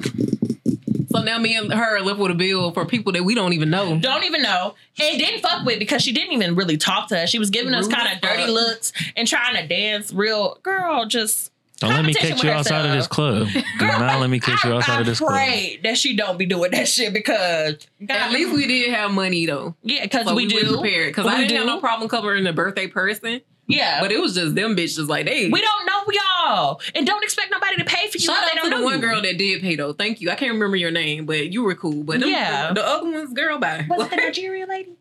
so 1.12 1.22
now 1.22 1.38
me 1.38 1.56
and 1.56 1.72
her 1.72 1.96
are 1.96 2.00
left 2.02 2.18
with 2.18 2.30
a 2.30 2.34
bill 2.34 2.70
for 2.72 2.86
people 2.86 3.12
that 3.12 3.24
we 3.24 3.34
don't 3.34 3.52
even 3.52 3.70
know. 3.70 3.98
don't 3.98 4.24
even 4.24 4.42
know. 4.42 4.74
And 5.00 5.18
didn't 5.18 5.40
fuck 5.40 5.64
with 5.64 5.78
because 5.78 6.02
she 6.02 6.12
didn't 6.12 6.32
even 6.32 6.54
really 6.54 6.76
talk 6.76 7.08
to 7.08 7.20
us. 7.22 7.28
She 7.30 7.38
was 7.38 7.50
giving 7.50 7.74
us 7.74 7.86
Rude 7.86 7.94
kind 7.96 8.14
of 8.14 8.20
dirty 8.20 8.42
fuck. 8.44 8.50
looks 8.50 8.92
and 9.16 9.26
trying 9.26 9.56
to 9.56 9.66
dance 9.66 10.12
real. 10.12 10.58
Girl, 10.62 11.06
just 11.06 11.50
Don't 11.78 11.90
let 11.90 12.04
me 12.04 12.12
competition 12.14 12.36
catch 12.36 12.44
you 12.44 12.48
with 12.50 12.58
outside 12.58 12.86
of 12.86 12.92
this 12.92 13.06
club. 13.06 13.48
Do 13.52 13.62
not 13.86 14.20
let 14.20 14.30
me 14.30 14.38
catch 14.40 14.62
you 14.64 14.72
outside 14.72 14.96
I 14.98 15.00
of 15.00 15.06
this 15.06 15.18
club. 15.18 15.30
pray 15.32 15.80
that 15.82 15.96
she 15.98 16.14
don't 16.14 16.38
be 16.38 16.46
doing 16.46 16.70
that 16.72 16.86
shit 16.88 17.12
because 17.12 17.76
At 18.08 18.32
least 18.32 18.52
we 18.52 18.66
did 18.66 18.90
have 18.94 19.11
money 19.11 19.46
though. 19.46 19.74
yeah, 19.82 20.04
because 20.04 20.26
So 20.26 20.34
we, 20.34 20.46
we, 20.46 20.61
do. 20.61 20.78
prepared. 20.78 21.08
Because 21.14 21.26
I 21.26 21.40
didn't 21.40 21.56
have 21.56 21.66
no 21.66 21.80
problem 21.80 22.08
covering 22.08 22.44
the 22.44 22.52
birthday 22.52 22.86
person. 22.86 23.40
Yeah, 23.71 24.01
But 24.01 24.12
it 24.12 24.21
was 24.21 24.35
just 24.35 24.55
them 24.55 24.77
bitches 24.77 25.09
like 25.09 25.27
they 25.27 25.49
we 25.49 25.61
don't 25.61 25.87
know 25.87 26.01
y'all, 26.12 26.81
and 26.95 27.07
don't 27.07 27.23
expect 27.23 27.51
nobody 27.51 27.77
to 27.77 27.85
pay 27.85 28.09
for 28.09 28.16
you. 28.18 28.21
Shout 28.25 28.37
if 28.39 28.43
out 28.43 28.49
they 28.49 28.55
to 28.55 28.61
don't 28.62 28.71
the 28.71 28.77
know 28.79 28.85
one 28.85 28.95
you. 28.95 29.01
girl 29.01 29.23
that 29.23 29.39
did 29.39 29.62
pay 29.62 29.77
though. 29.77 29.93
Thank 29.93 30.21
you. 30.21 30.31
I 30.31 30.35
can't 30.35 30.53
remember 30.53 30.77
your 30.77 30.91
name, 30.91 31.27
but 31.27 31.53
you 31.53 31.62
were 31.62 31.75
cool. 31.75 32.03
But 32.05 32.21
them, 32.21 32.29
Yeah. 32.31 32.68
the, 32.68 32.75
the 32.75 32.87
other 32.87 33.11
ones, 33.11 33.33
girl, 33.33 33.59
bye. 33.59 33.87
Was 33.89 34.07
it 34.07 34.11
the 34.11 34.16
Nigerian 34.16 34.68
lady? 34.68 34.93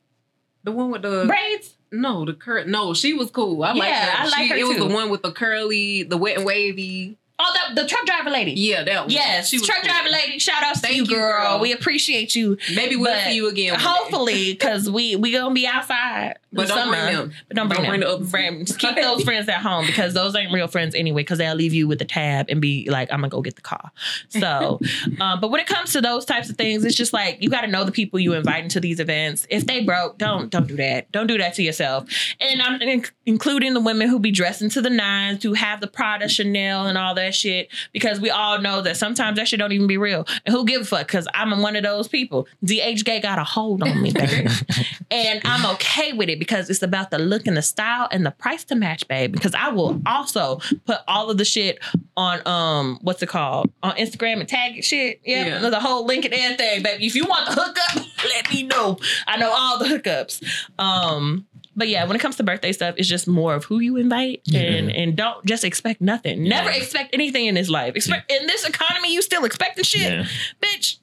the 0.64 0.72
one 0.72 0.90
with 0.90 1.02
the 1.02 1.24
Braids. 1.26 1.74
no, 1.92 2.24
the 2.24 2.34
curl. 2.34 2.64
No, 2.66 2.92
she 2.94 3.14
was 3.14 3.30
cool. 3.30 3.62
I 3.62 3.72
like 3.72 3.92
her. 3.92 4.12
I 4.18 4.24
like 4.24 4.34
She- 4.34 4.48
her 4.48 4.56
It 4.56 4.66
was 4.66 4.78
the 4.78 4.86
one 4.86 5.10
with 5.10 5.22
the 5.22 5.32
curly, 5.32 6.02
the 6.02 6.16
wet 6.16 6.36
and 6.38 6.44
wavy. 6.46 7.16
Oh, 7.40 7.54
the, 7.74 7.82
the 7.82 7.88
truck 7.88 8.04
driver 8.04 8.30
lady. 8.30 8.52
Yeah, 8.52 8.82
that 8.84 9.02
one. 9.02 9.10
Yes, 9.10 9.48
She 9.48 9.58
was 9.58 9.66
truck 9.66 9.78
cool. 9.82 9.88
driver 9.88 10.08
lady. 10.08 10.38
Shout 10.38 10.62
outs 10.62 10.80
to 10.80 10.86
Thank 10.88 10.96
you, 10.96 11.04
you, 11.04 11.08
girl. 11.08 11.42
girl. 11.52 11.58
We 11.60 11.72
appreciate 11.72 12.34
you. 12.34 12.58
Maybe 12.74 12.96
we'll 12.96 13.12
But 13.12 13.24
see 13.24 13.36
you 13.36 13.48
again. 13.48 13.76
Hopefully, 13.78 14.52
because 14.52 14.90
we 14.90 15.14
we 15.16 15.32
gonna 15.32 15.54
be 15.54 15.66
outside. 15.66 16.38
But 16.50 16.66
don't 16.68 16.88
bring 16.88 17.04
them. 17.14 17.32
But 17.46 17.56
don't 17.58 17.68
bring, 17.68 17.82
Don't 18.00 18.30
bring 18.30 18.54
them. 18.54 18.64
the 18.64 18.72
two. 18.72 18.78
keep 18.78 18.96
those 18.96 19.22
friends 19.22 19.50
at 19.50 19.60
home 19.60 19.84
because 19.84 20.14
those 20.14 20.34
ain't 20.34 20.50
real 20.50 20.66
friends 20.66 20.94
anyway. 20.94 21.20
Because 21.20 21.36
they'll 21.36 21.54
leave 21.54 21.74
you 21.74 21.86
with 21.86 22.00
a 22.00 22.06
tab 22.06 22.46
and 22.48 22.58
be 22.58 22.88
like, 22.88 23.12
"I'm 23.12 23.18
gonna 23.20 23.28
go 23.28 23.42
get 23.42 23.56
the 23.56 23.60
car." 23.60 23.90
So, 24.30 24.80
um, 25.20 25.40
but 25.40 25.50
when 25.50 25.60
it 25.60 25.66
comes 25.66 25.92
to 25.92 26.00
those 26.00 26.24
types 26.24 26.48
of 26.48 26.56
things, 26.56 26.86
it's 26.86 26.96
just 26.96 27.12
like 27.12 27.42
you 27.42 27.50
got 27.50 27.60
to 27.60 27.66
know 27.66 27.84
the 27.84 27.92
people 27.92 28.18
you 28.18 28.32
invite 28.32 28.64
into 28.64 28.80
these 28.80 28.98
events. 28.98 29.46
If 29.50 29.66
they 29.66 29.84
broke, 29.84 30.16
don't 30.16 30.50
don't 30.50 30.66
do 30.66 30.76
that. 30.76 31.12
Don't 31.12 31.26
do 31.26 31.36
that 31.36 31.52
to 31.56 31.62
yourself. 31.62 32.08
And 32.40 32.62
I'm 32.62 32.80
in- 32.80 33.04
including 33.26 33.74
the 33.74 33.80
women 33.80 34.08
who 34.08 34.18
be 34.18 34.30
dressing 34.30 34.70
to 34.70 34.80
the 34.80 34.88
nines, 34.90 35.42
who 35.42 35.52
have 35.52 35.82
the 35.82 35.86
Prada, 35.86 36.30
Chanel, 36.30 36.86
and 36.86 36.96
all 36.96 37.14
that 37.16 37.27
shit. 37.34 37.68
Because 37.92 38.20
we 38.20 38.30
all 38.30 38.60
know 38.60 38.80
that 38.82 38.96
sometimes 38.96 39.36
that 39.38 39.48
shit 39.48 39.58
don't 39.58 39.72
even 39.72 39.86
be 39.86 39.96
real. 39.96 40.26
And 40.46 40.54
who 40.54 40.64
give 40.64 40.82
a 40.82 40.84
fuck? 40.84 41.06
Because 41.06 41.26
I'm 41.34 41.60
one 41.60 41.76
of 41.76 41.82
those 41.82 42.08
people. 42.08 42.46
DHgate 42.64 43.22
got 43.22 43.38
a 43.38 43.44
hold 43.44 43.82
on 43.82 44.02
me, 44.02 44.12
baby. 44.12 44.48
and 45.10 45.40
I'm 45.44 45.64
okay 45.74 46.12
with 46.12 46.28
it 46.28 46.38
because 46.38 46.68
it's 46.70 46.82
about 46.82 47.10
the 47.10 47.18
look 47.18 47.46
and 47.46 47.56
the 47.56 47.62
style 47.62 48.08
and 48.10 48.24
the 48.26 48.30
price 48.30 48.64
to 48.64 48.74
match, 48.74 49.06
babe. 49.08 49.32
Because 49.32 49.54
I 49.54 49.68
will 49.70 50.00
also 50.06 50.60
put 50.86 50.98
all 51.08 51.30
of 51.30 51.38
the 51.38 51.44
shit 51.44 51.78
on 52.16 52.40
um 52.46 52.98
what's 53.02 53.22
it 53.22 53.28
called 53.28 53.70
on 53.82 53.94
Instagram 53.96 54.40
and 54.40 54.48
tag 54.48 54.76
it 54.78 54.84
shit. 54.84 55.20
Yeah, 55.24 55.60
Yeah. 55.62 55.70
the 55.70 55.80
whole 55.80 56.04
link 56.04 56.24
and 56.24 56.34
everything, 56.34 56.82
baby. 56.82 57.06
If 57.06 57.14
you 57.14 57.24
want 57.26 57.46
the 57.48 57.52
hookup, 57.60 58.06
let 58.24 58.50
me 58.52 58.62
know. 58.64 58.98
I 59.26 59.36
know 59.36 59.50
all 59.52 59.78
the 59.78 59.84
hookups. 59.86 60.42
Um. 60.78 61.46
But 61.78 61.88
yeah, 61.88 62.04
when 62.04 62.16
it 62.16 62.18
comes 62.18 62.36
to 62.36 62.42
birthday 62.42 62.72
stuff, 62.72 62.96
it's 62.98 63.08
just 63.08 63.28
more 63.28 63.54
of 63.54 63.64
who 63.64 63.78
you 63.78 63.96
invite 63.96 64.42
and 64.52 64.90
and 64.90 65.16
don't 65.16 65.44
just 65.46 65.64
expect 65.64 66.00
nothing. 66.00 66.42
Never 66.42 66.70
Yeah. 66.70 66.76
expect 66.76 67.14
anything 67.14 67.46
in 67.46 67.54
this 67.54 67.68
life. 67.70 67.94
Expect 67.94 68.30
in 68.30 68.46
this 68.48 68.64
economy, 68.68 69.12
you 69.14 69.22
still 69.22 69.44
expecting 69.44 69.84
shit, 69.84 70.02
Yeah. 70.02 70.26
bitch. 70.60 70.96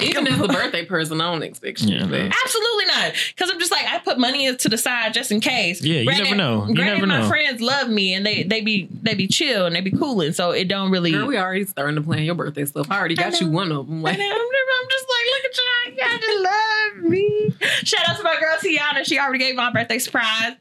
Even 0.00 0.26
as 0.26 0.40
a 0.40 0.48
birthday 0.48 0.84
person, 0.84 1.20
I 1.20 1.30
don't 1.30 1.42
expect 1.42 1.78
shit. 1.80 1.88
Yeah. 1.90 2.06
but- 2.06 2.20
Absolutely 2.20 2.84
not. 2.86 3.12
Because 3.28 3.50
I'm 3.50 3.58
just 3.58 3.70
like, 3.70 3.84
I 3.86 3.98
put 4.00 4.18
money 4.18 4.54
to 4.54 4.68
the 4.68 4.76
side 4.78 5.14
just 5.14 5.30
in 5.30 5.40
case. 5.40 5.82
Yeah, 5.82 6.00
you 6.00 6.06
never 6.10 6.34
know. 6.34 6.66
You 6.68 6.74
granted, 6.74 6.94
never 6.94 7.06
my 7.06 7.20
know. 7.20 7.28
friends 7.28 7.60
love 7.60 7.88
me 7.88 8.14
and 8.14 8.24
they 8.26 8.42
they 8.42 8.60
be 8.60 8.88
they 9.02 9.14
be 9.14 9.26
chill 9.26 9.66
and 9.66 9.74
they 9.74 9.80
be 9.80 9.90
cooling, 9.92 10.32
so 10.32 10.50
it 10.50 10.68
don't 10.68 10.90
really. 10.90 11.12
Girl, 11.12 11.26
we 11.26 11.38
already 11.38 11.64
starting 11.64 11.96
to 11.96 12.02
plan 12.02 12.22
your 12.24 12.34
birthday 12.34 12.64
stuff. 12.64 12.90
I 12.90 12.98
already 12.98 13.18
I 13.18 13.30
got 13.30 13.40
you 13.40 13.48
one 13.50 13.70
of 13.72 13.86
them. 13.86 14.02
Like, 14.02 14.18
I'm, 14.18 14.22
I'm 14.22 14.88
just 14.90 15.06
like, 15.08 15.26
look 15.32 15.44
at 15.44 15.58
y'all. 15.58 16.10
Y'all 16.10 16.18
just 16.18 16.42
love 16.44 17.10
me. 17.10 17.54
Shout 17.84 18.08
out 18.08 18.16
to 18.16 18.22
my 18.24 18.36
girl 18.40 18.56
Tiana. 18.62 19.04
She 19.04 19.18
already 19.18 19.38
gave 19.38 19.54
my 19.54 19.70
birthday 19.72 19.98
surprise. 19.98 20.54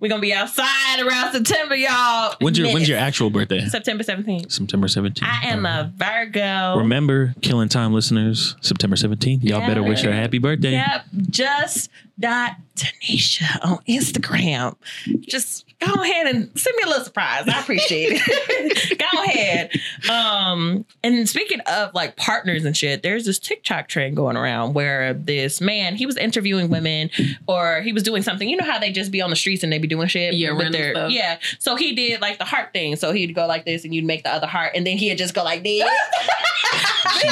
We're 0.00 0.08
gonna 0.08 0.22
be 0.22 0.32
outside 0.32 1.00
around 1.00 1.32
September, 1.32 1.74
y'all. 1.74 2.34
When's 2.40 2.56
your 2.56 2.72
When's 2.72 2.88
your 2.88 2.98
actual 2.98 3.30
birthday? 3.30 3.66
September 3.66 4.04
17th. 4.04 4.52
September 4.52 4.86
17th. 4.86 5.22
I 5.24 5.48
am 5.48 5.66
a 5.66 5.92
Virgo. 5.96 6.76
Remember, 6.78 7.34
Killing 7.42 7.68
Time 7.68 7.92
listeners, 7.92 8.54
September 8.60 8.94
17th. 8.94 9.42
Y'all 9.42 9.58
Yeah. 9.60 9.66
better 9.66 9.82
wish 9.82 10.02
her 10.02 10.10
a 10.10 10.14
happy 10.14 10.38
birthday. 10.38 10.72
Yep, 10.72 11.04
just 11.30 11.90
dot 12.20 12.56
Tanisha 12.76 13.64
on 13.64 13.78
Instagram. 13.88 14.76
Just 15.20 15.64
go 15.80 15.92
ahead 16.02 16.26
and 16.26 16.50
send 16.58 16.76
me 16.76 16.82
a 16.84 16.88
little 16.88 17.04
surprise. 17.04 17.48
I 17.48 17.60
appreciate 17.60 18.20
it. 18.24 18.98
go 19.12 19.22
ahead. 19.24 19.70
Um, 20.10 20.84
and 21.04 21.28
speaking 21.28 21.60
of 21.60 21.92
like 21.94 22.16
partners 22.16 22.64
and 22.64 22.76
shit, 22.76 23.02
there's 23.04 23.24
this 23.24 23.38
TikTok 23.38 23.88
trend 23.88 24.16
going 24.16 24.36
around 24.36 24.74
where 24.74 25.14
this 25.14 25.60
man 25.60 25.94
he 25.96 26.06
was 26.06 26.16
interviewing 26.16 26.68
women 26.70 27.10
or 27.48 27.80
he 27.82 27.92
was 27.92 28.02
doing 28.04 28.22
something. 28.22 28.48
You 28.48 28.56
know 28.56 28.64
how 28.64 28.78
they 28.78 28.90
just 28.92 29.10
be 29.12 29.20
on 29.20 29.30
the 29.30 29.36
streets 29.36 29.62
and 29.64 29.72
they 29.72 29.78
be 29.78 29.87
doing 29.88 30.08
shit. 30.08 30.34
Yeah, 30.34 30.56
stuff. 30.92 31.10
yeah. 31.10 31.38
So 31.58 31.76
he 31.76 31.94
did 31.94 32.20
like 32.20 32.38
the 32.38 32.44
heart 32.44 32.72
thing. 32.72 32.96
So 32.96 33.12
he'd 33.12 33.34
go 33.34 33.46
like 33.46 33.64
this 33.64 33.84
and 33.84 33.94
you'd 33.94 34.04
make 34.04 34.24
the 34.24 34.32
other 34.32 34.46
heart, 34.46 34.72
and 34.74 34.86
then 34.86 34.98
he'd 34.98 35.18
just 35.18 35.34
go 35.34 35.44
like 35.44 35.62
this. 35.62 35.88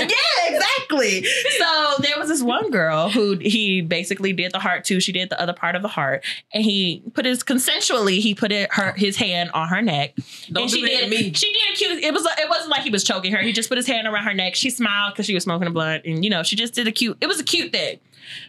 yeah, 0.00 0.06
exactly. 0.48 1.24
So 1.58 1.94
there 2.00 2.18
was 2.18 2.28
this 2.28 2.42
one 2.42 2.70
girl 2.70 3.10
who 3.10 3.36
he 3.36 3.80
basically 3.80 4.32
did 4.32 4.52
the 4.52 4.58
heart 4.58 4.84
too. 4.84 5.00
She 5.00 5.12
did 5.12 5.30
the 5.30 5.40
other 5.40 5.52
part 5.52 5.76
of 5.76 5.82
the 5.82 5.88
heart, 5.88 6.24
and 6.52 6.62
he 6.62 7.02
put 7.14 7.24
his 7.24 7.42
consensually 7.42 8.18
he 8.18 8.34
put 8.34 8.52
it 8.52 8.72
her 8.72 8.92
his 8.92 9.16
hand 9.16 9.50
on 9.54 9.68
her 9.68 9.82
neck. 9.82 10.14
don't 10.52 10.64
and 10.64 10.70
she 10.70 10.82
did. 10.82 11.10
me. 11.10 11.32
She 11.32 11.52
did 11.52 11.72
a 11.72 11.76
cute. 11.76 12.04
It 12.04 12.12
was. 12.12 12.26
It 12.38 12.48
wasn't 12.48 12.70
like 12.70 12.82
he 12.82 12.90
was 12.90 13.04
choking 13.04 13.32
her. 13.32 13.38
He 13.38 13.52
just 13.52 13.68
put 13.68 13.78
his 13.78 13.86
hand 13.86 14.06
around 14.06 14.24
her 14.24 14.34
neck. 14.34 14.54
She 14.54 14.70
smiled 14.70 15.14
because 15.14 15.26
she 15.26 15.34
was 15.34 15.44
smoking 15.44 15.66
a 15.66 15.70
blunt, 15.70 16.04
and 16.04 16.24
you 16.24 16.30
know 16.30 16.42
she 16.42 16.56
just 16.56 16.74
did 16.74 16.86
a 16.86 16.92
cute. 16.92 17.16
It 17.20 17.26
was 17.26 17.40
a 17.40 17.44
cute 17.44 17.72
thing. 17.72 17.98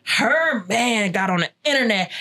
Her 0.03 0.63
man 0.65 1.11
got 1.11 1.29
on 1.29 1.39
the 1.39 1.49
internet 1.63 2.11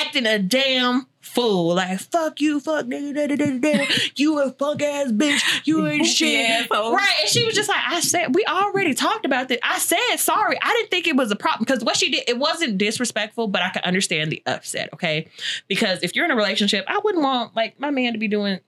acting 0.00 0.26
a 0.26 0.38
damn 0.38 1.06
fool. 1.20 1.74
Like 1.74 2.00
fuck 2.00 2.40
you, 2.40 2.60
fuck 2.60 2.86
nigga, 2.86 3.14
da, 3.14 3.26
da, 3.26 3.36
da, 3.36 3.58
da, 3.58 3.78
da. 3.78 3.94
you 4.16 4.40
a 4.40 4.50
fuck 4.52 4.82
ass 4.82 5.12
bitch. 5.12 5.40
You 5.64 5.86
ain't 5.86 6.06
shit. 6.06 6.70
Right. 6.70 7.12
And 7.20 7.28
she 7.28 7.44
was 7.44 7.54
just 7.54 7.68
like, 7.68 7.82
I 7.86 8.00
said, 8.00 8.34
we 8.34 8.44
already 8.48 8.94
talked 8.94 9.24
about 9.24 9.48
this. 9.48 9.58
I 9.62 9.78
said 9.78 10.16
sorry. 10.16 10.58
I 10.60 10.72
didn't 10.72 10.90
think 10.90 11.06
it 11.06 11.16
was 11.16 11.30
a 11.30 11.36
problem 11.36 11.64
because 11.64 11.84
what 11.84 11.96
she 11.96 12.10
did, 12.10 12.24
it 12.28 12.38
wasn't 12.38 12.78
disrespectful, 12.78 13.48
but 13.48 13.62
I 13.62 13.70
could 13.70 13.82
understand 13.82 14.32
the 14.32 14.42
upset. 14.46 14.92
Okay. 14.94 15.28
Because 15.68 16.02
if 16.02 16.16
you're 16.16 16.24
in 16.24 16.30
a 16.30 16.36
relationship, 16.36 16.84
I 16.88 17.00
wouldn't 17.02 17.22
want 17.22 17.54
like 17.54 17.78
my 17.78 17.90
man 17.90 18.14
to 18.14 18.18
be 18.18 18.28
doing 18.28 18.60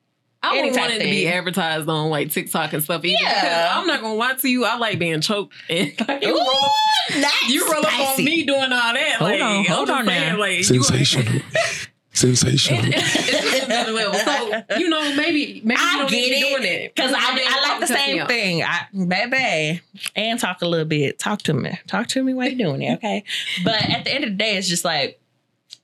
I 0.43 0.53
Any 0.57 0.71
wouldn't 0.71 0.81
want 0.81 0.93
it 0.93 0.97
of 0.97 1.03
to 1.03 1.09
be 1.11 1.29
advertised 1.29 1.89
on 1.89 2.09
like 2.09 2.31
TikTok 2.31 2.73
and 2.73 2.83
stuff. 2.83 3.05
Either, 3.05 3.17
Yeah. 3.23 3.35
because 3.43 3.77
I'm 3.77 3.87
not 3.87 4.01
gonna 4.01 4.15
lie 4.15 4.35
to 4.35 4.49
you. 4.49 4.65
I 4.65 4.77
like 4.79 4.99
being 4.99 5.21
choked. 5.21 5.53
And 5.69 5.93
like, 6.09 6.23
you, 6.23 6.29
roll, 6.31 6.41
Ooh, 6.41 7.21
nice, 7.21 7.49
you 7.49 7.71
roll 7.71 7.85
up 7.85 8.01
on 8.19 8.25
me 8.25 8.45
doing 8.45 8.61
all 8.63 8.69
that. 8.95 9.17
Hold 9.19 9.31
like, 9.31 9.41
on, 9.43 9.65
hold 9.67 9.91
on 9.91 10.07
saying, 10.07 10.33
now. 10.35 10.39
Like, 10.39 10.65
Sensational. 10.65 11.43
Sensational. 12.13 12.81
it's 12.87 13.13
just 13.31 13.65
another 13.67 13.93
level. 13.93 14.15
So 14.15 14.63
you 14.79 14.89
know, 14.89 15.15
maybe 15.15 15.61
maybe 15.65 15.81
I 15.81 15.93
you 15.93 15.99
don't 16.01 16.11
get 16.11 16.17
need 16.17 16.33
it. 16.33 16.49
doing 16.51 16.65
it 16.65 16.95
Because 16.95 17.13
I, 17.13 17.19
I'm 17.19 17.39
I 17.39 17.69
like 17.71 17.81
the 17.81 17.87
same 17.95 18.27
thing. 18.27 18.63
I, 18.63 18.87
baby, 18.93 19.81
and 20.17 20.39
talk 20.41 20.61
a 20.63 20.67
little 20.67 20.87
bit. 20.87 21.19
Talk 21.19 21.43
to 21.43 21.55
me. 21.55 21.79
Talk 21.87 22.09
to 22.09 22.23
me 22.25 22.35
while 22.35 22.49
you're 22.49 22.59
doing 22.69 22.83
it, 22.83 22.95
okay? 22.97 23.25
but 23.65 23.75
at 23.91 24.05
the 24.05 24.13
end 24.13 24.25
of 24.25 24.31
the 24.31 24.37
day, 24.37 24.57
it's 24.57 24.69
just 24.69 24.85
like, 24.85 25.21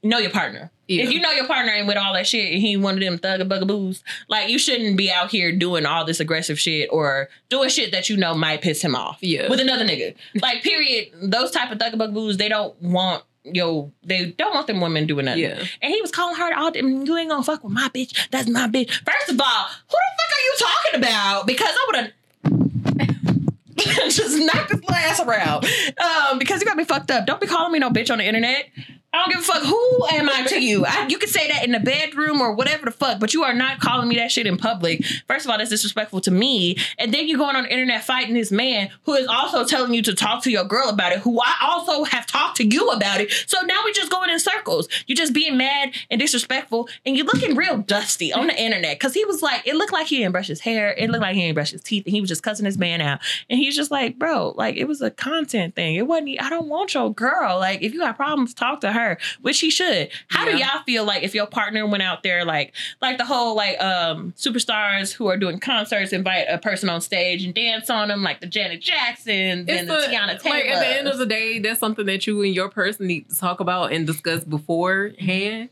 know 0.02 0.18
your 0.18 0.30
partner. 0.30 0.70
Yeah. 0.88 1.04
If 1.04 1.12
you 1.12 1.20
know 1.20 1.30
your 1.32 1.46
partner 1.46 1.72
ain't 1.72 1.86
with 1.86 1.96
all 1.96 2.12
that 2.14 2.26
shit 2.26 2.52
and 2.52 2.60
he 2.60 2.76
one 2.76 2.94
of 2.94 3.00
them 3.00 3.18
thug 3.18 3.48
bugaboos, 3.48 4.04
like 4.28 4.48
you 4.48 4.58
shouldn't 4.58 4.96
be 4.96 5.10
out 5.10 5.30
here 5.30 5.50
doing 5.52 5.84
all 5.84 6.04
this 6.04 6.20
aggressive 6.20 6.58
shit 6.60 6.88
or 6.92 7.28
doing 7.48 7.68
shit 7.68 7.90
that 7.92 8.08
you 8.08 8.16
know 8.16 8.34
might 8.34 8.62
piss 8.62 8.82
him 8.82 8.94
off. 8.94 9.18
Yeah. 9.20 9.48
With 9.48 9.60
another 9.60 9.84
nigga. 9.84 10.14
Like, 10.40 10.62
period. 10.62 11.08
Those 11.20 11.50
type 11.50 11.72
of 11.72 11.78
thug 11.78 11.92
bugaboos, 11.98 12.36
they 12.36 12.48
don't 12.48 12.80
want 12.80 13.24
yo, 13.44 13.92
they 14.02 14.32
don't 14.32 14.54
want 14.54 14.66
them 14.66 14.80
women 14.80 15.06
doing 15.06 15.26
nothing. 15.26 15.42
Yeah. 15.42 15.64
And 15.80 15.92
he 15.92 16.00
was 16.00 16.10
calling 16.10 16.36
her 16.36 16.56
all 16.56 16.72
them, 16.72 17.06
you 17.06 17.16
ain't 17.16 17.30
gonna 17.30 17.42
fuck 17.42 17.62
with 17.62 17.72
my 17.72 17.88
bitch. 17.88 18.28
That's 18.30 18.48
my 18.48 18.66
bitch. 18.68 18.90
First 18.90 19.30
of 19.30 19.40
all, 19.40 19.66
who 19.88 19.96
the 19.96 20.12
fuck 20.18 20.32
are 20.32 20.42
you 20.42 20.54
talking 20.58 21.00
about? 21.00 21.46
Because 21.46 21.68
I 21.70 21.84
would 21.86 21.96
have 21.96 22.12
just 24.10 24.38
knocked 24.38 24.70
this 24.70 24.80
little 24.80 24.94
ass 24.94 25.20
around. 25.20 25.66
Um, 26.00 26.38
because 26.38 26.60
you 26.60 26.66
got 26.66 26.76
me 26.76 26.84
fucked 26.84 27.10
up. 27.10 27.26
Don't 27.26 27.40
be 27.40 27.46
calling 27.46 27.72
me 27.72 27.78
no 27.78 27.90
bitch 27.90 28.10
on 28.10 28.18
the 28.18 28.24
internet. 28.24 28.68
I 29.16 29.20
don't 29.20 29.30
give 29.30 29.40
a 29.40 29.44
fuck 29.44 29.62
who 29.62 30.06
am 30.12 30.28
I 30.28 30.44
to 30.48 30.62
you. 30.62 30.84
I, 30.84 31.06
you 31.08 31.16
can 31.16 31.30
say 31.30 31.48
that 31.48 31.64
in 31.64 31.72
the 31.72 31.80
bedroom 31.80 32.42
or 32.42 32.52
whatever 32.52 32.84
the 32.84 32.90
fuck, 32.90 33.18
but 33.18 33.32
you 33.32 33.44
are 33.44 33.54
not 33.54 33.80
calling 33.80 34.08
me 34.08 34.16
that 34.16 34.30
shit 34.30 34.46
in 34.46 34.58
public. 34.58 35.06
First 35.26 35.46
of 35.46 35.50
all, 35.50 35.56
that's 35.56 35.70
disrespectful 35.70 36.20
to 36.20 36.30
me. 36.30 36.76
And 36.98 37.14
then 37.14 37.26
you're 37.26 37.38
going 37.38 37.56
on 37.56 37.62
the 37.62 37.72
internet 37.72 38.04
fighting 38.04 38.34
this 38.34 38.52
man 38.52 38.90
who 39.04 39.14
is 39.14 39.26
also 39.26 39.64
telling 39.64 39.94
you 39.94 40.02
to 40.02 40.14
talk 40.14 40.42
to 40.42 40.50
your 40.50 40.64
girl 40.64 40.90
about 40.90 41.12
it, 41.12 41.20
who 41.20 41.40
I 41.40 41.54
also 41.62 42.04
have 42.04 42.26
talked 42.26 42.58
to 42.58 42.64
you 42.64 42.90
about 42.90 43.22
it. 43.22 43.32
So 43.46 43.62
now 43.62 43.80
we're 43.86 43.94
just 43.94 44.10
going 44.10 44.28
in 44.28 44.38
circles. 44.38 44.86
You're 45.06 45.16
just 45.16 45.32
being 45.32 45.56
mad 45.56 45.94
and 46.10 46.20
disrespectful, 46.20 46.88
and 47.06 47.16
you're 47.16 47.24
looking 47.24 47.56
real 47.56 47.78
dusty 47.78 48.34
on 48.34 48.48
the 48.48 48.60
internet. 48.60 49.00
Cause 49.00 49.14
he 49.14 49.24
was 49.24 49.40
like, 49.40 49.66
it 49.66 49.76
looked 49.76 49.92
like 49.94 50.08
he 50.08 50.18
didn't 50.18 50.32
brush 50.32 50.48
his 50.48 50.60
hair. 50.60 50.92
It 50.92 51.08
looked 51.08 51.22
like 51.22 51.36
he 51.36 51.40
didn't 51.40 51.54
brush 51.54 51.70
his 51.70 51.82
teeth, 51.82 52.04
and 52.04 52.14
he 52.14 52.20
was 52.20 52.28
just 52.28 52.42
cussing 52.42 52.66
his 52.66 52.76
man 52.76 53.00
out. 53.00 53.20
And 53.48 53.58
he's 53.58 53.76
just 53.76 53.90
like, 53.90 54.18
bro, 54.18 54.52
like 54.56 54.76
it 54.76 54.86
was 54.86 55.00
a 55.00 55.10
content 55.10 55.74
thing. 55.74 55.94
It 55.94 56.06
wasn't. 56.06 56.42
I 56.42 56.50
don't 56.50 56.68
want 56.68 56.92
your 56.92 57.14
girl. 57.14 57.58
Like 57.58 57.80
if 57.80 57.94
you 57.94 58.00
got 58.00 58.16
problems, 58.16 58.52
talk 58.52 58.82
to 58.82 58.92
her, 58.92 59.05
which 59.42 59.60
he 59.60 59.70
should. 59.70 60.10
How 60.28 60.44
do 60.44 60.56
y'all 60.56 60.82
feel 60.84 61.04
like 61.04 61.22
if 61.22 61.34
your 61.34 61.46
partner 61.46 61.86
went 61.86 62.02
out 62.02 62.22
there, 62.22 62.44
like 62.44 62.74
like 63.00 63.18
the 63.18 63.24
whole 63.24 63.54
like 63.56 63.80
um 63.80 64.32
superstars 64.36 65.12
who 65.12 65.26
are 65.28 65.36
doing 65.36 65.58
concerts 65.60 66.12
invite 66.12 66.46
a 66.48 66.58
person 66.58 66.88
on 66.88 67.00
stage 67.00 67.44
and 67.44 67.54
dance 67.54 67.88
on 67.90 68.08
them, 68.08 68.22
like 68.22 68.40
the 68.40 68.46
Janet 68.46 68.80
Jacksons 68.82 69.68
and 69.68 69.68
It's 69.68 69.88
the 69.88 70.12
Teyana 70.12 70.40
Taylor. 70.40 70.56
like 70.56 70.66
at 70.66 70.80
the 70.80 70.98
end 70.98 71.08
of 71.08 71.18
the 71.18 71.26
day, 71.26 71.58
that's 71.58 71.80
something 71.80 72.06
that 72.06 72.26
you 72.26 72.42
and 72.42 72.54
your 72.54 72.68
person 72.68 73.06
need 73.06 73.28
to 73.30 73.36
talk 73.36 73.60
about 73.60 73.92
and 73.92 74.06
discuss 74.06 74.44
beforehand, 74.44 75.68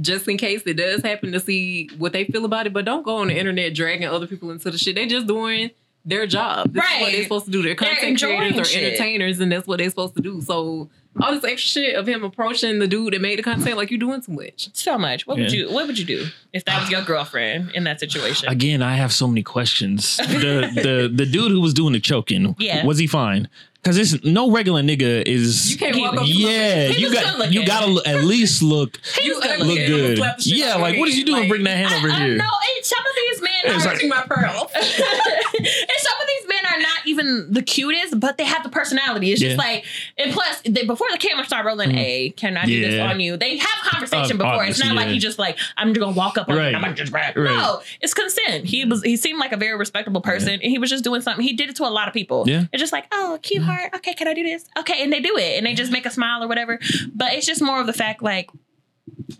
just 0.00 0.28
in 0.28 0.36
case 0.36 0.62
it 0.66 0.74
does 0.74 1.02
happen 1.02 1.32
to 1.32 1.40
see 1.40 1.88
what 1.98 2.12
they 2.12 2.24
feel 2.24 2.44
about 2.44 2.66
it. 2.66 2.72
But 2.72 2.84
don't 2.84 3.02
go 3.02 3.16
on 3.16 3.28
the 3.28 3.36
internet 3.38 3.74
dragging 3.74 4.08
other 4.08 4.26
people 4.26 4.50
into 4.50 4.70
the 4.70 4.78
shit. 4.78 4.94
They're 4.94 5.06
just 5.06 5.26
doing 5.26 5.70
their 6.04 6.26
job. 6.26 6.72
This 6.72 6.84
is 6.84 6.90
what 6.90 7.02
Right. 7.02 7.12
they're 7.12 7.22
supposed 7.24 7.44
to 7.46 7.50
do. 7.50 7.62
They're 7.62 7.74
They're 7.74 7.88
content 7.94 8.18
creators 8.20 8.58
or 8.58 8.64
shit. 8.64 8.82
entertainers, 8.84 9.40
and 9.40 9.50
that's 9.52 9.66
what 9.66 9.78
they're 9.78 9.90
supposed 9.90 10.14
to 10.16 10.22
do. 10.22 10.40
So 10.40 10.88
all 11.20 11.32
this 11.34 11.42
extra 11.44 11.82
shit 11.82 11.96
of 11.96 12.06
him 12.06 12.22
approaching 12.22 12.78
the 12.78 12.86
dude 12.86 13.12
that 13.12 13.20
made 13.20 13.38
the 13.38 13.42
content, 13.42 13.76
like 13.76 13.90
you 13.90 13.98
doing 13.98 14.20
too 14.20 14.32
much. 14.32 14.68
so 14.72 14.96
much. 14.98 15.26
What 15.26 15.36
would 15.38 15.50
you 15.52 15.70
What 15.70 15.86
would 15.86 15.98
you 15.98 16.04
do 16.04 16.26
if 16.52 16.64
that 16.66 16.80
was 16.80 16.90
your 16.90 17.02
girlfriend 17.02 17.72
in 17.74 17.84
that 17.84 17.98
situation? 18.00 18.48
Again, 18.48 18.82
I 18.82 18.94
have 18.94 19.12
so 19.12 19.26
many 19.26 19.42
questions. 19.42 20.16
The 20.18 20.70
the 20.74 21.10
the 21.12 21.26
dude 21.26 21.50
who 21.50 21.60
was 21.60 21.74
doing 21.74 21.92
the 21.92 22.00
choking, 22.00 22.54
Yeah. 22.58 22.84
was 22.84 22.98
he 22.98 23.06
fine? 23.06 23.48
Because 23.82 23.96
it's 23.96 24.24
no 24.24 24.50
regular 24.50 24.82
nigga 24.82 25.22
is. 25.26 25.70
You 25.72 25.78
can't 25.78 25.94
He- 25.94 26.02
walk 26.02 26.14
up. 26.18 26.24
to 26.26 26.32
yeah, 26.32 26.88
He 26.88 27.00
you 27.02 27.12
got 27.12 27.52
you 27.52 27.64
gotta 27.64 27.86
look- 27.86 28.06
at 28.06 28.24
least 28.24 28.60
look 28.62 28.98
He 29.20 29.28
good 29.28 29.38
look 29.38 29.58
look 29.60 29.78
good. 29.78 30.18
Yeah, 30.46 30.74
like 30.76 30.94
of 30.94 31.00
what 31.00 31.08
is 31.08 31.16
you 31.16 31.24
doing? 31.24 31.40
like- 31.42 31.48
Bring 31.48 31.62
that 31.64 31.76
hand 31.76 31.94
over 31.94 32.10
I, 32.10 32.16
I 32.16 32.24
here. 32.26 32.36
No, 32.36 32.44
and 32.44 32.84
some 32.84 32.98
of 32.98 33.14
these 33.16 33.40
men 33.42 33.76
It's 33.76 33.86
are, 33.86 33.94
like- 33.94 34.06
my 34.08 34.22
pearls. 34.26 34.70
and 34.74 35.98
some 35.98 36.18
of 36.20 36.26
these 36.26 36.48
men 36.48 36.64
are 36.78 36.82
not 36.82 37.06
even 37.06 37.52
the 37.52 37.62
cutest, 37.62 38.18
but 38.20 38.38
they 38.38 38.44
have 38.44 38.62
the 38.62 38.68
personality. 38.68 39.32
It's 39.32 39.40
just 39.40 39.58
like, 39.58 39.84
and 40.16 40.32
plus, 40.32 40.62
they, 40.64 40.84
before 40.84 41.08
the 41.10 41.18
camera 41.18 41.44
start 41.44 41.66
rolling, 41.66 41.88
mm-hmm. 41.88 41.98
hey, 41.98 42.30
can 42.30 42.56
I 42.56 42.64
do 42.66 42.80
this 42.80 43.00
on 43.00 43.20
you? 43.20 43.36
They 43.36 43.56
have 43.56 43.80
conversation 43.82 44.38
before. 44.38 44.64
It's 44.64 44.78
not 44.78 44.88
obviously, 44.88 44.96
like 44.96 45.08
he 45.08 45.18
just 45.18 45.38
like, 45.38 45.58
I'm 45.76 45.88
just 45.94 46.00
gonna 46.00 46.16
walk 46.16 46.38
up 46.38 46.48
on 46.48 46.54
you 46.54 46.60
and 46.60 46.76
I'm 46.76 46.82
Right. 46.82 46.88
gonna 46.88 46.96
just 46.96 47.12
grab. 47.12 47.36
Right. 47.36 47.44
No, 47.44 47.80
it's 48.00 48.14
consent. 48.14 48.64
He 48.64 48.84
was, 48.84 49.02
he 49.02 49.16
seemed 49.16 49.38
like 49.38 49.52
a 49.52 49.56
very 49.56 49.76
respectable 49.76 50.20
person, 50.20 50.50
and 50.50 50.62
he 50.62 50.78
was 50.78 50.90
just 50.90 51.04
doing 51.04 51.20
something. 51.20 51.44
He 51.44 51.54
did 51.54 51.70
it 51.70 51.76
to 51.76 51.84
a 51.84 51.90
lot 51.90 52.08
of 52.08 52.14
people. 52.14 52.44
Yeah. 52.46 52.64
It's 52.72 52.80
just 52.80 52.92
like, 52.92 53.06
oh, 53.12 53.38
cute 53.42 53.62
mm-hmm. 53.62 53.70
heart. 53.70 53.94
Okay, 53.96 54.14
can 54.14 54.28
I 54.28 54.34
do 54.34 54.42
this? 54.42 54.64
Okay, 54.78 55.02
and 55.02 55.12
they 55.12 55.20
do 55.20 55.36
it, 55.36 55.56
and 55.56 55.66
they 55.66 55.74
just 55.74 55.92
make 55.92 56.06
a 56.06 56.10
smile 56.10 56.42
or 56.42 56.48
whatever. 56.48 56.78
But 57.14 57.32
it's 57.32 57.46
just 57.46 57.62
more 57.62 57.80
of 57.80 57.86
the 57.86 57.92
fact, 57.92 58.22
like. 58.22 58.50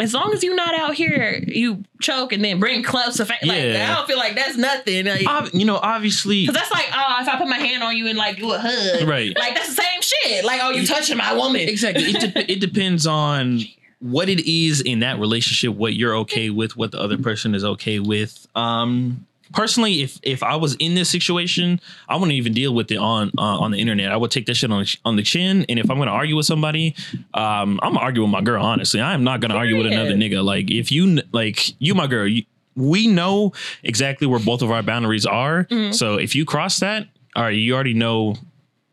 As 0.01 0.15
long 0.15 0.33
as 0.33 0.45
you're 0.45 0.55
not 0.55 0.75
out 0.75 0.95
here, 0.95 1.43
you 1.47 1.83
choke 2.01 2.33
and 2.33 2.45
then 2.45 2.61
bring 2.61 2.83
clubs 2.83 3.17
to 3.17 3.25
fa- 3.27 3.35
like 3.43 3.59
I 3.59 3.95
don't 3.95 4.07
feel 4.07 4.17
like 4.19 4.35
that's 4.37 4.57
nothing. 4.57 5.07
Like, 5.07 5.27
Ob- 5.27 5.51
you 5.53 5.65
know, 5.65 5.77
obviously, 5.77 6.47
Cause 6.47 6.55
that's 6.55 6.71
like, 6.71 6.87
oh, 6.93 7.17
if 7.21 7.29
I 7.29 7.37
put 7.39 7.49
my 7.49 7.59
hand 7.59 7.83
on 7.83 7.97
you 7.97 8.07
and 8.07 8.17
like 8.17 8.37
do 8.37 8.53
a 8.53 8.59
hug, 8.59 9.09
Right. 9.09 9.37
Like 9.37 9.55
that's 9.55 9.75
the 9.75 9.83
same 9.83 10.01
shit. 10.01 10.45
Like, 10.45 10.61
oh, 10.63 10.71
you 10.71 10.87
touching 10.87 11.17
my 11.17 11.33
woman? 11.35 11.63
exactly. 11.69 12.05
It, 12.05 12.35
de- 12.35 12.53
it 12.53 12.61
depends 12.61 13.07
on 13.07 13.61
what 14.01 14.29
it 14.29 14.49
is 14.49 14.81
in 14.81 15.01
that 15.01 15.19
relationship, 15.19 15.75
what 15.75 15.95
you're 15.95 16.17
okay 16.19 16.51
with, 16.51 16.77
what 16.77 16.93
the 16.93 17.01
other 17.01 17.19
person 17.19 17.55
is 17.55 17.65
okay 17.65 17.99
with. 17.99 18.47
Um, 18.55 19.27
personally, 19.53 20.03
if 20.03 20.19
if 20.23 20.43
I 20.43 20.57
was 20.57 20.75
in 20.77 20.95
this 20.95 21.09
situation, 21.09 21.81
I 22.09 22.17
wouldn't 22.17 22.33
even 22.33 22.53
deal 22.53 22.75
with 22.75 22.91
it 22.91 22.99
on 22.99 23.31
uh, 23.39 23.43
on 23.43 23.71
the 23.71 23.79
internet. 23.79 24.13
I 24.13 24.17
would 24.17 24.31
take 24.31 24.47
that 24.47 24.55
shit 24.55 24.71
on 24.71 24.83
the, 24.83 24.97
on 25.05 25.17
the 25.17 25.23
chin. 25.23 25.65
And 25.69 25.79
if 25.79 25.91
I'm 25.91 25.99
gonna 25.99 26.11
argue 26.11 26.37
with 26.37 26.47
somebody, 26.47 26.95
um, 27.35 27.79
I'm 27.83 27.93
gonna 27.95 28.01
argue 28.01 28.23
with 28.23 28.31
my 28.31 28.41
girl. 28.41 28.63
Honestly, 28.63 29.01
I 29.01 29.15
am 29.15 29.25
not 29.25 29.41
gonna 29.41 29.55
argue 29.57 29.77
with 29.77 29.87
another 29.87 30.15
nigga. 30.15 30.45
Like 30.45 30.71
if 30.71 30.91
you 30.93 31.21
like 31.33 31.81
you, 31.81 31.95
my 31.95 32.07
girl, 32.07 32.27
you, 32.27 32.45
we 32.77 33.07
know 33.09 33.53
exactly 33.83 34.27
where 34.27 34.41
both 34.41 34.63
of 34.63 34.71
our 34.71 34.83
boundaries 34.83 35.27
are. 35.27 35.67
So 35.93 36.17
if 36.17 36.35
you 36.35 36.45
cross 36.45 36.79
that, 36.81 37.09
all 37.35 37.45
right, 37.45 37.51
you 37.51 37.75
already 37.75 37.95
know 37.95 38.37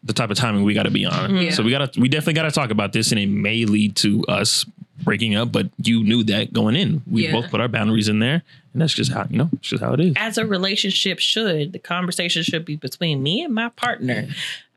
the 0.06 0.14
type 0.14 0.30
of 0.30 0.38
timing 0.38 0.64
we 0.64 0.74
got 0.74 0.84
to 0.84 0.92
be 0.92 1.06
on. 1.06 1.36
Yeah. 1.36 1.52
So 1.52 1.64
we 1.64 1.72
got 1.72 1.94
to 1.94 2.00
we 2.00 2.08
definitely 2.08 2.34
got 2.34 2.44
to 2.44 2.52
talk 2.52 2.70
about 2.70 2.94
this, 2.94 3.12
and 3.12 3.20
it 3.20 3.28
may 3.28 3.66
lead 3.66 3.96
to 3.98 4.24
us 4.28 4.66
breaking 5.04 5.36
up. 5.36 5.52
But 5.52 5.68
you 5.82 6.04
knew 6.04 6.24
that 6.26 6.54
going 6.54 6.76
in. 6.76 7.02
We 7.10 7.26
Yeah. 7.26 7.32
both 7.34 7.50
put 7.50 7.60
our 7.60 7.68
boundaries 7.68 8.08
in 8.08 8.20
there, 8.20 8.44
and 8.74 8.82
that's 8.82 8.94
just 8.94 9.12
how 9.12 9.26
you 9.30 9.38
know. 9.38 9.50
It's 9.54 9.68
just 9.70 9.84
how 9.84 9.94
it 9.94 10.00
is. 10.00 10.14
As 10.16 10.38
a 10.38 10.46
relationship 10.46 11.20
should, 11.20 11.74
the 11.74 11.80
conversation 11.80 12.44
should 12.44 12.66
be 12.66 12.76
between 12.76 13.22
me 13.24 13.44
and 13.44 13.54
my 13.54 13.70
partner. 13.70 14.28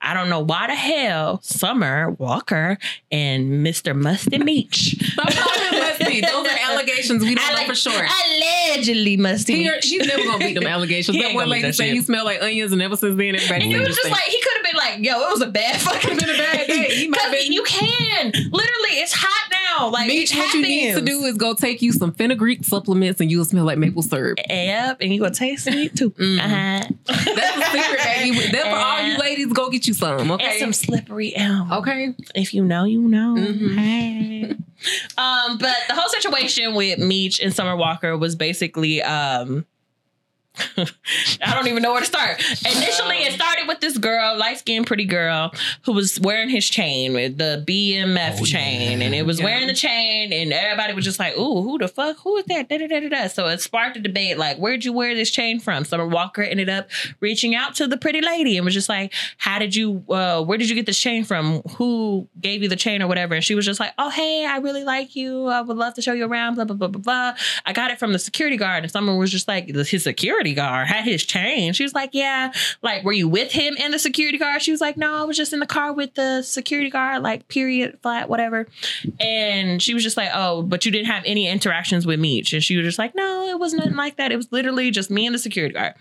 I 0.00 0.14
don't 0.14 0.28
know 0.28 0.40
why 0.40 0.66
the 0.68 0.74
hell 0.74 1.40
Summer 1.42 2.10
Walker 2.12 2.78
and 3.10 3.66
Mr. 3.66 3.94
Musty 4.00 4.38
Meech. 4.38 4.96
Stop 5.12 5.30
calling 5.32 5.72
him 5.72 5.80
Musty. 5.80 6.20
Those 6.20 6.46
are 6.46 6.58
allegations. 6.70 7.22
We 7.24 7.34
don't 7.34 7.52
know 7.54 7.64
for 7.66 7.74
sure. 7.74 8.06
Allegedly 8.36 9.16
Musty. 9.16 9.54
He, 9.64 9.70
he's 9.82 10.06
never 10.06 10.24
gonna 10.24 10.38
beat 10.38 10.54
them 10.54 10.66
allegations. 10.68 11.18
That 11.18 11.34
one 11.34 11.48
lady 11.48 11.72
said 11.72 11.88
he 11.92 12.00
smelled 12.00 12.26
like 12.26 12.42
onions, 12.42 12.72
and 12.72 12.80
ever 12.82 12.96
since 12.96 13.16
then, 13.18 13.34
everybody. 13.34 13.64
And 13.64 13.74
it 13.74 13.86
was 13.86 13.96
just 13.96 14.10
like 14.10 14.22
he 14.24 14.40
could 14.40 14.52
have 14.56 14.64
been 14.66 14.76
like, 14.76 14.98
"Yo, 15.04 15.20
it 15.20 15.30
was 15.30 15.42
a 15.42 15.46
bad 15.50 15.80
fucking 15.80 16.16
been 16.18 16.30
a 16.30 16.38
bad 16.38 16.66
day. 16.66 16.94
He 16.94 17.08
might 17.08 17.20
have 17.20 17.32
been- 17.32 17.52
You 17.52 17.62
can 17.64 18.26
literally, 18.32 18.90
it's 19.00 19.12
now. 19.78 19.88
Like 19.90 20.08
what 20.08 20.54
you 20.54 20.62
need 20.62 20.94
to 20.94 21.00
do 21.00 21.24
is 21.24 21.36
go 21.36 21.54
take 21.54 21.82
you 21.82 21.92
some 21.92 22.12
fenugreek 22.12 22.64
supplements, 22.64 23.20
and 23.20 23.30
you'll 23.30 23.44
smell 23.44 23.64
like 23.64 23.78
maple 23.78 24.02
syrup. 24.02 24.38
Yep, 24.48 24.98
and 25.00 25.12
you 25.12 25.20
gonna 25.20 25.34
taste 25.34 25.64
sweet 25.64 25.94
too. 25.96 26.10
Mhm. 26.18 26.38
Uh-huh. 26.38 26.88
That's 27.06 27.24
the 27.24 27.64
secret, 27.78 28.00
baby. 28.04 28.38
That's 28.52 28.68
for 28.68 28.74
all 28.76 29.00
you 29.02 29.18
ladies. 29.18 29.52
Go 29.52 29.70
get 29.70 29.86
you 29.86 29.94
some. 29.94 30.18
And 30.20 30.30
Okay. 30.32 30.58
some 30.58 30.72
slippery 30.72 31.34
elm. 31.36 31.72
okay. 31.72 32.14
If 32.34 32.52
you 32.54 32.64
know, 32.64 32.84
you 32.84 33.00
know. 33.02 33.34
Mhm. 33.38 33.74
Hey. 33.76 34.44
um, 35.18 35.58
but 35.58 35.76
the 35.88 35.94
whole 35.94 36.08
situation 36.08 36.74
with 36.74 36.98
Meech 36.98 37.40
and 37.40 37.54
Summer 37.54 37.76
Walker 37.76 38.16
was 38.16 38.36
basically 38.36 39.02
um 39.02 39.64
I 41.42 41.54
don't 41.54 41.66
even 41.68 41.82
know 41.82 41.92
where 41.92 42.00
to 42.00 42.06
start. 42.06 42.40
Initially, 42.64 43.18
it 43.18 43.32
started 43.32 43.66
with 43.68 43.80
this 43.80 43.98
girl, 43.98 44.36
light 44.36 44.58
skinned, 44.58 44.86
pretty 44.86 45.04
girl, 45.04 45.52
who 45.82 45.92
was 45.92 46.18
wearing 46.20 46.48
his 46.48 46.68
chain, 46.68 47.12
the 47.12 47.64
BMF 47.66 48.38
Oh, 48.40 48.44
chain, 48.44 49.00
yeah. 49.00 49.06
and 49.06 49.14
it 49.14 49.24
was 49.26 49.38
Yeah. 49.38 49.44
wearing 49.46 49.66
the 49.66 49.74
chain, 49.74 50.32
and 50.32 50.52
everybody 50.52 50.92
was 50.92 51.04
just 51.04 51.18
like, 51.18 51.36
"Ooh, 51.36 51.62
who 51.62 51.78
the 51.78 51.88
fuck? 51.88 52.18
Who 52.20 52.36
is 52.36 52.44
that?" 52.46 52.68
Da, 52.68 52.78
da, 52.78 52.86
da, 52.86 53.00
da, 53.00 53.08
da. 53.08 53.26
So 53.28 53.46
it 53.48 53.60
sparked 53.60 53.96
a 53.96 54.00
debate, 54.00 54.38
like, 54.38 54.56
"Where'd 54.58 54.84
you 54.84 54.92
wear 54.92 55.14
this 55.14 55.30
chain 55.30 55.60
from?" 55.60 55.84
Summer 55.84 56.06
Walker 56.06 56.42
ended 56.42 56.68
up 56.68 56.88
reaching 57.20 57.54
out 57.54 57.74
to 57.76 57.86
the 57.86 57.96
pretty 57.96 58.20
lady 58.20 58.56
and 58.56 58.64
was 58.64 58.74
just 58.74 58.88
like, 58.88 59.12
"How 59.38 59.58
did 59.58 59.74
you? 59.74 60.04
Uh, 60.08 60.42
where 60.42 60.58
did 60.58 60.68
you 60.68 60.74
get 60.74 60.86
this 60.86 60.98
chain 60.98 61.24
from? 61.24 61.62
Who 61.76 62.28
gave 62.40 62.62
you 62.62 62.68
the 62.68 62.76
chain 62.76 63.02
or 63.02 63.06
whatever?" 63.06 63.34
And 63.34 63.44
she 63.44 63.54
was 63.54 63.64
just 63.66 63.80
like, 63.80 63.92
"Oh, 63.98 64.10
hey, 64.10 64.44
I 64.46 64.58
really 64.58 64.84
like 64.84 65.14
you. 65.16 65.46
I 65.46 65.60
would 65.60 65.76
love 65.76 65.94
to 65.94 66.02
show 66.02 66.12
you 66.12 66.26
around." 66.26 66.54
Blah 66.54 66.64
blah 66.64 66.76
blah 66.76 66.88
blah 66.88 67.00
blah. 67.02 67.34
I 67.66 67.72
got 67.72 67.90
it 67.90 67.98
from 67.98 68.12
the 68.12 68.18
security 68.18 68.56
guard, 68.56 68.82
and 68.84 68.92
Summer 68.92 69.16
was 69.16 69.30
just 69.30 69.48
like, 69.48 69.68
his 69.68 70.02
security 70.02 70.47
guard 70.54 70.88
had 70.88 71.04
his 71.04 71.24
chain. 71.24 71.72
She 71.72 71.82
was 71.82 71.94
like, 71.94 72.10
"Yeah, 72.12 72.52
like, 72.82 73.04
were 73.04 73.12
you 73.12 73.28
with 73.28 73.52
him 73.52 73.76
and 73.78 73.92
the 73.92 73.98
security 73.98 74.38
guard?" 74.38 74.62
She 74.62 74.70
was 74.70 74.80
like, 74.80 74.96
"No, 74.96 75.14
I 75.14 75.24
was 75.24 75.36
just 75.36 75.52
in 75.52 75.60
the 75.60 75.66
car 75.66 75.92
with 75.92 76.14
the 76.14 76.42
security 76.42 76.90
guard. 76.90 77.22
Like, 77.22 77.48
period, 77.48 77.98
flat, 78.02 78.28
whatever." 78.28 78.66
And 79.20 79.82
she 79.82 79.94
was 79.94 80.02
just 80.02 80.16
like, 80.16 80.30
"Oh, 80.34 80.62
but 80.62 80.84
you 80.84 80.92
didn't 80.92 81.06
have 81.06 81.22
any 81.26 81.48
interactions 81.48 82.06
with 82.06 82.20
Meech?" 82.20 82.52
And 82.52 82.62
she 82.62 82.76
was 82.76 82.84
just 82.84 82.98
like, 82.98 83.14
"No, 83.14 83.48
it 83.48 83.58
was 83.58 83.74
nothing 83.74 83.96
like 83.96 84.16
that. 84.16 84.32
It 84.32 84.36
was 84.36 84.50
literally 84.52 84.90
just 84.90 85.10
me 85.10 85.26
and 85.26 85.34
the 85.34 85.38
security 85.38 85.74
guard." 85.74 85.94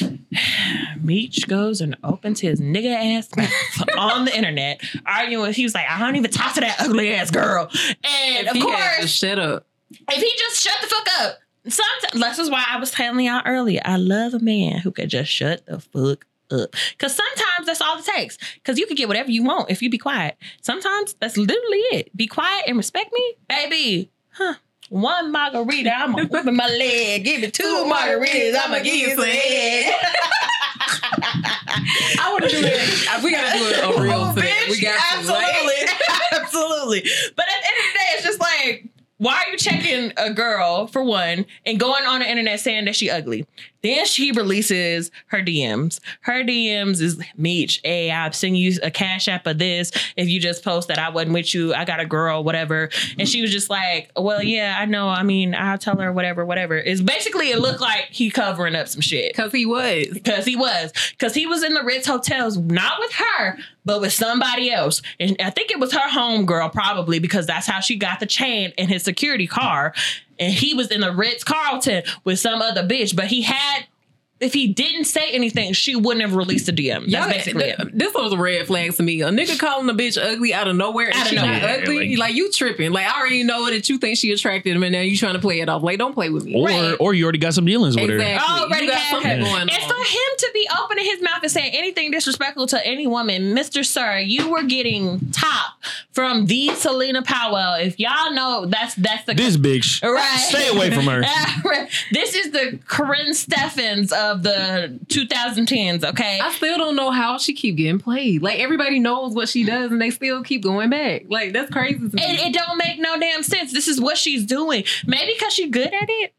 Meech 1.02 1.46
goes 1.46 1.80
and 1.80 1.96
opens 2.02 2.40
his 2.40 2.60
nigga 2.60 3.16
ass 3.18 3.28
mouth 3.36 3.88
on 3.96 4.24
the 4.24 4.36
internet, 4.36 4.80
arguing. 5.06 5.42
With. 5.42 5.56
He 5.56 5.62
was 5.64 5.74
like, 5.74 5.88
"I 5.88 5.98
don't 5.98 6.16
even 6.16 6.30
talk 6.30 6.54
to 6.54 6.60
that 6.60 6.76
ugly 6.80 7.14
ass 7.14 7.30
girl." 7.30 7.70
And 8.04 8.48
of 8.48 8.54
had 8.54 8.54
to 8.54 8.60
course, 8.60 9.10
shut 9.10 9.38
up. 9.38 9.66
if 9.90 10.22
he 10.22 10.32
just 10.38 10.62
shut 10.62 10.74
the 10.80 10.86
fuck 10.88 11.06
up, 11.20 11.38
sometimes 11.68 12.20
this 12.20 12.38
is 12.38 12.50
why 12.50 12.64
I 12.68 12.78
was 12.78 12.90
telling 12.90 13.24
y'all 13.26 13.42
earlier. 13.44 13.80
I 13.84 13.96
love 13.96 14.34
a 14.34 14.38
man 14.40 14.78
who 14.78 14.90
could 14.90 15.08
just 15.10 15.30
shut 15.30 15.64
the 15.66 15.80
fuck 15.80 16.26
up. 16.50 16.74
Cause 16.98 17.14
sometimes 17.16 17.66
that's 17.66 17.80
all 17.80 17.98
it 17.98 18.04
takes. 18.04 18.36
Cause 18.64 18.78
you 18.78 18.86
can 18.86 18.96
get 18.96 19.08
whatever 19.08 19.30
you 19.30 19.42
want 19.42 19.70
if 19.70 19.80
you 19.82 19.88
be 19.90 19.98
quiet. 19.98 20.36
Sometimes 20.60 21.14
that's 21.14 21.36
literally 21.36 21.78
it. 21.92 22.16
Be 22.16 22.26
quiet 22.26 22.64
and 22.66 22.76
respect 22.76 23.12
me, 23.12 23.34
baby. 23.48 24.10
Huh. 24.32 24.54
One 24.90 25.32
margarita, 25.32 25.90
I'ma 25.96 26.20
open 26.32 26.54
my 26.56 26.68
leg. 26.68 27.24
Give 27.24 27.40
me 27.40 27.50
two 27.50 27.64
margaritas, 27.90 28.54
I'ma 28.62 28.80
give 28.80 28.94
you 28.94 29.14
some 29.14 29.24
head. 29.24 29.94
I 32.20 32.28
want 32.32 32.44
to 32.44 32.50
do 32.50 32.60
that. 32.62 33.20
We 33.24 33.30
gotta 33.32 33.58
do 33.58 33.64
it 33.66 33.78
a 33.98 34.02
real 34.02 34.12
Oh, 34.28 34.32
thing. 34.32 34.44
bitch, 34.44 34.70
We 34.70 34.80
got 34.82 35.00
absolutely, 35.14 35.74
absolutely. 36.32 37.10
But 37.36 37.46
at 37.48 37.62
the 37.62 37.68
end 37.68 37.78
of 37.78 37.84
the 37.92 37.98
day, 37.98 38.08
it's 38.14 38.24
just 38.24 38.40
like, 38.40 38.86
why 39.18 39.44
are 39.44 39.50
you 39.50 39.56
checking 39.56 40.12
a 40.16 40.32
girl 40.32 40.86
for 40.86 41.02
one 41.02 41.46
and 41.64 41.78
going 41.78 42.04
on 42.04 42.20
the 42.20 42.28
internet 42.28 42.60
saying 42.60 42.86
that 42.86 42.96
she 42.96 43.10
ugly? 43.10 43.46
Then 43.84 44.06
she 44.06 44.32
releases 44.32 45.10
her 45.26 45.42
DMs. 45.42 46.00
Her 46.22 46.42
DMs 46.42 47.02
is 47.02 47.22
Meech. 47.36 47.82
Hey, 47.84 48.10
I'll 48.10 48.32
send 48.32 48.56
you 48.56 48.78
a 48.82 48.90
cash 48.90 49.28
app 49.28 49.46
of 49.46 49.58
this 49.58 49.92
if 50.16 50.26
you 50.26 50.40
just 50.40 50.64
post 50.64 50.88
that 50.88 50.98
I 50.98 51.10
wasn't 51.10 51.34
with 51.34 51.54
you. 51.54 51.74
I 51.74 51.84
got 51.84 52.00
a 52.00 52.06
girl, 52.06 52.42
whatever. 52.42 52.88
And 53.18 53.28
she 53.28 53.42
was 53.42 53.52
just 53.52 53.68
like, 53.68 54.10
well, 54.16 54.42
yeah, 54.42 54.76
I 54.78 54.86
know. 54.86 55.10
I 55.10 55.22
mean, 55.22 55.54
I'll 55.54 55.76
tell 55.76 55.98
her 55.98 56.10
whatever, 56.14 56.46
whatever. 56.46 56.78
It's 56.78 57.02
basically 57.02 57.50
it 57.50 57.58
looked 57.58 57.82
like 57.82 58.08
he 58.10 58.30
covering 58.30 58.74
up 58.74 58.88
some 58.88 59.02
shit. 59.02 59.36
Cause 59.36 59.52
he 59.52 59.66
was. 59.66 60.06
Because 60.14 60.46
he 60.46 60.56
was. 60.56 60.90
Because 61.10 61.34
he 61.34 61.46
was 61.46 61.62
in 61.62 61.74
the 61.74 61.82
Ritz 61.82 62.06
hotels, 62.06 62.56
not 62.56 62.98
with 63.00 63.12
her, 63.12 63.58
but 63.84 64.00
with 64.00 64.14
somebody 64.14 64.72
else. 64.72 65.02
And 65.20 65.36
I 65.40 65.50
think 65.50 65.70
it 65.70 65.78
was 65.78 65.92
her 65.92 66.08
homegirl, 66.08 66.72
probably, 66.72 67.18
because 67.18 67.46
that's 67.46 67.66
how 67.66 67.80
she 67.80 67.96
got 67.96 68.18
the 68.18 68.26
chain 68.26 68.72
in 68.78 68.88
his 68.88 69.02
security 69.02 69.46
car. 69.46 69.92
And 70.38 70.52
he 70.52 70.74
was 70.74 70.90
in 70.90 71.00
the 71.00 71.12
Ritz 71.12 71.44
Carlton 71.44 72.02
with 72.24 72.38
some 72.38 72.62
other 72.62 72.82
bitch. 72.82 73.14
But 73.14 73.26
he 73.26 73.42
had, 73.42 73.86
if 74.40 74.52
he 74.52 74.66
didn't 74.68 75.04
say 75.04 75.30
anything, 75.30 75.72
she 75.72 75.94
wouldn't 75.96 76.20
have 76.22 76.34
released 76.34 76.66
the 76.66 76.72
DM. 76.72 77.00
That's 77.02 77.12
Y'all- 77.12 77.28
basically 77.28 77.64
th- 77.64 77.78
it. 77.78 77.98
This 77.98 78.12
was 78.12 78.32
a 78.32 78.36
red 78.36 78.66
flag 78.66 78.92
to 78.94 79.02
me. 79.02 79.22
A 79.22 79.30
nigga 79.30 79.58
calling 79.58 79.88
a 79.88 79.94
bitch 79.94 80.18
ugly 80.22 80.52
out 80.52 80.68
of 80.68 80.76
nowhere. 80.76 81.06
and 81.06 81.14
Out 81.14 81.22
of 81.22 81.28
she 81.28 81.36
not 81.36 81.46
nowhere, 81.46 81.80
ugly. 81.82 82.08
like- 82.10 82.18
Like, 82.18 82.34
you 82.34 82.50
tripping. 82.50 82.90
Like 82.92 83.06
I 83.06 83.20
already 83.20 83.42
know 83.44 83.70
that 83.70 83.88
you 83.88 83.98
think 83.98 84.18
she 84.18 84.32
attracted 84.32 84.74
him, 84.76 84.82
and 84.82 84.92
now 84.92 85.00
you 85.00 85.16
trying 85.16 85.34
to 85.34 85.38
play 85.38 85.60
it 85.60 85.68
off. 85.68 85.82
Like 85.82 85.98
don't 85.98 86.14
play 86.14 86.30
with 86.30 86.44
me. 86.44 86.54
Or 86.56 86.66
Right. 86.66 86.96
or 86.98 87.14
you 87.14 87.24
already 87.24 87.38
got 87.38 87.54
some 87.54 87.64
dealings 87.64 87.96
with 87.96 88.08
her. 88.10 88.16
Exactly. 88.16 88.64
Already 88.64 88.84
you 88.86 88.90
got 88.90 88.98
had 89.00 89.10
something 89.12 89.30
her. 89.30 89.44
going 89.44 89.62
And 89.70 89.82
for 89.82 89.94
him 89.94 90.30
to 90.38 90.50
be 90.52 90.68
opening 90.82 91.04
his 91.04 91.22
mouth 91.22 91.38
and 91.42 91.50
saying 91.52 91.72
anything 91.74 92.10
disrespectful 92.10 92.66
to 92.68 92.86
any 92.86 93.06
woman, 93.06 93.54
Mr. 93.54 93.84
Sir, 93.84 94.18
you 94.18 94.48
were 94.50 94.62
getting 94.64 95.20
top 95.32 95.74
from 96.12 96.46
the 96.46 96.70
Celina 96.74 97.22
Powell. 97.22 97.74
If 97.74 97.98
y'all 98.00 98.32
know, 98.32 98.66
that's 98.66 98.94
that's 98.96 99.24
the 99.24 99.34
This 99.34 99.56
bitch. 99.56 100.02
Right. 100.02 100.38
Stay 100.48 100.68
away 100.68 100.90
from 100.90 101.04
her. 101.06 101.22
this 102.12 102.34
is 102.34 102.50
the 102.50 102.78
Karrine 102.88 103.34
Steffans 103.34 104.12
of 104.12 104.33
the 104.42 104.98
2010s, 105.06 106.04
okay? 106.04 106.40
I 106.42 106.52
still 106.52 106.78
don't 106.78 106.96
know 106.96 107.10
how 107.10 107.38
she 107.38 107.54
keep 107.54 107.76
getting 107.76 107.98
played. 107.98 108.42
Like 108.42 108.58
everybody 108.58 108.98
knows 108.98 109.34
what 109.34 109.48
she 109.48 109.64
does, 109.64 109.92
and 109.92 110.00
they 110.00 110.10
still 110.10 110.42
keep 110.42 110.62
going 110.62 110.90
back. 110.90 111.24
Like 111.28 111.52
that's 111.52 111.70
crazy. 111.70 111.98
To 111.98 112.16
me. 112.16 112.22
It, 112.22 112.48
it 112.48 112.54
don't 112.54 112.78
make 112.78 112.98
no 112.98 113.18
damn 113.18 113.42
sense. 113.42 113.72
This 113.72 113.88
is 113.88 114.00
what 114.00 114.18
she's 114.18 114.44
doing. 114.44 114.84
Maybe 115.06 115.34
because 115.34 115.52
she's 115.52 115.70
good 115.70 115.92
at 115.92 116.08
it. 116.08 116.34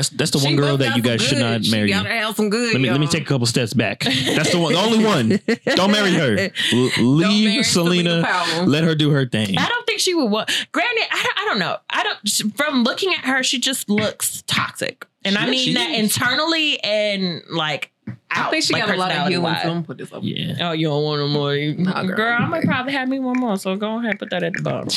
That's 0.00 0.08
that's 0.10 0.30
the 0.30 0.38
She 0.38 0.46
one 0.46 0.56
girl 0.56 0.76
that 0.78 0.96
you 0.96 1.02
some 1.02 1.10
guys 1.12 1.20
should 1.22 1.36
good. 1.38 1.42
not 1.42 1.64
She 1.64 1.70
marry. 1.70 1.88
gotta 1.90 2.08
have 2.08 2.34
some 2.36 2.48
good. 2.48 2.72
Let 2.72 2.80
me 2.80 2.90
let 2.90 3.00
me 3.00 3.06
take 3.06 3.22
a 3.22 3.26
couple 3.26 3.46
steps 3.46 3.74
back. 3.74 4.00
That's 4.24 4.50
the 4.50 4.58
one, 4.58 4.72
the 4.72 4.78
only 4.80 5.04
one. 5.04 5.40
Don't 5.76 5.90
marry 5.92 6.12
her. 6.14 6.50
L- 6.72 6.90
leave 7.04 7.50
marry 7.50 7.62
Celina. 7.62 8.24
Celina 8.24 8.66
Let 8.70 8.84
her 8.84 8.94
do 8.94 9.10
her 9.10 9.26
thing. 9.26 9.58
I 9.58 9.68
don't 9.68 9.86
think 9.86 9.90
think 9.90 10.00
she 10.00 10.14
would 10.14 10.30
want. 10.30 10.48
Granted, 10.72 11.04
I 11.10 11.22
don't, 11.22 11.38
I 11.38 11.44
don't 11.46 11.58
know. 11.58 11.76
I 11.90 12.02
don't. 12.04 12.56
From 12.56 12.84
looking 12.84 13.12
at 13.12 13.24
her, 13.24 13.42
she 13.42 13.58
just 13.58 13.90
looks 13.90 14.42
toxic, 14.46 15.04
and 15.24 15.36
I 15.36 15.46
mean 15.50 15.58
she 15.64 15.74
that 15.74 15.90
is. 15.90 16.16
internally 16.16 16.80
and 16.84 17.42
like 17.50 17.90
out. 18.30 18.46
I 18.46 18.50
think 18.50 18.64
she 18.64 18.72
like, 18.72 18.86
got 18.86 18.94
a 18.94 18.98
lot 18.98 19.10
of 19.10 19.28
healing. 19.28 19.42
personality-wise. 19.44 19.62
So 19.64 19.70
I'm 19.72 19.84
put 19.84 19.98
this 19.98 20.12
up. 20.12 20.20
Yeah. 20.22 20.68
Oh, 20.68 20.72
you 20.72 20.86
don't 20.88 21.02
want 21.02 21.20
no 21.20 21.28
more, 21.28 21.54
You- 21.54 21.74
Nah, 21.74 22.04
girl. 22.04 22.16
girl. 22.16 22.36
I 22.40 22.46
might 22.46 22.64
probably 22.64 22.92
have 22.92 23.08
me 23.08 23.18
one 23.18 23.38
more, 23.38 23.56
so 23.58 23.74
go 23.76 23.98
ahead, 23.98 24.10
and 24.12 24.18
put 24.18 24.30
that 24.30 24.42
at 24.44 24.52
the 24.54 24.62
bottom. 24.62 24.88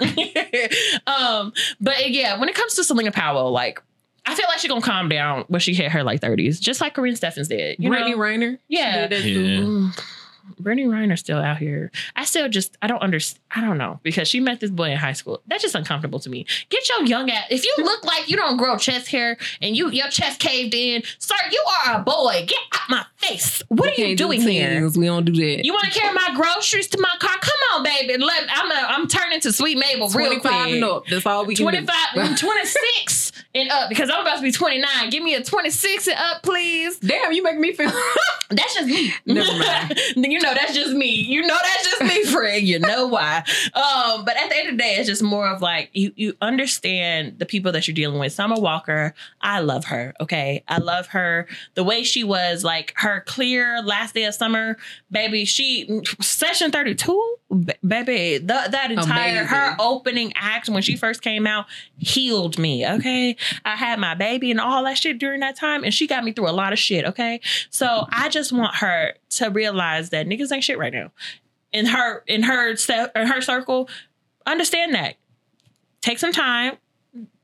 um, 1.06 1.52
but 1.80 2.10
yeah, 2.10 2.38
when 2.38 2.48
it 2.48 2.54
comes 2.54 2.74
to 2.74 2.84
Celina 2.84 3.12
Powell, 3.12 3.50
like 3.52 3.80
I 4.26 4.34
feel 4.34 4.46
like 4.48 4.58
she's 4.58 4.68
gonna 4.70 4.80
calm 4.82 5.08
down 5.08 5.44
when 5.48 5.60
she 5.60 5.74
hit 5.74 5.90
her 5.92 6.02
like 6.02 6.20
thirties, 6.20 6.60
just 6.60 6.80
like 6.80 6.94
Karrine 6.94 7.16
Steffans 7.16 7.48
did. 7.48 7.76
You 7.78 7.88
Brittany 7.90 8.12
know, 8.12 8.18
Renner. 8.18 8.58
she 8.70 8.76
Yeah. 8.78 9.06
did 9.08 9.10
that 9.22 9.28
Yeah. 9.28 9.60
Mm, 9.60 10.00
Brittany 10.58 10.86
Renner's 10.88 11.20
still 11.20 11.38
out 11.38 11.58
here. 11.58 11.90
I 12.16 12.24
still 12.24 12.48
just 12.48 12.76
I 12.82 12.86
don't 12.86 13.00
understand. 13.00 13.40
I 13.54 13.60
don't 13.60 13.78
know 13.78 13.98
because 14.02 14.28
she 14.28 14.40
met 14.40 14.60
this 14.60 14.70
boy 14.70 14.90
in 14.90 14.96
high 14.96 15.12
school. 15.12 15.40
That's 15.46 15.62
just 15.62 15.74
uncomfortable 15.74 16.18
to 16.20 16.28
me. 16.30 16.44
Get 16.68 16.88
your 16.88 17.04
young 17.04 17.30
ass. 17.30 17.46
If 17.50 17.64
you 17.64 17.74
look 17.84 18.04
like 18.04 18.28
you 18.28 18.36
don't 18.36 18.56
grow 18.56 18.76
chest 18.76 19.08
hair 19.08 19.36
and 19.62 19.76
you 19.76 19.90
your 19.90 20.08
chest 20.08 20.38
caved 20.40 20.74
in, 20.74 21.02
sir, 21.18 21.34
you 21.50 21.64
are 21.86 22.00
a 22.00 22.02
boy. 22.02 22.44
Get 22.46 22.58
out 22.74 22.80
my 22.90 23.04
face. 23.16 23.62
What 23.68 23.80
We 23.82 23.86
are 23.86 23.90
you 23.90 23.96
can't 24.06 24.18
do 24.18 24.24
doing 24.24 24.40
here? 24.42 24.88
We 24.94 25.06
don't 25.06 25.24
do 25.24 25.32
that. 25.32 25.64
You 25.64 25.72
want 25.72 25.92
to 25.92 25.98
carry 25.98 26.12
my 26.14 26.30
groceries 26.34 26.88
to 26.88 27.00
my 27.00 27.14
car? 27.20 27.36
Come 27.40 27.60
on, 27.76 27.82
baby. 27.84 28.16
Let 28.22 28.46
I'm 28.52 28.70
a, 28.70 28.74
I'm 28.88 29.08
turning 29.08 29.40
to 29.40 29.52
Sweet 29.52 29.78
Mabel 29.78 30.08
real 30.08 30.28
25 30.40 30.52
and 30.52 30.82
quick. 30.82 30.82
up. 30.92 31.06
That's 31.06 31.26
all 31.26 31.44
we 31.46 31.54
can 31.54 31.64
25 31.64 31.96
do. 32.14 32.20
and 32.20 32.36
26 32.38 33.32
and 33.54 33.70
up 33.70 33.88
because 33.88 34.10
I'm 34.10 34.20
about 34.20 34.36
to 34.36 34.42
be 34.42 34.52
29. 34.52 35.10
Give 35.10 35.22
me 35.22 35.34
a 35.34 35.42
26 35.42 36.06
and 36.06 36.16
up, 36.18 36.42
please. 36.42 36.98
Damn, 36.98 37.32
you 37.32 37.42
make 37.42 37.58
me 37.58 37.72
feel. 37.72 37.90
That's 38.50 38.74
just 38.74 38.86
me. 38.86 39.12
Never 39.26 39.58
mind. 39.58 39.98
you 40.16 40.40
know 40.40 40.52
that's 40.52 40.74
just 40.74 40.92
me. 40.92 41.08
You 41.08 41.42
know 41.42 41.56
that's 41.62 41.88
just 41.88 42.02
me, 42.02 42.24
friend. 42.24 42.66
You 42.66 42.80
know 42.80 43.06
why. 43.06 43.44
Um, 43.74 44.24
but 44.24 44.36
at 44.36 44.50
the 44.50 44.56
end 44.56 44.68
of 44.70 44.72
the 44.76 44.82
day, 44.82 44.96
it's 44.96 45.06
just 45.06 45.22
more 45.22 45.46
of 45.46 45.62
like 45.62 45.90
you 45.92 46.12
you 46.16 46.36
understand 46.42 47.38
the 47.38 47.46
people 47.46 47.70
that 47.70 47.86
you're 47.86 47.94
dealing 47.94 48.18
with. 48.18 48.32
Summer 48.32 48.56
Walker, 48.58 49.14
I 49.40 49.60
love 49.60 49.84
her. 49.84 50.14
Okay. 50.20 50.64
I 50.66 50.78
love 50.78 51.06
her. 51.08 51.46
The 51.74 51.84
way 51.84 52.02
she 52.02 52.24
was, 52.24 52.64
like 52.64 52.92
her 52.96 53.20
clear 53.20 53.82
last 53.82 54.14
day 54.14 54.24
of 54.24 54.34
summer, 54.34 54.76
baby, 55.12 55.44
she 55.44 56.02
session 56.20 56.72
32, 56.72 57.36
baby, 57.86 58.38
the, 58.38 58.66
that 58.68 58.90
entire 58.90 59.44
her 59.44 59.76
opening 59.78 60.32
act 60.34 60.68
when 60.68 60.82
she 60.82 60.96
first 60.96 61.22
came 61.22 61.46
out 61.46 61.66
healed 61.98 62.58
me. 62.58 62.84
Okay. 62.86 63.36
I 63.64 63.76
had 63.76 63.98
my 63.98 64.14
baby 64.14 64.50
and 64.50 64.60
all 64.60 64.84
that 64.84 64.98
shit 64.98 65.18
during 65.18 65.40
that 65.40 65.56
time, 65.56 65.84
and 65.84 65.92
she 65.92 66.06
got 66.06 66.24
me 66.24 66.32
through 66.32 66.48
a 66.48 66.52
lot 66.52 66.72
of 66.72 66.78
shit. 66.78 67.04
Okay. 67.04 67.40
So 67.70 68.06
I 68.10 68.28
just 68.28 68.52
want 68.52 68.76
her 68.76 69.14
to 69.30 69.48
realize 69.50 70.10
that 70.10 70.26
niggas 70.26 70.52
ain't 70.52 70.64
shit 70.64 70.78
right 70.78 70.92
now. 70.92 71.10
In 71.72 71.86
her, 71.86 72.24
in 72.26 72.42
her, 72.42 72.70
in 73.14 73.26
her 73.26 73.40
circle, 73.40 73.88
understand 74.46 74.94
that. 74.94 75.16
Take 76.00 76.18
some 76.18 76.32
time. 76.32 76.76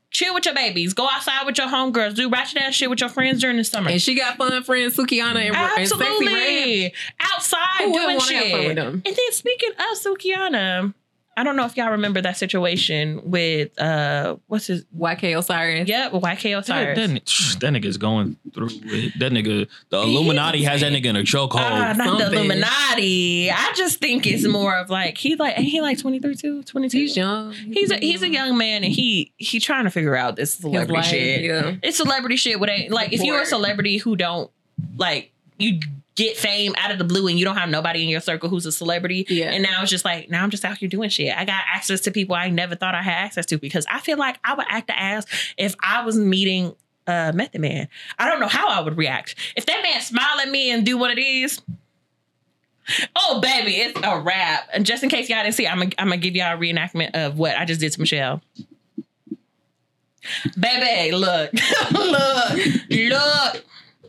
Chill 0.09 0.33
with 0.33 0.45
your 0.45 0.55
babies. 0.55 0.93
Go 0.93 1.07
outside 1.09 1.45
with 1.45 1.57
your 1.57 1.67
homegirls. 1.67 2.15
Do 2.15 2.29
ratchet 2.29 2.61
ass 2.61 2.73
shit 2.73 2.89
with 2.89 3.01
your 3.01 3.09
friends 3.09 3.41
during 3.41 3.57
the 3.57 3.63
summer. 3.63 3.89
and 3.89 4.01
she 4.01 4.15
got 4.15 4.37
fun 4.37 4.63
friends, 4.63 4.97
Sukihana 4.97 5.47
and, 5.47 5.55
and 5.55 5.89
Sexyy 5.89 5.99
Red. 5.99 6.11
Absolutely. 6.19 6.93
Outside 7.19 7.83
Who 7.83 7.93
doing 7.93 8.19
shit. 8.21 8.51
fun 8.51 8.65
with 8.65 8.75
them? 8.77 9.01
And 9.05 9.15
then 9.15 9.31
speaking 9.31 9.71
of 9.71 9.97
Sukihana, 9.97 10.93
I 11.37 11.43
don't 11.43 11.55
know 11.55 11.65
if 11.65 11.77
y'all 11.77 11.91
remember 11.91 12.19
that 12.21 12.35
situation 12.35 13.21
with 13.29 13.79
uh 13.79 14.37
what's 14.47 14.65
his 14.67 14.83
YK 14.97 15.37
Osiris. 15.37 15.87
Yep, 15.87 16.11
YK 16.13 16.41
That, 16.41 16.57
Osiris. 16.57 16.97
that, 16.97 17.07
ni- 17.09 17.71
that 17.73 17.81
nigga's 17.81 17.97
going 17.97 18.35
through 18.55 18.69
it. 18.71 19.13
That 19.19 19.31
nigga, 19.31 19.67
the 19.89 20.01
Illuminati 20.01 20.63
has 20.63 20.81
that 20.81 20.91
nigga 20.91 21.05
in 21.05 21.15
a 21.15 21.21
chokehold. 21.21 21.57
Ah, 21.57 21.93
not 21.95 22.17
the. 22.17 22.25
Illuminati. 22.37 23.51
I 23.51 23.71
just 23.75 23.99
think 23.99 24.25
it's 24.25 24.47
more 24.47 24.75
of 24.77 24.89
like 24.89 25.17
he's 25.17 25.37
like 25.37 25.57
ain't 25.59 25.67
he 25.67 25.79
like 25.79 25.99
23 25.99 26.35
too? 26.35 26.63
22. 26.63 26.97
He's 26.97 27.15
young. 27.15 27.53
He's 27.53 27.91
a 27.91 27.97
he's 27.97 28.23
a 28.23 28.29
young 28.29 28.57
man 28.57 28.83
and 28.83 28.91
he 28.91 29.31
he 29.37 29.59
trying 29.59 29.83
to 29.83 29.91
figure 29.91 30.15
out 30.15 30.35
this 30.37 30.53
His 30.55 30.61
celebrity 30.61 30.93
life, 30.93 31.05
shit. 31.05 31.41
Yeah. 31.43 31.75
It's 31.83 31.97
celebrity 31.97 32.35
shit 32.37 32.59
with 32.59 32.69
a 32.71 32.89
like 32.89 33.13
if 33.13 33.21
you're 33.21 33.41
a 33.41 33.45
celebrity 33.45 33.97
who 33.97 34.15
don't 34.15 34.49
like 34.97 35.31
you 35.59 35.79
get 36.17 36.35
fame 36.35 36.73
out 36.77 36.91
of 36.91 36.97
the 36.97 37.03
blue 37.03 37.27
and 37.27 37.39
you 37.39 37.45
don't 37.45 37.55
have 37.55 37.69
nobody 37.69 38.03
in 38.03 38.09
your 38.09 38.19
circle 38.19 38.49
who's 38.49 38.65
a 38.65 38.71
celebrity. 38.71 39.25
Yeah. 39.29 39.51
And 39.51 39.63
now 39.63 39.81
it's 39.83 39.91
just 39.91 40.03
like 40.03 40.29
now 40.29 40.43
I'm 40.43 40.49
just 40.49 40.65
out 40.65 40.77
here 40.77 40.89
doing 40.89 41.09
shit. 41.09 41.37
I 41.37 41.45
got 41.45 41.63
access 41.73 42.01
to 42.01 42.11
people 42.11 42.35
I 42.35 42.49
never 42.49 42.75
thought 42.75 42.95
I 42.95 43.03
had 43.03 43.13
access 43.13 43.45
to 43.47 43.57
because 43.57 43.85
I 43.89 43.99
feel 43.99 44.17
like 44.17 44.37
I 44.43 44.55
would 44.55 44.65
act 44.67 44.87
the 44.87 44.99
ass 44.99 45.25
if 45.57 45.75
I 45.81 46.03
was 46.03 46.17
meeting 46.17 46.75
uh 47.05 47.31
Method 47.33 47.61
Man. 47.61 47.87
I 48.17 48.29
don't 48.29 48.39
know 48.39 48.47
how 48.47 48.67
I 48.67 48.81
would 48.81 48.97
react. 48.97 49.35
If 49.55 49.67
that 49.67 49.81
man 49.83 50.01
smile 50.01 50.39
at 50.41 50.49
me 50.49 50.71
and 50.71 50.85
do 50.85 50.97
what 50.97 51.11
it 51.11 51.21
is. 51.21 51.61
Oh 53.15 53.39
baby, 53.41 53.75
it's 53.75 53.99
a 54.01 54.19
wrap. 54.19 54.69
And 54.73 54.85
just 54.85 55.03
in 55.03 55.09
case 55.09 55.29
y'all 55.29 55.43
didn't 55.43 55.55
see, 55.55 55.67
I'm 55.67 55.77
gonna 55.77 55.91
I'm 55.99 56.07
gonna 56.07 56.17
give 56.17 56.35
y'all 56.35 56.55
a 56.55 56.57
reenactment 56.57 57.11
of 57.11 57.37
what 57.37 57.55
I 57.55 57.65
just 57.65 57.79
did 57.79 57.91
to 57.91 57.99
Michelle. 57.99 58.41
Baby, 60.59 61.15
look, 61.15 61.51
look, 61.91 62.89
look. 62.89 63.63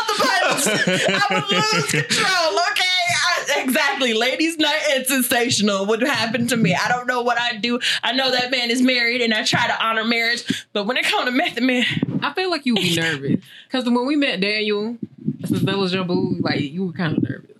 the 0.06 0.14
buttons. 0.22 0.68
I 0.68 1.26
would 1.30 1.50
lose 1.50 1.90
control. 1.90 2.60
Okay, 2.70 2.84
I, 2.84 3.62
exactly. 3.64 4.14
Ladies' 4.14 4.56
night 4.58 4.82
and 4.92 5.04
sensational 5.04 5.84
would 5.86 6.00
happen 6.02 6.46
to 6.46 6.56
me. 6.56 6.76
I 6.76 6.86
don't 6.86 7.08
know 7.08 7.22
what 7.22 7.40
I 7.40 7.56
do. 7.56 7.80
I 8.04 8.12
know 8.12 8.30
that 8.30 8.52
man 8.52 8.70
is 8.70 8.80
married, 8.80 9.20
and 9.20 9.34
I 9.34 9.42
try 9.42 9.66
to 9.66 9.84
honor 9.84 10.04
marriage. 10.04 10.44
But 10.72 10.86
when 10.86 10.96
it 10.96 11.04
comes 11.04 11.24
to 11.24 11.32
Method 11.32 11.64
Man, 11.64 11.84
I 12.22 12.32
feel 12.34 12.50
like 12.50 12.66
you 12.66 12.74
would 12.74 12.82
be 12.84 12.94
nervous. 12.94 13.40
Because 13.66 13.84
when 13.84 14.06
we 14.06 14.14
met 14.14 14.40
Daniel, 14.40 14.96
since 15.44 15.62
that 15.62 15.76
was 15.76 15.92
your 15.92 16.04
boo, 16.04 16.36
like 16.38 16.60
you 16.60 16.86
were 16.86 16.92
kind 16.92 17.16
of 17.16 17.22
nervous. 17.28 17.55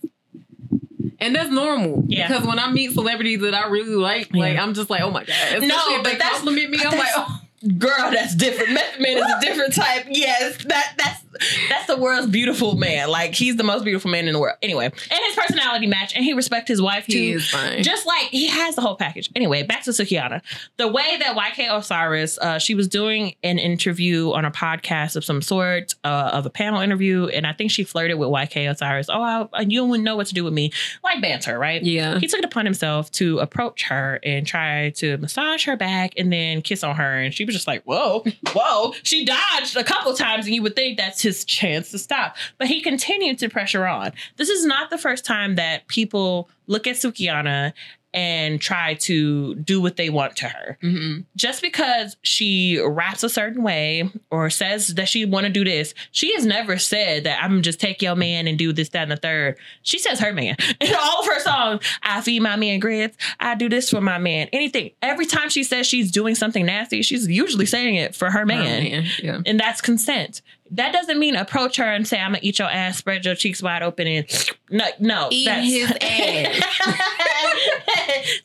And 1.20 1.34
that's 1.34 1.50
normal. 1.50 2.04
Yeah. 2.08 2.28
Because 2.28 2.46
when 2.46 2.58
I 2.58 2.70
meet 2.70 2.92
celebrities 2.92 3.40
that 3.40 3.54
I 3.54 3.68
really 3.68 3.94
like, 3.96 4.34
like 4.34 4.58
I'm 4.58 4.74
just 4.74 4.90
like, 4.90 5.00
oh 5.02 5.10
my 5.10 5.24
God. 5.24 5.30
Especially 5.30 5.66
No, 5.68 5.76
if 5.88 6.02
but 6.02 6.10
they 6.12 6.18
that's- 6.18 6.32
compliment 6.32 6.70
me, 6.70 6.78
I'm 6.84 6.98
like, 6.98 7.08
oh. 7.16 7.40
girl, 7.78 8.10
that's 8.10 8.34
different. 8.34 8.72
Method 8.72 9.00
Man 9.00 9.16
is 9.18 9.24
a 9.24 9.40
different 9.40 9.74
type. 9.74 10.06
Yes, 10.10 10.62
that 10.64 10.94
that's 10.98 11.20
that's 11.68 11.86
the 11.86 11.96
world's 11.96 12.26
beautiful 12.28 12.76
man. 12.76 13.08
Like 13.08 13.34
he's 13.34 13.56
the 13.56 13.64
most 13.64 13.84
beautiful 13.84 14.10
man 14.10 14.26
in 14.26 14.32
the 14.32 14.38
world. 14.40 14.56
Anyway, 14.62 14.86
and 14.86 15.20
his 15.26 15.36
personality 15.36 15.86
match, 15.86 16.14
and 16.14 16.24
he 16.24 16.32
respects 16.32 16.68
his 16.68 16.80
wife 16.80 17.06
too. 17.06 17.38
Just 17.82 18.06
like 18.06 18.28
he 18.28 18.46
has 18.48 18.74
the 18.74 18.80
whole 18.82 18.96
package. 18.96 19.30
Anyway, 19.34 19.62
back 19.62 19.82
to 19.84 19.90
Sukihana. 19.90 20.42
The 20.76 20.88
way 20.88 21.16
that 21.18 21.36
YK 21.36 21.76
Osiris, 21.76 22.38
uh, 22.38 22.58
she 22.58 22.74
was 22.74 22.88
doing 22.88 23.34
an 23.42 23.58
interview 23.58 24.32
on 24.32 24.44
a 24.44 24.50
podcast 24.50 25.16
of 25.16 25.24
some 25.24 25.42
sort, 25.42 25.94
uh, 26.04 26.30
of 26.32 26.46
a 26.46 26.50
panel 26.50 26.80
interview, 26.80 27.26
and 27.26 27.46
I 27.46 27.52
think 27.52 27.70
she 27.70 27.84
flirted 27.84 28.18
with 28.18 28.28
YK 28.28 28.70
Osiris. 28.70 29.08
Oh, 29.08 29.48
I, 29.52 29.62
you 29.62 29.84
wouldn't 29.84 30.04
know 30.04 30.16
what 30.16 30.26
to 30.28 30.34
do 30.34 30.44
with 30.44 30.52
me, 30.52 30.72
like 31.04 31.20
banter, 31.20 31.58
right? 31.58 31.82
yeah. 31.82 32.18
He 32.18 32.26
took 32.26 32.38
it 32.40 32.44
upon 32.44 32.64
himself 32.64 33.10
to 33.12 33.38
approach 33.38 33.84
her 33.84 34.18
and 34.22 34.46
try 34.46 34.90
to 34.96 35.16
massage 35.18 35.64
her 35.66 35.76
back 35.76 36.14
and 36.16 36.32
then 36.32 36.62
kiss 36.62 36.82
on 36.82 36.96
her. 36.96 37.20
And 37.20 37.32
she 37.34 37.44
was 37.44 37.54
just 37.54 37.66
like, 37.66 37.82
whoa, 37.84 38.24
whoa. 38.52 38.92
She 39.02 39.24
dodged 39.24 39.76
a 39.76 39.84
couple 39.84 40.14
times, 40.14 40.46
and 40.46 40.54
you 40.54 40.62
would 40.62 40.74
think 40.76 40.98
that's 40.98 41.22
his 41.26 41.44
chance 41.44 41.90
to 41.90 41.98
stop. 41.98 42.36
But 42.58 42.68
he 42.68 42.80
continued 42.80 43.38
to 43.40 43.48
pressure 43.48 43.86
on. 43.86 44.12
This 44.36 44.48
is 44.48 44.64
not 44.64 44.90
the 44.90 44.98
first 44.98 45.24
time 45.24 45.56
that 45.56 45.86
people 45.88 46.48
look 46.66 46.86
at 46.86 46.96
Sukihana 46.96 47.72
and 48.14 48.60
try 48.60 48.94
to 48.94 49.54
do 49.56 49.80
what 49.80 49.96
they 49.96 50.08
want 50.08 50.36
to 50.36 50.48
her 50.48 50.78
hmm 50.80 51.18
just 51.36 51.60
because 51.60 52.16
she 52.22 52.80
raps 52.80 53.22
a 53.22 53.28
certain 53.28 53.62
way 53.62 54.10
or 54.30 54.48
says 54.48 54.94
that 54.94 55.08
she 55.08 55.24
want 55.24 55.44
to 55.44 55.52
do 55.52 55.64
this, 55.64 55.94
she 56.12 56.34
has 56.34 56.46
never 56.46 56.78
said 56.78 57.24
that 57.24 57.42
I'm 57.42 57.62
just 57.62 57.78
take 57.78 58.00
your 58.00 58.16
man 58.16 58.46
and 58.46 58.58
do 58.58 58.72
this, 58.72 58.88
that, 58.90 59.02
and 59.02 59.12
the 59.12 59.16
third. 59.16 59.58
She 59.82 59.98
says 59.98 60.18
her 60.20 60.32
man. 60.32 60.56
In 60.80 60.94
all 60.94 61.20
of 61.20 61.26
her 61.26 61.40
songs, 61.40 61.82
I 62.02 62.20
feed 62.22 62.40
my 62.40 62.56
man 62.56 62.80
grits. 62.80 63.16
I 63.38 63.54
do 63.54 63.68
this 63.68 63.90
for 63.90 64.00
my 64.00 64.18
man. 64.18 64.48
Anything. 64.52 64.92
Every 65.02 65.26
time 65.26 65.50
she 65.50 65.62
says 65.62 65.86
she's 65.86 66.10
doing 66.10 66.34
something 66.34 66.64
nasty, 66.64 67.02
she's 67.02 67.28
usually 67.28 67.66
saying 67.66 67.96
it 67.96 68.14
for 68.14 68.30
her 68.30 68.46
man. 68.46 69.06
Yeah. 69.22 69.40
And 69.44 69.60
that's 69.60 69.80
consent. 69.80 70.42
That 70.72 70.92
doesn't 70.92 71.18
mean 71.18 71.36
approach 71.36 71.76
her 71.76 71.84
and 71.84 72.06
say, 72.06 72.18
I'm 72.18 72.32
gonna 72.32 72.40
eat 72.42 72.58
your 72.58 72.68
ass, 72.68 72.98
spread 72.98 73.24
your 73.24 73.34
cheeks 73.34 73.62
wide 73.62 73.82
open, 73.82 74.06
and 74.06 74.26
no, 74.70 74.84
no. 74.98 75.28
Eat 75.30 75.46
that's- 75.46 75.66
his 75.66 75.90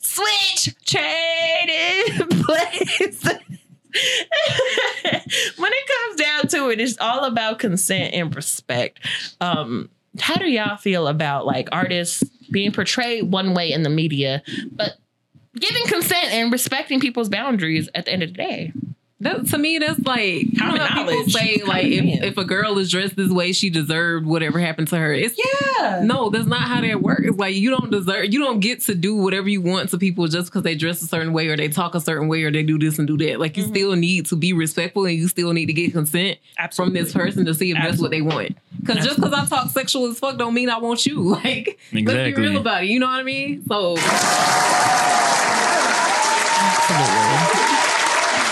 Switch, 0.00 0.74
trade 0.84 1.70
place. 2.44 3.24
when 5.56 5.72
it 5.72 5.88
comes 5.88 6.20
down 6.20 6.46
to 6.48 6.70
it, 6.70 6.80
it's 6.80 6.98
all 7.00 7.24
about 7.24 7.58
consent 7.58 8.14
and 8.14 8.34
respect. 8.34 9.00
Um, 9.40 9.90
how 10.18 10.36
do 10.36 10.46
y'all 10.46 10.76
feel 10.76 11.08
about 11.08 11.46
like 11.46 11.68
artists 11.72 12.22
being 12.50 12.72
portrayed 12.72 13.30
one 13.30 13.54
way 13.54 13.72
in 13.72 13.82
the 13.82 13.90
media, 13.90 14.42
but 14.72 14.92
giving 15.58 15.86
consent 15.86 16.32
and 16.32 16.52
respecting 16.52 17.00
people's 17.00 17.28
boundaries 17.28 17.88
at 17.94 18.06
the 18.06 18.12
end 18.12 18.22
of 18.22 18.30
the 18.30 18.36
day? 18.36 18.72
That, 19.22 19.46
to 19.48 19.58
me, 19.58 19.78
that's 19.78 20.00
like 20.04 20.22
you 20.42 20.58
know 20.58 20.64
Common 20.66 20.80
how 20.80 20.94
people 20.98 21.12
knowledge. 21.14 21.32
say 21.32 21.62
like 21.64 21.86
if, 21.86 22.04
man. 22.04 22.22
if 22.24 22.36
a 22.36 22.44
girl 22.44 22.76
is 22.78 22.90
dressed 22.90 23.14
this 23.16 23.30
way, 23.30 23.52
she 23.52 23.70
deserved 23.70 24.26
whatever 24.26 24.58
happened 24.58 24.88
to 24.88 24.98
her. 24.98 25.12
It's 25.12 25.38
Yeah. 25.38 26.02
no, 26.04 26.28
that's 26.28 26.46
not 26.46 26.62
how 26.62 26.80
that 26.80 27.00
works. 27.02 27.22
It's 27.24 27.38
like 27.38 27.54
you 27.54 27.70
don't 27.70 27.90
deserve, 27.90 28.32
you 28.32 28.40
don't 28.40 28.60
get 28.60 28.80
to 28.82 28.94
do 28.94 29.14
whatever 29.16 29.48
you 29.48 29.60
want 29.60 29.90
to 29.90 29.98
people 29.98 30.26
just 30.26 30.46
because 30.48 30.62
they 30.64 30.74
dress 30.74 31.02
a 31.02 31.06
certain 31.06 31.32
way 31.32 31.46
or 31.48 31.56
they 31.56 31.68
talk 31.68 31.94
a 31.94 32.00
certain 32.00 32.26
way 32.28 32.42
or 32.42 32.50
they 32.50 32.62
do 32.64 32.78
this 32.78 32.98
and 32.98 33.06
do 33.06 33.16
that. 33.18 33.38
Like 33.38 33.56
you 33.56 33.64
Mhm. 33.64 33.68
still 33.68 33.92
need 33.96 34.26
to 34.26 34.36
be 34.36 34.52
respectful 34.52 35.04
and 35.06 35.16
you 35.16 35.28
still 35.28 35.52
need 35.52 35.66
to 35.66 35.72
get 35.72 35.92
consent 35.92 36.38
from 36.72 36.92
this 36.92 37.12
person 37.12 37.44
to 37.46 37.54
see 37.54 37.70
if 37.70 37.76
that's 37.78 38.00
what 38.00 38.10
they 38.10 38.22
want. 38.22 38.56
Cause 38.86 38.96
just 39.04 39.16
because 39.16 39.32
I 39.32 39.44
talk 39.46 39.70
sexual 39.70 40.06
as 40.10 40.18
fuck 40.18 40.36
don't 40.36 40.54
mean 40.54 40.68
I 40.68 40.78
want 40.78 41.06
you. 41.06 41.36
Like, 41.42 41.78
let's 41.92 42.36
be 42.36 42.42
real 42.42 42.56
about 42.58 42.82
it. 42.84 42.88
You 42.88 42.98
know 42.98 43.06
what 43.06 43.20
I 43.20 43.22
mean? 43.22 43.64
So 43.68 43.96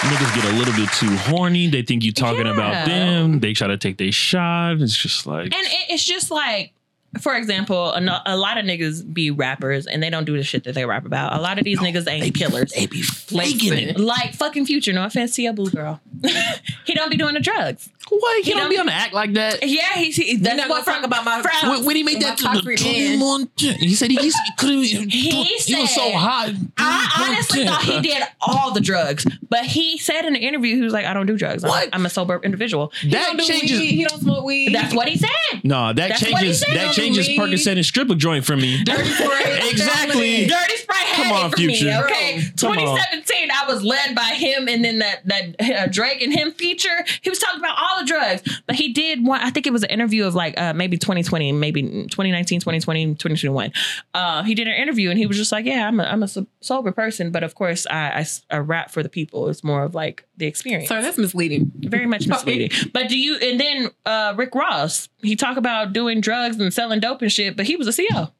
Niggas 0.00 0.34
get 0.34 0.44
a 0.52 0.56
little 0.56 0.74
bit 0.74 0.90
too 0.92 1.14
horny. 1.30 1.68
They 1.68 1.82
think 1.82 2.02
you 2.04 2.12
talking 2.12 2.46
Yeah. 2.46 2.52
about 2.54 2.86
them. 2.86 3.40
They 3.40 3.52
try 3.52 3.68
to 3.68 3.76
take 3.76 3.98
their 3.98 4.12
shot. 4.12 4.80
It's 4.80 4.96
just 4.96 5.26
like 5.26 5.44
And 5.44 5.54
it, 5.54 5.86
it's 5.90 6.04
just 6.04 6.30
like, 6.30 6.72
for 7.20 7.36
example, 7.36 7.92
a, 7.92 8.00
no- 8.00 8.20
a 8.24 8.36
lot 8.36 8.56
of 8.56 8.64
niggas 8.64 9.12
be 9.12 9.30
rappers 9.30 9.86
and 9.86 10.02
they 10.02 10.08
don't 10.10 10.24
do 10.24 10.36
the 10.36 10.42
shit 10.44 10.64
that 10.64 10.74
they 10.74 10.86
rap 10.86 11.04
about. 11.04 11.36
A 11.38 11.40
lot 11.42 11.58
of 11.58 11.64
these 11.64 11.80
niggas 11.80 12.08
ain't 12.08 12.34
killers. 12.34 12.72
they 12.72 12.86
be 12.86 13.02
faking 13.02 13.74
it. 13.74 13.98
Like 13.98 14.32
fucking 14.34 14.64
Future, 14.66 14.92
no 14.92 15.04
offense 15.04 15.34
to 15.36 15.42
your 15.42 15.52
boo 15.52 15.68
girl. 15.70 16.00
he 16.86 16.94
don't 16.94 17.10
be 17.10 17.16
doing 17.16 17.34
the 17.34 17.40
drugs. 17.40 17.90
What? 18.10 18.36
He, 18.44 18.50
He 18.50 18.50
don't, 18.52 18.60
don't- 18.62 18.70
be 18.70 18.78
on 18.78 18.86
the 18.86 18.92
act 18.92 19.14
like 19.14 19.32
that. 19.34 19.66
Yeah, 19.66 19.94
he's 19.94 20.16
he, 20.16 20.36
that's 20.36 20.56
not 20.56 20.68
what 20.68 20.84
gonna 20.84 20.98
talk 20.98 21.06
about 21.06 21.24
my- 21.24 21.42
from- 21.42 21.70
When, 21.70 21.84
when 21.84 21.96
he 21.96 22.02
made 22.02 22.20
that 22.22 22.36
to 22.38 22.44
toxic 22.44 22.64
the 22.78 22.84
man. 22.84 23.18
21 23.18 23.50
he 23.56 23.94
said 23.94 24.10
he, 24.10 24.16
he 24.16 24.32
couldn't. 24.58 24.82
He, 24.84 25.06
He 25.08 25.30
he 25.30 25.74
was 25.80 25.94
so 25.94 26.02
said- 26.10 26.14
hot. 26.14 26.50
I 26.78 27.26
honestly 27.28 27.64
thought 27.64 27.82
he 27.82 28.00
did 28.00 28.22
all 28.40 28.72
the 28.72 28.80
drugs, 28.80 29.26
but 29.48 29.64
he 29.64 29.96
said 29.98 30.24
in 30.24 30.32
the 30.34 30.40
interview 30.40 30.76
he 30.76 30.82
was 30.82 30.92
like, 30.92 31.04
"I 31.06 31.14
don't 31.14 31.26
do 31.26 31.36
drugs. 31.36 31.64
I'm, 31.64 31.88
I'm 31.92 32.06
a 32.06 32.10
sober 32.10 32.40
individual." 32.42 32.92
he 33.00 33.10
That 33.10 33.26
don't 33.28 33.36
do 33.38 33.44
changes. 33.44 33.78
weed. 33.80 33.90
He 33.94 34.04
don't 34.04 34.20
smoke 34.20 34.44
weed. 34.44 34.74
That's 34.74 34.94
what 34.94 35.08
he 35.08 35.16
said. 35.16 35.30
No, 35.64 35.92
that 35.92 36.08
That's 36.08 36.20
changes. 36.20 36.60
That 36.62 36.92
changes 36.94 37.28
weed. 37.28 37.38
Percocet 37.38 37.72
and 37.76 37.84
stripper 37.86 38.14
joint 38.14 38.44
for 38.44 38.56
me. 38.56 38.82
dirty 38.84 39.08
spray. 39.10 39.58
Exactly. 39.70 40.46
Dirty 40.46 40.76
Sprite 40.76 41.06
Come 41.14 41.32
on, 41.32 41.52
Future. 41.52 41.84
me. 41.86 41.96
Okay, 41.98 42.42
Come 42.58 42.70
on. 42.72 42.76
2017, 42.76 43.50
I 43.50 43.66
was 43.72 43.82
led 43.84 44.14
by 44.14 44.22
him, 44.34 44.68
and 44.68 44.84
then 44.84 44.98
that 44.98 45.26
that 45.26 45.60
uh, 45.60 45.86
Drake 45.86 46.22
and 46.22 46.32
him 46.32 46.52
feature. 46.52 47.04
He 47.22 47.30
was 47.30 47.38
talking 47.38 47.60
about 47.60 47.76
all 47.78 47.99
drugs, 48.06 48.42
but 48.66 48.76
he 48.76 48.92
did 48.92 49.24
one. 49.24 49.40
I 49.40 49.50
think 49.50 49.66
it 49.66 49.72
was 49.72 49.82
an 49.82 49.90
interview 49.90 50.24
of 50.26 50.34
like 50.34 50.58
uh, 50.60 50.72
maybe 50.72 50.96
2020, 50.96 51.52
maybe 51.52 51.82
2019, 51.82 52.60
2020, 52.60 53.06
2021. 53.14 53.72
Uh, 54.14 54.42
he 54.42 54.54
did 54.54 54.68
an 54.68 54.74
interview, 54.74 55.10
and 55.10 55.18
he 55.18 55.26
was 55.26 55.36
just 55.36 55.52
like, 55.52 55.64
"Yeah, 55.64 55.86
I'm 55.86 56.00
a, 56.00 56.04
I'm 56.04 56.22
a 56.22 56.28
sober 56.60 56.92
person, 56.92 57.30
but 57.30 57.42
of 57.42 57.54
course, 57.54 57.86
I 57.90 58.26
I 58.50 58.58
rap 58.58 58.90
for 58.90 59.02
the 59.02 59.08
people. 59.08 59.48
It's 59.48 59.64
more 59.64 59.84
of 59.84 59.94
like 59.94 60.26
the 60.36 60.46
experience." 60.46 60.88
Sorry, 60.88 61.02
that's 61.02 61.18
misleading. 61.18 61.70
very 61.76 62.06
much 62.06 62.26
misleading. 62.26 62.70
But 62.92 63.08
do 63.08 63.18
you? 63.18 63.36
And 63.36 63.60
then 63.60 63.90
uh, 64.06 64.34
Rick 64.36 64.54
Ross, 64.54 65.08
he 65.22 65.36
talked 65.36 65.58
about 65.58 65.92
doing 65.92 66.20
drugs 66.20 66.58
and 66.58 66.72
selling 66.72 67.00
dope 67.00 67.22
and 67.22 67.32
shit, 67.32 67.56
but 67.56 67.66
he 67.66 67.76
was 67.76 67.86
a 67.86 67.92
CO. 67.92 68.32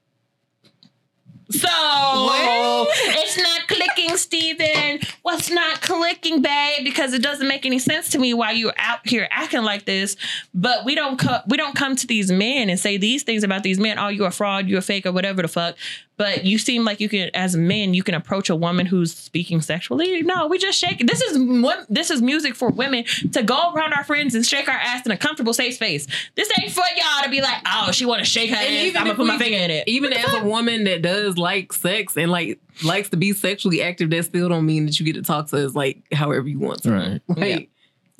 So 1.51 2.87
it's 2.89 3.37
not 3.37 3.67
clicking, 3.69 4.17
Steven. 4.17 5.01
What's 5.23 5.51
not 5.51 5.81
clicking, 5.83 6.43
babe? 6.43 6.85
Because 6.85 7.13
it 7.13 7.23
doesn't 7.23 7.49
make 7.49 7.67
any 7.67 7.79
sense 7.79 8.11
to 8.11 8.19
me 8.19 8.35
why 8.35 8.53
you're 8.53 8.73
out 8.77 9.07
here 9.07 9.29
acting 9.31 9.63
like 9.63 9.85
this. 9.85 10.17
But 10.55 10.85
we 10.85 10.95
don't 10.95 11.19
co- 11.19 11.41
we 11.49 11.57
don't 11.57 11.75
come 11.75 11.97
to 11.97 12.07
these 12.07 12.31
men 12.31 12.71
and 12.71 12.79
say 12.79 12.97
these 12.97 13.23
things 13.23 13.43
about 13.43 13.63
these 13.63 13.79
men. 13.81 13.99
Oh, 13.99 14.09
you're 14.09 14.29
a 14.29 14.33
fraud, 14.33 14.69
you're 14.69 14.79
a 14.79 14.83
fake, 14.83 15.07
or 15.07 15.13
whatever 15.13 15.43
the 15.43 15.49
fuck. 15.49 15.77
But 16.21 16.45
you 16.45 16.59
seem 16.59 16.85
like 16.85 17.01
you 17.01 17.09
can, 17.09 17.31
as 17.33 17.57
men, 17.57 17.95
you 17.95 18.03
can 18.03 18.15
approach 18.15 18.51
a 18.51 18.55
woman 18.55 18.85
who's 18.85 19.15
speaking 19.15 19.63
sexually. 19.63 20.21
No, 20.21 20.49
we 20.49 20.59
just 20.59 20.79
shake. 20.79 21.07
This 21.07 21.23
is 21.23 21.39
wo- 21.39 21.83
this 21.89 22.11
is 22.11 22.21
music 22.21 22.55
for 22.55 22.69
women 22.69 23.05
to 23.33 23.43
go 23.43 23.73
around 23.73 23.95
our 23.95 24.05
friends 24.05 24.35
and 24.35 24.45
shake 24.45 24.69
our 24.69 24.75
ass 24.75 25.07
in 25.07 25.13
a 25.13 25.17
comfortable, 25.17 25.55
safe 25.55 25.77
space. 25.77 26.07
This 26.35 26.51
ain't 26.61 26.73
for 26.73 26.85
y'all 26.95 27.25
to 27.25 27.31
be 27.31 27.41
like, 27.41 27.57
oh, 27.67 27.91
she 27.93 28.05
want 28.05 28.19
to 28.19 28.27
shake 28.27 28.51
her 28.51 28.57
And 28.57 28.67
ass. 28.67 28.87
I'm 28.89 28.93
gonna 28.93 29.11
if 29.13 29.17
put 29.17 29.27
my 29.29 29.39
finger 29.39 29.57
in 29.57 29.71
it. 29.71 29.89
Even 29.89 30.13
as 30.13 30.31
a 30.35 30.45
woman 30.45 30.85
that 30.85 31.01
does 31.01 31.39
like 31.39 31.73
sex 31.73 32.19
and 32.19 32.31
like 32.31 32.59
likes 32.85 33.09
to 33.09 33.17
be 33.17 33.33
sexually 33.33 33.81
active, 33.81 34.11
that 34.11 34.27
still 34.27 34.51
don't 34.51 34.67
mean 34.67 34.85
that 34.85 35.01
you 35.01 35.07
get 35.07 35.15
to 35.15 35.23
talk 35.23 35.47
to 35.49 35.65
us 35.65 35.75
like 35.75 36.03
however 36.13 36.49
you 36.49 36.59
want 36.59 36.83
to. 36.83 36.93
Right. 36.93 37.21
Like, 37.29 37.39
Yeah. 37.39 37.59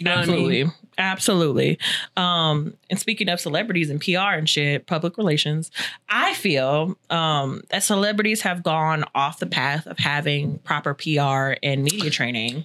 Know 0.05 0.13
what 0.13 0.19
I 0.19 0.21
Absolutely. 0.23 0.65
mean? 0.65 0.73
Absolutely. 0.99 1.79
Um, 2.17 2.75
and 2.91 2.99
speaking 2.99 3.29
of 3.29 3.41
celebrities 3.41 3.89
and 3.91 4.01
PR 4.01 4.37
and 4.37 4.49
shit, 4.49 4.87
public 4.87 5.17
relations, 5.17 5.71
I 6.09 6.35
feel 6.35 6.97
um, 7.09 7.63
that 7.71 7.83
celebrities 7.83 8.43
have 8.43 8.63
gone 8.63 9.05
off 9.15 9.39
the 9.39 9.47
path 9.47 9.87
of 9.87 9.99
having 9.99 10.59
proper 10.59 10.95
PR 10.95 11.55
and 11.63 11.83
media 11.83 12.11
training. 12.11 12.65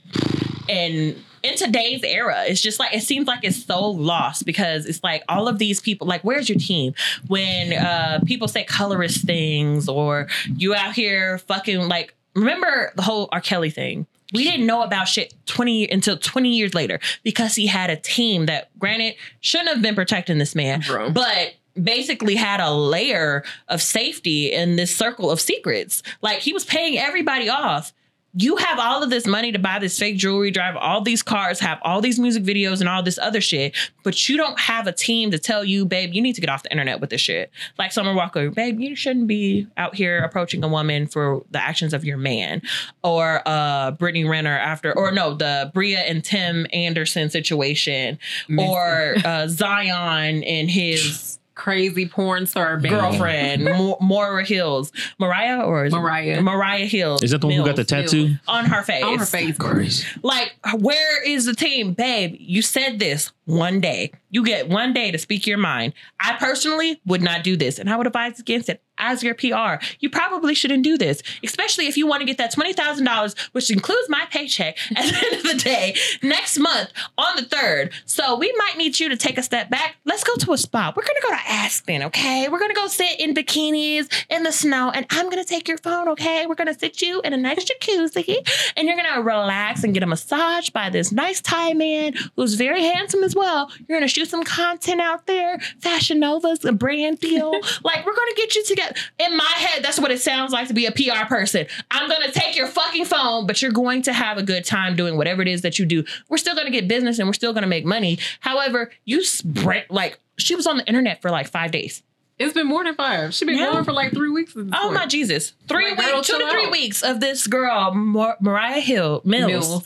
And 0.67 1.15
in 1.43 1.55
today's 1.55 2.03
era, 2.03 2.43
it's 2.47 2.61
just 2.61 2.79
like 2.79 2.93
it 2.93 3.03
seems 3.03 3.27
like 3.27 3.39
it's 3.43 3.63
so 3.63 3.91
lost 3.91 4.45
because 4.45 4.85
it's 4.85 5.03
like 5.03 5.23
all 5.29 5.47
of 5.47 5.59
these 5.59 5.79
people, 5.79 6.07
like, 6.07 6.21
where's 6.23 6.49
your 6.49 6.57
team? 6.57 6.93
When 7.27 7.73
uh 7.73 8.19
people 8.25 8.47
say 8.47 8.63
colorist 8.63 9.25
things 9.25 9.87
or 9.87 10.27
you 10.57 10.73
out 10.73 10.93
here 10.93 11.37
fucking 11.37 11.87
like 11.87 12.15
remember 12.35 12.91
the 12.95 13.03
whole 13.03 13.29
R. 13.31 13.41
Kelly 13.41 13.69
thing? 13.69 14.07
We 14.33 14.43
didn't 14.43 14.65
know 14.65 14.81
about 14.81 15.07
shit 15.07 15.33
20 15.45 15.89
until 15.89 16.17
20 16.17 16.49
years 16.49 16.73
later 16.73 16.99
because 17.23 17.55
he 17.55 17.67
had 17.67 17.89
a 17.89 17.95
team 17.95 18.47
that 18.47 18.69
granted 18.79 19.15
shouldn't 19.39 19.69
have 19.69 19.81
been 19.81 19.95
protecting 19.95 20.37
this 20.37 20.55
man, 20.55 20.81
Bro. 20.85 21.11
but 21.11 21.53
basically 21.81 22.35
had 22.35 22.59
a 22.59 22.71
layer 22.71 23.43
of 23.67 23.81
safety 23.81 24.51
in 24.51 24.77
this 24.77 24.95
circle 24.95 25.29
of 25.29 25.39
secrets. 25.41 26.01
Like 26.21 26.39
he 26.39 26.53
was 26.53 26.65
paying 26.65 26.97
everybody 26.97 27.49
off. 27.49 27.93
You 28.37 28.57
have 28.57 28.79
all 28.79 29.01
of 29.01 29.09
this 29.09 29.25
money 29.25 29.53
to 29.53 29.59
buy 29.59 29.79
this 29.79 29.97
fake 29.97 30.17
jewelry, 30.17 30.51
drive 30.51 30.75
all 30.75 31.01
these 31.01 31.23
cars, 31.23 31.59
have 31.61 31.79
all 31.83 32.01
these 32.01 32.19
music 32.19 32.43
videos 32.43 32.81
and 32.81 32.89
all 32.89 33.01
this 33.01 33.17
other 33.17 33.39
shit, 33.39 33.73
but 34.03 34.27
you 34.27 34.35
don't 34.35 34.59
have 34.59 34.87
a 34.87 34.91
team 34.91 35.31
to 35.31 35.39
tell 35.39 35.63
you, 35.63 35.85
babe, 35.85 36.13
you 36.13 36.21
need 36.21 36.33
to 36.33 36.41
get 36.41 36.49
off 36.49 36.63
the 36.63 36.71
internet 36.71 36.99
with 36.99 37.09
this 37.09 37.21
shit. 37.21 37.49
Like 37.79 37.93
Summer 37.93 38.13
Walker, 38.13 38.51
babe, 38.51 38.79
you 38.79 38.95
shouldn't 38.95 39.27
be 39.27 39.67
out 39.77 39.95
here 39.95 40.19
approaching 40.19 40.63
a 40.63 40.67
woman 40.67 41.07
for 41.07 41.43
the 41.51 41.63
actions 41.63 41.93
of 41.93 42.03
your 42.03 42.17
man. 42.17 42.61
Or 43.03 43.41
uh 43.45 43.91
Brittany 43.91 44.25
Renner 44.25 44.57
after, 44.57 44.95
or 44.97 45.11
no, 45.11 45.33
the 45.33 45.71
Bria 45.73 45.99
and 45.99 46.23
Tim 46.23 46.67
Anderson 46.73 47.29
situation, 47.29 48.19
or 48.57 49.15
uh 49.23 49.47
Zion 49.47 50.43
and 50.43 50.69
his 50.69 51.34
Crazy 51.55 52.07
porn 52.07 52.45
star 52.45 52.77
band. 52.77 52.93
girlfriend, 52.95 53.63
Mo- 53.77 53.97
Moira 54.01 54.43
Hills, 54.45 54.91
Mariah 55.19 55.61
or 55.61 55.85
is 55.85 55.93
it- 55.93 55.97
Mariah. 55.97 56.41
Mariah 56.41 56.85
Hills. 56.85 57.23
Is 57.23 57.31
that 57.31 57.39
the 57.41 57.47
one 57.47 57.55
who 57.55 57.65
got 57.65 57.75
the 57.77 57.87
Mills, 57.95 58.11
tattoo? 58.11 58.35
on 58.47 58.65
her 58.65 58.83
face? 58.83 59.03
on 59.03 59.17
her 59.19 59.25
face. 59.25 59.57
Crazy. 59.57 60.05
Like, 60.21 60.53
where 60.77 61.23
is 61.23 61.45
the 61.45 61.55
team, 61.55 61.93
babe? 61.93 62.35
You 62.39 62.61
said 62.61 62.99
this 62.99 63.31
one 63.45 63.79
day. 63.79 64.11
You 64.29 64.43
get 64.43 64.67
one 64.67 64.91
day 64.93 65.11
to 65.11 65.17
speak 65.17 65.47
your 65.47 65.57
mind. 65.57 65.93
I 66.19 66.33
personally 66.33 66.99
would 67.05 67.21
not 67.21 67.43
do 67.43 67.55
this, 67.55 67.79
and 67.79 67.89
I 67.89 67.95
would 67.95 68.07
advise 68.07 68.39
against 68.39 68.69
it. 68.69 68.81
As 68.97 69.23
your 69.23 69.35
PR, 69.35 69.83
you 69.99 70.09
probably 70.09 70.55
shouldn't 70.55 70.83
do 70.83 70.97
this, 70.97 71.21
especially 71.43 71.87
if 71.87 71.97
you 71.97 72.07
want 72.07 72.21
to 72.21 72.25
get 72.25 72.37
that 72.37 72.53
twenty 72.53 72.71
thousand 72.71 73.03
dollars, 73.05 73.35
which 73.51 73.69
includes 73.69 74.07
my 74.09 74.25
paycheck 74.31 74.77
at 74.95 75.03
the 75.05 75.25
end 75.25 75.35
of 75.35 75.43
the 75.43 75.57
day 75.61 75.95
next 76.23 76.57
month 76.57 76.91
on 77.17 77.35
the 77.35 77.43
third. 77.43 77.91
So 78.05 78.37
we 78.37 78.53
might 78.57 78.77
need 78.77 78.97
you 78.99 79.09
to 79.09 79.17
take 79.17 79.37
a 79.37 79.43
step 79.43 79.69
back. 79.69 79.97
Let's 80.05 80.23
go 80.23 80.35
to 80.35 80.53
a 80.53 80.57
spa. 80.57 80.93
We're 80.95 81.03
gonna 81.03 81.19
go 81.21 81.29
to 81.29 81.41
Aspen, 81.51 82.03
okay? 82.03 82.47
We're 82.49 82.59
gonna 82.59 82.73
go 82.73 82.87
sit 82.87 83.19
in 83.19 83.33
bikinis 83.33 84.09
in 84.29 84.43
the 84.43 84.51
snow, 84.53 84.91
and 84.91 85.05
I'm 85.09 85.29
gonna 85.29 85.43
take 85.43 85.67
your 85.67 85.77
phone, 85.77 86.07
okay? 86.09 86.45
We're 86.47 86.55
gonna 86.55 86.77
sit 86.77 87.01
you 87.01 87.19
in 87.21 87.33
a 87.33 87.37
nice 87.37 87.65
jacuzzi, 87.65 88.73
and 88.77 88.87
you're 88.87 88.95
gonna 88.97 89.21
relax 89.21 89.83
and 89.83 89.93
get 89.93 90.03
a 90.03 90.07
massage 90.07 90.69
by 90.69 90.89
this 90.89 91.11
nice 91.11 91.41
Thai 91.41 91.73
man 91.73 92.13
who's 92.37 92.53
very 92.53 92.81
handsome 92.81 93.23
as 93.23 93.34
well. 93.35 93.71
You're 93.87 93.97
gonna 93.99 94.07
shoot 94.07 94.29
some 94.29 94.43
content 94.43 95.01
out 95.01 95.27
there, 95.27 95.59
Fashion 95.79 96.19
Nova's 96.19 96.63
a 96.65 96.71
brand 96.71 97.19
deal. 97.19 97.51
like 97.83 98.05
we're 98.05 98.15
gonna 98.15 98.35
get 98.35 98.55
you 98.55 98.63
together. 98.63 98.95
In 99.19 99.35
my 99.37 99.43
head, 99.55 99.83
that's 99.83 99.99
what 99.99 100.11
it 100.11 100.21
sounds 100.21 100.51
like 100.51 100.67
to 100.69 100.73
be 100.73 100.85
a 100.85 100.91
PR 100.91 101.25
person. 101.27 101.67
I'm 101.91 102.09
gonna 102.09 102.31
take 102.31 102.55
your 102.55 102.67
fucking 102.67 103.05
phone, 103.05 103.45
but 103.47 103.61
you're 103.61 103.71
going 103.71 104.01
to 104.03 104.13
have 104.13 104.37
a 104.37 104.43
good 104.43 104.65
time 104.65 104.95
doing 104.95 105.17
whatever 105.17 105.41
it 105.41 105.47
is 105.47 105.61
that 105.61 105.77
you 105.79 105.85
do. 105.85 106.03
We're 106.29 106.37
still 106.37 106.55
gonna 106.55 106.71
get 106.71 106.87
business 106.87 107.19
and 107.19 107.27
we're 107.27 107.33
still 107.33 107.53
gonna 107.53 107.67
make 107.67 107.85
money. 107.85 108.19
However, 108.39 108.91
you 109.05 109.23
spread 109.23 109.85
like 109.89 110.19
she 110.37 110.55
was 110.55 110.67
on 110.67 110.77
the 110.77 110.85
internet 110.87 111.21
for 111.21 111.29
like 111.29 111.47
five 111.47 111.71
days. 111.71 112.03
It's 112.37 112.53
been 112.53 112.67
more 112.67 112.83
than 112.83 112.95
five. 112.95 113.33
She's 113.33 113.45
been 113.47 113.57
Yeah. 113.57 113.71
going 113.71 113.85
for 113.85 113.93
like 113.93 114.11
three 114.11 114.29
weeks. 114.29 114.53
Oh 114.57 114.61
point. 114.63 114.93
my 114.93 115.05
Jesus! 115.05 115.53
Three 115.69 115.95
Like, 115.95 116.13
weeks, 116.15 116.27
two 116.27 116.37
to 116.37 116.49
three 116.49 116.65
out. 116.65 116.71
weeks 116.73 117.01
of 117.01 117.21
this 117.21 117.47
girl, 117.47 117.93
Mar- 117.93 118.35
Mariah 118.41 118.81
Hill 118.81 119.21
Mills, 119.23 119.47
Mills. 119.49 119.83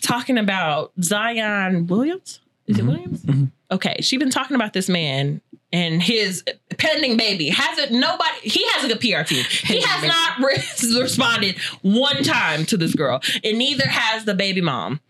Talking 0.00 0.38
about 0.38 0.92
Zion 1.02 1.86
Williams. 1.86 2.40
Is 2.66 2.78
it 2.78 2.82
Mhm. 2.84 2.88
Williams? 2.88 3.22
Mhm. 3.22 3.50
Okay, 3.72 3.96
she's 4.00 4.18
been 4.18 4.30
talking 4.30 4.54
about 4.54 4.72
this 4.72 4.88
man 4.88 5.40
and 5.72 6.02
his 6.02 6.42
pending 6.78 7.16
baby. 7.16 7.48
Hasn't 7.48 7.92
nobody? 7.92 8.30
He 8.42 8.64
has 8.74 8.84
a 8.84 8.88
good 8.88 9.00
PR 9.00 9.22
team. 9.22 9.44
He 9.48 9.80
has 9.80 10.04
not 10.04 10.38
re- 10.40 10.62
responded 11.00 11.56
one 11.82 12.22
time 12.22 12.64
to 12.66 12.76
this 12.76 12.94
girl, 12.94 13.20
and 13.44 13.58
neither 13.58 13.86
has 13.88 14.24
the 14.24 14.34
baby 14.34 14.60
mom. 14.60 15.00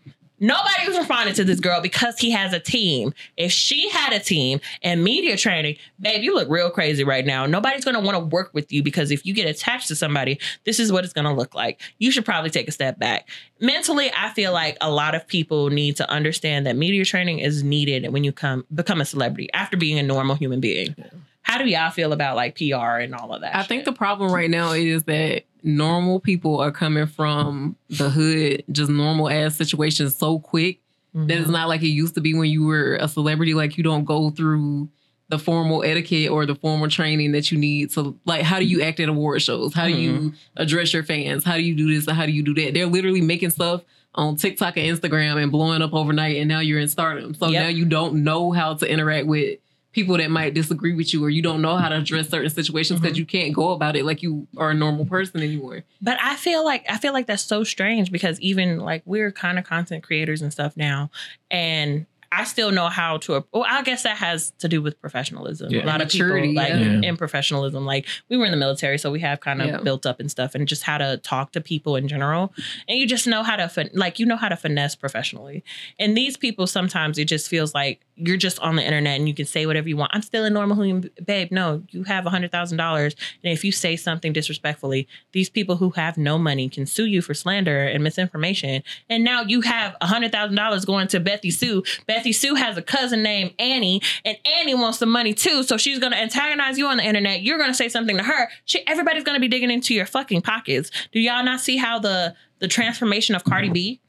Nobody 0.41 0.87
was 0.87 0.97
responding 0.97 1.35
to 1.35 1.43
this 1.43 1.59
girl 1.59 1.81
because 1.81 2.17
he 2.17 2.31
has 2.31 2.51
a 2.51 2.59
team. 2.59 3.13
If 3.37 3.51
she 3.51 3.89
had 3.89 4.11
a 4.11 4.19
team 4.19 4.59
and 4.81 5.03
media 5.03 5.37
training, 5.37 5.77
babe, 5.99 6.23
you 6.23 6.33
look 6.33 6.49
real 6.49 6.71
crazy 6.71 7.03
right 7.03 7.23
now. 7.23 7.45
Nobody's 7.45 7.85
gonna 7.85 7.99
want 7.99 8.17
to 8.17 8.25
work 8.25 8.49
with 8.51 8.71
you 8.71 8.81
because 8.81 9.11
if 9.11 9.23
you 9.23 9.35
get 9.35 9.47
attached 9.47 9.87
to 9.89 9.95
somebody, 9.95 10.39
this 10.65 10.79
is 10.79 10.91
what 10.91 11.03
it's 11.03 11.13
gonna 11.13 11.33
look 11.33 11.53
like. 11.53 11.79
You 11.99 12.11
should 12.11 12.25
probably 12.25 12.49
take 12.49 12.67
a 12.67 12.71
step 12.71 12.97
back. 12.97 13.29
Mentally, 13.59 14.11
I 14.17 14.31
feel 14.31 14.51
like 14.51 14.77
a 14.81 14.89
lot 14.89 15.13
of 15.13 15.27
people 15.27 15.69
need 15.69 15.97
to 15.97 16.09
understand 16.09 16.65
that 16.65 16.75
media 16.75 17.05
training 17.05 17.37
is 17.37 17.63
needed 17.63 18.11
when 18.11 18.23
you 18.23 18.31
come 18.31 18.65
become 18.73 18.99
a 18.99 19.05
celebrity 19.05 19.47
after 19.53 19.77
being 19.77 19.99
a 19.99 20.03
normal 20.03 20.35
human 20.35 20.59
being. 20.59 20.95
How 21.41 21.57
do 21.57 21.65
y'all 21.65 21.91
feel 21.91 22.13
about 22.13 22.35
like 22.35 22.57
PR 22.57 22.99
and 22.99 23.15
all 23.15 23.33
of 23.33 23.41
that? 23.41 23.55
I 23.55 23.63
think 23.63 23.85
the 23.85 23.93
problem 23.93 24.31
right 24.31 24.49
now 24.49 24.71
is 24.71 25.03
that 25.03 25.43
normal 25.63 26.19
people 26.19 26.59
are 26.59 26.71
coming 26.71 27.07
from 27.07 27.75
the 27.89 28.09
hood, 28.09 28.63
just 28.71 28.89
normal 28.89 29.29
ass 29.29 29.55
situations 29.55 30.15
so 30.15 30.39
quick 30.39 30.79
that 31.13 31.29
it's 31.29 31.43
mm-hmm. 31.43 31.51
not 31.51 31.67
like 31.67 31.81
it 31.81 31.87
used 31.87 32.15
to 32.15 32.21
be 32.21 32.33
when 32.33 32.49
you 32.49 32.65
were 32.65 32.95
a 32.95 33.07
celebrity. 33.07 33.53
Like 33.53 33.77
you 33.77 33.83
don't 33.83 34.05
go 34.05 34.29
through 34.29 34.89
the 35.29 35.39
formal 35.39 35.83
etiquette 35.83 36.29
or 36.29 36.45
the 36.45 36.55
formal 36.55 36.89
training 36.89 37.31
that 37.31 37.51
you 37.51 37.57
need 37.57 37.89
to 37.91 38.17
like 38.25 38.41
how 38.41 38.59
do 38.59 38.65
you 38.65 38.81
act 38.81 38.99
at 38.99 39.09
award 39.09 39.41
shows? 39.41 39.73
How 39.73 39.85
do 39.85 39.93
you 39.93 40.13
mm-hmm. 40.13 40.35
address 40.57 40.93
your 40.93 41.03
fans? 41.03 41.43
How 41.43 41.55
do 41.55 41.63
you 41.63 41.75
do 41.75 41.93
this 41.93 42.07
and 42.07 42.15
how 42.15 42.25
do 42.25 42.31
you 42.31 42.43
do 42.43 42.53
that? 42.55 42.73
They're 42.73 42.85
literally 42.85 43.21
making 43.21 43.51
stuff 43.51 43.83
on 44.13 44.35
TikTok 44.35 44.77
and 44.77 44.97
Instagram 44.97 45.41
and 45.41 45.51
blowing 45.51 45.81
up 45.81 45.93
overnight 45.93 46.37
and 46.37 46.49
now 46.49 46.59
you're 46.59 46.79
in 46.79 46.89
stardom. 46.89 47.33
So 47.33 47.47
Yep. 47.47 47.63
now 47.63 47.69
you 47.69 47.85
don't 47.85 48.23
know 48.23 48.51
how 48.51 48.73
to 48.73 48.89
interact 48.89 49.25
with 49.25 49.59
people 49.91 50.17
that 50.17 50.31
might 50.31 50.53
disagree 50.53 50.93
with 50.93 51.13
you 51.13 51.23
or 51.23 51.29
you 51.29 51.41
don't 51.41 51.61
know 51.61 51.75
how 51.75 51.89
to 51.89 51.97
address 51.97 52.29
certain 52.29 52.49
situations 52.49 52.99
because 52.99 53.13
mm-hmm. 53.13 53.19
you 53.19 53.25
can't 53.25 53.53
go 53.53 53.71
about 53.71 53.95
it 53.95 54.05
like 54.05 54.23
you 54.23 54.47
are 54.57 54.71
a 54.71 54.73
normal 54.73 55.05
person 55.05 55.41
anymore. 55.41 55.83
But 56.01 56.17
I 56.21 56.35
feel 56.35 56.63
like 56.63 56.85
I 56.89 56.97
feel 56.97 57.13
like 57.13 57.27
that's 57.27 57.43
so 57.43 57.63
strange 57.63 58.11
because 58.11 58.39
even 58.39 58.79
like 58.79 59.03
we're 59.05 59.31
kind 59.31 59.59
of 59.59 59.65
content 59.65 60.03
creators 60.03 60.41
and 60.41 60.51
stuff 60.51 60.77
now, 60.77 61.11
and 61.49 62.05
I 62.33 62.45
still 62.45 62.71
know 62.71 62.87
how 62.87 63.17
to. 63.17 63.43
Well, 63.51 63.65
I 63.67 63.81
guess 63.83 64.03
that 64.03 64.15
has 64.17 64.51
to 64.59 64.69
do 64.69 64.81
with 64.81 64.99
professionalism. 65.01 65.69
Yeah. 65.71 65.83
A 65.83 65.85
lot 65.85 66.01
of 66.01 66.09
people 66.09 66.29
like 66.53 66.69
yeah. 66.69 66.77
Yeah. 66.77 67.01
in 67.09 67.17
professionalism, 67.17 67.85
like 67.85 68.05
we 68.29 68.37
were 68.37 68.45
in 68.45 68.51
the 68.51 68.57
military, 68.57 68.97
so 68.97 69.11
we 69.11 69.19
have 69.19 69.41
kind 69.41 69.61
of 69.61 69.67
Yeah. 69.67 69.77
built 69.81 70.05
up 70.05 70.19
and 70.19 70.31
stuff, 70.31 70.55
and 70.55 70.67
just 70.67 70.83
how 70.83 70.97
to 70.97 71.17
talk 71.17 71.51
to 71.53 71.61
people 71.61 71.95
in 71.97 72.07
general, 72.07 72.53
and 72.87 72.97
you 72.97 73.05
just 73.05 73.27
know 73.27 73.43
how 73.43 73.55
to 73.57 73.67
fin- 73.67 73.89
like 73.93 74.17
you 74.19 74.25
know 74.25 74.37
how 74.37 74.47
to 74.49 74.55
finesse 74.55 74.95
professionally. 74.95 75.63
And 75.99 76.15
these 76.15 76.37
people 76.37 76.67
sometimes 76.67 77.17
it 77.17 77.25
just 77.25 77.49
feels 77.49 77.73
like 77.73 77.99
you're 78.15 78.37
just 78.37 78.59
on 78.59 78.75
the 78.75 78.83
internet 78.85 79.17
and 79.17 79.27
you 79.27 79.33
can 79.33 79.45
say 79.47 79.65
whatever 79.65 79.89
you 79.89 79.97
want. 79.97 80.11
I'm 80.13 80.21
still 80.21 80.45
a 80.45 80.49
normal 80.49 80.83
human, 80.83 81.09
babe. 81.25 81.49
No, 81.51 81.81
you 81.89 82.03
have 82.03 82.25
a 82.25 82.29
hundred 82.29 82.51
thousand 82.51 82.77
dollars, 82.77 83.15
and 83.43 83.51
if 83.51 83.63
you 83.65 83.71
say 83.73 83.95
something 83.97 84.31
disrespectfully, 84.31 85.07
these 85.33 85.49
people 85.49 85.75
who 85.77 85.89
have 85.91 86.17
no 86.17 86.37
money 86.37 86.69
can 86.69 86.85
sue 86.85 87.05
you 87.07 87.21
for 87.21 87.33
slander 87.33 87.83
and 87.83 88.03
misinformation. 88.03 88.83
And 89.09 89.23
now 89.25 89.41
you 89.41 89.61
have 89.61 89.95
a 89.99 90.07
hundred 90.07 90.31
thousand 90.31 90.55
dollars 90.55 90.85
going 90.85 91.07
to 91.09 91.19
Bethy 91.19 91.51
Sue. 91.51 91.83
Bethy 92.21 92.35
Sue 92.35 92.55
has 92.55 92.77
a 92.77 92.81
cousin 92.81 93.23
named 93.23 93.53
Annie, 93.59 94.01
and 94.25 94.37
Annie 94.45 94.75
wants 94.75 94.99
the 94.99 95.05
money 95.05 95.33
too. 95.33 95.63
So 95.63 95.77
she's 95.77 95.99
gonna 95.99 96.17
antagonize 96.17 96.77
you 96.77 96.87
on 96.87 96.97
the 96.97 97.03
internet. 97.03 97.41
You're 97.41 97.57
gonna 97.57 97.73
say 97.73 97.89
something 97.89 98.17
to 98.17 98.23
her. 98.23 98.49
She, 98.65 98.85
everybody's 98.87 99.23
gonna 99.23 99.39
be 99.39 99.47
digging 99.47 99.71
into 99.71 99.93
your 99.93 100.05
fucking 100.05 100.41
pockets. 100.41 100.91
Do 101.11 101.19
y'all 101.19 101.43
not 101.43 101.61
see 101.61 101.77
how 101.77 101.99
the 101.99 102.35
the 102.59 102.67
transformation 102.67 103.35
of 103.35 103.43
Cardi 103.43 103.69
B? 103.69 104.01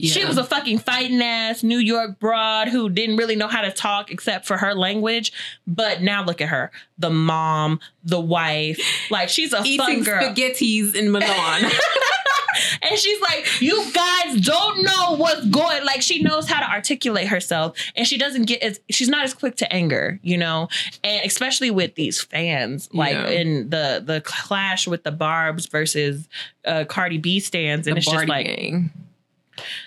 She 0.00 0.24
was 0.24 0.38
a 0.38 0.44
fucking 0.44 0.80
fighting 0.80 1.22
ass 1.22 1.62
New 1.62 1.78
York 1.78 2.18
broad 2.18 2.68
who 2.68 2.88
didn't 2.88 3.16
really 3.16 3.36
know 3.36 3.46
how 3.46 3.62
to 3.62 3.70
talk 3.70 4.10
except 4.10 4.44
for 4.44 4.56
her 4.56 4.74
language. 4.74 5.32
But 5.68 6.02
now 6.02 6.24
look 6.24 6.40
at 6.40 6.48
her. 6.48 6.72
The 6.98 7.10
mom, 7.10 7.78
the 8.02 8.20
wife. 8.20 8.80
Like 9.10 9.28
she's 9.28 9.52
a 9.52 9.58
fun 9.58 9.66
eating 9.66 10.02
girl. 10.02 10.20
spaghettis 10.20 10.96
in 10.96 11.12
Milan. 11.12 11.70
And 12.82 12.98
she's 12.98 13.20
like, 13.20 13.60
you 13.60 13.84
guys 13.92 14.40
don't 14.40 14.82
know 14.82 15.16
what's 15.16 15.46
going. 15.46 15.84
Like 15.84 16.02
she 16.02 16.22
knows 16.22 16.48
how 16.48 16.60
to 16.60 16.70
articulate 16.70 17.28
herself, 17.28 17.76
and 17.96 18.06
she 18.06 18.18
doesn't 18.18 18.44
get 18.46 18.62
as 18.62 18.80
she's 18.90 19.08
not 19.08 19.24
as 19.24 19.34
quick 19.34 19.56
to 19.56 19.72
anger, 19.72 20.18
you 20.22 20.38
know. 20.38 20.68
And 21.02 21.24
especially 21.26 21.70
with 21.70 21.94
these 21.94 22.20
fans, 22.22 22.88
like 22.92 23.14
Yeah. 23.14 23.28
in 23.28 23.70
the 23.70 24.02
the 24.04 24.20
clash 24.22 24.86
with 24.86 25.02
the 25.04 25.12
Barb's 25.12 25.66
versus 25.66 26.28
uh, 26.64 26.84
Cardi 26.88 27.18
B 27.18 27.40
stands, 27.40 27.86
and 27.86 27.96
the 27.96 27.98
it's 27.98 28.10
just 28.10 28.28
like 28.28 28.46
gang. 28.46 28.90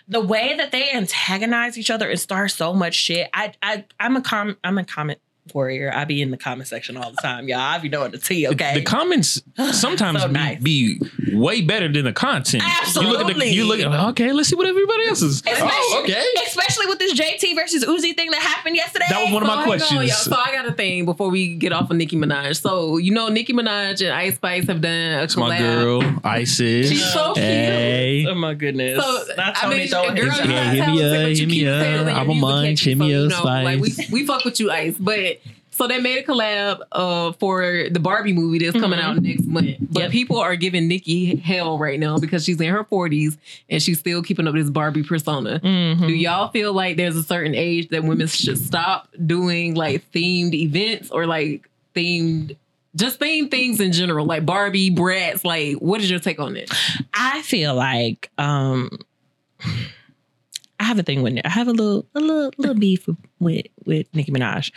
the 0.07 0.21
way 0.21 0.55
that 0.57 0.71
they 0.71 0.91
antagonize 0.91 1.77
each 1.77 1.89
other 1.91 2.09
and 2.09 2.19
start 2.19 2.51
so 2.51 2.73
much 2.73 2.95
shit. 2.95 3.29
I 3.33 3.53
I 3.61 3.85
I'm 3.99 4.15
a 4.15 4.21
com 4.21 4.57
I'm 4.63 4.77
a 4.77 4.83
comment 4.85 5.19
warrior. 5.53 5.91
I 5.93 6.05
be 6.05 6.21
in 6.21 6.31
the 6.31 6.37
comment 6.37 6.67
section 6.67 6.97
all 6.97 7.11
the 7.11 7.17
time, 7.21 7.47
y'all. 7.47 7.59
I 7.59 7.77
be 7.79 7.89
knowing 7.89 8.11
the 8.11 8.17
tea, 8.17 8.47
okay? 8.47 8.73
The 8.75 8.81
comments 8.83 9.41
sometimes 9.71 10.21
So 10.21 10.27
be, 10.27 10.33
nice. 10.33 10.61
be 10.61 10.99
way 11.33 11.61
better 11.61 11.91
than 11.91 12.05
the 12.05 12.13
content. 12.13 12.63
You 12.63 12.69
look 12.69 12.75
at 13.21 13.27
the, 13.27 13.33
Absolutely. 13.33 13.49
you 13.51 13.65
look 13.65 13.79
at 13.79 13.87
okay, 14.09 14.31
let's 14.33 14.49
see 14.49 14.55
what 14.55 14.67
everybody 14.67 15.07
else 15.07 15.21
is. 15.21 15.35
Especially- 15.37 15.67
Oh, 15.69 16.01
okay. 16.03 16.23
Especially 16.47 16.85
with 16.87 16.99
this 16.99 17.13
JT 17.19 17.55
versus 17.55 17.85
Uzi 17.85 18.15
thing 18.15 18.31
that 18.31 18.41
happened 18.41 18.75
yesterday. 18.75 19.05
That 19.09 19.23
was 19.25 19.33
one 19.33 19.43
of 19.43 19.47
So 19.49 19.55
my 19.55 19.61
hang 19.61 19.71
on, 19.71 19.77
questions. 19.77 20.09
y'all. 20.09 20.17
So 20.17 20.35
I 20.35 20.51
got 20.51 20.65
a 20.67 20.71
thing 20.73 21.05
before 21.05 21.29
we 21.29 21.55
get 21.55 21.71
off 21.71 21.89
of 21.91 21.97
Nicki 21.97 22.15
Minaj. 22.15 22.59
So 22.61 22.97
you 22.97 23.11
know 23.13 23.27
Nicki 23.29 23.53
Minaj 23.53 24.01
and 24.01 24.11
Ice 24.13 24.35
Spice 24.35 24.67
have 24.67 24.81
done 24.81 25.23
a 25.23 25.27
collab. 25.27 25.37
my 25.37 25.57
girl, 25.59 26.19
Isis. 26.23 26.89
She's 26.89 27.13
so 27.13 27.33
cute. 27.33 27.45
Hey. 27.45 28.25
Oh 28.27 28.35
my 28.35 28.53
goodness. 28.53 29.03
So 29.03 29.25
That's 29.35 29.59
I 29.59 29.63
Tony 29.63 29.75
mean, 29.77 29.87
throwing 29.87 30.15
girl, 30.15 30.25
his 30.25 30.37
you 30.39 30.43
shot. 30.43 30.47
Yeah, 30.49 30.63
gotta 30.63 30.69
hit 30.75 30.83
tell 30.85 30.95
me 30.95 31.01
us, 31.03 31.11
like, 31.11 31.17
up, 31.19 31.23
what 31.27 31.37
hit 31.37 31.47
me 31.47 31.53
keep 31.55 31.67
up. 31.67 31.81
saying, 31.81 31.97
like, 31.97 32.05
your 32.07 32.15
I'm 32.15 32.21
a 32.21 32.25
music 32.33 32.41
mind, 32.41 32.65
catchy, 32.67 32.75
shimmy 32.91 33.11
so, 33.11 33.23
up, 33.25 33.29
know, 33.29 33.43
Like 33.63 33.79
we, 33.79 33.89
Spice. 33.89 34.11
we 34.11 34.25
fuck 34.25 34.45
with 34.45 34.59
you, 34.59 34.71
Ice. 34.71 34.95
But 34.99 35.36
so 35.77 35.87
they 35.87 35.99
made 36.01 36.17
a 36.17 36.23
collab 36.23 36.79
uh, 36.91 37.31
for 37.33 37.85
the 37.91 37.99
Barbie 37.99 38.33
movie 38.33 38.57
that's 38.59 38.79
coming 38.79 38.99
Mhm. 38.99 39.03
out 39.03 39.21
next 39.21 39.45
month. 39.45 39.77
But 39.79 40.03
Yep. 40.03 40.11
people 40.11 40.37
are 40.39 40.55
giving 40.55 40.87
Nicki 40.87 41.35
hell 41.37 41.77
right 41.77 41.99
now 41.99 42.17
because 42.17 42.43
she's 42.43 42.59
in 42.59 42.69
her 42.73 42.83
40s 42.83 43.37
and 43.69 43.81
she's 43.81 43.99
still 43.99 44.21
keeping 44.23 44.47
up 44.47 44.55
this 44.55 44.69
Barbie 44.69 45.03
persona. 45.03 45.59
Mhm. 45.63 46.07
Do 46.07 46.13
y'all 46.13 46.49
feel 46.49 46.73
like 46.73 46.97
there's 46.97 47.15
a 47.15 47.23
certain 47.23 47.53
age 47.55 47.89
that 47.89 48.03
women 48.03 48.27
should 48.27 48.57
stop 48.57 49.07
doing 49.25 49.75
like 49.75 50.03
themed 50.11 50.53
events 50.53 51.11
or 51.11 51.25
like 51.27 51.69
themed 51.95 52.55
just 52.95 53.19
themed 53.19 53.51
things 53.51 53.79
in 53.79 53.91
general, 53.91 54.25
like 54.25 54.43
Barbie, 54.45 54.89
Bratz? 54.89 55.45
Like, 55.45 55.75
what 55.75 56.01
is 56.01 56.09
your 56.09 56.19
take 56.19 56.39
on 56.39 56.57
it? 56.57 56.71
I 57.13 57.43
feel 57.43 57.75
like 57.75 58.31
um 58.39 58.89
I 60.79 60.83
have 60.83 60.99
a 60.99 61.03
thing 61.03 61.21
with 61.21 61.39
I 61.43 61.49
have 61.49 61.67
a 61.67 61.71
little 61.71 62.05
a 62.15 62.19
little 62.19 62.51
little 62.57 62.75
beef 62.75 63.07
with 63.07 63.17
with, 63.39 63.65
with 63.85 64.07
Nicki 64.15 64.31
Minaj. 64.31 64.71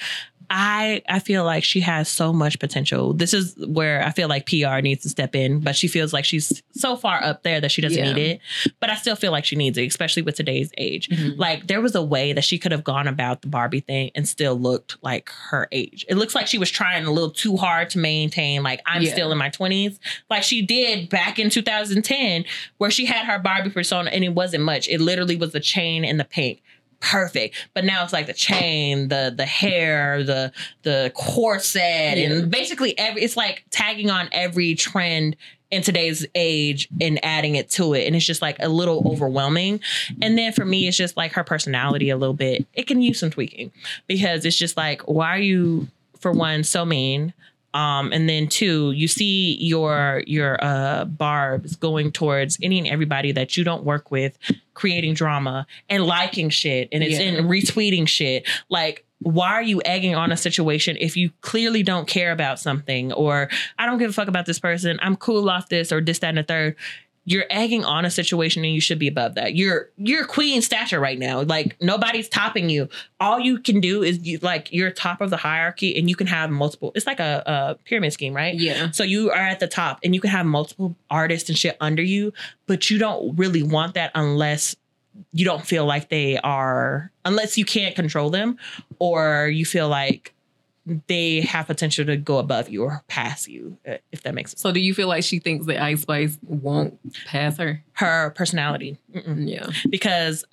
I 0.52 1.00
I 1.08 1.20
feel 1.20 1.44
like 1.44 1.62
she 1.62 1.80
has 1.80 2.08
so 2.08 2.32
much 2.32 2.58
potential. 2.58 3.12
This 3.12 3.32
is 3.32 3.54
where 3.68 4.04
I 4.04 4.10
feel 4.10 4.28
like 4.28 4.46
PR 4.46 4.80
needs 4.80 5.02
to 5.04 5.08
step 5.08 5.36
in, 5.36 5.60
but 5.60 5.76
she 5.76 5.86
feels 5.86 6.12
like 6.12 6.24
she's 6.24 6.60
so 6.72 6.96
far 6.96 7.22
up 7.22 7.44
there 7.44 7.60
that 7.60 7.70
she 7.70 7.80
doesn't 7.80 7.96
Yeah. 8.04 8.12
need 8.12 8.20
it. 8.20 8.40
But 8.80 8.90
I 8.90 8.96
still 8.96 9.14
feel 9.14 9.30
like 9.30 9.44
she 9.44 9.54
needs 9.54 9.78
it, 9.78 9.86
especially 9.86 10.22
with 10.22 10.34
today's 10.34 10.72
age. 10.76 11.08
Mhm. 11.08 11.38
Like 11.38 11.68
there 11.68 11.80
was 11.80 11.94
a 11.94 12.02
way 12.02 12.32
that 12.32 12.42
she 12.44 12.58
could 12.58 12.72
have 12.72 12.82
gone 12.82 13.06
about 13.06 13.42
the 13.42 13.48
Barbie 13.48 13.80
thing 13.80 14.10
and 14.16 14.28
still 14.28 14.58
looked 14.58 14.96
like 15.02 15.30
her 15.50 15.68
age. 15.70 16.04
It 16.08 16.16
looks 16.16 16.34
like 16.34 16.48
she 16.48 16.58
was 16.58 16.70
trying 16.70 17.04
a 17.04 17.12
little 17.12 17.30
too 17.30 17.56
hard 17.56 17.88
to 17.90 17.98
maintain 17.98 18.64
like 18.64 18.80
I'm 18.86 19.02
Yeah. 19.02 19.12
still 19.12 19.30
in 19.30 19.38
my 19.38 19.50
20s, 19.50 20.00
like 20.28 20.42
she 20.42 20.62
did 20.62 21.08
back 21.08 21.38
in 21.38 21.48
2010 21.50 22.44
where 22.78 22.90
she 22.90 23.06
had 23.06 23.24
her 23.26 23.38
Barbie 23.38 23.70
persona 23.70 24.10
and 24.10 24.24
it 24.24 24.30
wasn't 24.34 24.64
much. 24.64 24.88
It 24.88 25.00
literally 25.00 25.36
was 25.36 25.52
the 25.52 25.60
chain 25.60 26.04
and 26.04 26.18
the 26.18 26.24
pink. 26.24 26.60
Perfect. 27.00 27.56
But 27.74 27.84
now 27.84 28.04
it's 28.04 28.12
like 28.12 28.26
the 28.26 28.34
chain, 28.34 29.08
the 29.08 29.32
the 29.34 29.46
hair, 29.46 30.22
the 30.22 30.52
the 30.82 31.10
corset, 31.14 31.80
and 32.18 32.50
basically 32.50 32.96
every 32.98 33.22
it's 33.22 33.36
like 33.36 33.64
tagging 33.70 34.10
on 34.10 34.28
every 34.32 34.74
trend 34.74 35.36
in 35.70 35.82
today's 35.82 36.26
age 36.34 36.88
and 37.00 37.24
adding 37.24 37.54
it 37.54 37.70
to 37.70 37.94
it. 37.94 38.06
And 38.06 38.16
it's 38.16 38.26
just 38.26 38.42
like 38.42 38.56
a 38.60 38.68
little 38.68 39.02
overwhelming. 39.06 39.80
And 40.20 40.36
then 40.36 40.52
for 40.52 40.64
me, 40.64 40.88
it's 40.88 40.96
just 40.96 41.16
like 41.16 41.32
her 41.32 41.44
personality 41.44 42.10
a 42.10 42.16
little 42.16 42.34
bit. 42.34 42.66
It 42.74 42.86
can 42.86 43.00
use 43.00 43.20
some 43.20 43.30
tweaking 43.30 43.70
because 44.06 44.44
it's 44.44 44.56
just 44.56 44.76
like, 44.76 45.02
why 45.02 45.28
are 45.28 45.38
you, 45.38 45.86
for 46.18 46.32
one, 46.32 46.64
so 46.64 46.84
mean? 46.84 47.32
Um, 47.72 48.12
and 48.12 48.28
then 48.28 48.48
two, 48.48 48.90
you 48.92 49.06
see 49.08 49.56
your 49.60 50.22
your 50.26 50.58
uh 50.62 51.04
barbs 51.04 51.76
going 51.76 52.10
towards 52.12 52.58
any 52.62 52.78
and 52.78 52.88
everybody 52.88 53.32
that 53.32 53.56
you 53.56 53.62
don't 53.64 53.84
work 53.84 54.10
with, 54.10 54.36
creating 54.74 55.14
drama 55.14 55.66
and 55.88 56.04
liking 56.04 56.48
shit, 56.50 56.88
and 56.90 57.02
it's 57.04 57.18
Yeah. 57.20 57.26
in 57.26 57.46
retweeting 57.46 58.08
shit. 58.08 58.48
Like, 58.68 59.04
why 59.20 59.48
are 59.52 59.62
you 59.62 59.80
egging 59.84 60.14
on 60.14 60.32
a 60.32 60.36
situation 60.36 60.96
if 60.98 61.16
you 61.16 61.30
clearly 61.42 61.82
don't 61.82 62.08
care 62.08 62.32
about 62.32 62.58
something, 62.58 63.12
or 63.12 63.48
I 63.78 63.86
don't 63.86 63.98
give 63.98 64.10
a 64.10 64.12
fuck 64.14 64.28
about 64.28 64.46
this 64.46 64.58
person, 64.58 64.98
I'm 65.02 65.14
cool 65.14 65.48
off 65.50 65.68
this, 65.68 65.92
or 65.92 66.00
this, 66.00 66.18
that, 66.20 66.28
and 66.30 66.38
the 66.38 66.42
third. 66.42 66.76
You're 67.26 67.44
egging 67.50 67.84
on 67.84 68.04
a 68.04 68.10
situation 68.10 68.64
and 68.64 68.74
you 68.74 68.80
should 68.80 68.98
be 68.98 69.06
above 69.06 69.34
that. 69.34 69.54
You're 69.54 69.90
you're 69.96 70.24
queen 70.24 70.62
stature 70.62 70.98
right 70.98 71.18
now. 71.18 71.42
Like 71.42 71.76
nobody's 71.80 72.28
topping 72.28 72.70
you 72.70 72.88
all 73.20 73.38
you 73.38 73.58
can 73.58 73.80
do 73.80 74.02
is 74.02 74.18
you, 74.26 74.38
like 74.42 74.72
you're 74.72 74.90
top 74.90 75.20
of 75.20 75.28
the 75.30 75.36
hierarchy 75.36 75.96
and 75.98 76.08
you 76.08 76.16
can 76.16 76.26
have 76.26 76.50
multiple 76.50 76.90
it's 76.94 77.06
like 77.06 77.20
a, 77.20 77.42
a 77.46 77.74
pyramid 77.84 78.12
scheme 78.12 78.34
right 78.34 78.54
Yeah. 78.54 78.90
so 78.92 79.04
you 79.04 79.30
are 79.30 79.36
at 79.36 79.60
the 79.60 79.68
top 79.68 80.00
and 80.02 80.14
you 80.14 80.20
can 80.20 80.30
have 80.30 80.46
multiple 80.46 80.96
artists 81.10 81.48
and 81.50 81.58
shit 81.58 81.76
under 81.80 82.02
you 82.02 82.32
but 82.66 82.90
you 82.90 82.98
don't 82.98 83.36
really 83.36 83.62
want 83.62 83.94
that 83.94 84.10
unless 84.14 84.74
you 85.32 85.44
don't 85.44 85.64
feel 85.64 85.84
like 85.84 86.08
they 86.08 86.38
are 86.38 87.12
unless 87.26 87.58
you 87.58 87.64
can't 87.66 87.94
control 87.94 88.30
them 88.30 88.56
or 88.98 89.48
you 89.48 89.66
feel 89.66 89.88
like 89.88 90.32
they 91.08 91.40
have 91.42 91.66
potential 91.66 92.04
to 92.04 92.16
go 92.16 92.38
above 92.38 92.68
you 92.68 92.84
or 92.84 93.02
pass 93.08 93.46
you 93.48 93.76
uh, 93.88 93.94
if 94.12 94.22
that 94.22 94.34
makes 94.34 94.50
sense 94.52 94.60
So 94.62 94.72
do 94.72 94.80
you 94.80 94.94
feel 94.94 95.08
like 95.08 95.24
she 95.24 95.38
thinks 95.38 95.66
that 95.66 95.80
Ice 95.82 96.02
Spice 96.02 96.38
won't 96.42 96.98
pass 97.26 97.56
her? 97.58 97.82
her 97.94 98.30
personality 98.30 98.98
Mm-mm. 99.14 99.48
Yeah. 99.48 99.66
because 99.88 100.44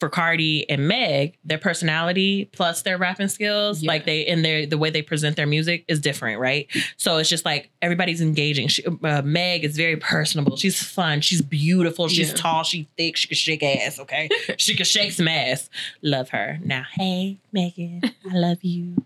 for 0.00 0.08
Cardi 0.08 0.68
and 0.68 0.88
Meg, 0.88 1.38
their 1.44 1.56
personality 1.56 2.50
plus 2.52 2.82
their 2.82 2.98
rapping 2.98 3.28
skills, 3.28 3.80
Yeah. 3.80 3.92
like 3.92 4.04
they 4.04 4.26
and 4.26 4.44
their 4.44 4.66
the 4.66 4.76
way 4.76 4.90
they 4.90 5.02
present 5.02 5.36
their 5.36 5.46
music 5.46 5.84
is 5.86 6.00
different, 6.00 6.40
right? 6.40 6.66
So 6.96 7.18
it's 7.18 7.28
just 7.30 7.44
like 7.44 7.70
everybody's 7.80 8.20
engaging. 8.20 8.66
She, 8.68 8.84
uh, 8.84 9.22
Meg 9.22 9.64
is 9.64 9.76
very 9.76 9.96
personable. 9.96 10.56
She's 10.56 10.82
fun. 10.82 11.20
She's 11.20 11.40
beautiful. 11.40 12.08
She's 12.08 12.30
Yeah. 12.30 12.34
tall. 12.34 12.64
She's 12.64 12.86
thick. 12.98 13.16
She 13.16 13.28
can 13.28 13.36
shake 13.36 13.62
ass. 13.62 14.00
Okay, 14.00 14.28
she 14.58 14.74
can 14.74 14.84
shake 14.84 15.12
some 15.12 15.28
ass. 15.28 15.70
Love 16.02 16.30
her. 16.30 16.58
Now, 16.62 16.84
hey 16.92 17.38
Megan, 17.52 18.02
I 18.30 18.34
love 18.36 18.58
you. 18.62 18.96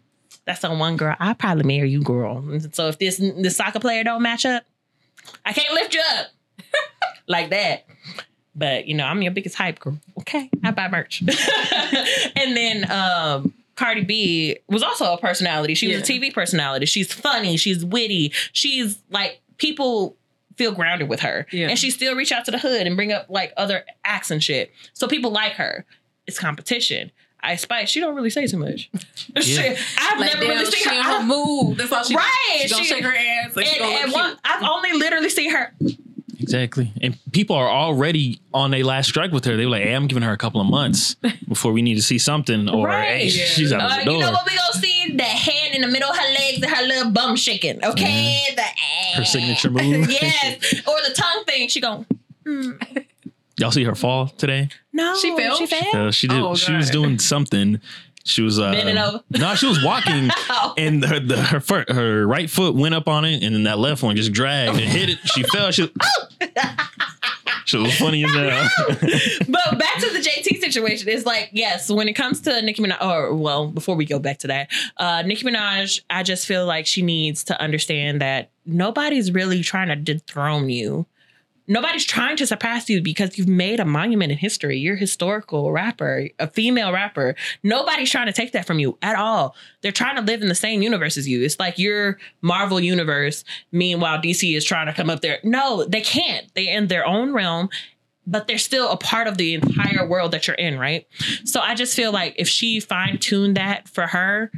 That's 0.49 0.65
on 0.65 0.79
one 0.79 0.97
girl. 0.97 1.15
I'll 1.21 1.35
probably 1.35 1.65
marry 1.65 1.91
you, 1.91 2.03
girl. 2.03 2.43
So 2.73 2.89
if 2.89 2.99
this 2.99 3.19
the 3.19 3.51
soccer 3.51 3.81
player 3.81 4.03
don't 4.03 4.23
match 4.23 4.47
up, 4.47 4.65
I 5.45 5.53
can't 5.53 5.75
lift 5.75 5.93
you 5.95 6.01
up 6.17 6.27
like 7.29 7.51
that. 7.51 7.85
But 8.57 8.89
you 8.89 8.95
know, 8.95 9.05
I'm 9.05 9.21
your 9.21 9.31
biggest 9.33 9.57
hype 9.57 9.79
girl. 9.79 9.99
Okay, 10.21 10.49
I 10.65 10.71
buy 10.71 10.89
merch. 10.89 11.21
and 12.35 12.57
then 12.57 12.91
um 12.91 13.53
Cardi 13.77 14.05
B 14.05 14.57
was 14.69 14.83
also 14.83 15.13
a 15.13 15.19
personality. 15.19 15.75
She 15.75 15.87
was 15.89 15.99
a 15.99 16.03
TV 16.03 16.33
personality. 16.33 16.87
She's 16.87 17.13
funny. 17.13 17.59
She's 17.59 17.85
witty. 17.85 18.33
She's 18.53 18.99
like 19.11 19.43
people 19.59 20.17
feel 20.57 20.73
grounded 20.73 21.11
with 21.11 21.21
her, 21.21 21.47
Yeah. 21.53 21.69
and 21.69 21.79
she 21.79 21.91
still 21.91 22.17
reach 22.17 22.33
out 22.33 22.47
to 22.47 22.51
the 22.51 22.59
hood 22.59 22.87
and 22.87 22.97
bring 22.97 23.13
up 23.13 23.27
like 23.29 23.53
other 23.59 23.85
acts 24.03 24.31
and 24.31 24.43
shit. 24.43 24.73
So 24.95 25.07
people 25.07 25.31
like 25.31 25.53
her. 25.53 25.85
It's 26.27 26.39
competition. 26.39 27.13
Ice 27.41 27.63
Spice, 27.63 27.89
she 27.89 28.01
don't 28.01 28.15
really 28.17 28.31
say 28.31 28.47
too 28.47 28.59
much. 28.59 28.91
Shit, 29.41 29.79
I've 29.99 30.19
Like 30.19 30.35
never 30.35 30.47
really 30.47 30.65
seen 30.67 30.93
in 30.93 31.01
her. 31.03 31.19
her 31.19 31.23
mood. 31.25 31.77
That's 31.79 31.93
all 31.93 32.03
she 32.05 32.15
Right, 32.17 32.59
She 32.63 32.69
gonna 32.71 32.83
she- 32.85 32.89
shake 32.91 33.05
her 33.05 33.15
ass. 33.15 33.55
Like 33.57 33.67
and, 33.67 33.81
and 34.05 34.13
one. 34.13 34.37
I've 34.45 34.63
only 34.63 34.93
literally 34.95 35.29
seen 35.31 35.51
her. 35.53 35.73
Exactly. 36.41 36.93
And 37.03 37.17
people 37.33 37.57
are 37.57 37.69
already 37.69 38.41
on 38.55 38.73
a 38.73 38.83
last 38.83 39.09
strike 39.09 39.33
with 39.33 39.45
her. 39.45 39.57
They 39.57 39.65
were 39.67 39.73
like, 39.73 39.83
hey, 39.83 39.93
I'm 39.95 40.07
giving 40.07 40.23
her 40.23 40.33
a 40.33 40.37
couple 40.37 40.61
of 40.61 40.67
months 40.69 41.15
before 41.49 41.73
we 41.73 41.83
need 41.83 41.97
to 41.97 42.03
see 42.03 42.17
something. 42.19 42.69
Or 42.69 42.87
Right. 42.87 43.23
hey, 43.23 43.29
she's 43.29 43.73
out 43.73 43.81
Uh, 43.83 43.99
the 43.99 44.05
door. 44.05 44.15
you 44.15 44.21
know 44.21 44.31
what 44.33 44.47
we 44.47 44.57
gonna 44.57 44.73
see? 44.81 45.15
The 45.17 45.23
hand 45.25 45.75
in 45.75 45.81
the 45.83 45.89
middle 45.89 46.09
of 46.11 46.17
her 46.17 46.33
legs 46.33 46.63
and 46.63 46.67
her 46.75 46.83
little 46.87 47.11
bum 47.11 47.35
shaking. 47.37 47.85
Okay, 47.85 48.45
the 48.55 48.63
ass. 48.63 49.15
Her 49.17 49.25
signature 49.25 49.71
move. 49.73 50.11
yes, 50.11 50.75
or 50.87 50.97
the 51.07 51.13
tongue 51.15 51.45
thing. 51.45 51.69
She 51.69 51.81
going. 51.81 52.07
Y'all 53.59 53.73
see 53.73 53.83
her 53.85 53.95
fall 53.97 54.29
today? 54.29 54.69
No, 54.99 55.17
She 55.17 55.37
fell? 55.37 55.57
She 55.57 55.67
fell. 55.67 56.09
Uh, 56.09 56.11
she 56.11 56.27
did. 56.27 56.41
Oh, 56.41 56.57
she 56.57 56.73
was 56.73 56.91
doing 56.91 57.21
something. 57.21 57.81
She 58.25 58.43
was 58.43 58.59
uh, 58.59 58.73
Bending 58.73 58.99
over. 58.99 59.23
No, 59.31 59.55
she 59.55 59.67
was 59.67 59.83
walking, 59.83 60.29
and 60.77 61.05
her 61.05 61.21
the, 61.21 61.37
her 61.41 61.61
foot, 61.61 61.89
her 61.89 62.27
right 62.27 62.51
foot 62.51 62.75
went 62.75 62.97
up 62.97 63.07
on 63.07 63.25
it, 63.25 63.45
and 63.45 63.55
then 63.55 63.63
that 63.63 63.79
left 63.79 64.03
one 64.03 64.17
just 64.17 64.33
dragged 64.33 64.73
and 64.73 64.81
hit 64.81 65.09
it. 65.09 65.19
She 65.25 65.45
fell. 65.45 65.71
She, 65.71 65.91
she 67.65 67.77
was 67.79 67.97
funny 67.97 68.25
as 68.25 68.33
hell. 68.35 68.69
but 69.49 69.79
back 69.79 69.99
to 70.01 70.11
the 70.11 70.19
JT 70.19 70.59
situation, 70.59 71.09
it's 71.09 71.25
like 71.25 71.51
yes, 71.53 71.89
when 71.91 72.09
it 72.09 72.15
comes 72.15 72.41
to 72.43 72.61
Nicki 72.61 72.83
Minaj, 72.83 73.01
or 73.01 73.35
well, 73.37 73.69
before 73.69 73.95
we 73.95 74.05
go 74.05 74.19
back 74.19 74.39
to 74.39 74.49
that, 74.49 74.69
uh, 74.97 75.23
Nicki 75.23 75.47
Minaj, 75.47 76.01
I 76.11 76.25
just 76.25 76.45
feel 76.45 76.67
like 76.67 76.87
she 76.87 77.03
needs 77.03 77.45
to 77.45 77.59
understand 77.63 78.21
that 78.21 78.51
nobody's 78.67 79.31
really 79.31 79.63
trying 79.63 79.89
to 79.89 79.97
dethrone 79.97 80.69
you. 80.69 81.07
Nobody's 81.69 82.05
trying 82.05 82.37
to 82.39 82.47
surpass 82.47 82.89
you 82.89 83.03
because 83.03 83.39
you've 83.39 83.47
made 83.47 83.79
a 83.79 83.85
monument 83.85 84.33
in 84.33 84.39
history. 84.39 84.79
You're 84.79 84.97
a 84.97 84.99
historical 84.99 85.71
rapper, 85.71 86.29
a 86.39 86.49
female 86.49 86.93
rapper. 86.93 87.37
Nobody's 87.63 88.11
trying 88.11 88.27
to 88.27 88.33
take 88.33 88.53
that 88.53 88.67
from 88.67 88.79
you 88.79 88.99
at 89.03 89.17
all. 89.17 89.55
They're 89.83 89.93
trying 89.93 90.17
to 90.17 90.23
live 90.23 90.43
in 90.43 90.49
the 90.49 90.55
same 90.55 90.83
universe 90.83 91.17
as 91.17 91.29
you. 91.29 91.43
It's 91.43 91.61
like 91.61 91.79
your 91.79 92.19
Marvel 92.41 92.81
universe. 92.81 93.45
Meanwhile, 93.71 94.19
DC 94.19 94.57
is 94.57 94.65
trying 94.65 94.87
to 94.87 94.95
come 94.95 95.11
up 95.11 95.21
there. 95.21 95.39
No, 95.45 95.85
they 95.85 96.01
can't. 96.01 96.53
They're 96.55 96.77
in 96.77 96.89
their 96.89 97.07
own 97.07 97.33
realm 97.33 97.69
but 98.29 98.47
they're 98.47 98.59
still 98.59 98.91
a 98.91 98.97
part 98.99 99.27
of 99.27 99.39
the 99.39 99.55
entire 99.55 100.07
world 100.07 100.33
that 100.33 100.47
you're 100.47 100.57
in, 100.57 100.79
right? 100.79 101.07
So 101.45 101.61
I 101.61 101.75
just 101.75 101.97
feel 101.97 102.13
like 102.13 102.35
if 102.37 102.47
she 102.47 102.79
fine 102.79 103.17
tuned 103.17 103.57
that 103.57 103.89
for 103.89 104.07
her, 104.07 104.53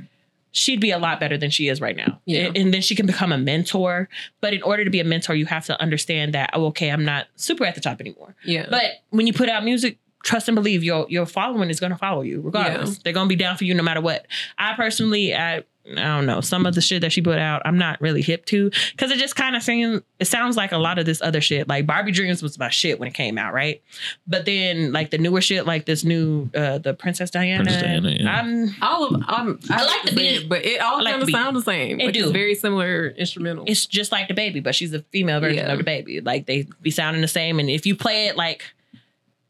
she'd 0.53 0.81
be 0.81 0.91
a 0.91 0.99
lot 0.99 1.21
better 1.21 1.37
than 1.37 1.51
she 1.51 1.69
is 1.69 1.81
right 1.81 1.97
now. 1.97 2.21
Yeah. 2.25 2.47
And, 2.47 2.57
and 2.57 2.75
then 2.75 2.83
she 2.83 2.95
can 2.95 3.07
become 3.07 3.33
a 3.33 3.39
mentor. 3.39 4.09
But 4.41 4.55
in 4.55 4.63
order 4.63 4.85
to 4.85 4.91
be 4.91 5.01
a 5.01 5.05
mentor, 5.05 5.35
you 5.35 5.47
have 5.47 5.67
to 5.67 5.81
understand 5.81 6.35
that, 6.35 6.51
oh, 6.53 6.67
okay, 6.67 6.91
I'm 6.91 7.05
not 7.05 7.27
super 7.37 7.65
at 7.65 7.75
the 7.75 7.81
top 7.81 8.01
anymore. 8.01 8.35
Yeah. 8.45 8.67
But 8.69 8.85
when 9.11 9.27
you 9.27 9.33
put 9.33 9.49
out 9.49 9.65
music, 9.65 9.99
trust 10.23 10.49
and 10.49 10.55
believe 10.55 10.85
your 10.85 11.07
your 11.09 11.25
following 11.25 11.71
is 11.71 11.81
going 11.81 11.93
to 11.93 11.99
follow 11.99 12.23
you 12.23 12.41
regardless. 12.43 12.91
Yeah. 12.91 13.01
They're 13.05 13.13
going 13.13 13.27
to 13.27 13.35
be 13.35 13.37
down 13.37 13.57
for 13.57 13.65
you 13.65 13.75
no 13.75 13.83
matter 13.83 14.01
what. 14.01 14.27
I 14.59 14.75
personally, 14.75 15.35
I 15.35 15.65
I 15.89 15.95
don't 16.05 16.27
know 16.27 16.41
some 16.41 16.67
of 16.67 16.75
the 16.75 16.81
shit 16.81 17.01
that 17.03 17.11
she 17.13 17.21
put 17.23 17.39
out. 17.39 17.63
I'm 17.65 17.79
not 17.79 18.01
really 18.01 18.23
hip 18.23 18.45
to 18.47 18.71
because 18.93 19.11
it 19.11 19.19
just 19.19 19.35
kind 19.35 19.57
of 19.57 19.63
seems 19.63 20.03
it 20.19 20.27
sounds 20.27 20.57
like 20.57 20.73
a 20.73 20.79
lot 20.79 20.99
of 20.99 21.07
this 21.07 21.21
other 21.23 21.41
shit. 21.41 21.69
Like 21.69 21.87
Barbie 21.87 22.13
Dreams 22.13 22.43
was 22.43 22.59
my 22.59 22.69
shit 22.69 23.01
when 23.01 23.09
it 23.09 23.15
came 23.15 23.39
out, 23.39 23.53
right? 23.55 23.83
But 24.27 24.45
then 24.45 24.93
like 24.93 25.11
the 25.11 25.19
newer 25.19 25.41
shit, 25.41 25.67
like 25.67 25.87
this 25.87 26.05
new 26.05 26.49
uh 26.55 26.79
the 26.79 26.95
Princess 26.95 27.31
Diana. 27.31 27.65
Princess 27.65 27.83
Diana, 27.83 28.11
yeah. 28.11 28.31
I'm 28.41 28.75
all 28.83 29.07
of 29.15 29.23
I'm, 29.27 29.59
I 29.71 29.85
like 29.85 30.03
the 30.05 30.15
beat. 30.15 30.49
but 30.49 30.65
it 30.65 30.81
all 30.81 31.03
like 31.03 31.13
kind 31.13 31.23
of 31.23 31.27
beat. 31.27 31.33
sound 31.33 31.57
the 31.57 31.63
same. 31.63 31.99
It 31.99 32.05
like, 32.07 32.15
do. 32.15 32.31
Very 32.33 32.55
similar 32.55 33.09
instrumental. 33.09 33.65
it's 33.67 33.87
just 33.87 34.13
like 34.13 34.29
the 34.29 34.35
baby, 34.35 34.61
but 34.61 34.75
she's 34.75 34.93
a 34.93 35.01
female 35.11 35.41
version 35.41 35.65
Yeah. 35.65 35.73
of 35.73 35.79
the 35.79 35.85
baby. 35.85 36.21
Like 36.21 36.47
they 36.47 36.67
be 36.83 36.91
sounding 36.91 37.23
the 37.23 37.29
same, 37.29 37.59
and 37.59 37.69
if 37.71 37.87
you 37.87 37.97
play 37.97 38.27
it 38.27 38.37
like 38.37 38.63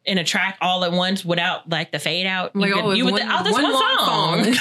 in 0.06 0.16
a 0.18 0.24
track 0.24 0.56
all 0.60 0.82
at 0.84 0.92
once 0.92 1.24
without 1.24 1.68
like 1.68 1.92
the 1.92 1.98
fade 1.98 2.26
out, 2.26 2.52
you 2.54 2.60
Like, 2.62 2.72
could- 2.72 2.84
oh, 2.84 2.90
it's 2.90 2.98
you 2.98 3.04
would 3.04 3.12
one- 3.12 3.20
think, 3.22 3.32
oh, 3.32 3.44
this 3.44 3.52
one 3.52 3.62
one, 3.64 3.72
song. 3.98 4.44
song. 4.44 4.54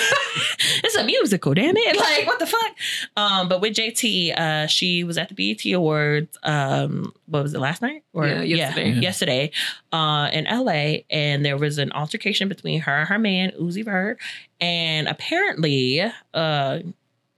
it's 0.83 0.95
a 0.95 1.03
musical, 1.03 1.53
damn 1.53 1.75
it! 1.77 1.95
Like 1.97 2.27
what 2.27 2.39
the 2.39 2.45
fuck? 2.45 2.75
Um, 3.15 3.47
but 3.47 3.61
with 3.61 3.73
JT, 3.73 4.37
uh, 4.37 4.67
she 4.67 5.03
was 5.03 5.17
at 5.17 5.29
the 5.29 5.35
BET 5.35 5.65
Awards. 5.73 6.37
Um, 6.43 7.13
what 7.27 7.43
was 7.43 7.53
it 7.53 7.59
last 7.59 7.81
night 7.81 8.03
or 8.13 8.27
Yeah, 8.27 8.41
yesterday. 8.41 8.89
Yeah. 8.91 8.99
yesterday, 9.01 9.51
uh, 9.93 10.29
in 10.33 10.45
LA, 10.45 11.03
and 11.09 11.45
there 11.45 11.57
was 11.57 11.77
an 11.77 11.91
altercation 11.93 12.49
between 12.49 12.81
her 12.81 12.97
and 12.99 13.07
her 13.07 13.19
man 13.19 13.51
Uzi 13.59 13.83
Vert, 13.85 14.19
and 14.59 15.07
apparently, 15.07 16.01
uh. 16.33 16.79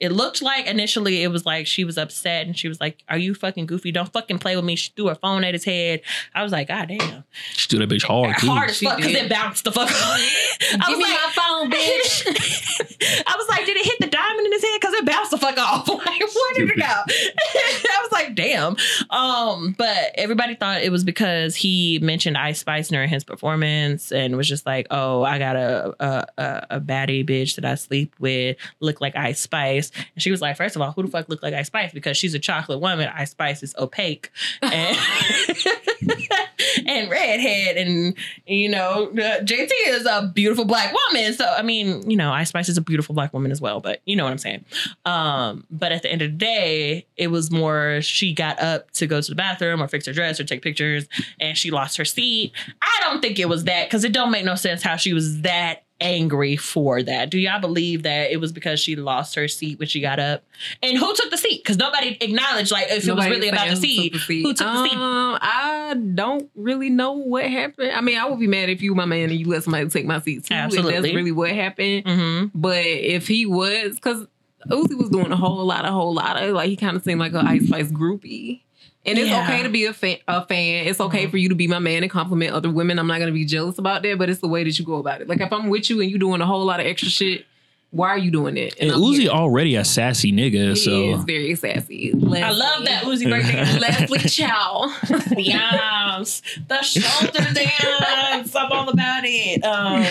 It 0.02 0.12
looked 0.12 0.42
like 0.42 0.66
initially 0.66 1.22
it 1.24 1.30
was 1.30 1.46
like 1.46 1.68
she 1.68 1.84
was 1.86 1.98
upset 1.98 2.48
and 2.48 2.58
she 2.58 2.68
was 2.68 2.82
like, 2.82 3.04
Are 3.08 3.18
you 3.18 3.36
fucking 3.36 3.68
goofy? 3.68 3.92
Don't 3.92 4.12
fucking 4.12 4.40
play 4.40 4.56
with 4.56 4.66
me. 4.66 4.76
She 4.76 4.92
threw 4.96 5.08
her 5.08 5.16
phone 5.16 5.44
at 5.44 5.54
his 5.54 5.64
head. 5.64 6.02
I 6.34 6.42
was 6.44 6.52
like, 6.52 6.68
God 6.70 6.88
damn. 6.88 7.24
She 7.54 7.68
threw 7.70 7.80
that 7.80 7.90
bitch 7.90 8.04
hard 8.04 8.36
too. 8.40 8.48
Hard 8.48 8.72
as 8.72 8.78
She 8.78 8.86
fuck 8.86 8.98
because 8.98 9.14
it 9.14 9.30
bounced 9.30 9.64
the 9.64 9.72
fuck 9.72 9.90
off. 9.90 9.94
I 9.94 10.58
Give 10.72 10.80
was 10.90 10.98
me 10.98 11.04
like, 11.04 11.14
my 11.14 11.32
phone, 11.32 11.72
bitch. 11.72 13.24
I 13.28 13.36
was 13.38 13.48
like, 13.48 13.66
did 13.66 13.78
it 13.78 13.86
hit 13.86 14.00
the 14.00 14.08
diamond 14.08 14.46
in 14.48 14.52
his 14.52 14.64
head? 14.64 14.78
Because 14.82 14.94
it 14.96 15.06
bounced 15.06 15.32
the 15.32 15.38
fuck 15.38 15.58
off. 15.58 15.88
Like, 16.02 16.20
where 16.20 16.54
did 16.56 16.70
it 16.72 16.78
go? 16.78 16.84
I 16.88 18.00
was 18.02 18.12
like, 18.12 18.36
damn. 18.36 18.76
Um, 19.12 19.76
but 19.78 20.12
everybody 20.16 20.56
thought 20.56 20.82
it 20.82 20.92
was 20.92 21.04
because 21.04 21.56
he 21.56 22.00
mentioned 22.02 22.38
Ice 22.38 22.60
Spice 22.60 22.88
during 22.90 23.08
his 23.08 23.24
performance 23.24 24.12
and 24.12 24.36
was 24.36 24.48
just 24.48 24.66
like, 24.66 24.88
oh, 24.90 25.22
I 25.24 25.38
got 25.38 25.56
a 25.56 25.94
a, 26.00 26.28
a, 26.38 26.68
a 26.72 26.80
baddie 26.82 27.26
bitch 27.28 27.56
that 27.56 27.66
I 27.66 27.76
sleep 27.76 28.14
with, 28.20 28.58
look 28.80 29.00
like 29.00 29.16
Ice 29.16 29.40
Spice. 29.40 29.91
And 29.96 30.22
she 30.22 30.32
was 30.32 30.42
like, 30.42 30.58
first 30.58 30.76
of 30.76 30.82
all, 30.82 30.92
who 30.92 31.04
the 31.04 31.10
fuck 31.10 31.30
look 31.30 31.44
like 31.44 31.54
Ice 31.54 31.68
Spice? 31.68 31.92
Because 31.94 32.18
she's 32.18 32.34
a 32.34 32.40
chocolate 32.40 32.80
woman. 32.80 33.10
Ice 33.14 33.32
Spice 33.32 33.64
is 33.64 33.76
opaque. 33.78 34.32
And 34.62 34.98
and 36.88 37.10
redhead 37.10 37.78
and 37.78 38.16
you 38.46 38.70
know 38.70 39.10
JT 39.14 39.72
is 39.88 40.06
a 40.06 40.32
beautiful 40.34 40.66
black 40.66 40.94
woman 40.94 41.34
so 41.34 41.46
I 41.46 41.62
mean 41.62 42.10
you 42.10 42.18
know 42.18 42.32
Ice 42.32 42.50
Spice 42.50 42.70
is 42.70 42.78
a 42.78 42.82
beautiful 42.82 43.16
black 43.16 43.34
woman 43.34 43.52
as 43.52 43.62
well 43.62 43.80
but 43.80 44.02
you 44.06 44.16
know 44.16 44.24
what 44.24 44.32
I'm 44.32 44.38
saying 44.38 44.66
um 45.06 45.66
but 45.70 45.92
at 45.92 46.02
the 46.04 46.12
end 46.12 46.22
of 46.22 46.32
the 46.32 46.38
day 46.38 47.06
it 47.18 47.28
was 47.28 47.52
more 47.52 48.02
she 48.02 48.34
got 48.34 48.60
up 48.60 48.92
to 48.92 49.08
go 49.08 49.22
to 49.22 49.30
the 49.30 49.36
bathroom 49.36 49.82
or 49.82 49.88
fix 49.88 50.06
her 50.06 50.14
dress 50.14 50.40
or 50.40 50.44
take 50.44 50.62
pictures 50.62 51.08
and 51.40 51.58
she 51.58 51.72
lost 51.72 51.98
her 51.98 52.06
seat 52.06 52.54
I 52.82 53.00
don't 53.04 53.22
think 53.22 53.40
it 53.40 53.50
was 53.50 53.66
that 53.66 53.88
because 53.88 54.04
it 54.04 54.14
don't 54.14 54.32
make 54.32 54.46
no 54.46 54.56
sense 54.56 54.82
how 54.82 54.96
she 54.96 55.14
was 55.14 55.42
that 55.42 55.84
angry 56.02 56.58
for 56.58 57.02
that 57.04 57.30
do 57.30 57.38
y'all 57.38 57.62
believe 57.62 58.04
that 58.04 58.32
it 58.32 58.38
was 58.38 58.52
because 58.52 58.80
she 58.80 58.96
lost 58.96 59.36
her 59.36 59.48
seat 59.48 59.80
when 59.80 59.88
she 59.88 60.02
got 60.02 60.20
up 60.20 60.44
and 60.82 60.98
who 60.98 61.16
took 61.16 61.30
the 61.32 61.38
seat 61.38 61.64
because 61.64 61.78
nobody 61.78 62.18
acknowledged 62.20 62.72
like 62.72 62.88
if 62.90 63.08
it 63.08 63.16
was 63.16 63.28
really 63.28 63.48
about 63.50 63.70
the 63.70 63.76
seat 63.76 64.14
Who 64.14 64.20
took 64.20 64.20
the 64.20 64.26
seat? 64.26 64.42
who 64.44 64.54
took 64.54 64.68
the 64.68 64.84
seat 64.90 64.98
Um, 64.98 65.38
I 65.42 65.96
don't 66.16 66.50
really 66.56 66.90
know 66.90 67.14
what 67.14 67.46
happened. 67.46 67.92
I 67.92 68.02
mean, 68.02 68.18
I 68.18 68.26
would 68.26 68.40
be 68.40 68.48
mad 68.48 68.70
if 68.70 68.82
you 68.82 68.96
my 68.96 69.06
man 69.06 69.30
and 69.30 69.40
you 69.40 69.48
let 69.48 69.64
somebody 69.64 69.88
take 69.90 70.06
my 70.06 70.20
seat 70.20 70.46
too. 70.46 70.54
If 70.54 70.60
Absolutely. 70.60 70.94
that's 70.94 71.16
really 71.16 71.32
what 71.32 71.52
happened. 71.52 72.06
mm-hmm. 72.06 72.48
But 72.54 72.86
if 72.86 73.28
he 73.28 73.46
was, 73.46 73.96
because 73.96 74.26
Uzi 74.70 74.98
was 74.98 75.10
doing 75.10 75.32
a 75.32 75.36
whole 75.36 75.66
lot, 75.66 75.86
a 75.86 75.92
whole 75.92 76.14
lot 76.14 76.42
of 76.42 76.54
like 76.54 76.70
he 76.70 76.76
kind 76.76 76.96
of 76.96 77.04
seemed 77.04 77.20
like 77.20 77.34
an 77.34 77.48
Ice 77.48 77.68
Spice 77.68 77.92
groupie. 77.92 78.62
And 79.06 79.18
it's 79.18 79.30
Yeah. 79.30 79.44
okay 79.46 79.64
to 79.64 79.70
be 79.70 79.86
a, 79.86 79.94
fan, 79.94 80.18
a 80.28 80.46
fan. 80.46 80.86
It's 80.88 81.00
okay 81.00 81.26
Mhm. 81.26 81.32
for 81.32 81.38
you 81.38 81.50
to 81.50 81.56
be 81.56 81.68
my 81.68 81.80
man 81.80 82.04
and 82.04 82.12
compliment 82.12 82.54
other 82.54 82.70
women. 82.70 83.00
I'm 83.00 83.08
not 83.08 83.20
gonna 83.20 83.32
be 83.32 83.46
jealous 83.46 83.80
about 83.80 84.04
that, 84.04 84.18
but 84.20 84.30
it's 84.30 84.42
the 84.42 84.48
way 84.48 84.64
that 84.64 84.78
you 84.78 84.86
go 84.86 84.96
about 84.98 85.22
it. 85.22 85.28
Like 85.30 85.42
if 85.42 85.52
I'm 85.52 85.70
with 85.70 85.90
you 85.90 86.02
and 86.02 86.12
you 86.12 86.20
doing 86.20 86.40
a 86.42 86.46
whole 86.46 86.64
lot 86.66 86.80
of 86.80 86.86
extra 86.86 87.10
shit, 87.10 87.46
why 87.90 88.08
are 88.10 88.18
you 88.18 88.30
doing 88.32 88.56
it? 88.58 88.76
And 88.80 88.92
I'm 88.92 89.00
Uzi 89.02 89.22
here. 89.22 89.32
already 89.32 89.76
a 89.76 89.84
sassy 89.84 90.32
nigga, 90.32 90.78
He 90.78 91.10
is 91.12 91.24
very 91.26 91.56
sassy. 91.56 92.12
I 92.14 92.52
love 92.52 92.86
that 92.86 93.04
Uzi 93.04 93.28
birthday. 93.30 93.80
Leslie 93.80 94.20
Chow. 94.30 94.94
Yes, 95.38 96.42
the 96.68 96.82
shoulder 96.84 97.54
dance. 97.54 98.56
I'm 98.56 98.72
all 98.72 98.88
about 98.90 99.24
it. 99.26 99.64
Um, 99.66 100.06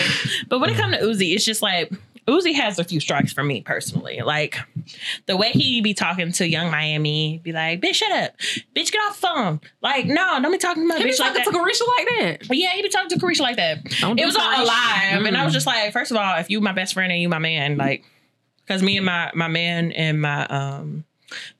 but 0.49 0.59
when 0.59 0.69
it 0.69 0.75
comes 0.77 0.97
to 0.97 1.03
Uzi, 1.03 1.33
it's 1.33 1.45
just 1.45 1.61
like 1.61 1.91
Uzi 2.27 2.53
has 2.53 2.77
a 2.79 2.83
few 2.83 2.99
strikes 2.99 3.33
for 3.33 3.43
me 3.43 3.61
personally. 3.61 4.21
Like 4.23 4.57
the 5.25 5.35
way 5.35 5.49
he 5.51 5.81
be 5.81 5.93
talking 5.93 6.31
to 6.33 6.47
Yung 6.47 6.69
Miami, 6.71 7.39
be 7.43 7.51
like, 7.51 7.81
"Bitch, 7.81 7.95
shut 7.95 8.11
up, 8.11 8.37
bitch, 8.75 8.91
get 8.91 8.99
off 9.09 9.19
the 9.19 9.27
phone." 9.27 9.61
Like, 9.81 10.05
no, 10.05 10.39
don't 10.41 10.51
be 10.51 10.57
talking 10.57 10.83
to 10.83 10.87
my 10.87 10.97
He 10.97 11.03
be 11.05 11.11
bitch 11.11 11.19
like 11.19 11.33
that. 11.33 11.45
to 11.45 11.51
Caresha 11.51 11.81
like 11.97 12.07
that. 12.39 12.47
But 12.47 12.57
yeah, 12.57 12.71
he 12.73 12.81
be 12.83 12.89
talking 12.89 13.09
to 13.09 13.17
Caresha 13.17 13.41
like 13.41 13.57
that. 13.57 13.83
Don't 13.99 14.19
It 14.19 14.25
was 14.25 14.35
all 14.35 14.43
alive, 14.63 15.25
and 15.25 15.35
I 15.35 15.43
was 15.43 15.51
Mm. 15.51 15.55
just 15.55 15.67
like, 15.67 15.91
first 15.93 16.11
of 16.11 16.17
all, 16.17 16.37
if 16.37 16.49
you 16.49 16.61
my 16.61 16.73
best 16.73 16.93
friend 16.93 17.11
and 17.11 17.19
you 17.21 17.27
my 17.27 17.39
man, 17.39 17.77
like, 17.77 18.03
because 18.65 18.81
me 18.83 18.97
and 18.97 19.05
my 19.05 19.31
my 19.33 19.47
man 19.47 19.91
and 19.91 20.21
my 20.21 20.45
um 20.47 21.03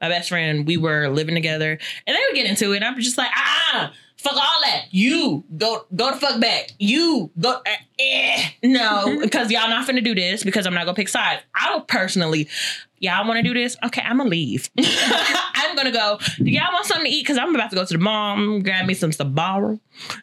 my 0.01 0.09
best 0.09 0.29
friend, 0.29 0.67
we 0.67 0.77
were 0.77 1.07
living 1.09 1.33
together, 1.35 1.79
and 2.05 2.15
they 2.15 2.21
would 2.29 2.35
get 2.35 2.45
into 2.45 2.73
it. 2.73 2.83
I'm 2.83 2.99
just 2.99 3.17
like, 3.17 3.31
ah, 3.33 3.91
fuck 4.21 4.35
all 4.35 4.61
that. 4.65 4.85
You 4.91 5.43
go 5.57 5.85
go 5.95 6.11
the 6.11 6.17
fuck 6.17 6.39
back. 6.39 6.71
You 6.77 7.31
go. 7.39 7.51
Uh, 7.51 7.69
eh. 7.99 8.49
No, 8.63 9.19
because 9.21 9.51
y'all 9.51 9.69
not 9.69 9.87
finna 9.87 10.03
do 10.03 10.15
this 10.15 10.43
because 10.43 10.65
I'm 10.65 10.73
not 10.73 10.85
gonna 10.85 10.95
pick 10.95 11.09
sides. 11.09 11.41
I 11.55 11.75
would 11.75 11.87
personally. 11.87 12.47
Y'all 12.99 13.27
want 13.27 13.39
to 13.39 13.41
do 13.41 13.59
this? 13.59 13.75
Okay, 13.83 14.03
I'm 14.05 14.17
gonna 14.17 14.29
leave. 14.29 14.69
I'm 14.77 15.75
gonna 15.75 15.91
go. 15.91 16.19
Do 16.37 16.51
y'all 16.51 16.71
want 16.71 16.85
something 16.85 17.05
to 17.05 17.11
eat? 17.11 17.23
Because 17.23 17.39
I'm 17.39 17.55
about 17.55 17.71
to 17.71 17.75
go 17.75 17.83
to 17.83 17.93
the 17.93 17.99
mall, 17.99 18.59
grab 18.59 18.85
me 18.85 18.93
some 18.93 19.09
Sbarro. 19.09 19.79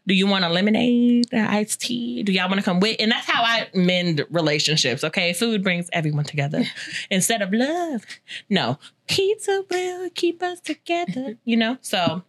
Do 0.06 0.14
you 0.14 0.28
want 0.28 0.44
a 0.44 0.48
lemonade, 0.48 1.26
the 1.32 1.40
iced 1.40 1.80
tea? 1.80 2.22
Do 2.22 2.30
y'all 2.30 2.48
want 2.48 2.60
to 2.60 2.64
come 2.64 2.78
with? 2.78 2.96
And 3.00 3.10
that's 3.10 3.28
how 3.28 3.42
I 3.42 3.68
mend 3.74 4.24
relationships. 4.30 5.02
Okay, 5.02 5.32
food 5.32 5.64
brings 5.64 5.90
everyone 5.92 6.24
together 6.24 6.62
instead 7.10 7.42
of 7.42 7.52
love. 7.52 8.02
No, 8.48 8.78
pizza 9.08 9.64
will 9.68 10.10
keep 10.10 10.40
us 10.40 10.60
together. 10.60 11.36
You 11.44 11.56
know, 11.56 11.78
so 11.80 12.22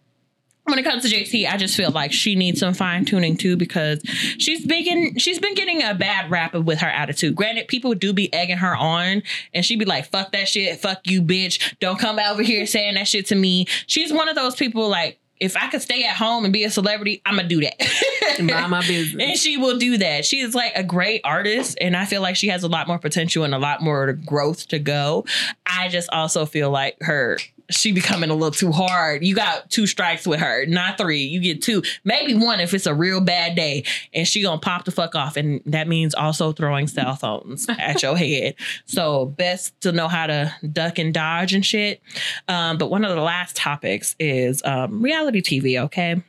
when 0.70 0.78
it 0.78 0.84
comes 0.84 1.02
to 1.02 1.08
JT, 1.08 1.48
I 1.48 1.56
just 1.56 1.76
feel 1.76 1.90
like 1.90 2.12
she 2.12 2.34
needs 2.34 2.60
some 2.60 2.74
fine 2.74 3.04
tuning 3.04 3.36
too 3.36 3.56
because 3.56 4.02
she's 4.38 4.66
been 4.66 5.18
she's 5.18 5.38
been 5.38 5.54
getting 5.54 5.82
a 5.82 5.94
bad 5.94 6.30
rap 6.30 6.54
with 6.54 6.80
her 6.80 6.88
attitude. 6.88 7.34
Granted, 7.34 7.68
people 7.68 7.94
do 7.94 8.12
be 8.12 8.32
egging 8.32 8.58
her 8.58 8.76
on, 8.76 9.22
and 9.52 9.64
she 9.64 9.76
be 9.76 9.84
like, 9.84 10.06
"Fuck 10.10 10.32
that 10.32 10.48
shit, 10.48 10.80
fuck 10.80 11.00
you, 11.04 11.22
bitch! 11.22 11.78
Don't 11.80 11.98
come 11.98 12.18
over 12.18 12.42
here 12.42 12.66
saying 12.66 12.94
that 12.94 13.08
shit 13.08 13.26
to 13.26 13.34
me." 13.34 13.66
She's 13.86 14.12
one 14.12 14.28
of 14.28 14.36
those 14.36 14.54
people 14.54 14.88
like. 14.88 15.18
If 15.38 15.56
I 15.56 15.68
could 15.70 15.80
stay 15.80 16.04
at 16.04 16.16
home 16.16 16.44
and 16.44 16.52
be 16.52 16.64
a 16.64 16.70
celebrity, 16.70 17.22
I'm 17.24 17.36
gonna 17.36 17.48
do 17.48 17.62
that. 17.62 18.38
Mind 18.42 18.70
my 18.70 18.86
business. 18.86 19.26
and 19.26 19.38
she 19.38 19.56
will 19.56 19.78
do 19.78 19.96
that. 19.96 20.26
She 20.26 20.40
is 20.40 20.54
like 20.54 20.72
a 20.76 20.84
great 20.84 21.22
artist, 21.24 21.78
and 21.80 21.96
I 21.96 22.04
feel 22.04 22.20
like 22.20 22.36
she 22.36 22.48
has 22.48 22.62
a 22.62 22.68
lot 22.68 22.86
more 22.86 22.98
potential 22.98 23.44
and 23.44 23.54
a 23.54 23.58
lot 23.58 23.80
more 23.80 24.12
growth 24.12 24.68
to 24.68 24.78
go. 24.78 25.24
I 25.64 25.88
just 25.88 26.10
also 26.10 26.44
feel 26.44 26.68
like 26.68 26.98
her 27.00 27.38
she 27.70 27.92
becoming 27.92 28.30
a 28.30 28.34
little 28.34 28.50
too 28.50 28.72
hard. 28.72 29.24
You 29.24 29.34
got 29.34 29.70
two 29.70 29.86
strikes 29.86 30.26
with 30.26 30.40
her, 30.40 30.66
not 30.66 30.98
three. 30.98 31.22
You 31.22 31.40
get 31.40 31.62
two, 31.62 31.82
maybe 32.04 32.34
one 32.34 32.60
if 32.60 32.74
it's 32.74 32.86
a 32.86 32.94
real 32.94 33.20
bad 33.20 33.54
day, 33.54 33.84
and 34.12 34.26
she 34.26 34.42
gonna 34.42 34.60
pop 34.60 34.84
the 34.84 34.90
fuck 34.90 35.14
off, 35.14 35.36
and 35.36 35.60
that 35.66 35.88
means 35.88 36.14
also 36.14 36.52
throwing 36.52 36.86
cell 36.86 37.16
phones 37.16 37.68
at 37.78 38.02
your 38.02 38.16
head. 38.16 38.54
So 38.86 39.26
best 39.26 39.80
to 39.82 39.92
know 39.92 40.08
how 40.08 40.26
to 40.26 40.54
duck 40.72 40.98
and 40.98 41.14
dodge 41.14 41.54
and 41.54 41.64
shit. 41.64 42.02
Um, 42.48 42.78
but 42.78 42.90
one 42.90 43.04
of 43.04 43.14
the 43.14 43.22
last 43.22 43.56
topics 43.56 44.16
is 44.18 44.62
um, 44.64 45.02
reality 45.02 45.40
TV. 45.40 45.80
Okay. 45.84 46.22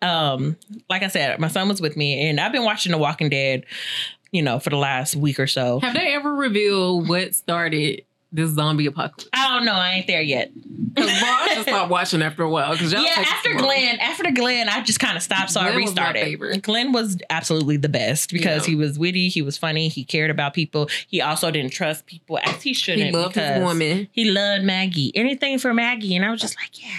Um, 0.00 0.56
like 0.88 1.02
I 1.02 1.08
said, 1.08 1.40
my 1.40 1.48
son 1.48 1.68
was 1.68 1.80
with 1.80 1.96
me, 1.96 2.28
and 2.28 2.38
I've 2.38 2.52
been 2.52 2.64
watching 2.64 2.92
The 2.92 2.98
Walking 2.98 3.28
Dead. 3.28 3.66
You 4.30 4.42
know, 4.42 4.60
for 4.60 4.68
the 4.68 4.76
last 4.76 5.16
week 5.16 5.40
or 5.40 5.46
so. 5.46 5.80
Have 5.80 5.94
they 5.94 6.12
ever 6.12 6.34
revealed 6.34 7.08
what 7.08 7.34
started 7.34 8.02
this 8.32 8.50
zombie 8.50 8.86
apocalypse? 8.86 9.28
I 9.32 9.54
don't 9.54 9.64
know. 9.64 9.72
I 9.74 9.90
ain't 9.92 10.06
there 10.06 10.20
yet. 10.22 10.50
Because 10.94 11.10
I 11.10 11.52
just 11.54 11.68
stopped 11.68 11.90
watching 11.90 12.22
after 12.22 12.42
a 12.42 12.50
while. 12.50 12.72
Because 12.72 12.92
yeah, 12.92 13.00
after 13.16 13.54
Glenn, 13.54 13.98
after 14.00 14.30
Glenn, 14.32 14.68
I 14.68 14.82
just 14.82 14.98
kind 15.00 15.16
of 15.16 15.22
stopped, 15.22 15.50
so 15.50 15.60
I 15.60 15.70
Glenn 15.70 15.76
was 15.82 15.94
my 15.94 16.02
restarted. 16.02 16.22
favorite. 16.24 16.62
Glenn 16.62 16.92
was 16.92 17.18
absolutely 17.30 17.76
the 17.76 17.88
best 17.88 18.32
because 18.32 18.66
Yeah. 18.66 18.70
he 18.70 18.76
was 18.76 18.98
witty, 18.98 19.28
he 19.28 19.40
was 19.42 19.56
funny, 19.56 19.88
he 19.88 20.04
cared 20.04 20.30
about 20.30 20.54
people. 20.54 20.88
He 21.06 21.20
also 21.20 21.50
didn't 21.50 21.70
trust 21.72 22.06
people 22.06 22.38
as 22.42 22.62
he 22.62 22.74
shouldn't. 22.74 23.06
he 23.06 23.12
loved 23.12 23.36
his 23.36 23.62
woman. 23.62 24.08
He 24.12 24.30
loved 24.30 24.64
Maggie. 24.64 25.12
Anything 25.14 25.58
for 25.58 25.72
Maggie, 25.72 26.16
and 26.16 26.24
I 26.24 26.30
was 26.30 26.40
just 26.40 26.56
like, 26.56 26.80
yes. 26.82 26.92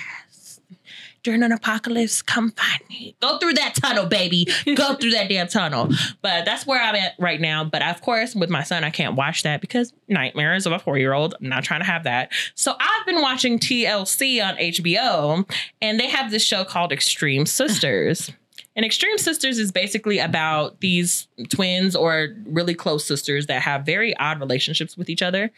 During 1.23 1.43
an 1.43 1.51
apocalypse, 1.51 2.21
come 2.21 2.51
find 2.51 2.81
me. 2.89 3.15
Go 3.21 3.37
through 3.39 3.53
that 3.53 3.75
tunnel, 3.75 4.05
baby. 4.05 4.47
Go 4.75 4.93
through 4.99 5.11
that 5.11 5.29
damn 5.29 5.47
tunnel. 5.47 5.89
But 6.21 6.45
that's 6.45 6.65
where 6.65 6.81
I'm 6.81 6.95
at 6.95 7.13
right 7.19 7.41
now. 7.41 7.63
But 7.63 7.81
of 7.81 8.01
course, 8.01 8.35
with 8.35 8.49
my 8.49 8.63
son, 8.63 8.83
I 8.83 8.89
can't 8.89 9.15
watch 9.15 9.43
that 9.43 9.61
because 9.61 9.93
nightmares 10.07 10.65
of 10.65 10.71
a 10.71 10.79
four 10.79 10.97
year 10.97 11.13
old. 11.13 11.35
I'm 11.39 11.49
not 11.49 11.63
trying 11.63 11.81
to 11.81 11.85
have 11.85 12.03
that. 12.05 12.31
So 12.55 12.75
I've 12.79 13.05
been 13.05 13.21
watching 13.21 13.59
TLC 13.59 14.43
on 14.45 14.55
HBO, 14.57 15.49
and 15.81 15.99
they 15.99 16.07
have 16.07 16.31
this 16.31 16.43
show 16.43 16.63
called 16.63 16.91
Extreme 16.91 17.45
Sisters. 17.47 18.31
And 18.75 18.85
Extreme 18.85 19.17
Sisters 19.17 19.57
is 19.57 19.71
basically 19.71 20.19
about 20.19 20.79
these 20.79 21.27
twins 21.49 21.95
or 21.95 22.29
really 22.45 22.73
close 22.73 23.03
sisters 23.03 23.47
that 23.47 23.61
have 23.63 23.85
very 23.85 24.15
odd 24.17 24.39
relationships 24.39 24.95
with 24.95 25.09
each 25.09 25.21
other. 25.21 25.51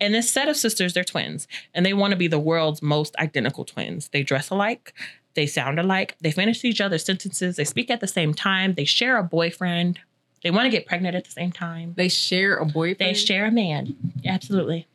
And 0.00 0.14
this 0.14 0.30
set 0.30 0.48
of 0.48 0.56
sisters, 0.56 0.94
they're 0.94 1.02
twins, 1.02 1.48
and 1.74 1.84
they 1.84 1.94
want 1.94 2.12
to 2.12 2.16
be 2.16 2.28
the 2.28 2.38
world's 2.38 2.82
most 2.82 3.16
identical 3.16 3.64
twins. 3.64 4.08
They 4.10 4.22
dress 4.22 4.50
alike, 4.50 4.94
they 5.34 5.46
sound 5.46 5.80
alike, 5.80 6.16
they 6.20 6.30
finish 6.30 6.64
each 6.64 6.80
other's 6.80 7.04
sentences, 7.04 7.56
they 7.56 7.64
speak 7.64 7.90
at 7.90 8.00
the 8.00 8.06
same 8.06 8.34
time, 8.34 8.74
they 8.74 8.84
share 8.84 9.16
a 9.16 9.24
boyfriend, 9.24 9.98
they 10.42 10.50
want 10.50 10.66
to 10.66 10.70
get 10.70 10.86
pregnant 10.86 11.16
at 11.16 11.24
the 11.24 11.30
same 11.30 11.52
time. 11.52 11.94
They 11.96 12.08
share 12.08 12.56
a 12.56 12.64
boyfriend. 12.64 12.98
They 12.98 13.14
share 13.14 13.46
a 13.46 13.50
man. 13.50 13.96
Absolutely. 14.24 14.86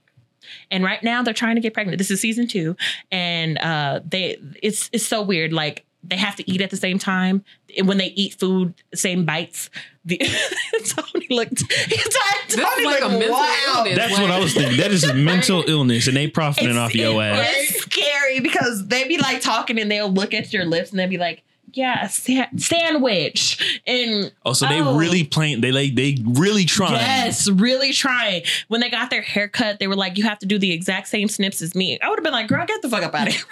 And 0.71 0.83
right 0.83 1.01
now 1.03 1.23
they're 1.23 1.33
trying 1.33 1.55
to 1.55 1.61
get 1.61 1.73
pregnant. 1.73 1.97
This 1.97 2.11
is 2.11 2.21
season 2.21 2.47
two. 2.47 2.75
And 3.11 3.57
uh 3.59 4.01
they 4.05 4.37
it's 4.61 4.89
it's 4.93 5.05
so 5.05 5.21
weird. 5.21 5.53
Like 5.53 5.85
they 6.03 6.17
have 6.17 6.35
to 6.35 6.51
eat 6.51 6.61
at 6.61 6.69
the 6.69 6.77
same 6.77 6.99
time. 6.99 7.43
And 7.77 7.87
when 7.87 7.97
they 7.97 8.07
eat 8.07 8.35
food, 8.39 8.73
same 8.93 9.25
bites. 9.25 9.69
The 10.05 10.17
Tony 10.85 11.27
looked 11.29 11.59
Tony 11.59 11.85
This 11.87 12.57
is 12.57 12.85
like 12.85 13.01
a 13.01 13.05
looked 13.07 13.19
mental 13.19 13.31
wild. 13.31 13.87
illness. 13.87 13.95
That's 13.97 14.19
what 14.19 14.29
I 14.31 14.39
was 14.39 14.53
thinking. 14.53 14.77
That 14.77 14.91
is 14.91 15.03
a 15.05 15.13
mental 15.13 15.63
illness, 15.65 16.07
and 16.07 16.17
they 16.17 16.27
profiting 16.27 16.71
It's- 16.71 16.85
off 16.85 16.93
your 16.93 17.21
ass. 17.23 17.47
It's 17.55 17.81
scary 17.83 18.39
because 18.41 18.85
they 18.87 19.07
be 19.07 19.17
like 19.17 19.39
talking 19.41 19.79
and 19.79 19.89
they'll 19.89 20.11
look 20.11 20.33
at 20.33 20.51
your 20.51 20.65
lips 20.65 20.91
and 20.91 20.99
they'll 20.99 21.07
be 21.09 21.17
like, 21.17 21.43
yeah, 21.73 22.05
a 22.05 22.09
sa- 22.09 22.47
sandwich. 22.57 23.81
And 23.87 24.31
Oh, 24.45 24.53
so 24.53 24.67
they 24.67 24.81
Oh. 24.81 24.95
really 24.95 25.23
playing. 25.23 25.61
They 25.61 25.71
like 25.71 25.95
they 25.95 26.17
really 26.23 26.65
trying. 26.65 26.93
Yes, 26.93 27.49
really 27.49 27.93
trying. 27.93 28.43
When 28.67 28.81
they 28.81 28.89
got 28.89 29.09
their 29.09 29.21
haircut, 29.21 29.79
they 29.79 29.87
were 29.87 29.95
like, 29.95 30.17
"You 30.17 30.23
have 30.25 30.39
to 30.39 30.45
do 30.45 30.57
the 30.59 30.71
exact 30.71 31.07
same 31.07 31.27
snips 31.27 31.61
as 31.61 31.75
me." 31.75 31.99
I 32.01 32.09
would 32.09 32.17
have 32.19 32.23
been 32.23 32.33
like, 32.33 32.47
"Girl, 32.47 32.65
get 32.65 32.81
the 32.81 32.89
fuck 32.89 33.03
up 33.03 33.15
out 33.15 33.27
of 33.27 33.33
here! 33.33 33.43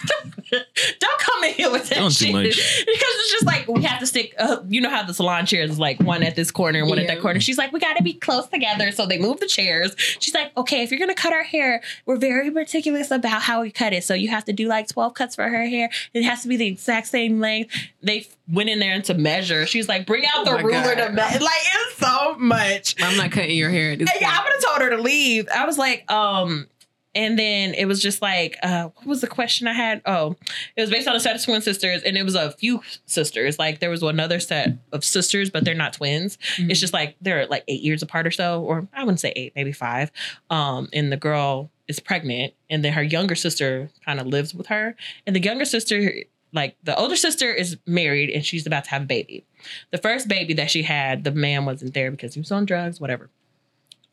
Don't 1.00 1.20
come 1.20 1.44
in 1.46 1.54
here 1.54 1.72
with 1.72 1.90
that 1.90 1.96
Don't 1.96 2.10
do 2.18 2.26
shit." 2.26 2.32
much. 2.34 2.46
Because 2.56 2.86
it's 2.88 3.32
just 3.32 3.46
like 3.46 3.68
we 3.68 3.84
have 3.84 4.00
to 4.00 4.06
stick. 4.08 4.34
Uh, 4.38 4.58
you 4.68 4.82
know 4.82 4.90
how 4.90 5.04
the 5.04 5.14
salon 5.14 5.46
chairs 5.46 5.72
is 5.72 5.80
like 5.80 6.00
one 6.02 6.24
at 6.24 6.36
this 6.36 6.52
corner 6.52 6.80
and 6.80 6.90
one 6.90 7.00
at 7.00 7.08
that 7.08 7.22
corner. 7.22 7.40
She's 7.40 7.58
like, 7.58 7.72
"We 7.72 7.80
got 7.80 7.98
to 7.98 8.04
be 8.04 8.14
close 8.14 8.48
together." 8.48 8.92
So 8.92 9.06
they 9.06 9.18
move 9.18 9.40
the 9.40 9.48
chairs. 9.48 9.96
She's 10.20 10.34
like, 10.34 10.56
"Okay, 10.58 10.84
if 10.84 10.92
you're 10.92 11.00
gonna 11.00 11.16
cut 11.16 11.34
our 11.34 11.44
hair, 11.44 11.82
we're 12.06 12.18
very 12.18 12.50
meticulous 12.50 13.12
about 13.12 13.42
how 13.44 13.62
we 13.62 13.72
cut 13.72 13.94
it. 13.94 14.04
So 14.04 14.14
you 14.14 14.30
have 14.30 14.46
to 14.46 14.54
do 14.54 14.68
like 14.68 14.88
12 14.88 15.14
cuts 15.14 15.36
for 15.36 15.48
her 15.48 15.66
hair. 15.66 15.90
It 16.14 16.24
has 16.24 16.42
to 16.44 16.48
be 16.48 16.58
the 16.58 16.68
exact 16.68 17.08
same 17.08 17.40
length." 17.40 17.74
They 18.04 18.11
went 18.52 18.70
in 18.70 18.80
there 18.80 19.02
to 19.04 19.14
measure. 19.14 19.66
She's 19.66 19.88
like, 19.88 20.06
"Bring 20.06 20.26
out 20.26 20.32
Oh 20.36 20.46
the 20.46 20.52
my 20.52 20.62
ruler 20.62 20.96
God. 20.96 21.08
to 21.08 21.12
measure." 21.14 21.40
Like 21.44 21.52
it's 21.76 21.98
so 21.98 22.36
much. 22.38 22.96
I'm 23.02 23.18
not 23.18 23.32
cutting 23.32 23.58
your 23.58 23.70
hair. 23.70 23.92
at 23.94 24.00
This 24.00 24.10
Yeah, 24.20 24.30
I 24.30 24.34
point. 24.34 24.44
would 24.46 24.54
have 24.54 24.64
told 24.64 24.82
her 24.82 24.98
to 24.98 25.02
leave. 25.02 25.48
I 25.54 25.66
was 25.66 25.78
like, 25.78 26.10
um, 26.12 26.68
and 27.14 27.38
then 27.38 27.74
it 27.74 27.86
was 27.86 28.02
just 28.02 28.22
like, 28.22 28.56
uh, 28.64 28.84
what 28.96 29.06
was 29.06 29.20
the 29.22 29.28
question 29.28 29.68
I 29.68 29.74
had? 29.74 30.02
Oh, 30.06 30.38
it 30.78 30.82
was 30.82 30.90
based 30.90 31.08
on 31.10 31.16
a 31.16 31.20
set 31.20 31.36
of 31.36 31.44
twin 31.44 31.62
sisters, 31.62 32.04
and 32.04 32.16
it 32.18 32.24
was 32.24 32.36
a 32.36 32.52
few 32.54 32.82
sisters. 33.06 33.60
Like 33.60 33.80
there 33.82 33.90
was 33.90 34.02
another 34.02 34.40
set 34.40 34.78
of 34.94 35.04
sisters, 35.04 35.50
but 35.50 35.66
they're 35.66 35.76
not 35.76 35.94
twins. 35.94 36.38
Mhm. 36.58 36.70
It's 36.72 36.80
just 36.80 36.94
like 36.94 37.18
they're 37.22 37.48
like 37.48 37.64
eight 37.68 37.82
years 37.82 38.02
apart 38.02 38.26
or 38.28 38.32
so, 38.32 38.62
or 38.64 38.88
I 38.94 39.04
wouldn't 39.04 39.20
say 39.20 39.34
eight, 39.36 39.52
maybe 39.56 39.74
five. 39.74 40.10
Um, 40.50 40.88
and 40.94 41.12
the 41.12 41.18
girl 41.18 41.70
is 41.88 42.00
pregnant, 42.00 42.54
and 42.70 42.84
then 42.86 42.94
her 42.94 43.04
younger 43.04 43.36
sister 43.36 43.90
kind 44.06 44.20
of 44.22 44.28
lives 44.28 44.54
with 44.56 44.68
her, 44.68 44.96
and 45.28 45.36
the 45.36 45.42
younger 45.42 45.66
sister. 45.66 46.14
Like 46.54 46.76
the 46.84 46.98
older 46.98 47.16
sister 47.16 47.54
is 47.54 47.78
married 47.86 48.30
and 48.30 48.46
she's 48.46 48.68
about 48.68 48.84
to 48.86 48.90
have 48.92 49.04
a 49.04 49.06
baby. 49.06 49.46
The 49.92 49.98
first 49.98 50.28
baby 50.28 50.54
that 50.56 50.70
she 50.70 50.84
had, 50.84 51.24
the 51.24 51.32
man 51.32 51.66
wasn't 51.66 51.94
there 51.94 52.12
because 52.12 52.34
he 52.34 52.40
was 52.40 52.52
on 52.52 52.66
drugs, 52.66 53.00
whatever. 53.00 53.30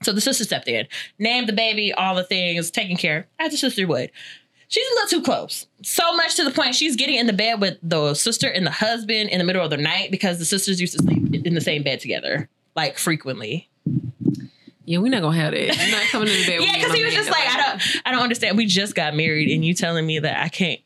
So 0.03 0.13
the 0.13 0.21
sister 0.21 0.45
stepped 0.45 0.69
in, 0.69 0.87
named 1.19 1.49
the 1.49 1.53
baby, 1.53 1.93
all 1.93 2.15
the 2.15 2.23
things, 2.23 2.71
taking 2.71 2.97
care 2.97 3.27
as 3.41 3.53
a 3.53 3.57
sister 3.57 3.87
would. 3.87 4.11
She's 4.69 4.87
a 4.87 4.95
little 4.95 5.09
too 5.09 5.23
close. 5.23 5.67
So 5.83 6.13
much 6.15 6.37
to 6.37 6.45
the 6.45 6.51
point 6.51 6.75
she's 6.75 6.95
getting 6.95 7.17
in 7.17 7.27
the 7.27 7.33
bed 7.33 7.61
with 7.61 7.79
the 7.83 8.15
sister 8.15 8.49
and 8.49 8.67
the 8.67 8.71
husband 8.71 9.31
in 9.31 9.39
the 9.39 9.45
middle 9.45 9.65
of 9.65 9.71
the 9.71 9.79
night 9.79 10.11
because 10.11 10.39
the 10.39 10.45
sisters 10.45 10.81
used 10.81 10.97
to 10.97 11.03
sleep 11.03 11.35
in 11.47 11.55
the 11.55 11.61
same 11.61 11.83
bed 11.83 12.01
together, 12.01 12.49
like 12.77 12.99
frequently. 12.99 13.69
Yeah, 14.85 14.99
we're 14.99 15.11
not 15.11 15.23
gonna 15.23 15.37
have 15.37 15.53
that. 15.53 15.61
You're 15.61 15.99
not 15.99 16.07
coming 16.09 16.29
in 16.29 16.35
the 16.41 16.47
bed. 16.47 16.61
Yeah, 16.67 16.75
because 16.77 16.93
he 16.93 17.05
was 17.05 17.15
just 17.15 17.31
like, 17.31 17.47
I 17.47 17.57
don't, 17.57 17.83
I 18.07 18.13
don't 18.13 18.23
understand. 18.23 18.57
We 18.57 18.67
just 18.67 18.95
got 18.95 19.15
married, 19.15 19.51
and 19.51 19.65
you 19.65 19.75
telling 19.75 20.07
me 20.07 20.19
that 20.19 20.43
I 20.43 20.49
can't. 20.49 20.81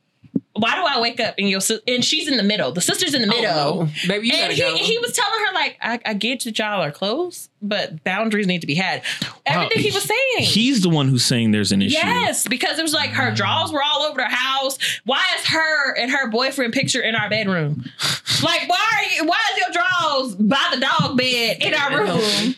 Why 0.55 0.74
do 0.77 0.83
I 0.85 1.01
wake 1.01 1.19
up 1.19 1.37
and 1.39 1.49
your 1.49 1.61
sis- 1.62 1.81
and 1.89 2.05
she's 2.05 2.29
in 2.29 2.37
the 2.37 2.43
middle? 2.43 2.73
The 2.73 2.81
sister's 2.83 3.15
in 3.15 3.23
the 3.23 3.29
Oh, 3.35 3.41
middle. 3.41 3.85
no. 3.87 3.91
Baby, 4.07 4.27
you 4.29 4.35
and 4.35 4.43
gotta 4.43 4.55
he, 4.55 4.61
go. 4.61 4.77
he 4.77 4.99
was 4.99 5.12
telling 5.12 5.47
her 5.47 5.55
like, 5.55 5.79
I, 5.81 5.99
I 6.05 6.12
get 6.15 6.45
that 6.45 6.59
y'all 6.59 6.83
are 6.83 6.91
close, 6.91 7.49
but 7.62 8.05
boundaries 8.05 8.47
need 8.47 8.61
to 8.61 8.66
be 8.66 8.74
had. 8.74 9.03
Everything 9.47 9.83
he 9.83 9.91
was 9.91 10.03
saying. 10.03 10.47
He's 10.47 10.83
the 10.83 10.91
one 10.91 11.09
who's 11.09 11.24
saying 11.24 11.53
there's 11.53 11.73
an 11.73 11.81
issue. 11.81 11.95
Yes, 11.97 12.47
because 12.47 12.79
it 12.79 12.83
was 12.83 12.93
like 12.93 13.11
her 13.11 13.33
drawers 13.35 13.73
were 13.73 13.83
all 13.83 14.03
over 14.03 14.19
the 14.20 14.29
house. 14.29 14.79
Why 15.05 15.23
is 15.39 15.47
her 15.47 15.97
and 15.97 16.11
her 16.11 16.29
boyfriend 16.31 16.74
picture 16.74 17.01
in 17.01 17.15
our 17.15 17.31
bedroom? 17.31 17.85
like, 18.43 18.69
why 18.69 18.87
are 18.99 19.16
you, 19.16 19.24
why 19.29 19.41
is 19.55 19.59
your 19.59 19.70
drawers 19.73 20.35
by 20.37 20.69
the 20.74 20.81
dog 20.81 21.16
bed 21.16 21.59
in 21.62 21.73
our 21.73 21.99
room? 21.99 22.55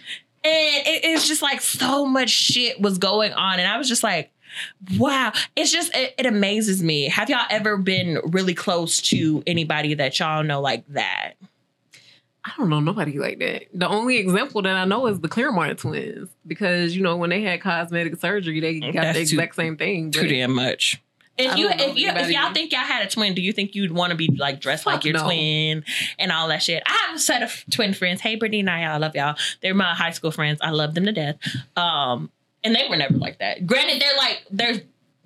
And 0.47 0.87
it, 0.87 1.05
it's 1.05 1.27
just 1.27 1.43
like 1.43 1.61
so 1.63 2.05
much 2.05 2.29
shit 2.29 2.81
was 2.81 2.99
going 2.99 3.33
on, 3.33 3.61
and 3.61 3.67
I 3.69 3.79
was 3.79 3.89
just 3.89 4.03
like, 4.03 4.31
wow. 4.99 5.33
It's 5.57 5.71
just 5.73 5.95
it, 5.97 6.15
it 6.19 6.27
amazes 6.27 6.83
me. 6.83 7.09
Have 7.09 7.31
y'all 7.31 7.47
ever 7.51 7.77
been 7.77 8.19
really 8.25 8.55
close 8.55 9.01
to 9.03 9.43
anybody 9.47 9.95
that 9.95 10.19
y'all 10.19 10.43
know 10.43 10.61
like 10.61 10.87
that? 10.89 11.35
I 12.45 12.53
don't 12.59 12.69
know 12.69 12.81
nobody 12.81 13.19
like 13.19 13.39
that. 13.39 13.65
The 13.73 13.89
only 13.89 14.19
example 14.19 14.61
that 14.63 14.77
I 14.77 14.85
know 14.85 15.07
is 15.07 15.21
the 15.21 15.29
Clermont 15.29 15.79
twins 15.79 16.29
because 16.47 16.95
you 16.95 17.03
know 17.03 17.17
when 17.17 17.31
they 17.31 17.43
had 17.43 17.61
cosmetic 17.63 18.17
surgery, 18.21 18.61
they 18.61 18.81
got 18.81 18.93
That's 18.95 19.19
the 19.19 19.25
too- 19.25 19.37
exact 19.37 19.55
same 19.55 19.77
thing. 19.77 20.11
Too 20.11 20.29
damn 20.29 20.55
much. 20.55 21.01
If 21.37 21.57
you 21.57 21.69
if 21.69 21.97
you 21.97 22.11
if 22.11 22.31
y'all 22.31 22.53
think 22.53 22.71
y'all 22.71 22.83
had 22.83 23.05
a 23.05 23.11
twin, 23.11 23.35
do 23.35 23.43
you 23.43 23.53
think 23.53 23.75
you'd 23.75 23.91
want 23.91 24.11
to 24.13 24.17
be 24.17 24.29
like 24.29 24.61
dressed 24.61 24.87
like 24.87 25.05
your 25.05 25.15
no. 25.15 25.25
twin 25.25 25.85
and 26.17 26.31
all 26.31 26.47
that 26.49 26.63
shit? 26.63 26.83
I 26.87 26.93
have 27.09 27.17
a 27.17 27.19
set 27.19 27.43
of 27.43 27.65
twin 27.73 27.93
friends. 27.93 28.21
Hey, 28.21 28.37
Brittany 28.37 28.61
and 28.61 28.71
I, 28.71 28.83
I 28.83 28.99
love 28.99 29.17
y'all. 29.17 29.35
They're 29.61 29.75
my 29.75 29.95
high 29.95 30.13
school 30.13 30.31
friends. 30.31 30.61
I 30.63 30.71
love 30.71 30.95
them 30.95 31.07
to 31.07 31.13
death. 31.13 31.37
Um, 31.77 32.31
and 32.65 32.75
they 32.75 32.89
were 32.89 32.97
never 32.97 33.15
like 33.15 33.39
that. 33.39 33.67
Granted, 33.67 34.01
they're 34.01 34.17
like 34.17 34.43
they're 34.51 34.83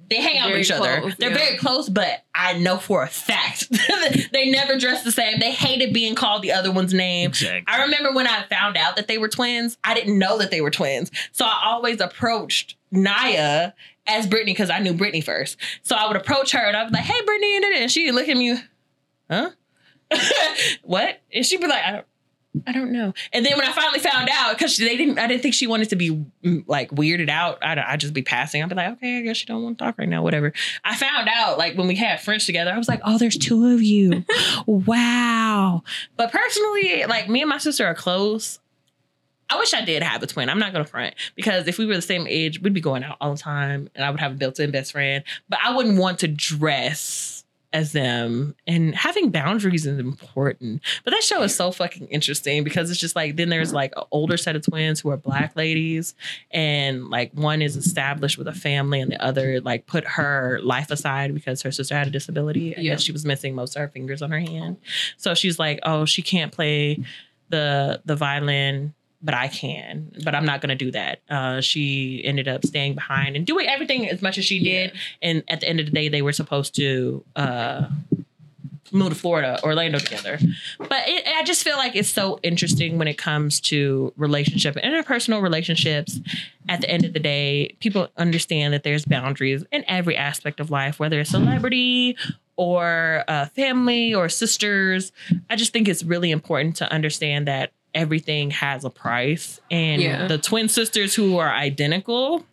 they 0.08 0.22
hang 0.22 0.38
out 0.38 0.46
with 0.46 0.52
Very 0.52 0.60
each 0.62 0.70
other. 0.70 1.14
They're 1.18 1.30
yeah. 1.30 1.36
very 1.36 1.58
close, 1.58 1.88
but 1.88 2.24
I 2.34 2.54
know 2.58 2.78
for 2.78 3.02
a 3.02 3.08
fact 3.08 3.68
they 4.32 4.50
never 4.50 4.78
dress 4.78 5.04
the 5.04 5.12
same. 5.12 5.38
They 5.38 5.52
hated 5.52 5.92
being 5.92 6.14
called 6.14 6.42
the 6.42 6.52
other 6.52 6.72
one's 6.72 6.94
name. 6.94 7.28
Exactly. 7.28 7.64
I 7.66 7.82
remember 7.82 8.12
when 8.12 8.26
I 8.26 8.44
found 8.44 8.76
out 8.76 8.96
that 8.96 9.06
they 9.06 9.18
were 9.18 9.28
twins, 9.28 9.76
I 9.84 9.94
didn't 9.94 10.18
know 10.18 10.38
that 10.38 10.50
they 10.50 10.62
were 10.62 10.70
twins. 10.70 11.10
So 11.32 11.44
I 11.44 11.60
always 11.64 12.00
approached 12.00 12.76
Naya 12.90 13.72
as 14.06 14.26
Brittany 14.26 14.52
because 14.52 14.70
I 14.70 14.78
knew 14.78 14.94
Brittany 14.94 15.20
first. 15.20 15.58
So 15.82 15.94
I 15.94 16.06
would 16.06 16.16
approach 16.16 16.52
her 16.52 16.66
and 16.66 16.76
I 16.76 16.84
was 16.84 16.92
like, 16.92 17.04
hey, 17.04 17.24
Brittany, 17.24 17.82
and 17.82 17.90
she'd 17.90 18.12
look 18.12 18.28
at 18.28 18.36
me, 18.36 18.56
huh? 19.30 19.50
what? 20.82 21.20
And 21.32 21.44
she'd 21.44 21.60
be 21.60 21.66
like, 21.66 21.84
I 21.84 21.90
don't. 21.92 22.06
I 22.66 22.72
don't 22.72 22.92
know. 22.92 23.12
And 23.32 23.44
then 23.44 23.56
when 23.56 23.66
I 23.66 23.72
finally 23.72 23.98
found 23.98 24.28
out, 24.32 24.56
because 24.56 24.76
they 24.78 24.96
didn't, 24.96 25.18
I 25.18 25.26
didn't 25.26 25.42
think 25.42 25.54
she 25.54 25.66
wanted 25.66 25.90
to 25.90 25.96
be 25.96 26.10
mm, 26.42 26.64
like 26.66 26.90
weirded 26.90 27.28
out. 27.28 27.58
I'd, 27.62 27.78
I'd 27.78 28.00
just 28.00 28.14
be 28.14 28.22
passing. 28.22 28.62
I'd 28.62 28.68
be 28.68 28.74
like, 28.74 28.92
okay, 28.92 29.18
I 29.18 29.22
guess 29.22 29.40
you 29.40 29.46
don't 29.46 29.62
want 29.62 29.78
to 29.78 29.84
talk 29.84 29.98
right 29.98 30.08
now, 30.08 30.22
whatever. 30.22 30.52
I 30.84 30.96
found 30.96 31.28
out 31.28 31.58
like 31.58 31.76
when 31.76 31.86
we 31.86 31.94
had 31.94 32.20
French 32.20 32.46
together, 32.46 32.72
I 32.72 32.78
was 32.78 32.88
like, 32.88 33.00
oh, 33.04 33.18
there's 33.18 33.36
two 33.36 33.74
of 33.74 33.82
you. 33.82 34.24
wow. 34.66 35.82
But 36.16 36.32
personally, 36.32 37.04
like 37.06 37.28
me 37.28 37.42
and 37.42 37.50
my 37.50 37.58
sister 37.58 37.86
are 37.86 37.94
close. 37.94 38.58
I 39.50 39.56
wish 39.58 39.72
I 39.72 39.82
did 39.84 40.02
have 40.02 40.22
a 40.22 40.26
twin. 40.26 40.48
I'm 40.50 40.58
not 40.58 40.72
gonna 40.72 40.84
front 40.84 41.14
because 41.34 41.68
if 41.68 41.78
we 41.78 41.86
were 41.86 41.94
the 41.94 42.02
same 42.02 42.26
age, 42.28 42.60
we'd 42.60 42.74
be 42.74 42.80
going 42.80 43.02
out 43.02 43.16
all 43.20 43.32
the 43.32 43.40
time, 43.40 43.88
and 43.94 44.04
I 44.04 44.10
would 44.10 44.20
have 44.20 44.32
a 44.32 44.34
built-in 44.34 44.70
best 44.70 44.92
friend. 44.92 45.24
But 45.48 45.60
I 45.64 45.74
wouldn't 45.74 45.98
want 45.98 46.18
to 46.18 46.28
dress 46.28 47.37
as 47.72 47.92
them, 47.92 48.54
and 48.66 48.94
having 48.94 49.30
boundaries 49.30 49.84
is 49.86 49.98
important. 49.98 50.80
But 51.04 51.10
that 51.10 51.22
show 51.22 51.42
is 51.42 51.54
so 51.54 51.70
fucking 51.70 52.06
interesting 52.08 52.64
because 52.64 52.90
it's 52.90 52.98
just 52.98 53.14
like 53.14 53.36
then 53.36 53.50
there's 53.50 53.72
like 53.74 53.92
an 53.96 54.04
older 54.10 54.36
set 54.38 54.56
of 54.56 54.62
twins 54.62 55.00
who 55.00 55.10
are 55.10 55.16
black 55.18 55.54
ladies, 55.54 56.14
and 56.50 57.08
like 57.10 57.32
one 57.34 57.60
is 57.60 57.76
established 57.76 58.38
with 58.38 58.48
a 58.48 58.54
family, 58.54 59.00
and 59.00 59.12
the 59.12 59.22
other 59.22 59.60
like 59.60 59.86
put 59.86 60.04
her 60.06 60.60
life 60.62 60.90
aside 60.90 61.34
because 61.34 61.60
her 61.62 61.70
sister 61.70 61.94
had 61.94 62.06
a 62.06 62.10
disability. 62.10 62.74
I 62.76 62.80
Yeah. 62.80 62.92
guess 62.92 63.02
she 63.02 63.12
was 63.12 63.24
missing 63.26 63.54
most 63.54 63.76
of 63.76 63.80
her 63.82 63.88
fingers 63.88 64.22
on 64.22 64.30
her 64.30 64.40
hand, 64.40 64.78
so 65.18 65.34
she's 65.34 65.58
like, 65.58 65.80
oh, 65.82 66.04
she 66.06 66.22
can't 66.22 66.52
play 66.52 67.02
the 67.50 68.00
the 68.04 68.16
violin 68.16 68.94
but 69.22 69.34
I 69.34 69.48
can. 69.48 70.12
But 70.24 70.34
I'm 70.34 70.44
not 70.44 70.60
gonna 70.60 70.74
do 70.74 70.90
that. 70.92 71.20
Uh, 71.28 71.60
she 71.60 72.22
ended 72.24 72.48
up 72.48 72.64
staying 72.64 72.94
behind 72.94 73.36
and 73.36 73.46
doing 73.46 73.66
everything 73.66 74.08
as 74.08 74.22
much 74.22 74.38
as 74.38 74.44
she 74.44 74.62
did. 74.62 74.92
And 75.22 75.42
at 75.48 75.60
the 75.60 75.68
end 75.68 75.80
of 75.80 75.86
the 75.86 75.92
day, 75.92 76.08
they 76.08 76.22
were 76.22 76.32
supposed 76.32 76.74
to 76.76 77.24
uh, 77.34 77.88
move 78.92 79.10
to 79.10 79.14
Florida, 79.14 79.58
Orlando 79.62 79.98
together. 79.98 80.38
But 80.78 81.08
it, 81.08 81.26
I 81.26 81.42
just 81.44 81.64
feel 81.64 81.76
like 81.76 81.96
it's 81.96 82.08
so 82.08 82.38
interesting 82.42 82.98
when 82.98 83.08
it 83.08 83.18
comes 83.18 83.60
to 83.62 84.12
relationship 84.16 84.76
and 84.80 84.94
interpersonal 84.94 85.42
relationships. 85.42 86.20
At 86.68 86.80
the 86.80 86.90
end 86.90 87.04
of 87.04 87.12
the 87.12 87.20
day, 87.20 87.76
people 87.80 88.08
understand 88.16 88.74
that 88.74 88.82
there's 88.82 89.04
boundaries 89.04 89.64
in 89.72 89.84
every 89.88 90.16
aspect 90.16 90.60
of 90.60 90.70
life, 90.70 90.98
whether 90.98 91.20
it's 91.20 91.30
celebrity 91.30 92.16
or 92.56 93.24
uh, 93.28 93.46
family 93.46 94.14
or 94.14 94.28
sisters. 94.28 95.12
I 95.48 95.56
just 95.56 95.72
think 95.72 95.88
it's 95.88 96.02
really 96.02 96.30
important 96.30 96.76
to 96.76 96.92
understand 96.92 97.48
that 97.48 97.72
everything 97.94 98.50
has 98.50 98.84
a 98.84 98.90
price. 98.90 99.60
And 99.70 100.02
Yeah. 100.02 100.26
the 100.26 100.38
twin 100.38 100.68
sisters 100.68 101.14
who 101.14 101.38
are 101.38 101.50
identical, 101.50 102.44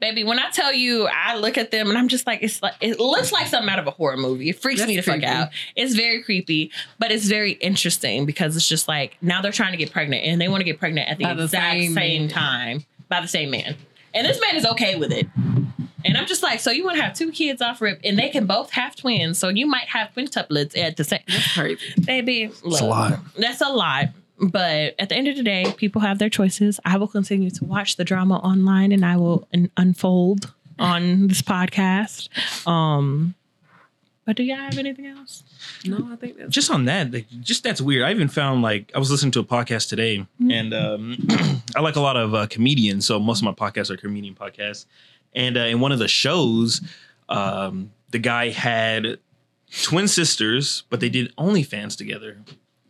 baby, 0.00 0.24
when 0.24 0.38
I 0.38 0.50
tell 0.50 0.72
you, 0.72 1.08
I 1.12 1.36
look 1.36 1.56
at 1.58 1.70
them 1.70 1.88
and 1.88 1.98
I'm 1.98 2.08
just 2.08 2.26
like, 2.26 2.42
it's 2.42 2.62
like 2.62 2.74
it 2.80 3.00
looks 3.00 3.32
like 3.32 3.46
something 3.46 3.68
out 3.68 3.78
of 3.78 3.86
a 3.86 3.90
horror 3.90 4.16
movie. 4.16 4.50
It 4.50 4.60
freaks 4.60 4.80
That's 4.80 4.88
me 4.88 4.96
the 4.96 5.02
fuck 5.02 5.22
out. 5.22 5.48
It's 5.76 5.94
very 5.94 6.22
creepy, 6.22 6.70
but 6.98 7.10
it's 7.10 7.26
very 7.26 7.52
interesting 7.52 8.26
because 8.26 8.56
it's 8.56 8.68
just 8.68 8.88
like 8.88 9.16
now 9.20 9.40
they're 9.42 9.52
trying 9.52 9.72
to 9.72 9.78
get 9.78 9.90
pregnant 9.92 10.24
and 10.24 10.40
they 10.40 10.48
want 10.48 10.60
to 10.60 10.64
get 10.64 10.78
pregnant 10.78 11.08
at 11.08 11.18
the 11.18 11.24
By 11.24 11.34
the 11.34 11.44
exact 11.44 11.74
same 11.74 11.94
same, 11.94 12.28
time 12.28 12.84
by 13.08 13.20
the 13.20 13.28
same 13.28 13.50
man. 13.50 13.76
And 14.14 14.26
this 14.26 14.40
man 14.40 14.56
is 14.56 14.64
okay 14.66 14.94
with 14.96 15.12
it. 15.12 15.26
And 16.04 16.16
I'm 16.18 16.26
just 16.26 16.42
like, 16.42 16.60
so 16.60 16.70
you 16.70 16.84
want 16.84 16.96
to 16.98 17.02
have 17.02 17.14
two 17.14 17.32
kids 17.32 17.62
off 17.62 17.80
rip, 17.80 18.00
and 18.04 18.18
they 18.18 18.28
can 18.28 18.46
both 18.46 18.70
have 18.72 18.94
twins, 18.94 19.38
so 19.38 19.48
you 19.48 19.66
might 19.66 19.88
have 19.88 20.10
quintuplets 20.14 20.76
at 20.76 20.96
the 20.96 21.04
same. 21.04 21.20
That's 21.26 21.54
crazy. 21.54 21.80
Baby, 22.04 22.42
It's 22.44 22.80
a 22.80 22.84
lot. 22.84 23.18
That's 23.36 23.60
a 23.60 23.70
lot. 23.70 24.06
But 24.40 24.94
at 24.98 25.08
the 25.08 25.14
end 25.14 25.28
of 25.28 25.36
the 25.36 25.42
day, 25.44 25.72
people 25.76 26.00
have 26.02 26.18
their 26.18 26.28
choices. 26.28 26.80
I 26.84 26.96
will 26.98 27.06
continue 27.08 27.50
to 27.50 27.64
watch 27.64 27.96
the 27.96 28.04
drama 28.04 28.36
online, 28.38 28.92
and 28.92 29.04
I 29.04 29.16
will 29.16 29.46
un- 29.54 29.70
unfold 29.76 30.52
on 30.78 31.28
this 31.28 31.40
podcast. 31.40 32.28
Um, 32.66 33.34
but 34.26 34.36
do 34.36 34.42
y'all 34.42 34.56
have 34.56 34.76
anything 34.78 35.06
else? 35.06 35.44
No, 35.84 36.08
I 36.10 36.16
think 36.16 36.36
that's 36.38 36.50
just 36.52 36.70
on 36.70 36.86
that, 36.86 37.12
like, 37.12 37.26
just 37.40 37.62
that's 37.62 37.80
weird. 37.80 38.02
I 38.02 38.10
even 38.10 38.28
found 38.28 38.62
like 38.62 38.90
I 38.94 38.98
was 38.98 39.10
listening 39.10 39.32
to 39.32 39.40
a 39.40 39.44
podcast 39.44 39.88
today, 39.88 40.26
and 40.50 40.74
um, 40.74 41.16
I 41.76 41.80
like 41.80 41.96
a 41.96 42.00
lot 42.00 42.16
of 42.16 42.34
uh, 42.34 42.46
comedians, 42.48 43.06
so 43.06 43.20
most 43.20 43.38
of 43.40 43.44
my 43.44 43.52
podcasts 43.52 43.90
are 43.90 43.96
comedian 43.96 44.34
podcasts. 44.34 44.86
And 45.34 45.56
uh, 45.56 45.60
in 45.60 45.80
one 45.80 45.92
of 45.92 45.98
the 45.98 46.08
shows, 46.08 46.80
um, 47.28 47.90
the 48.10 48.18
guy 48.18 48.50
had 48.50 49.18
twin 49.82 50.06
sisters, 50.08 50.84
but 50.90 51.00
they 51.00 51.08
did 51.08 51.34
OnlyFans 51.36 51.96
together. 51.96 52.38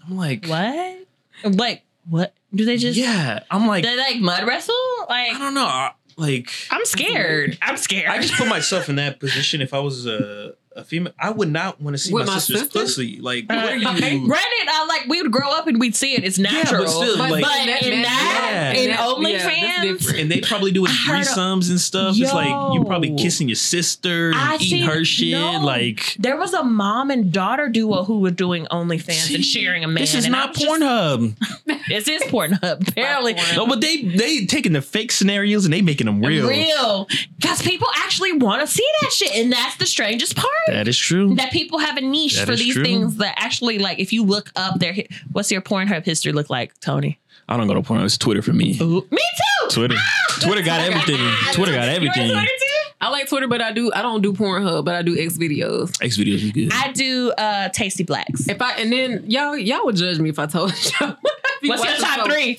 I'm 0.06 0.16
like, 0.16 0.46
What? 0.46 0.98
Like 1.44 1.82
what? 2.08 2.34
Do 2.54 2.64
they 2.64 2.76
just? 2.76 2.98
yeah. 2.98 3.40
I'm 3.50 3.66
like, 3.66 3.82
They 3.84 3.96
like 3.96 4.20
mud 4.20 4.46
wrestle? 4.46 4.74
Like 5.08 5.34
I 5.34 5.38
don't 5.38 5.54
know. 5.54 5.64
I- 5.66 5.92
Like, 6.16 6.48
I'm 6.70 6.84
scared. 6.84 7.58
I'm 7.60 7.76
scared. 7.76 8.08
I 8.08 8.20
just 8.20 8.34
put 8.34 8.46
myself 8.46 8.88
in 8.88 8.96
that 8.96 9.18
position. 9.18 9.60
If 9.60 9.74
I 9.74 9.80
was 9.80 10.06
a, 10.06 10.54
a 10.76 10.84
female, 10.84 11.12
I 11.18 11.30
would 11.30 11.50
not 11.50 11.80
want 11.80 11.94
to 11.94 11.98
see 11.98 12.12
With 12.12 12.26
my, 12.26 12.34
my 12.34 12.38
sister's 12.38 12.60
sister? 12.62 12.78
pussy. 12.80 13.18
Like, 13.20 13.44
Uh, 13.48 13.54
what 13.56 13.72
are 13.72 13.76
you? 13.76 13.84
Granted, 14.26 14.68
I 14.68 14.86
like 14.88 15.06
we 15.08 15.22
would 15.22 15.30
grow 15.32 15.50
up 15.50 15.66
and 15.66 15.78
we'd 15.80 15.94
see 15.94 16.14
it. 16.14 16.24
It's 16.24 16.38
Yeah, 16.38 16.50
but 16.50 16.52
natural. 16.64 16.86
still, 16.88 17.16
but, 17.18 17.30
like- 17.30 17.42
in 17.42 17.66
That- 17.66 17.66
that, 17.66 17.80
that- 17.82 18.76
yeah, 18.76 18.86
that's 18.96 19.02
OnlyFans, 19.12 19.82
different. 19.82 20.18
and 20.20 20.30
they 20.30 20.40
probably 20.40 20.70
doing 20.72 20.90
I 20.90 20.94
heard 20.94 21.22
a- 21.22 21.24
threesomes 21.24 21.70
and 21.70 21.80
stuff. 21.80 22.16
It's 22.18 22.32
like 22.32 22.48
you're 22.74 22.84
probably 22.84 23.14
kissing 23.16 23.48
your 23.48 23.56
sister, 23.56 24.30
and 24.30 24.38
I 24.38 24.54
eating 24.56 24.68
see- 24.68 24.80
her 24.82 25.04
shit. 25.04 25.32
no. 25.32 25.60
Like 25.60 26.16
there 26.18 26.36
was 26.36 26.52
a 26.54 26.62
mom 26.64 27.10
and 27.10 27.32
daughter 27.32 27.68
duo 27.68 28.04
who 28.04 28.20
were 28.20 28.30
doing 28.30 28.66
OnlyFans 28.70 29.34
and 29.34 29.44
sharing 29.44 29.84
a 29.84 29.88
man. 29.88 30.02
This 30.02 30.14
is 30.14 30.24
and 30.24 30.32
not 30.32 30.48
I'm 30.48 30.54
just- 30.54 30.66
Pornhub. 30.66 31.36
This 31.88 32.08
is 32.08 32.22
Pornhub. 32.22 32.88
Apparently, 32.88 33.34
Pornhub. 33.34 33.56
no, 33.56 33.66
but 33.66 33.80
they 33.82 34.02
they 34.02 34.46
taking 34.46 34.72
the 34.72 34.80
fake 34.82 35.12
scenarios 35.12 35.64
and 35.66 35.72
they 35.74 35.82
making 35.82 36.06
them 36.06 36.22
real. 36.24 36.48
real 36.48 37.06
because 37.38 37.60
people 37.60 37.88
actually 37.96 38.32
want 38.32 38.62
to 38.62 38.66
see 38.66 38.86
that 39.02 39.12
shit, 39.12 39.32
and 39.36 39.52
that's 39.52 39.76
the 39.76 39.84
strangest 39.86 40.34
part. 40.34 40.48
That 40.68 40.88
is 40.88 40.96
true. 40.98 41.34
that 41.36 41.52
people 41.52 41.78
have 41.78 41.96
a 41.96 42.00
niche 42.00 42.36
That 42.38 42.46
for 42.46 42.56
these 42.56 42.74
true. 42.74 42.84
things 42.84 43.16
that 43.16 43.34
actually 43.38 43.78
like 43.78 43.98
if 43.98 44.12
you 44.12 44.24
look 44.24 44.50
up 44.56 44.78
their 44.78 44.94
what's 45.32 45.50
your 45.52 45.60
Pornhub 45.60 46.04
history 46.04 46.32
look 46.32 46.48
like, 46.50 46.78
Tony? 46.80 47.18
I 47.48 47.56
don't 47.58 47.66
go 47.66 47.74
to 47.74 47.82
Pornhub. 47.82 48.04
It's 48.06 48.16
Twitter 48.16 48.40
for 48.42 48.52
me. 48.54 48.68
Me 48.72 48.78
too. 48.78 49.06
Twitter. 49.70 49.96
Twitter 50.40 50.62
got 50.62 50.80
everything. 50.80 51.18
Twitter 51.52 51.72
got 51.72 51.84
You 51.88 51.94
everything. 51.96 52.30
Twitter 52.30 52.46
too? 52.46 52.90
I 53.00 53.10
like 53.10 53.28
Twitter, 53.28 53.46
but 53.48 53.60
I 53.60 53.72
do 53.72 53.92
I 53.94 54.00
don't 54.00 54.22
do 54.22 54.32
Pornhub, 54.32 54.84
but 54.86 54.94
I 54.94 55.02
do 55.02 55.18
X 55.18 55.36
videos. 55.36 55.90
X 56.02 56.16
videos 56.16 56.42
is 56.42 56.52
good. 56.52 56.70
I 56.72 56.92
do 56.92 57.32
uh 57.36 57.68
Tasty 57.68 58.02
Blacks. 58.04 58.48
If 58.48 58.62
I 58.62 58.72
and 58.76 58.90
then 58.90 59.24
y'all 59.28 59.56
y'all 59.58 59.84
would 59.84 59.96
judge 59.96 60.18
me 60.18 60.30
if 60.30 60.38
I 60.38 60.46
told 60.46 60.72
y'all. 61.00 61.16
What's 61.64 61.84
your 61.84 61.96
top 61.96 62.26
three? 62.30 62.58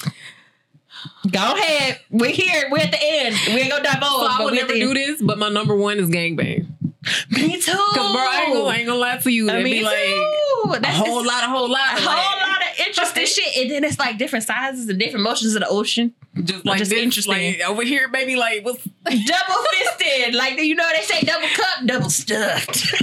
Go 1.31 1.39
ahead. 1.55 1.99
We're 2.09 2.31
here. 2.31 2.67
We're 2.71 2.79
at 2.79 2.91
the 2.91 2.97
end. 3.01 3.35
We 3.47 3.61
ain't 3.61 3.69
gonna 3.71 3.83
divulge. 3.83 4.01
So 4.01 4.27
I 4.27 4.43
would 4.43 4.53
never 4.53 4.73
the 4.73 4.79
do 4.79 4.87
end. 4.89 4.97
this, 4.97 5.21
but 5.21 5.37
my 5.37 5.49
number 5.49 5.75
one 5.75 5.97
is 5.97 6.09
gangbang. 6.09 6.67
Me 7.29 7.59
too. 7.61 7.71
Cause 7.71 8.11
bro, 8.11 8.21
I 8.21 8.43
ain't 8.47 8.53
gonna, 8.53 8.65
I 8.69 8.75
ain't 8.77 8.87
gonna 8.87 8.99
lie 8.99 9.17
to 9.17 9.29
you. 9.31 9.47
Uh, 9.49 9.53
It'd 9.53 9.63
me 9.63 9.83
like 9.83 9.95
too. 9.95 10.71
a 10.73 10.79
That's 10.79 10.97
whole 10.97 11.23
lot, 11.25 11.43
a 11.43 11.47
whole 11.47 11.69
lot, 11.69 11.93
a 11.93 11.97
of 11.97 12.03
whole 12.03 12.15
like, 12.15 12.47
lot 12.47 12.61
of 12.61 12.79
interesting 12.87 13.25
shit, 13.25 13.57
and 13.57 13.69
then 13.71 13.83
it's 13.83 13.99
like 13.99 14.17
different 14.17 14.45
sizes 14.45 14.89
and 14.89 14.97
different 14.99 15.23
motions 15.23 15.53
of 15.55 15.61
the 15.61 15.67
ocean. 15.67 16.13
just 16.43 16.65
like 16.65 16.79
just 16.79 16.89
this, 16.91 16.99
interesting. 16.99 17.33
Like, 17.59 17.61
over 17.69 17.83
here, 17.83 18.07
baby, 18.09 18.35
like 18.35 18.65
what's 18.65 18.83
double 19.03 19.63
fisted. 19.71 20.33
Like 20.35 20.59
you 20.59 20.75
know 20.75 20.87
they 20.95 21.03
say 21.03 21.21
double 21.21 21.47
cup, 21.47 21.85
double 21.85 22.09
stuffed. 22.09 22.91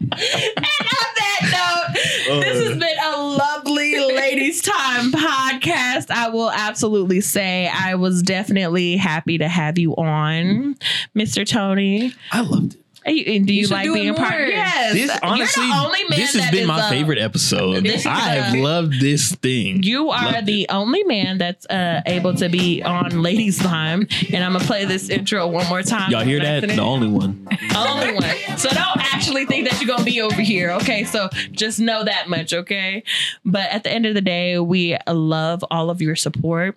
and 0.00 0.12
on 0.12 1.10
that 1.16 1.40
note, 1.52 2.03
this 2.24 2.62
has 2.62 2.76
oh. 2.76 2.78
been 2.78 2.98
a 3.04 3.16
lovely 3.16 3.98
ladies' 4.14 4.62
time 4.62 5.12
podcast. 5.12 6.10
I 6.10 6.28
will 6.28 6.50
absolutely 6.50 7.20
say 7.20 7.68
I 7.68 7.94
was 7.94 8.22
definitely 8.22 8.96
happy 8.96 9.38
to 9.38 9.48
have 9.48 9.78
you 9.78 9.94
on, 9.96 10.76
Mr. 11.16 11.46
Tony. 11.46 12.14
I 12.32 12.40
loved 12.40 12.74
it. 12.74 12.83
Are 13.06 13.12
you- 13.12 13.34
and 13.36 13.46
do 13.46 13.52
you, 13.54 13.64
should 13.64 13.72
like 13.72 13.84
do 13.84 13.94
being 13.94 14.08
a 14.10 14.14
part? 14.14 14.30
more. 14.32 14.40
Yes. 14.48 14.92
This 14.94 15.18
honestly, 15.22 15.64
You're 15.66 15.74
the 15.74 15.80
only 15.84 15.98
man 16.08 16.18
this 16.18 16.34
has 16.34 16.50
been 16.50 16.66
my 16.66 16.88
favorite 16.90 17.18
episode. 17.18 17.84
this 17.84 18.06
I 18.06 18.18
have 18.18 18.54
loved 18.58 19.00
this 19.00 19.32
thing. 19.36 19.82
You 19.82 20.10
are 20.10 20.32
Loved 20.32 20.46
the 20.46 20.62
it. 20.62 20.66
only 20.70 21.02
man 21.04 21.38
that's 21.38 21.66
uh, 21.66 22.02
able 22.06 22.34
to 22.36 22.48
be 22.48 22.82
on 22.82 23.22
Ladies 23.22 23.58
Time, 23.58 24.06
and 24.32 24.44
I'm 24.44 24.52
gonna 24.52 24.64
play 24.64 24.84
this 24.84 25.08
intro 25.10 25.46
one 25.46 25.66
more 25.68 25.82
time. 25.82 26.10
Y'all 26.10 26.24
hear 26.24 26.40
that? 26.40 26.66
The 26.68 26.78
only 26.80 27.08
one. 27.08 27.46
only 27.76 28.14
one. 28.14 28.58
So 28.58 28.68
don't 28.70 28.98
actually 29.14 29.46
think 29.46 29.68
that 29.68 29.80
you're 29.80 29.88
gonna 29.88 30.04
be 30.04 30.20
over 30.20 30.40
here, 30.40 30.70
okay? 30.72 31.04
So 31.04 31.28
just 31.52 31.80
know 31.80 32.04
that 32.04 32.28
much, 32.28 32.52
okay? 32.52 33.02
But 33.44 33.70
at 33.70 33.82
the 33.84 33.90
end 33.90 34.06
of 34.06 34.14
the 34.14 34.20
day, 34.20 34.58
we 34.58 34.96
love 35.08 35.64
all 35.70 35.90
of 35.90 36.00
your 36.02 36.16
support. 36.16 36.76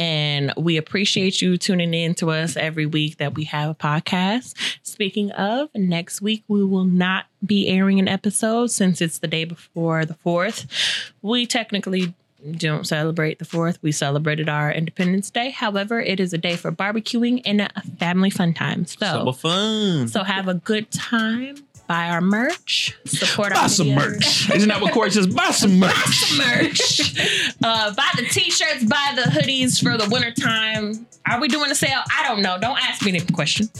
And 0.00 0.52
we 0.56 0.78
appreciate 0.78 1.42
you 1.42 1.58
tuning 1.58 1.92
in 1.92 2.14
to 2.16 2.30
us 2.30 2.56
every 2.56 2.86
week 2.86 3.18
that 3.18 3.34
we 3.34 3.44
have 3.44 3.68
a 3.70 3.74
podcast. 3.74 4.54
Speaking 4.82 5.30
of, 5.32 5.68
next 5.74 6.22
week 6.22 6.42
we 6.48 6.64
will 6.64 6.84
not 6.86 7.26
be 7.44 7.68
airing 7.68 7.98
an 7.98 8.08
episode 8.08 8.68
since 8.70 9.02
it's 9.02 9.18
the 9.18 9.28
day 9.28 9.44
before 9.44 10.06
the 10.06 10.14
4th. 10.14 10.66
We 11.20 11.46
technically 11.46 12.14
don't 12.56 12.86
celebrate 12.86 13.38
the 13.38 13.44
4th. 13.44 13.76
We 13.82 13.92
celebrated 13.92 14.48
our 14.48 14.72
Independence 14.72 15.30
Day. 15.30 15.50
However, 15.50 16.00
it 16.00 16.18
is 16.18 16.32
a 16.32 16.38
day 16.38 16.56
for 16.56 16.72
barbecuing 16.72 17.42
and 17.44 17.60
a 17.60 17.70
family 17.98 18.30
fun 18.30 18.54
time. 18.54 18.86
Summer 18.86 19.26
So, 19.26 19.32
fun. 19.32 20.08
so 20.08 20.22
have 20.24 20.48
a 20.48 20.54
good 20.54 20.90
time. 20.90 21.56
Buy 21.90 22.10
our 22.10 22.20
merch. 22.20 22.96
Support 23.04 23.50
our 23.50 23.62
buy 23.62 23.66
some 23.66 23.88
videos. 23.88 23.96
merch. 23.96 24.50
Isn't 24.54 24.68
that 24.68 24.80
what 24.80 24.92
Corey 24.92 25.10
says? 25.10 25.26
Buy 25.26 25.50
some 25.50 25.80
merch. 25.80 26.38
merch. 26.38 27.18
Uh, 27.60 27.92
buy 27.94 28.08
the 28.14 28.26
t-shirts, 28.30 28.84
buy 28.84 29.12
the 29.16 29.22
hoodies 29.22 29.82
for 29.82 29.98
the 29.98 30.08
wintertime. 30.08 31.08
Are 31.28 31.40
we 31.40 31.48
doing 31.48 31.70
a 31.70 31.74
sale? 31.74 32.00
I 32.16 32.26
don't 32.28 32.42
know. 32.42 32.58
Don't 32.58 32.78
ask 32.78 33.04
me 33.04 33.18
them 33.18 33.26
questions. 33.34 33.70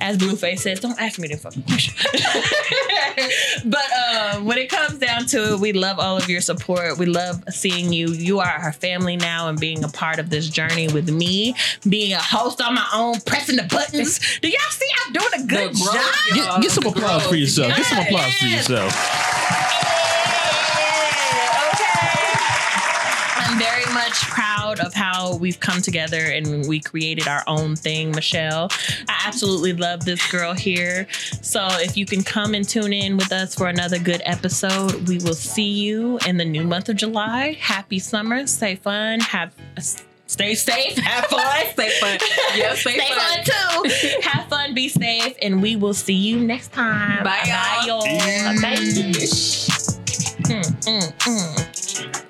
As 0.00 0.16
Blueface 0.18 0.58
says, 0.60 0.80
don't 0.80 1.00
ask 1.00 1.18
me 1.18 1.28
them 1.28 1.38
fucking 1.38 1.62
questions. 1.62 2.02
but 3.64 3.86
uh, 3.96 4.40
when 4.40 4.58
it 4.58 4.68
comes 4.68 4.98
down 4.98 5.26
to 5.26 5.52
it, 5.54 5.60
we 5.60 5.72
love 5.72 5.98
all 5.98 6.16
of 6.16 6.28
your 6.28 6.40
support. 6.40 6.98
We 6.98 7.06
love 7.06 7.44
seeing 7.50 7.92
you. 7.92 8.08
You 8.08 8.40
are 8.40 8.48
our 8.48 8.72
family 8.72 9.16
now 9.16 9.48
and 9.48 9.60
being 9.60 9.84
a 9.84 9.88
part 9.88 10.18
of 10.18 10.30
this 10.30 10.48
journey 10.48 10.88
with 10.88 11.10
me, 11.10 11.54
being 11.88 12.12
a 12.12 12.18
host 12.18 12.60
on 12.60 12.74
my 12.74 12.86
own, 12.92 13.20
pressing 13.20 13.56
the 13.56 13.64
buttons. 13.64 14.18
Do 14.40 14.48
y'all 14.48 14.58
see 14.70 14.88
I'm 15.06 15.12
doing 15.12 15.28
a 15.34 15.46
good 15.46 15.74
growth, 15.74 15.92
job? 15.92 16.14
Get, 16.34 16.62
get 16.62 16.70
some 16.72 16.86
applause 16.86 17.26
for 17.26 17.36
yourself. 17.36 17.49
Get 17.56 17.84
some 17.84 17.98
applause 17.98 18.34
for 18.34 18.46
yourself. 18.46 18.92
I'm 23.36 23.58
very 23.58 23.92
much 23.92 24.20
proud 24.28 24.78
of 24.80 24.94
how 24.94 25.36
we've 25.36 25.58
come 25.58 25.82
together 25.82 26.26
and 26.26 26.68
we 26.68 26.78
created 26.80 27.26
our 27.26 27.42
own 27.48 27.74
thing, 27.74 28.12
Michelle. 28.12 28.68
I 29.08 29.24
absolutely 29.26 29.72
love 29.72 30.04
this 30.04 30.30
girl 30.30 30.54
here. 30.54 31.08
So 31.42 31.66
if 31.70 31.96
you 31.96 32.06
can 32.06 32.22
come 32.22 32.54
and 32.54 32.68
tune 32.68 32.92
in 32.92 33.16
with 33.16 33.32
us 33.32 33.54
for 33.54 33.66
another 33.66 33.98
good 33.98 34.22
episode, 34.24 35.08
we 35.08 35.18
will 35.18 35.34
see 35.34 35.68
you 35.68 36.18
in 36.26 36.36
the 36.36 36.44
new 36.44 36.62
month 36.64 36.88
of 36.88 36.96
July. 36.96 37.56
Happy 37.60 37.98
summer, 37.98 38.46
stay 38.46 38.76
fun, 38.76 39.18
have 39.20 39.52
stay 40.30 40.54
safe, 40.54 40.96
have 40.98 41.26
fun. 41.26 41.66
Stay 41.72 41.90
fun. 42.00 42.18
Yeah, 42.54 42.74
stay, 42.74 42.98
Stay 42.98 43.14
fun 43.14 43.44
too. 43.44 44.20
Have 44.28 44.46
fun, 44.48 44.74
be 44.74 44.88
safe, 44.88 45.36
and 45.42 45.62
we 45.62 45.76
will 45.76 45.94
see 45.94 46.14
you 46.14 46.40
next 46.40 46.72
time. 46.72 47.24
Bye, 47.24 47.40
y'all. 47.86 48.02
Bye, 48.02 48.16
y'all. 48.46 48.60
Bye. 48.60 48.76
Mm, 50.46 50.62
mm, 50.84 51.12
mm. 51.18 52.26